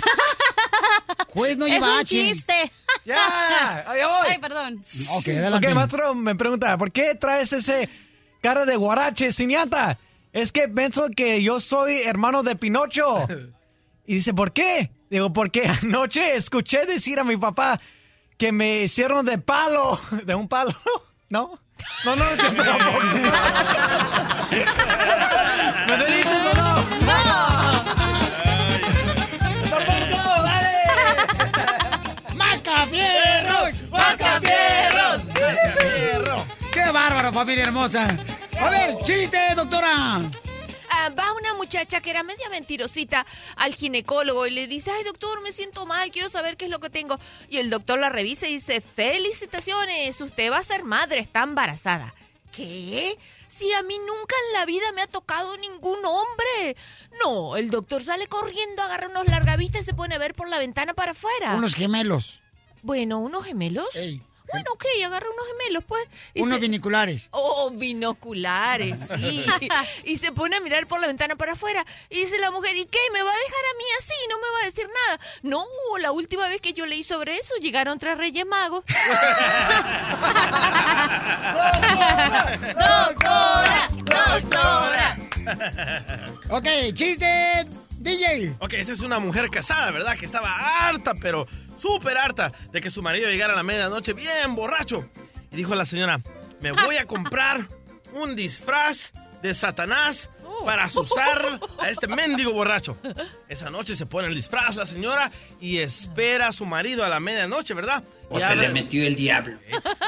Juez 1.29 1.57
no 1.57 1.65
es 1.65 1.73
lleva 1.73 1.93
un 1.93 1.99
H. 1.99 2.05
chiste. 2.05 2.71
Ya, 3.05 3.85
ahí 3.89 4.01
voy. 4.03 4.27
Ay, 4.29 4.37
perdón. 4.39 4.81
Ok, 5.11 5.27
adelante. 5.29 5.67
Ok, 5.67 5.73
maestro, 5.75 6.15
me 6.15 6.35
pregunta, 6.35 6.77
¿por 6.77 6.91
qué 6.91 7.15
traes 7.15 7.53
ese 7.53 7.89
cara 8.41 8.65
de 8.65 8.75
guarache 8.75 9.31
sin 9.31 9.49
llanta? 9.49 9.97
Es 10.31 10.51
que 10.51 10.67
pienso 10.67 11.07
que 11.15 11.41
yo 11.41 11.59
soy 11.59 12.01
hermano 12.03 12.43
de 12.43 12.55
Pinocho. 12.55 13.27
Y 14.05 14.15
dice, 14.15 14.33
¿por 14.33 14.51
qué? 14.53 14.91
Digo, 15.09 15.33
porque 15.33 15.67
anoche 15.81 16.35
escuché 16.35 16.85
decir 16.85 17.19
a 17.19 17.23
mi 17.23 17.37
papá 17.37 17.79
que 18.37 18.51
me 18.51 18.83
hicieron 18.83 19.25
de 19.25 19.37
palo, 19.39 19.99
de 20.25 20.35
un 20.35 20.47
palo. 20.47 20.75
¿No? 21.29 21.59
No, 22.05 22.15
no, 22.15 22.23
que 22.29 22.37
tampoco. 22.37 22.99
¿Me 25.87 25.93
entendiste 25.93 26.35
o 26.35 26.53
no? 26.55 26.69
¡Tampoco! 29.69 30.19
¡Dale! 30.43 30.77
¡Macafierros! 32.35 33.69
¡Macafierros! 33.91 35.21
¡Qué 36.71 36.91
bárbaro, 36.91 37.33
familia 37.33 37.63
hermosa! 37.65 38.07
A 38.61 38.69
ver, 38.69 38.97
chiste, 39.03 39.39
doctora. 39.55 40.21
Ah, 40.89 41.09
va 41.09 41.31
una 41.33 41.53
muchacha 41.53 42.01
que 42.01 42.09
era 42.09 42.23
media 42.23 42.49
mentirosita 42.49 43.25
al 43.55 43.75
ginecólogo 43.75 44.47
y 44.47 44.51
le 44.51 44.67
dice, 44.67 44.91
ay 44.91 45.03
doctor, 45.03 45.41
me 45.41 45.51
siento 45.51 45.85
mal, 45.85 46.11
quiero 46.11 46.29
saber 46.29 46.57
qué 46.57 46.65
es 46.65 46.71
lo 46.71 46.79
que 46.79 46.89
tengo. 46.89 47.19
Y 47.49 47.57
el 47.57 47.69
doctor 47.69 47.99
la 47.99 48.09
revisa 48.09 48.47
y 48.47 48.53
dice, 48.53 48.81
felicitaciones, 48.81 50.19
usted 50.21 50.51
va 50.51 50.57
a 50.57 50.63
ser 50.63 50.83
madre, 50.83 51.19
está 51.19 51.43
embarazada. 51.43 52.13
¿Qué? 52.51 53.17
Si 53.47 53.71
a 53.73 53.83
mí 53.83 53.97
nunca 53.97 54.35
en 54.47 54.53
la 54.53 54.65
vida 54.65 54.91
me 54.93 55.01
ha 55.01 55.07
tocado 55.07 55.57
ningún 55.57 55.99
hombre. 56.05 56.75
No, 57.23 57.57
el 57.57 57.69
doctor 57.69 58.03
sale 58.03 58.27
corriendo, 58.27 58.81
agarra 58.81 59.09
unos 59.09 59.27
largavistas 59.27 59.81
y 59.81 59.85
se 59.85 59.93
pone 59.93 60.15
a 60.15 60.19
ver 60.19 60.33
por 60.33 60.49
la 60.49 60.59
ventana 60.59 60.93
para 60.93 61.11
afuera. 61.11 61.55
Unos 61.55 61.75
gemelos. 61.75 62.41
Bueno, 62.81 63.19
¿unos 63.19 63.45
gemelos? 63.45 63.95
Ey. 63.95 64.21
Bueno, 64.51 64.71
ok, 64.73 64.85
agarra 65.05 65.25
unos 65.31 65.45
gemelos, 65.47 65.83
pues. 65.85 66.07
y 66.33 66.41
Unos 66.41 66.55
se- 66.55 66.61
viniculares. 66.61 67.27
Oh, 67.31 67.69
binoculares, 67.71 68.97
sí. 69.17 69.45
y 70.05 70.17
se 70.17 70.31
pone 70.31 70.55
a 70.57 70.61
mirar 70.61 70.87
por 70.87 70.99
la 71.01 71.07
ventana 71.07 71.35
para 71.35 71.53
afuera. 71.53 71.85
Y 72.09 72.19
dice 72.21 72.37
la 72.39 72.51
mujer, 72.51 72.75
¿y 72.77 72.85
qué? 72.85 72.99
¿Me 73.13 73.21
va 73.23 73.31
a 73.31 73.33
dejar 73.33 73.63
a 73.73 73.77
mí 73.77 73.83
así? 73.99 74.13
¿No 74.29 74.37
me 74.37 74.47
va 74.55 74.59
a 74.61 74.65
decir 74.65 74.87
nada? 75.07 75.19
No, 75.43 75.63
la 75.99 76.11
última 76.11 76.47
vez 76.47 76.61
que 76.61 76.73
yo 76.73 76.85
leí 76.85 77.03
sobre 77.03 77.35
eso, 77.37 77.53
llegaron 77.61 77.99
tres 77.99 78.17
reyes 78.17 78.45
magos. 78.45 78.83
Doctora, 82.59 83.89
doctora. 84.05 85.17
Ok, 86.49 86.67
chiste, 86.93 87.65
DJ. 87.99 88.55
Ok, 88.59 88.73
esta 88.73 88.93
es 88.93 89.01
una 89.01 89.19
mujer 89.19 89.49
casada, 89.49 89.91
¿verdad? 89.91 90.17
Que 90.17 90.25
estaba 90.25 90.49
harta, 90.87 91.13
pero 91.15 91.47
súper 91.79 92.17
harta 92.17 92.51
de 92.71 92.81
que 92.81 92.91
su 92.91 93.01
marido 93.01 93.29
llegara 93.29 93.53
a 93.53 93.55
la 93.55 93.63
medianoche 93.63 94.13
bien 94.13 94.55
borracho. 94.55 95.09
Y 95.51 95.55
dijo 95.55 95.75
la 95.75 95.85
señora, 95.85 96.21
me 96.61 96.71
voy 96.71 96.97
a 96.97 97.05
comprar 97.05 97.67
un 98.13 98.35
disfraz 98.35 99.13
de 99.41 99.53
Satanás 99.53 100.29
para 100.65 100.83
asustar 100.83 101.59
a 101.79 101.89
este 101.89 102.07
mendigo 102.07 102.51
borracho. 102.51 102.97
Esa 103.47 103.69
noche 103.69 103.95
se 103.95 104.05
pone 104.05 104.27
el 104.27 104.35
disfraz 104.35 104.75
la 104.75 104.85
señora 104.85 105.31
y 105.61 105.77
espera 105.77 106.47
a 106.49 106.53
su 106.53 106.65
marido 106.65 107.05
a 107.05 107.09
la 107.09 107.19
medianoche, 107.21 107.73
¿verdad? 107.73 108.03
O 108.29 108.37
Y 108.37 108.39
se 108.41 108.45
abre- 108.45 108.61
le 108.67 108.69
metió 108.69 109.05
el 109.07 109.15
diablo. 109.15 109.57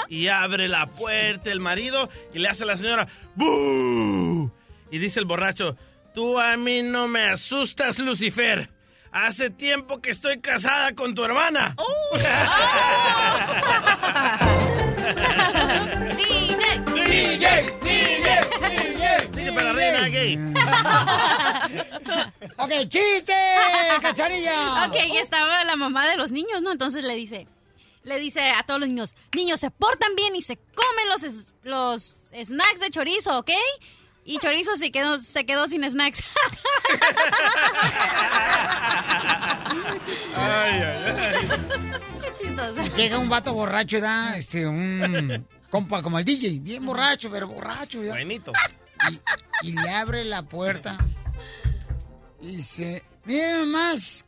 y 0.10 0.28
abre 0.28 0.68
la 0.68 0.88
puerta 0.88 1.52
el 1.52 1.62
marido 1.62 2.10
y 2.34 2.40
le 2.40 2.50
hace 2.50 2.64
a 2.64 2.66
la 2.66 2.76
señora 2.78 3.08
¡Bú! 3.36 4.52
Y 4.92 4.98
dice 4.98 5.20
el 5.20 5.26
borracho, 5.26 5.78
tú 6.14 6.38
a 6.40 6.58
mí 6.58 6.82
no 6.84 7.08
me 7.08 7.24
asustas, 7.24 7.98
Lucifer. 8.00 8.70
Hace 9.12 9.50
tiempo 9.50 10.00
que 10.02 10.10
estoy 10.12 10.40
casada 10.40 10.94
con 10.96 11.14
tu 11.16 11.24
hermana. 11.26 11.76
DJ, 16.16 16.80
DJ, 16.94 17.46
DJ, 17.82 19.28
DJ 19.32 19.52
para 19.54 19.74
la 19.74 19.74
reina 19.74 20.08
gay. 20.08 20.38
Ok, 22.58 22.72
chiste, 22.90 23.34
cacharilla. 24.02 24.86
Ok, 24.88 24.96
y 25.12 25.18
estaba 25.18 25.64
la 25.64 25.76
mamá 25.76 26.08
de 26.08 26.16
los 26.16 26.32
niños, 26.32 26.62
¿no? 26.62 26.72
Entonces 26.72 27.04
le 27.04 27.16
dice, 27.16 27.48
le 28.04 28.20
dice 28.20 28.52
a 28.52 28.64
todos 28.64 28.80
los 28.80 28.90
niños, 28.90 29.16
niños, 29.36 29.60
se 29.60 29.72
portan 29.72 30.16
bien 30.16 30.36
y 30.36 30.42
se 30.44 30.58
comen 30.58 31.10
los, 31.10 31.24
es- 31.24 31.54
los 31.64 32.28
snacks 32.46 32.80
de 32.82 32.90
chorizo, 32.92 33.40
¿ok? 33.40 33.50
Y 34.32 34.38
chorizo 34.38 34.78
se 34.78 34.92
quedó, 34.92 35.18
se 35.18 35.46
quedó 35.46 35.68
sin 35.68 35.84
snacks. 35.84 36.24
Qué 42.22 42.34
chistosa. 42.42 42.82
Llega 42.96 43.20
un 43.20 43.28
vato 43.28 43.54
borracho, 43.54 44.00
da, 44.00 44.38
este, 44.38 44.66
un 44.66 45.46
compa 45.70 46.02
como 46.02 46.18
el 46.18 46.24
DJ, 46.24 46.60
bien 46.60 46.86
borracho, 46.86 47.30
pero 47.30 47.50
borracho, 47.50 48.02
¿ya? 48.02 48.14
Buenito. 48.14 48.54
Y, 49.64 49.68
y 49.68 49.74
le 49.74 49.90
abre 49.90 50.24
la 50.24 50.44
puerta 50.44 50.98
y 52.40 52.56
dice, 52.56 53.04
miren 53.26 53.70
más, 53.70 54.24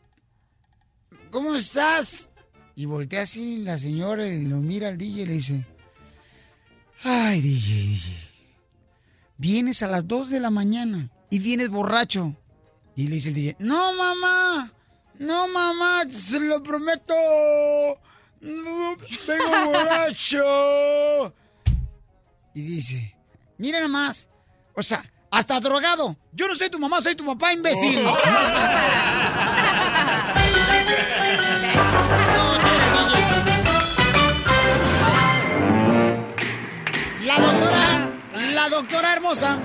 ¿cómo 1.32 1.56
estás? 1.56 2.30
Y 2.76 2.88
voltea 2.88 3.22
así 3.22 3.56
la 3.56 3.78
señora 3.78 4.28
y 4.28 4.48
lo 4.48 4.58
mira 4.58 4.90
al 4.90 4.98
DJ 4.98 5.22
y 5.22 5.26
le 5.28 5.34
dice, 5.34 5.66
ay, 7.04 7.40
DJ, 7.40 7.74
DJ, 7.74 8.33
vienes 9.44 9.84
a 9.84 9.88
las 9.88 10.08
2 10.08 10.30
de 10.30 10.40
la 10.40 10.50
mañana 10.50 11.10
y 11.30 11.40
vienes 11.40 11.68
borracho. 11.68 12.34
Y 12.96 13.10
le 13.10 13.16
dice 13.16 13.28
el 13.28 13.36
DJ, 13.36 13.58
no, 13.60 13.92
mamá, 13.92 14.72
no, 15.20 15.50
mamá, 15.50 16.04
se 16.10 16.40
lo 16.40 16.64
prometo, 16.64 17.14
no, 18.40 18.96
vengo 19.28 19.66
borracho. 19.66 21.34
Y 22.56 22.62
dice, 22.62 23.18
mira 23.58 23.82
nomás, 23.82 24.30
o 24.76 24.82
sea, 24.82 25.04
hasta 25.30 25.60
drogado. 25.60 26.16
Yo 26.32 26.48
no 26.48 26.56
soy 26.56 26.70
tu 26.70 26.80
mamá, 26.80 27.02
soy 27.02 27.16
tu 27.16 27.26
papá, 27.26 27.52
imbécil. 27.52 28.00
No, 32.34 32.56
sí 32.56 32.70
el 32.76 32.94
DJ. 32.94 33.64
La 37.26 37.38
la 38.64 38.70
doctora 38.70 39.14
hermosa. 39.14 39.58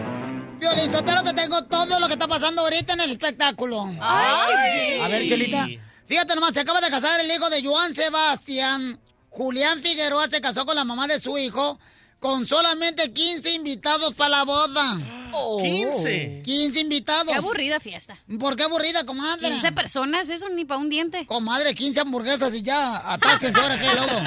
Violín 0.58 0.90
Sotelo, 0.90 1.22
te 1.22 1.32
tengo 1.32 1.62
todo 1.64 2.00
lo 2.00 2.08
que 2.08 2.14
está 2.14 2.26
pasando 2.26 2.62
ahorita 2.62 2.94
en 2.94 3.00
el 3.02 3.12
espectáculo. 3.12 3.88
Ay. 4.00 4.98
A 5.00 5.06
ver, 5.06 5.28
Chelita. 5.28 5.68
Fíjate 6.06 6.34
nomás, 6.34 6.52
se 6.52 6.60
acaba 6.60 6.80
de 6.80 6.90
casar 6.90 7.20
el 7.20 7.30
hijo 7.30 7.48
de 7.48 7.62
Joan 7.62 7.94
Sebastián. 7.94 8.98
Julián 9.28 9.80
Figueroa 9.80 10.28
se 10.28 10.40
casó 10.40 10.66
con 10.66 10.74
la 10.74 10.84
mamá 10.84 11.06
de 11.06 11.20
su 11.20 11.38
hijo 11.38 11.78
con 12.18 12.46
solamente 12.48 13.12
15 13.12 13.52
invitados 13.52 14.14
para 14.14 14.30
la 14.30 14.44
boda. 14.44 14.98
15. 15.62 16.42
15 16.44 16.80
invitados. 16.80 17.28
Qué 17.28 17.38
aburrida 17.38 17.78
fiesta. 17.78 18.18
¿Por 18.40 18.56
qué 18.56 18.64
aburrida, 18.64 19.04
comadre? 19.04 19.48
15 19.48 19.72
personas, 19.72 20.28
eso 20.28 20.48
ni 20.48 20.64
para 20.64 20.78
un 20.78 20.88
diente. 20.88 21.26
Comadre, 21.26 21.74
15 21.74 22.00
hamburguesas 22.00 22.52
y 22.54 22.62
ya, 22.62 23.12
atásquense 23.12 23.60
ahora 23.60 23.78
que 23.78 23.86
lodo. 23.86 24.20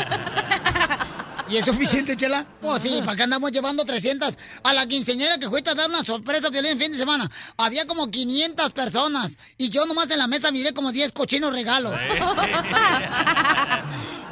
¿Y 1.51 1.57
es 1.57 1.65
suficiente, 1.65 2.15
Chela? 2.15 2.47
Pues 2.61 2.81
sí, 2.81 3.01
¿para 3.03 3.17
qué 3.17 3.23
andamos 3.23 3.51
llevando 3.51 3.83
300? 3.83 4.35
A 4.63 4.73
la 4.73 4.85
quinceñera 4.85 5.37
que 5.37 5.49
fuiste 5.49 5.69
a 5.69 5.75
dar 5.75 5.89
una 5.89 6.01
sorpresa 6.01 6.49
violín 6.49 6.79
fin 6.79 6.93
de 6.93 6.97
semana, 6.97 7.29
había 7.57 7.85
como 7.85 8.09
500 8.09 8.71
personas. 8.71 9.37
Y 9.57 9.69
yo 9.69 9.85
nomás 9.85 10.09
en 10.11 10.19
la 10.19 10.27
mesa 10.27 10.49
miré 10.51 10.73
como 10.73 10.93
10 10.93 11.11
cochinos 11.11 11.51
regalos. 11.53 11.93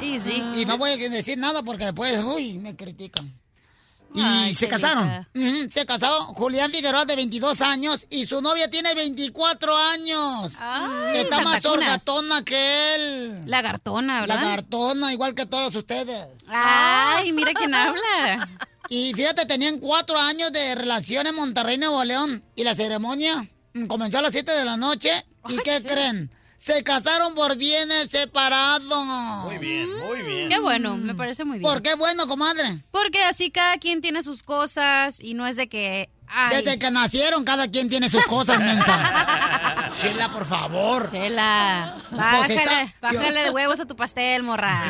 Y 0.02 0.18
sí. 0.18 0.42
Y 0.54 0.64
no 0.64 0.78
voy 0.78 0.92
a 0.92 0.96
decir 0.96 1.36
nada 1.36 1.62
porque 1.62 1.84
después, 1.84 2.24
uy, 2.24 2.54
me 2.54 2.74
critican. 2.74 3.38
Y 4.12 4.20
Ay, 4.20 4.54
se 4.54 4.66
casaron. 4.66 5.28
Se 5.72 5.86
casó 5.86 6.26
Julián 6.34 6.70
Figueroa 6.72 7.04
de 7.04 7.14
22 7.16 7.60
años 7.60 8.06
y 8.10 8.26
su 8.26 8.42
novia 8.42 8.68
tiene 8.68 8.94
24 8.94 9.76
años. 9.76 10.54
Ay, 10.58 11.18
Está 11.18 11.42
más 11.42 11.64
orgatona 11.64 12.44
que 12.44 12.94
él. 12.96 13.42
Lagartona, 13.46 14.20
¿verdad? 14.22 14.36
Lagartona, 14.36 15.12
igual 15.12 15.34
que 15.34 15.46
todos 15.46 15.74
ustedes. 15.74 16.26
Ay, 16.48 17.32
mira 17.32 17.52
quién 17.54 17.74
habla. 17.74 18.48
Y 18.92 19.14
fíjate, 19.14 19.46
tenían 19.46 19.78
cuatro 19.78 20.18
años 20.18 20.50
de 20.50 20.74
relación 20.74 21.24
en 21.28 21.36
Monterrey, 21.36 21.78
Nuevo 21.78 22.02
León. 22.02 22.42
Y 22.56 22.64
la 22.64 22.74
ceremonia 22.74 23.48
comenzó 23.86 24.18
a 24.18 24.22
las 24.22 24.32
7 24.32 24.50
de 24.50 24.64
la 24.64 24.76
noche. 24.76 25.24
¿Y 25.48 25.58
qué 25.58 25.80
creen? 25.84 26.28
Se 26.60 26.84
casaron 26.84 27.34
por 27.34 27.56
bienes 27.56 28.10
separados. 28.10 29.06
Muy 29.46 29.56
bien, 29.56 29.88
muy 29.98 30.20
bien. 30.20 30.50
Qué 30.50 30.58
bueno, 30.58 30.98
me 30.98 31.14
parece 31.14 31.42
muy 31.42 31.58
bien. 31.58 31.62
¿Por 31.62 31.80
qué 31.80 31.94
bueno, 31.94 32.28
comadre? 32.28 32.84
Porque 32.90 33.22
así 33.22 33.50
cada 33.50 33.78
quien 33.78 34.02
tiene 34.02 34.22
sus 34.22 34.42
cosas 34.42 35.20
y 35.22 35.32
no 35.32 35.46
es 35.46 35.56
de 35.56 35.70
que... 35.70 36.10
ay, 36.32 36.56
Desde 36.62 36.78
que 36.78 36.90
nacieron, 36.90 37.44
cada 37.44 37.68
quien 37.68 37.88
tiene 37.88 38.08
sus 38.10 38.24
cosas, 38.24 38.58
mensa. 38.60 39.92
Chela, 40.00 40.30
por 40.32 40.46
favor. 40.46 41.10
Chela, 41.10 41.96
Pues 42.08 42.20
bájale, 42.20 42.54
está- 42.54 42.94
bájale 43.02 43.42
de 43.42 43.50
huevos 43.50 43.80
a 43.80 43.86
tu 43.86 43.96
pastel, 43.96 44.42
morra. 44.42 44.84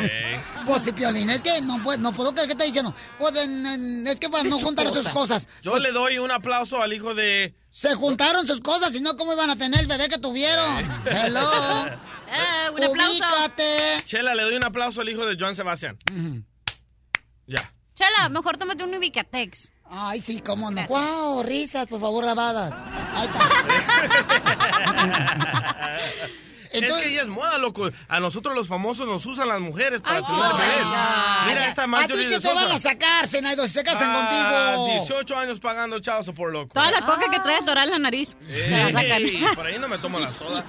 Pues 0.65 0.83
sí, 0.83 0.91
Piolín, 0.93 1.29
es 1.29 1.43
que 1.43 1.59
no, 1.61 1.81
puedo- 1.83 1.97
no 1.97 2.13
puedo 2.13 2.31
creer 2.33 2.47
que 2.47 2.53
está 2.53 2.63
diciendo. 2.65 2.95
Pues, 3.19 3.35
en- 3.37 3.65
en- 3.65 4.07
es 4.07 4.19
que 4.19 4.29
para 4.29 4.43
no 4.43 4.57
juntar 4.59 4.87
sus 4.93 5.09
cosas. 5.09 5.47
Yo 5.61 5.77
le 5.79 5.91
doy 5.91 6.17
un 6.19 6.31
aplauso 6.31 6.81
al 6.81 6.93
hijo 6.93 7.13
de... 7.13 7.53
Se 7.71 7.93
juntaron 7.95 8.45
sus 8.47 8.61
cosas, 8.61 8.91
si 8.91 9.01
no, 9.01 9.15
¿cómo 9.17 9.33
iban 9.33 9.49
a 9.49 9.55
tener 9.55 9.79
el 9.81 9.87
bebé 9.87 10.07
que 10.09 10.17
tuvieron? 10.17 10.65
Hello. 11.05 11.87
Eh, 11.87 12.69
un 12.73 12.83
aplauso. 12.83 13.23
Ubícate. 13.23 14.03
Chela, 14.05 14.35
le 14.35 14.43
doy 14.43 14.55
un 14.55 14.63
aplauso 14.63 15.01
al 15.01 15.09
hijo 15.09 15.25
de 15.25 15.35
Joan 15.39 15.55
Sebastián. 15.55 15.97
Ya. 17.47 17.73
Chela, 17.95 18.29
mejor 18.29 18.57
tómate 18.57 18.83
un 18.83 18.93
Ubicatex. 18.95 19.71
Ay, 19.93 20.21
sí, 20.21 20.39
cómo 20.41 20.71
no. 20.71 20.87
Wow, 20.87 21.43
risas, 21.43 21.85
por 21.85 21.99
favor, 21.99 22.23
grabadas. 22.23 22.73
Ahí 23.13 23.27
es 26.71 26.93
que 26.93 27.09
ella 27.09 27.23
es 27.23 27.27
moda, 27.27 27.57
loco. 27.57 27.89
A 28.07 28.21
nosotros 28.21 28.55
los 28.55 28.69
famosos 28.69 29.05
nos 29.05 29.25
usan 29.25 29.49
las 29.49 29.59
mujeres 29.59 29.99
para 29.99 30.19
Ay, 30.19 30.23
tener 30.23 30.41
bebés. 30.53 30.85
Mira 31.47 31.67
esta 31.67 31.83
¿A 31.83 32.07
ti 32.07 32.13
qué 32.29 32.39
te 32.39 32.53
van 32.53 32.71
a 32.71 32.77
sacar, 32.77 33.27
Zenaido, 33.27 33.67
si 33.67 33.73
se 33.73 33.83
casan 33.83 34.11
Ah, 34.13 34.75
contigo? 34.77 35.03
18 35.05 35.37
años 35.37 35.59
pagando 35.59 35.99
chavos 35.99 36.29
por 36.29 36.53
loco. 36.53 36.73
Toda 36.73 36.89
la 36.91 37.01
coca 37.01 37.29
que 37.29 37.41
traes 37.41 37.65
dorada 37.65 37.87
en 37.87 37.91
la 37.91 37.99
nariz. 37.99 38.33
Te 38.47 38.69
la 38.69 38.91
sacan. 38.93 39.21
Ey, 39.21 39.43
por 39.53 39.65
ahí 39.65 39.77
no 39.77 39.89
me 39.89 39.97
tomo 39.97 40.21
la 40.21 40.33
soda. 40.33 40.63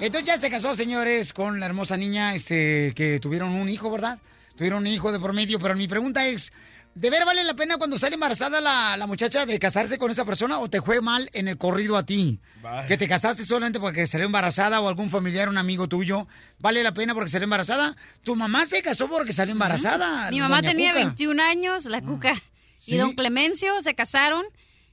Entonces 0.00 0.26
ya 0.26 0.38
se 0.38 0.48
casó, 0.50 0.74
señores, 0.74 1.34
con 1.34 1.60
la 1.60 1.66
hermosa 1.66 1.98
niña 1.98 2.34
este, 2.34 2.94
que 2.96 3.20
tuvieron 3.20 3.50
un 3.54 3.68
hijo, 3.68 3.90
¿verdad? 3.90 4.18
Tuvieron 4.56 4.78
un 4.80 4.86
hijo 4.86 5.12
de 5.12 5.20
por 5.20 5.34
medio, 5.34 5.58
pero 5.58 5.74
mi 5.74 5.86
pregunta 5.88 6.26
es, 6.26 6.52
¿de 6.94 7.10
ver 7.10 7.24
vale 7.24 7.44
la 7.44 7.54
pena 7.54 7.76
cuando 7.76 7.98
sale 7.98 8.14
embarazada 8.14 8.60
la, 8.60 8.96
la 8.96 9.06
muchacha 9.06 9.46
de 9.46 9.58
casarse 9.58 9.98
con 9.98 10.10
esa 10.10 10.24
persona 10.24 10.58
o 10.58 10.68
te 10.68 10.82
fue 10.82 11.00
mal 11.00 11.28
en 11.32 11.48
el 11.48 11.56
corrido 11.58 11.96
a 11.96 12.04
ti? 12.04 12.40
Que 12.88 12.96
te 12.96 13.08
casaste 13.08 13.44
solamente 13.44 13.80
porque 13.80 14.06
salió 14.06 14.26
embarazada 14.26 14.80
o 14.80 14.88
algún 14.88 15.10
familiar, 15.10 15.48
un 15.48 15.58
amigo 15.58 15.88
tuyo, 15.88 16.26
¿vale 16.58 16.82
la 16.82 16.92
pena 16.92 17.14
porque 17.14 17.30
salió 17.30 17.44
embarazada? 17.44 17.96
Tu 18.22 18.36
mamá 18.36 18.66
se 18.66 18.82
casó 18.82 19.08
porque 19.08 19.32
salió 19.32 19.52
embarazada. 19.52 20.30
Mi 20.30 20.40
mamá 20.40 20.56
doña 20.56 20.70
tenía 20.70 20.92
Cuca. 20.92 21.04
21 21.04 21.42
años, 21.42 21.84
la 21.86 22.02
cuca. 22.02 22.34
¿Sí? 22.78 22.94
Y 22.94 22.96
don 22.96 23.14
Clemencio 23.14 23.80
se 23.82 23.94
casaron. 23.94 24.44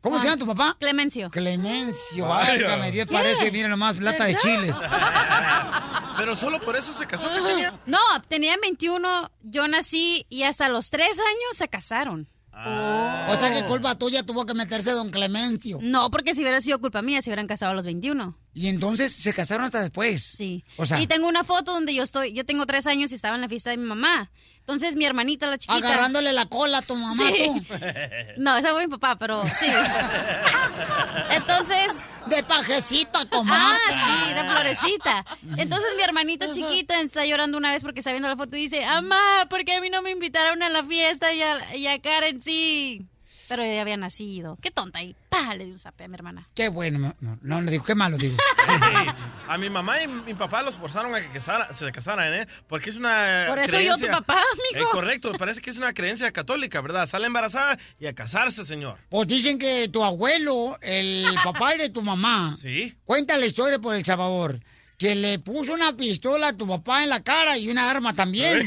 ¿Cómo 0.01 0.19
se 0.19 0.27
llama 0.27 0.37
tu 0.37 0.45
papá? 0.45 0.77
Clemencio. 0.79 1.29
Clemencio, 1.31 2.27
Vaya. 2.27 2.51
válgame 2.51 2.91
Dios, 2.91 3.07
parece, 3.11 3.51
miren 3.51 3.71
nomás, 3.71 3.99
lata 3.99 4.25
de 4.25 4.35
chiles. 4.35 4.77
Pero 6.17 6.35
solo 6.35 6.59
por 6.59 6.75
eso 6.75 6.93
se 6.93 7.05
casó 7.05 7.29
que 7.33 7.41
tenía. 7.41 7.79
No, 7.85 7.99
tenía 8.27 8.55
21, 8.61 9.31
yo 9.43 9.67
nací 9.67 10.25
y 10.29 10.43
hasta 10.43 10.69
los 10.69 10.89
3 10.89 11.07
años 11.19 11.57
se 11.57 11.67
casaron. 11.67 12.27
O 12.65 13.35
sea, 13.35 13.53
que 13.53 13.63
culpa 13.65 13.95
tuya 13.95 14.23
tuvo 14.23 14.45
que 14.45 14.55
meterse 14.55 14.91
don 14.91 15.11
Clemencio. 15.11 15.77
No, 15.81 16.09
porque 16.09 16.33
si 16.33 16.41
hubiera 16.41 16.59
sido 16.59 16.79
culpa 16.79 17.03
mía, 17.03 17.21
se 17.21 17.29
hubieran 17.29 17.45
casado 17.45 17.71
a 17.71 17.75
los 17.75 17.85
21. 17.85 18.35
Y 18.53 18.67
entonces 18.67 19.13
se 19.13 19.31
casaron 19.33 19.65
hasta 19.65 19.81
después. 19.81 20.23
Sí. 20.23 20.63
O 20.77 20.85
sea, 20.85 20.99
y 20.99 21.05
tengo 21.05 21.27
una 21.27 21.43
foto 21.43 21.73
donde 21.73 21.93
yo 21.93 22.01
estoy, 22.01 22.33
yo 22.33 22.45
tengo 22.45 22.65
tres 22.65 22.87
años 22.87 23.11
y 23.11 23.15
estaba 23.15 23.35
en 23.35 23.41
la 23.41 23.49
fiesta 23.49 23.69
de 23.69 23.77
mi 23.77 23.85
mamá. 23.85 24.31
Entonces 24.67 24.97
mi 24.97 25.05
hermanita, 25.05 25.47
la 25.47 25.57
chiquita. 25.57 25.77
Agarrándole 25.77 26.33
la 26.33 26.45
cola 26.45 26.79
a 26.79 26.81
tu 26.81 26.93
mamá, 26.97 27.23
Sí. 27.25 27.45
tú. 27.45 27.65
No, 28.37 28.57
esa 28.57 28.71
fue 28.73 28.85
mi 28.85 28.91
papá, 28.91 29.15
pero 29.17 29.41
sí. 29.43 29.65
Entonces. 31.31 31.93
De 32.25 32.43
pajecita, 32.43 33.25
comadre. 33.29 33.77
Ah, 33.95 34.25
sí, 34.27 34.33
de 34.33 34.43
florecita. 34.43 35.25
Entonces 35.57 35.89
mi 35.95 36.03
hermanita 36.03 36.49
chiquita 36.49 36.99
está 36.99 37.25
llorando 37.25 37.57
una 37.57 37.71
vez 37.71 37.81
porque 37.81 37.99
está 37.99 38.11
viendo 38.11 38.27
la 38.27 38.35
foto 38.35 38.57
y 38.57 38.61
dice, 38.61 38.83
Amá, 38.83 39.47
¿por 39.49 39.63
qué 39.63 39.75
a 39.75 39.81
mí 39.81 39.89
no 39.89 40.01
me 40.01 40.11
invitaron 40.11 40.61
a 40.61 40.67
la 40.69 40.83
fiesta 40.83 41.31
y 41.31 41.41
a, 41.41 41.75
y 41.77 41.87
a 41.87 41.99
Karen 42.01 42.41
sí? 42.41 43.07
Pero 43.49 43.63
ella 43.63 43.81
había 43.81 43.97
nacido. 43.97 44.57
Qué 44.61 44.71
tonta. 44.71 45.01
Y 45.01 45.15
pa, 45.29 45.55
le 45.55 45.65
di 45.65 45.71
un 45.71 45.79
zape 45.79 46.03
a 46.03 46.07
mi 46.07 46.15
hermana. 46.15 46.47
Qué 46.53 46.67
bueno, 46.69 46.99
no, 46.99 47.15
no, 47.41 47.61
no 47.61 47.71
digo, 47.71 47.83
qué 47.83 47.95
malo 47.95 48.17
digo. 48.17 48.35
A 49.47 49.57
mi 49.57 49.69
mamá 49.69 50.01
y 50.03 50.07
mi 50.07 50.33
papá 50.33 50.61
los 50.61 50.75
forzaron 50.75 51.15
a 51.15 51.21
que 51.21 51.29
casara- 51.29 51.71
se 51.73 51.89
casaran, 51.93 52.33
¿eh? 52.33 52.47
Porque 52.67 52.89
es 52.89 52.97
una 52.97 53.45
Por 53.47 53.59
eso 53.59 53.79
yo, 53.79 53.93
tu 53.93 54.01
creencia- 54.01 54.11
papá, 54.11 54.41
mijo. 54.73 54.83
Eh, 54.85 54.89
correcto, 54.91 55.31
parece 55.37 55.61
que 55.61 55.69
es 55.69 55.77
una 55.77 55.93
creencia 55.93 56.29
católica, 56.33 56.81
¿verdad? 56.81 57.07
Sale 57.07 57.27
embarazada 57.27 57.77
y 57.97 58.07
a 58.07 58.13
casarse, 58.13 58.65
señor. 58.65 58.97
Pues 59.07 59.25
dicen 59.29 59.57
que 59.57 59.87
tu 59.87 60.03
abuelo, 60.03 60.77
el 60.81 61.25
papá 61.45 61.75
de 61.75 61.89
tu 61.89 62.01
mamá, 62.01 62.55
Sí. 62.59 62.97
cuenta 63.05 63.37
la 63.37 63.45
historia 63.45 63.79
por 63.79 63.95
El 63.95 64.03
Salvador, 64.03 64.59
que 64.97 65.15
le 65.15 65.39
puso 65.39 65.71
una 65.73 65.95
pistola 65.95 66.49
a 66.49 66.53
tu 66.57 66.67
papá 66.67 67.03
en 67.03 67.09
la 67.09 67.23
cara 67.23 67.57
y 67.57 67.69
una 67.69 67.89
arma 67.89 68.13
también. 68.13 68.65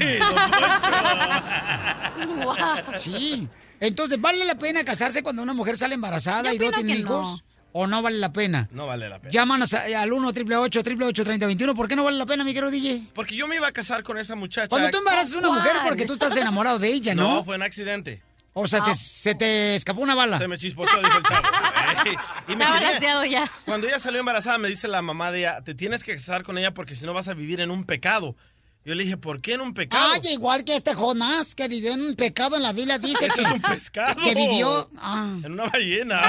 Sí. 2.99 3.49
Entonces, 3.81 4.21
¿vale 4.21 4.45
la 4.45 4.55
pena 4.57 4.85
casarse 4.85 5.23
cuando 5.23 5.43
una 5.43 5.55
mujer 5.55 5.77
sale 5.77 5.95
embarazada 5.95 6.51
Yo 6.51 6.57
y 6.57 6.59
no 6.59 6.73
tiene 6.73 6.95
no. 6.95 7.01
hijos? 7.01 7.45
¿O 7.73 7.87
no 7.87 8.03
vale 8.03 8.19
la 8.19 8.33
pena? 8.33 8.69
No 8.73 8.87
vale 8.87 9.09
la 9.09 9.19
pena. 9.21 9.31
Llámanos 9.31 9.73
a- 9.75 9.85
al 10.03 10.13
1 10.13 10.29
888 10.29 11.23
3021 11.25 11.75
¿Por 11.75 11.87
qué 11.87 11.95
no 11.95 12.03
vale 12.03 12.19
la 12.19 12.27
pena, 12.27 12.43
mi 12.43 12.53
querido 12.53 12.71
DJ? 12.71 13.07
Porque 13.15 13.37
yo 13.37 13.47
me 13.47 13.57
iba 13.57 13.69
a 13.69 13.73
casar 13.73 14.03
con 14.03 14.19
esa 14.19 14.35
muchacha. 14.35 14.69
Cuando 14.69 14.91
tú 14.91 14.99
embarazas 14.99 15.35
a 15.35 15.39
una 15.39 15.51
mujer 15.51 15.73
porque 15.87 16.05
tú 16.05 16.15
estás 16.15 16.37
enamorado 16.37 16.79
de 16.81 16.89
ella, 16.89 17.15
¿no? 17.15 17.37
No, 17.37 17.45
fue 17.45 17.57
un 17.57 17.63
accidente. 17.63 18.23
O 18.53 18.67
sea, 18.67 18.83
te- 18.83 18.95
se 18.95 19.37
te 19.37 19.77
escapó 19.77 20.01
una 20.03 20.17
bala. 20.17 20.39
Se 20.39 20.49
me 20.49 20.59
chispoteó, 20.59 20.99
dijo 20.99 21.19
el 21.19 21.23
chavo. 21.23 21.47
Ey, 22.07 22.17
y 22.49 22.57
me 22.57 22.65
Estaba 22.65 23.25
ya. 23.27 23.51
Cuando 23.65 23.87
ella 23.87 24.01
salió 24.01 24.19
embarazada, 24.19 24.59
me 24.59 24.69
dice 24.69 24.89
la 24.89 25.01
mamá 25.03 25.31
de 25.31 25.41
ella, 25.41 25.61
te 25.63 25.75
tienes 25.75 26.03
que 26.03 26.15
casar 26.15 26.43
con 26.43 26.59
ella 26.59 26.75
porque 26.75 26.97
si 26.97 27.05
no 27.07 27.15
vas 27.15 27.29
a 27.29 27.35
vivir 27.35 27.61
en 27.61 27.71
un 27.71 27.85
pecado. 27.85 28.35
Yo 28.83 28.95
le 28.95 29.05
dije, 29.05 29.19
¿por 29.19 29.43
qué 29.43 29.55
en 29.55 29.61
un 29.61 29.75
pecado? 29.75 30.03
Ay, 30.15 30.33
igual 30.33 30.65
que 30.65 30.75
este 30.75 30.95
Jonás, 30.95 31.55
que 31.55 31.69
vivió 31.69 31.93
en 31.93 32.01
un 32.01 32.17
pecado 32.17 32.57
en 32.57 32.63
la 32.63 32.73
Biblia, 32.73 32.99
dice 33.01 33.29
que, 33.29 33.43
es 33.43 33.51
un 33.51 33.61
pescado. 33.61 34.23
que 34.23 34.35
vivió... 34.35 34.89
ah. 34.97 35.37
En 35.45 35.53
una 35.53 35.65
ballena. 35.65 36.23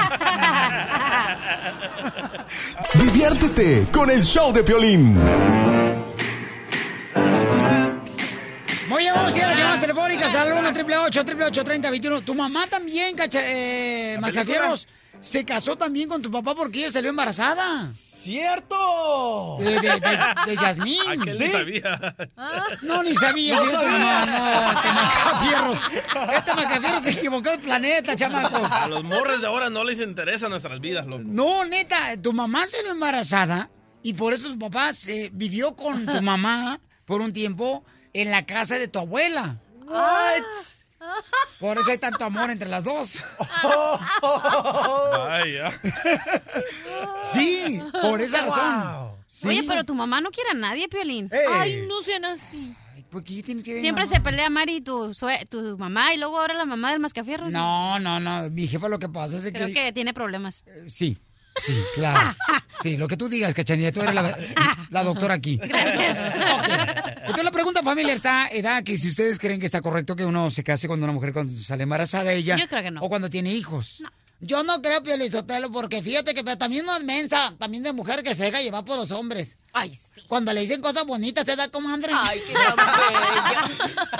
Diviértete 2.94 3.86
con 3.90 4.10
el 4.10 4.22
show 4.22 4.52
de 4.52 4.62
Piolín. 4.62 5.14
Muy 8.88 8.98
bien, 8.98 9.14
vamos 9.14 9.34
a 9.34 9.38
ir 9.38 9.44
a 9.44 9.48
las 9.48 9.56
llamadas 9.58 9.80
telefónicas 9.80 10.34
al 10.34 10.52
1 10.52 10.68
888 10.68 11.64
3021 11.64 12.20
Tu 12.20 12.34
mamá 12.34 12.66
también, 12.66 13.16
cacha, 13.16 13.40
eh, 13.42 14.18
se 15.22 15.44
casó 15.44 15.76
también 15.76 16.08
con 16.08 16.20
tu 16.20 16.30
papá 16.30 16.54
porque 16.54 16.80
ella 16.80 16.90
salió 16.90 17.08
embarazada. 17.10 17.88
¡Cierto! 18.22 19.56
De, 19.58 19.64
de, 19.64 19.80
de, 19.80 20.18
de 20.46 20.56
Yasmín. 20.56 21.00
Aquel 21.08 21.38
¿Sí? 21.38 21.44
ni 21.44 21.50
sabía. 21.50 22.16
No, 22.82 23.02
ni 23.02 23.14
sabía. 23.16 23.56
No 23.56 23.64
sabía. 23.64 24.26
No, 24.26 24.26
no, 24.26 24.72
este 24.72 24.92
Macafierros. 24.92 25.78
Este 26.36 26.54
Macafierros 26.54 27.02
se 27.02 27.10
equivocó 27.10 27.50
de 27.50 27.58
planeta, 27.58 28.14
chamaco. 28.14 28.64
A 28.64 28.86
los 28.88 29.02
morros 29.02 29.40
de 29.40 29.46
ahora 29.48 29.70
no 29.70 29.82
les 29.82 29.98
interesan 30.00 30.50
nuestras 30.50 30.80
vidas, 30.80 31.04
loco. 31.06 31.24
No, 31.26 31.64
neta, 31.64 32.16
tu 32.22 32.32
mamá 32.32 32.66
salió 32.68 32.92
embarazada 32.92 33.70
y 34.04 34.14
por 34.14 34.32
eso 34.34 34.48
tu 34.48 34.58
papá 34.58 34.92
se 34.92 35.30
vivió 35.32 35.74
con 35.74 36.06
tu 36.06 36.22
mamá 36.22 36.80
por 37.04 37.20
un 37.22 37.32
tiempo 37.32 37.84
en 38.12 38.30
la 38.30 38.46
casa 38.46 38.76
de 38.78 38.86
tu 38.86 39.00
abuela. 39.00 39.58
Por 41.60 41.78
eso 41.78 41.90
hay 41.90 41.98
tanto 41.98 42.24
amor 42.24 42.50
entre 42.50 42.68
las 42.68 42.82
dos. 42.84 43.14
Vaya. 45.18 45.72
Sí, 47.32 47.80
por 48.00 48.20
esa 48.20 48.42
razón. 48.42 49.12
Sí. 49.28 49.48
Oye, 49.48 49.62
pero 49.66 49.84
tu 49.84 49.94
mamá 49.94 50.20
no 50.20 50.30
quiere 50.30 50.50
a 50.50 50.54
nadie, 50.54 50.88
Piolín. 50.88 51.30
Ay, 51.50 51.84
no 51.88 52.00
sean 52.02 52.24
así. 52.24 52.74
¿Por 53.10 53.22
qué 53.24 53.42
tiene 53.42 53.62
que 53.62 53.72
ver 53.74 53.80
Siempre 53.82 54.04
mamá? 54.04 54.14
se 54.16 54.20
pelea 54.22 54.48
Mari, 54.48 54.80
tu, 54.80 55.12
sue- 55.12 55.44
tu 55.50 55.76
mamá, 55.76 56.14
y 56.14 56.18
luego 56.18 56.38
ahora 56.40 56.54
la 56.54 56.64
mamá 56.64 56.92
del 56.92 57.00
mascafierros. 57.00 57.52
No, 57.52 57.98
no, 57.98 58.18
no. 58.20 58.48
Mi 58.50 58.66
jefa 58.66 58.88
lo 58.88 58.98
que 58.98 59.08
pasa 59.08 59.36
es 59.36 59.42
de 59.42 59.52
Creo 59.52 59.66
que... 59.66 59.74
que 59.74 59.92
tiene 59.92 60.14
problemas. 60.14 60.64
Sí, 60.88 61.18
sí, 61.64 61.76
claro. 61.94 62.36
Sí, 62.82 62.96
lo 62.96 63.06
que 63.08 63.16
tú 63.16 63.28
digas, 63.28 63.54
Cachanilla, 63.54 63.92
tú 63.92 64.00
eres 64.00 64.14
la, 64.14 64.36
la 64.90 65.04
doctora 65.04 65.34
aquí. 65.34 65.56
Gracias. 65.56 66.18
Entonces 67.20 67.44
la 67.44 67.50
pregunta, 67.50 67.82
familia, 67.82 68.14
está, 68.14 68.48
edad 68.48 68.82
que 68.82 68.96
si 68.96 69.08
ustedes 69.08 69.38
creen 69.38 69.60
que 69.60 69.66
está 69.66 69.80
correcto 69.80 70.16
que 70.16 70.24
uno 70.24 70.50
se 70.50 70.64
case 70.64 70.88
cuando 70.88 71.04
una 71.04 71.12
mujer 71.12 71.32
cuando 71.32 71.52
sale 71.62 71.84
embarazada 71.84 72.32
ella. 72.32 72.56
Yo 72.56 72.68
creo 72.68 72.82
que 72.82 72.90
no. 72.90 73.02
O 73.02 73.08
cuando 73.08 73.30
tiene 73.30 73.52
hijos. 73.52 74.02
Yo 74.44 74.64
no 74.64 74.82
creo, 74.82 75.00
Piolizotelo, 75.04 75.70
porque 75.70 76.02
fíjate 76.02 76.34
que 76.34 76.42
también 76.56 76.84
no 76.84 76.96
es 76.96 77.04
mensa, 77.04 77.54
también 77.60 77.84
de 77.84 77.92
mujer 77.92 78.24
que 78.24 78.34
se 78.34 78.42
deja 78.42 78.60
llevar 78.60 78.84
por 78.84 78.96
los 78.96 79.12
hombres. 79.12 79.56
Ay, 79.72 79.94
sí. 79.94 80.20
Cuando 80.26 80.52
le 80.52 80.62
dicen 80.62 80.80
cosas 80.80 81.04
bonitas, 81.06 81.46
se 81.46 81.54
da 81.54 81.68
comadre. 81.68 82.10
Ay, 82.12 82.40
qué 82.44 82.52
tan 82.52 82.74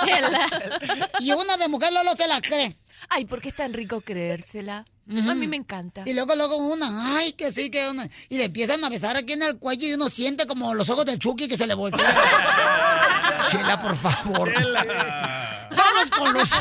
bella. 0.06 1.08
Y 1.18 1.32
una 1.32 1.56
de 1.56 1.66
mujer 1.66 1.92
Lolo 1.92 2.14
se 2.16 2.28
la 2.28 2.40
cree. 2.40 2.76
Ay, 3.08 3.24
porque 3.24 3.48
es 3.50 3.56
tan 3.56 3.72
rico 3.72 4.00
creérsela. 4.00 4.84
A 5.28 5.34
mí 5.34 5.48
me 5.48 5.56
encanta. 5.56 6.02
Y 6.06 6.12
luego, 6.14 6.34
luego 6.36 6.56
una, 6.56 7.16
ay, 7.18 7.32
que 7.32 7.52
sí, 7.52 7.70
que 7.70 7.88
una. 7.90 8.08
Y 8.28 8.38
le 8.38 8.44
empiezan 8.44 8.84
a 8.84 8.88
besar 8.88 9.16
aquí 9.16 9.32
en 9.32 9.42
el 9.42 9.56
cuello 9.58 9.86
y 9.88 9.92
uno 9.94 10.08
siente 10.08 10.46
como 10.46 10.74
los 10.74 10.88
ojos 10.88 11.04
del 11.04 11.18
Chucky 11.18 11.48
que 11.48 11.56
se 11.56 11.66
le 11.66 11.74
voltean. 11.74 12.14
Chela, 13.50 13.82
por 13.82 13.96
favor. 13.96 14.52
Chela. 14.54 15.68
Vamos 15.76 16.10
con 16.10 16.32
los... 16.32 16.52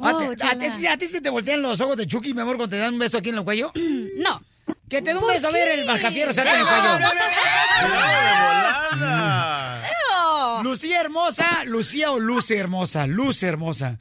¿A, 0.00 0.16
ti- 0.18 0.26
a 0.44 0.58
ti- 0.76 0.86
a 0.86 0.96
ti 0.98 1.06
se 1.06 1.20
te 1.20 1.30
voltean 1.30 1.62
los 1.62 1.80
ojos 1.80 1.96
de 1.96 2.06
Chucky, 2.06 2.34
mi 2.34 2.40
amor, 2.40 2.56
cuando 2.56 2.74
te 2.76 2.80
dan 2.80 2.94
un 2.94 2.98
beso 3.00 3.18
aquí 3.18 3.28
en 3.30 3.36
el 3.38 3.44
cuello? 3.44 3.72
No. 4.16 4.42
Que 4.88 5.00
te 5.02 5.10
dé 5.10 5.14
un 5.16 5.20
¿Por 5.22 5.32
beso, 5.32 5.48
a 5.48 5.50
ver, 5.50 5.68
qué? 5.68 5.74
el 5.80 5.86
Mascafierro 5.86 6.32
cerca 6.32 6.54
en 6.54 6.60
el 6.60 6.66
cuello. 6.66 6.98
Lucía 10.62 11.00
hermosa, 11.00 11.64
Lucía 11.64 12.10
o 12.12 12.18
Luce 12.18 12.58
hermosa, 12.58 13.06
Luce 13.06 13.46
hermosa. 13.48 13.98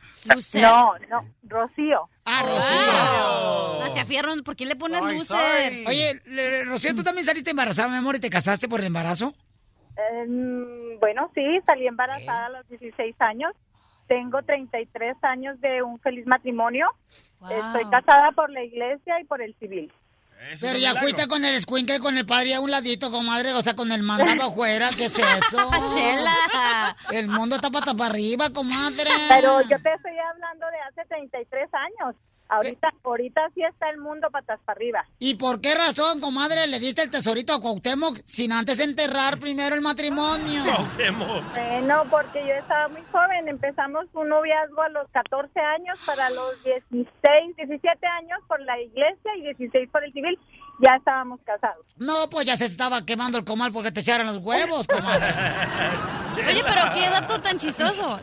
No, 0.62 0.94
no, 1.10 1.26
Rocío. 1.44 2.10
Ah, 2.26 2.44
Rocío. 2.44 3.80
Las 3.86 3.94
que 3.94 4.00
afierron, 4.02 4.44
¿por 4.44 4.56
qué 4.56 4.66
le 4.66 4.76
lucer? 5.16 5.38
sorry. 5.74 5.86
Oye, 5.88 6.22
le- 6.26 6.66
Rocío, 6.66 6.94
¿tú 6.96 7.04
también 7.04 7.26
saliste 7.26 7.52
embarazada, 7.52 7.88
mi 7.90 7.96
amor, 7.98 8.16
y 8.16 8.20
te 8.20 8.30
casaste 8.30 8.68
por 8.68 8.80
el 8.82 8.88
embarazo? 8.88 9.34
Eh, 9.98 10.98
bueno, 11.00 11.32
sí, 11.34 11.42
salí 11.66 11.88
embarazada 11.88 12.48
a 12.48 12.50
los 12.50 12.68
16 12.70 13.16
años. 13.20 13.54
Tengo 14.08 14.42
33 14.44 15.16
años 15.24 15.60
de 15.60 15.82
un 15.84 16.00
feliz 16.00 16.26
matrimonio. 16.28 16.88
Estoy 17.50 17.90
casada 17.92 18.32
por 18.32 18.50
la 18.50 18.64
iglesia 18.64 19.20
y 19.20 19.26
por 19.26 19.42
el 19.42 19.54
civil. 19.56 19.92
Pero 20.60 20.80
ya 20.80 20.95
fuiste 20.95 21.28
con 21.28 21.44
el 21.44 21.56
escuincle, 21.56 21.99
con 21.99 22.18
el 22.18 22.26
padre 22.26 22.56
a 22.56 22.61
un 22.61 22.72
ladito, 22.72 23.11
comadre, 23.11 23.53
o 23.53 23.61
sea, 23.61 23.76
con 23.76 23.91
el 23.91 24.03
mandado 24.03 24.44
afuera, 24.52 24.90
¿qué 24.95 25.06
es 25.06 25.18
eso? 25.18 25.69
Chela. 25.94 26.95
El 27.11 27.28
mundo 27.28 27.56
está 27.56 27.69
patas 27.69 27.95
para 27.95 28.10
arriba, 28.11 28.49
comadre. 28.52 29.10
Pero 29.30 29.61
yo 29.61 29.80
te 29.82 29.94
estoy 29.94 30.18
hablando 30.18 30.65
de 30.68 30.80
hace 30.90 31.07
33 31.07 31.69
años. 31.74 32.15
Ahorita, 32.49 32.90
ahorita 33.03 33.41
sí 33.53 33.61
está 33.61 33.90
el 33.90 33.99
mundo 33.99 34.30
patas 34.32 34.60
para 34.65 34.78
arriba. 34.78 35.06
¿Y 35.19 35.36
por 35.36 35.60
qué 35.60 35.76
razón, 35.76 36.22
comadre, 36.22 36.68
le 36.68 36.80
diste 36.80 37.02
el 37.02 37.10
tesorito 37.10 37.53
a 37.53 37.61
Cuauhtémoc 37.61 38.19
sin 38.26 38.52
antes 38.52 38.80
enterrar 38.80 39.40
primero 39.40 39.76
el 39.76 39.82
matrimonio? 39.82 40.64
Bueno, 41.53 42.03
porque 42.10 42.45
yo 42.48 42.53
estaba 42.53 42.88
muy 42.88 43.03
joven. 43.11 43.48
Empezamos 43.48 44.06
un 44.14 44.30
noviazgo 44.30 44.82
a 44.82 44.90
los 44.90 45.10
14 45.11 45.60
años 45.60 45.98
para 46.06 46.30
los 46.30 46.64
16, 46.64 47.56
17 47.57 48.07
años 48.07 48.40
por 48.48 48.61
la 48.61 48.80
iglesia 48.80 49.36
y 49.38 49.41
16 49.56 49.90
por 49.91 50.03
el 50.03 50.14
civil. 50.14 50.40
Ya 50.80 50.95
estábamos 50.98 51.40
casados. 51.44 51.86
No, 51.98 52.30
pues 52.30 52.45
ya 52.45 52.56
se 52.56 52.65
estaba 52.65 53.06
quemando 53.06 53.40
el 53.40 53.44
comal 53.44 53.72
porque 53.72 53.91
te 53.91 54.02
echaron 54.02 54.28
los 54.28 54.38
huevos, 54.38 54.88
comadre. 54.88 55.34
Oye, 56.48 56.64
pero 56.64 56.94
qué 56.94 57.10
dato 57.10 57.41
tan 57.41 57.57
chistoso. 57.57 58.19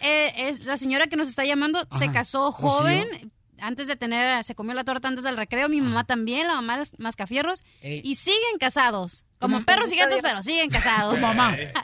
Eh, 0.00 0.32
es 0.48 0.64
la 0.64 0.76
señora 0.76 1.06
que 1.06 1.16
nos 1.16 1.28
está 1.28 1.44
llamando 1.44 1.86
se 1.96 2.10
casó 2.12 2.52
joven. 2.52 3.32
Antes 3.60 3.88
de 3.88 3.96
tener, 3.96 4.42
se 4.44 4.54
comió 4.54 4.74
la 4.74 4.84
torta 4.84 5.08
antes 5.08 5.24
del 5.24 5.36
recreo. 5.36 5.68
Mi 5.68 5.80
mamá 5.80 6.04
también, 6.04 6.46
la 6.46 6.54
mamá 6.54 6.74
de 6.74 6.78
los 6.80 6.98
mascafierros. 6.98 7.64
Ey. 7.80 8.00
Y 8.04 8.16
siguen 8.16 8.58
casados. 8.58 9.26
Como 9.38 9.62
perros 9.64 9.92
y 9.92 9.96
gatos, 9.96 10.20
pero 10.22 10.42
siguen 10.42 10.70
casados. 10.70 11.20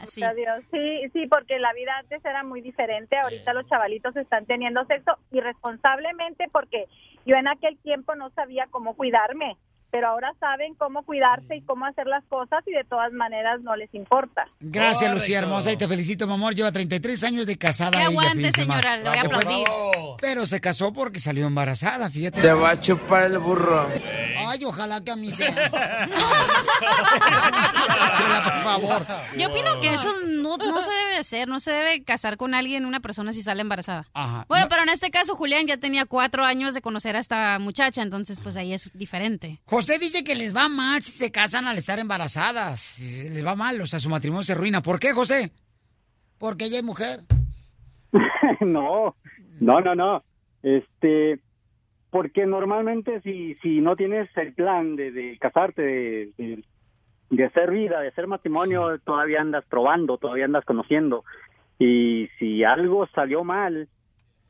Sí. 0.07 0.21
Gracias 0.21 0.29
a 0.29 0.33
Dios. 0.33 0.63
Sí, 0.71 1.09
sí, 1.13 1.27
porque 1.27 1.59
la 1.59 1.73
vida 1.73 1.91
antes 1.99 2.23
era 2.25 2.43
muy 2.43 2.61
diferente. 2.61 3.17
Ahorita 3.17 3.53
los 3.53 3.67
chavalitos 3.67 4.15
están 4.15 4.45
teniendo 4.45 4.83
sexo 4.85 5.17
irresponsablemente 5.31 6.45
porque 6.51 6.87
yo 7.25 7.35
en 7.35 7.47
aquel 7.47 7.77
tiempo 7.77 8.15
no 8.15 8.29
sabía 8.31 8.67
cómo 8.71 8.95
cuidarme, 8.95 9.57
pero 9.91 10.07
ahora 10.07 10.33
saben 10.39 10.73
cómo 10.75 11.03
cuidarse 11.03 11.57
y 11.57 11.61
cómo 11.61 11.85
hacer 11.85 12.07
las 12.07 12.23
cosas 12.25 12.63
y 12.65 12.71
de 12.71 12.85
todas 12.85 13.11
maneras 13.11 13.61
no 13.61 13.75
les 13.75 13.93
importa. 13.93 14.47
Gracias, 14.61 15.13
Lucía 15.13 15.39
hermosa, 15.39 15.71
y 15.71 15.77
te 15.77 15.87
felicito, 15.87 16.25
mi 16.27 16.33
amor. 16.33 16.55
Lleva 16.55 16.71
33 16.71 17.23
años 17.25 17.45
de 17.45 17.57
casada. 17.57 17.91
Que 17.91 17.97
ella, 17.97 18.07
aguante, 18.07 18.51
señora, 18.53 18.97
le 18.97 19.09
voy 19.09 19.17
a 19.17 19.21
aplaudir. 19.21 19.67
Pero 20.19 20.45
se 20.45 20.61
casó 20.61 20.93
porque 20.93 21.19
salió 21.19 21.45
embarazada, 21.45 22.09
fíjate. 22.09 22.41
Te 22.41 22.53
va 22.53 22.71
a 22.71 22.79
chupar 22.79 23.25
el 23.25 23.37
burro. 23.39 23.85
Ay, 24.47 24.63
ojalá 24.65 25.03
que 25.03 25.11
a 25.11 25.15
mí 25.17 25.29
sea. 25.29 25.49
Chela, 28.17 28.43
por 28.43 28.63
favor. 28.63 29.05
Yo 29.37 29.49
opino 29.49 29.79
que 29.81 29.93
eso 29.93 30.13
no, 30.25 30.57
no 30.57 30.81
se 30.81 30.89
debe 30.89 31.17
hacer, 31.17 31.47
no 31.47 31.59
se 31.59 31.71
debe 31.71 32.03
casar 32.03 32.37
con 32.37 32.53
alguien, 32.53 32.85
una 32.85 33.01
persona 33.01 33.33
si 33.33 33.41
sale 33.43 33.61
embarazada. 33.61 34.07
Ajá. 34.13 34.45
Bueno, 34.47 34.67
pero 34.69 34.83
en 34.83 34.89
este 34.89 35.11
caso 35.11 35.35
Julián 35.35 35.67
ya 35.67 35.77
tenía 35.77 36.05
cuatro 36.05 36.45
años 36.45 36.73
de 36.73 36.81
conocer 36.81 37.15
a 37.15 37.19
esta 37.19 37.59
muchacha, 37.59 38.01
entonces 38.01 38.39
pues 38.41 38.55
ahí 38.55 38.73
es 38.73 38.89
diferente. 38.93 39.59
José 39.65 39.80
dice 39.87 40.23
que 40.23 40.35
les 40.35 40.55
va 40.55 40.69
mal 40.69 41.01
si 41.01 41.11
se 41.11 41.31
casan 41.31 41.65
al 41.67 41.77
estar 41.77 41.99
embarazadas. 41.99 42.99
Les 42.99 43.45
va 43.45 43.55
mal, 43.55 43.79
o 43.81 43.85
sea, 43.85 43.99
su 43.99 44.09
matrimonio 44.09 44.43
se 44.43 44.53
arruina. 44.53 44.81
¿Por 44.81 44.99
qué, 44.99 45.13
José? 45.13 45.51
Porque 46.37 46.65
ella 46.65 46.77
es 46.77 46.83
mujer. 46.83 47.19
no, 48.61 49.15
no, 49.59 49.81
no, 49.81 49.95
no. 49.95 50.23
Este, 50.63 51.39
porque 52.09 52.45
normalmente 52.45 53.21
si, 53.21 53.55
si 53.55 53.81
no 53.81 53.95
tienes 53.95 54.29
el 54.37 54.53
plan 54.53 54.95
de, 54.95 55.11
de 55.11 55.37
casarte, 55.37 55.81
de, 55.81 56.31
de, 56.37 56.63
de 57.29 57.45
hacer 57.45 57.71
vida, 57.71 58.01
de 58.01 58.09
hacer 58.09 58.27
matrimonio, 58.27 58.99
todavía 58.99 59.41
andas 59.41 59.65
probando, 59.69 60.17
todavía 60.17 60.45
andas 60.45 60.65
conociendo. 60.65 61.23
Y 61.79 62.29
si 62.37 62.63
algo 62.63 63.07
salió 63.07 63.43
mal, 63.43 63.87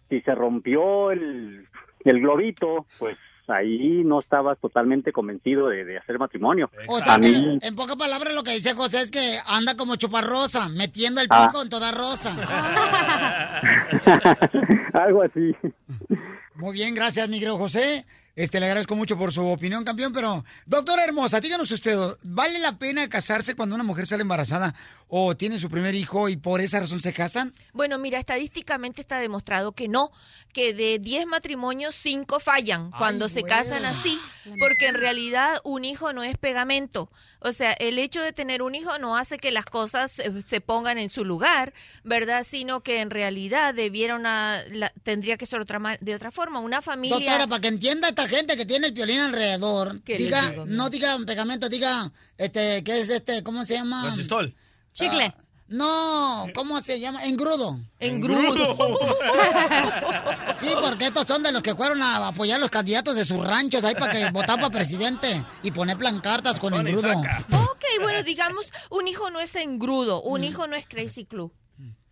si 0.10 0.22
se 0.22 0.36
rompió 0.36 1.12
el, 1.12 1.68
el 2.04 2.20
globito, 2.20 2.86
pues 3.00 3.18
ahí 3.50 4.04
no 4.04 4.20
estabas 4.20 4.58
totalmente 4.60 5.12
convencido 5.12 5.68
de, 5.70 5.86
de 5.86 5.98
hacer 5.98 6.20
matrimonio. 6.20 6.70
O 6.88 7.00
sea, 7.00 7.16
A 7.16 7.18
mí, 7.18 7.60
en 7.62 7.76
pocas 7.76 7.96
palabras 7.96 8.34
lo 8.34 8.44
que 8.44 8.52
dice 8.52 8.74
José 8.74 9.02
es 9.02 9.12
que 9.12 9.38
anda 9.46 9.76
como 9.76 9.96
chuparrosa, 9.96 10.70
metiendo 10.70 11.22
el 11.22 11.28
Ah. 11.30 11.48
pico 11.48 11.62
en 11.62 11.70
toda 11.70 11.92
rosa. 11.92 12.36
algo 14.94 15.24
así. 15.24 15.56
Muy 16.56 16.74
bien, 16.74 16.94
gracias, 16.96 17.28
mi 17.30 17.40
querido 17.40 17.58
José. 17.58 18.06
Este, 18.36 18.60
le 18.60 18.66
agradezco 18.68 18.96
mucho 18.96 19.18
por 19.18 19.34
su 19.34 19.46
opinión, 19.46 19.84
campeón, 19.84 20.14
pero, 20.14 20.46
doctora 20.66 21.04
hermosa, 21.04 21.42
díganos 21.42 21.70
usted, 21.72 21.98
¿vale 22.24 22.60
la 22.60 22.78
pena 22.78 23.10
casarse 23.10 23.56
cuando 23.56 23.76
una 23.76 23.84
mujer 23.84 24.08
sale 24.08 24.22
embarazada 24.22 24.74
o 25.10 25.36
tiene 25.36 25.60
su 25.60 25.70
primer 25.70 25.96
hijo 25.96 26.30
y 26.30 26.38
por 26.38 26.62
esa 26.62 26.80
razón 26.80 27.02
se 27.02 27.12
casan? 27.12 27.52
Bueno, 27.74 27.98
mira, 28.00 28.20
estadísticamente 28.20 29.02
está 29.02 29.20
demostrado 29.20 29.74
que 29.74 29.90
no, 29.90 30.12
que 30.54 30.74
de 30.74 31.00
10 31.00 31.26
matrimonios, 31.26 31.94
5 31.96 32.40
fallan 32.40 32.92
cuando 32.92 33.28
se 33.28 33.44
casan 33.44 33.84
así, 33.84 34.18
porque 34.60 34.88
en 34.88 34.96
realidad 34.96 35.60
un 35.66 35.84
hijo 35.84 36.14
no 36.14 36.24
es 36.24 36.38
pegamento. 36.38 37.12
O 37.40 37.52
sea, 37.52 37.74
el 37.74 38.00
hecho 38.00 38.22
de 38.22 38.32
tener 38.32 38.62
un 38.62 38.76
hijo 38.76 38.98
no 38.98 39.18
hace 39.18 39.38
que 39.38 39.52
las 39.52 39.66
cosas 39.66 40.12
se, 40.12 40.62
pongan 40.62 40.98
en 40.98 41.10
su 41.10 41.26
lugar, 41.26 41.74
¿verdad? 42.06 42.46
Sino 42.48 42.82
que 42.82 43.02
en 43.02 43.10
realidad 43.10 43.74
debieron 43.74 44.26
a, 44.26 44.62
la- 44.70 44.94
tendría 45.04 45.36
que 45.36 45.46
ser 45.46 45.60
otra 45.60 45.82
de 46.00 46.16
otra 46.16 46.32
forma. 46.32 46.60
Una 46.60 46.82
familia... 46.82 47.18
Doctora, 47.18 47.48
para 47.48 47.60
que 47.62 47.68
entienda 47.68 48.14
esta 48.24 48.36
gente 48.36 48.58
que 48.58 48.66
tiene 48.66 48.88
el 48.88 48.94
violín 48.94 49.20
alrededor, 49.20 50.02
¿Qué 50.04 50.14
les 50.14 50.26
diga, 50.26 50.50
digo, 50.50 50.66
no 50.68 50.90
diga 50.90 51.18
pegamento, 51.26 51.70
diga, 51.70 52.12
este, 52.38 52.84
¿qué 52.84 53.00
es 53.00 53.10
este? 53.10 53.44
¿Cómo 53.44 53.66
se 53.66 53.74
llama? 53.76 54.10
Resistol. 54.10 54.54
Chicle. 54.94 55.34
no, 55.68 56.46
¿cómo 56.54 56.82
se 56.82 57.00
llama? 57.00 57.24
Engrudo. 57.26 57.80
Engrudo. 58.00 58.78
Sí, 60.60 60.68
porque 60.80 61.06
estos 61.06 61.26
son 61.26 61.42
de 61.42 61.52
los 61.52 61.64
que 61.64 61.74
fueron 61.74 62.04
a 62.04 62.28
apoyar 62.28 62.60
los 62.60 62.70
candidatos 62.70 63.16
de 63.16 63.26
sus 63.26 63.44
ranchos 63.44 63.84
ahí 63.84 63.96
para 63.96 64.12
que 64.12 64.30
votar 64.30 64.58
para 64.58 64.70
presidente 64.70 65.44
y 65.64 65.72
poner 65.72 65.98
plancartas 65.98 66.60
con 66.60 66.76
engrudo. 66.76 67.12
Ok, 67.12 67.84
bueno, 68.00 68.22
digamos, 68.22 68.72
un 68.92 69.08
hijo 69.08 69.32
no 69.32 69.40
es 69.40 69.56
engrudo, 69.56 70.22
un 70.22 70.44
hijo 70.44 70.68
no 70.68 70.76
es 70.76 70.86
crazy 70.86 71.26
club. 71.26 71.52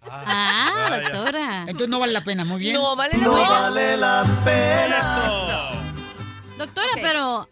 Ah, 0.01 0.99
doctora. 1.01 1.61
Entonces 1.61 1.89
no 1.89 1.99
vale 1.99 2.13
la 2.13 2.23
pena, 2.23 2.45
muy 2.45 2.59
bien. 2.59 2.73
No 2.73 2.95
vale 2.95 3.17
la 3.17 3.25
pena. 3.25 3.59
vale 3.59 3.97
la 3.97 5.78
Doctora, 6.59 6.91
pero... 6.95 7.49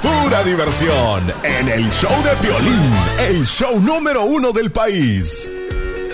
Pura 0.00 0.42
diversión 0.44 1.30
en 1.42 1.68
el 1.68 1.90
show 1.90 2.22
de 2.22 2.34
Piolín, 2.36 2.94
el 3.18 3.46
show 3.46 3.78
número 3.78 4.24
uno 4.24 4.50
del 4.52 4.72
país. 4.72 5.50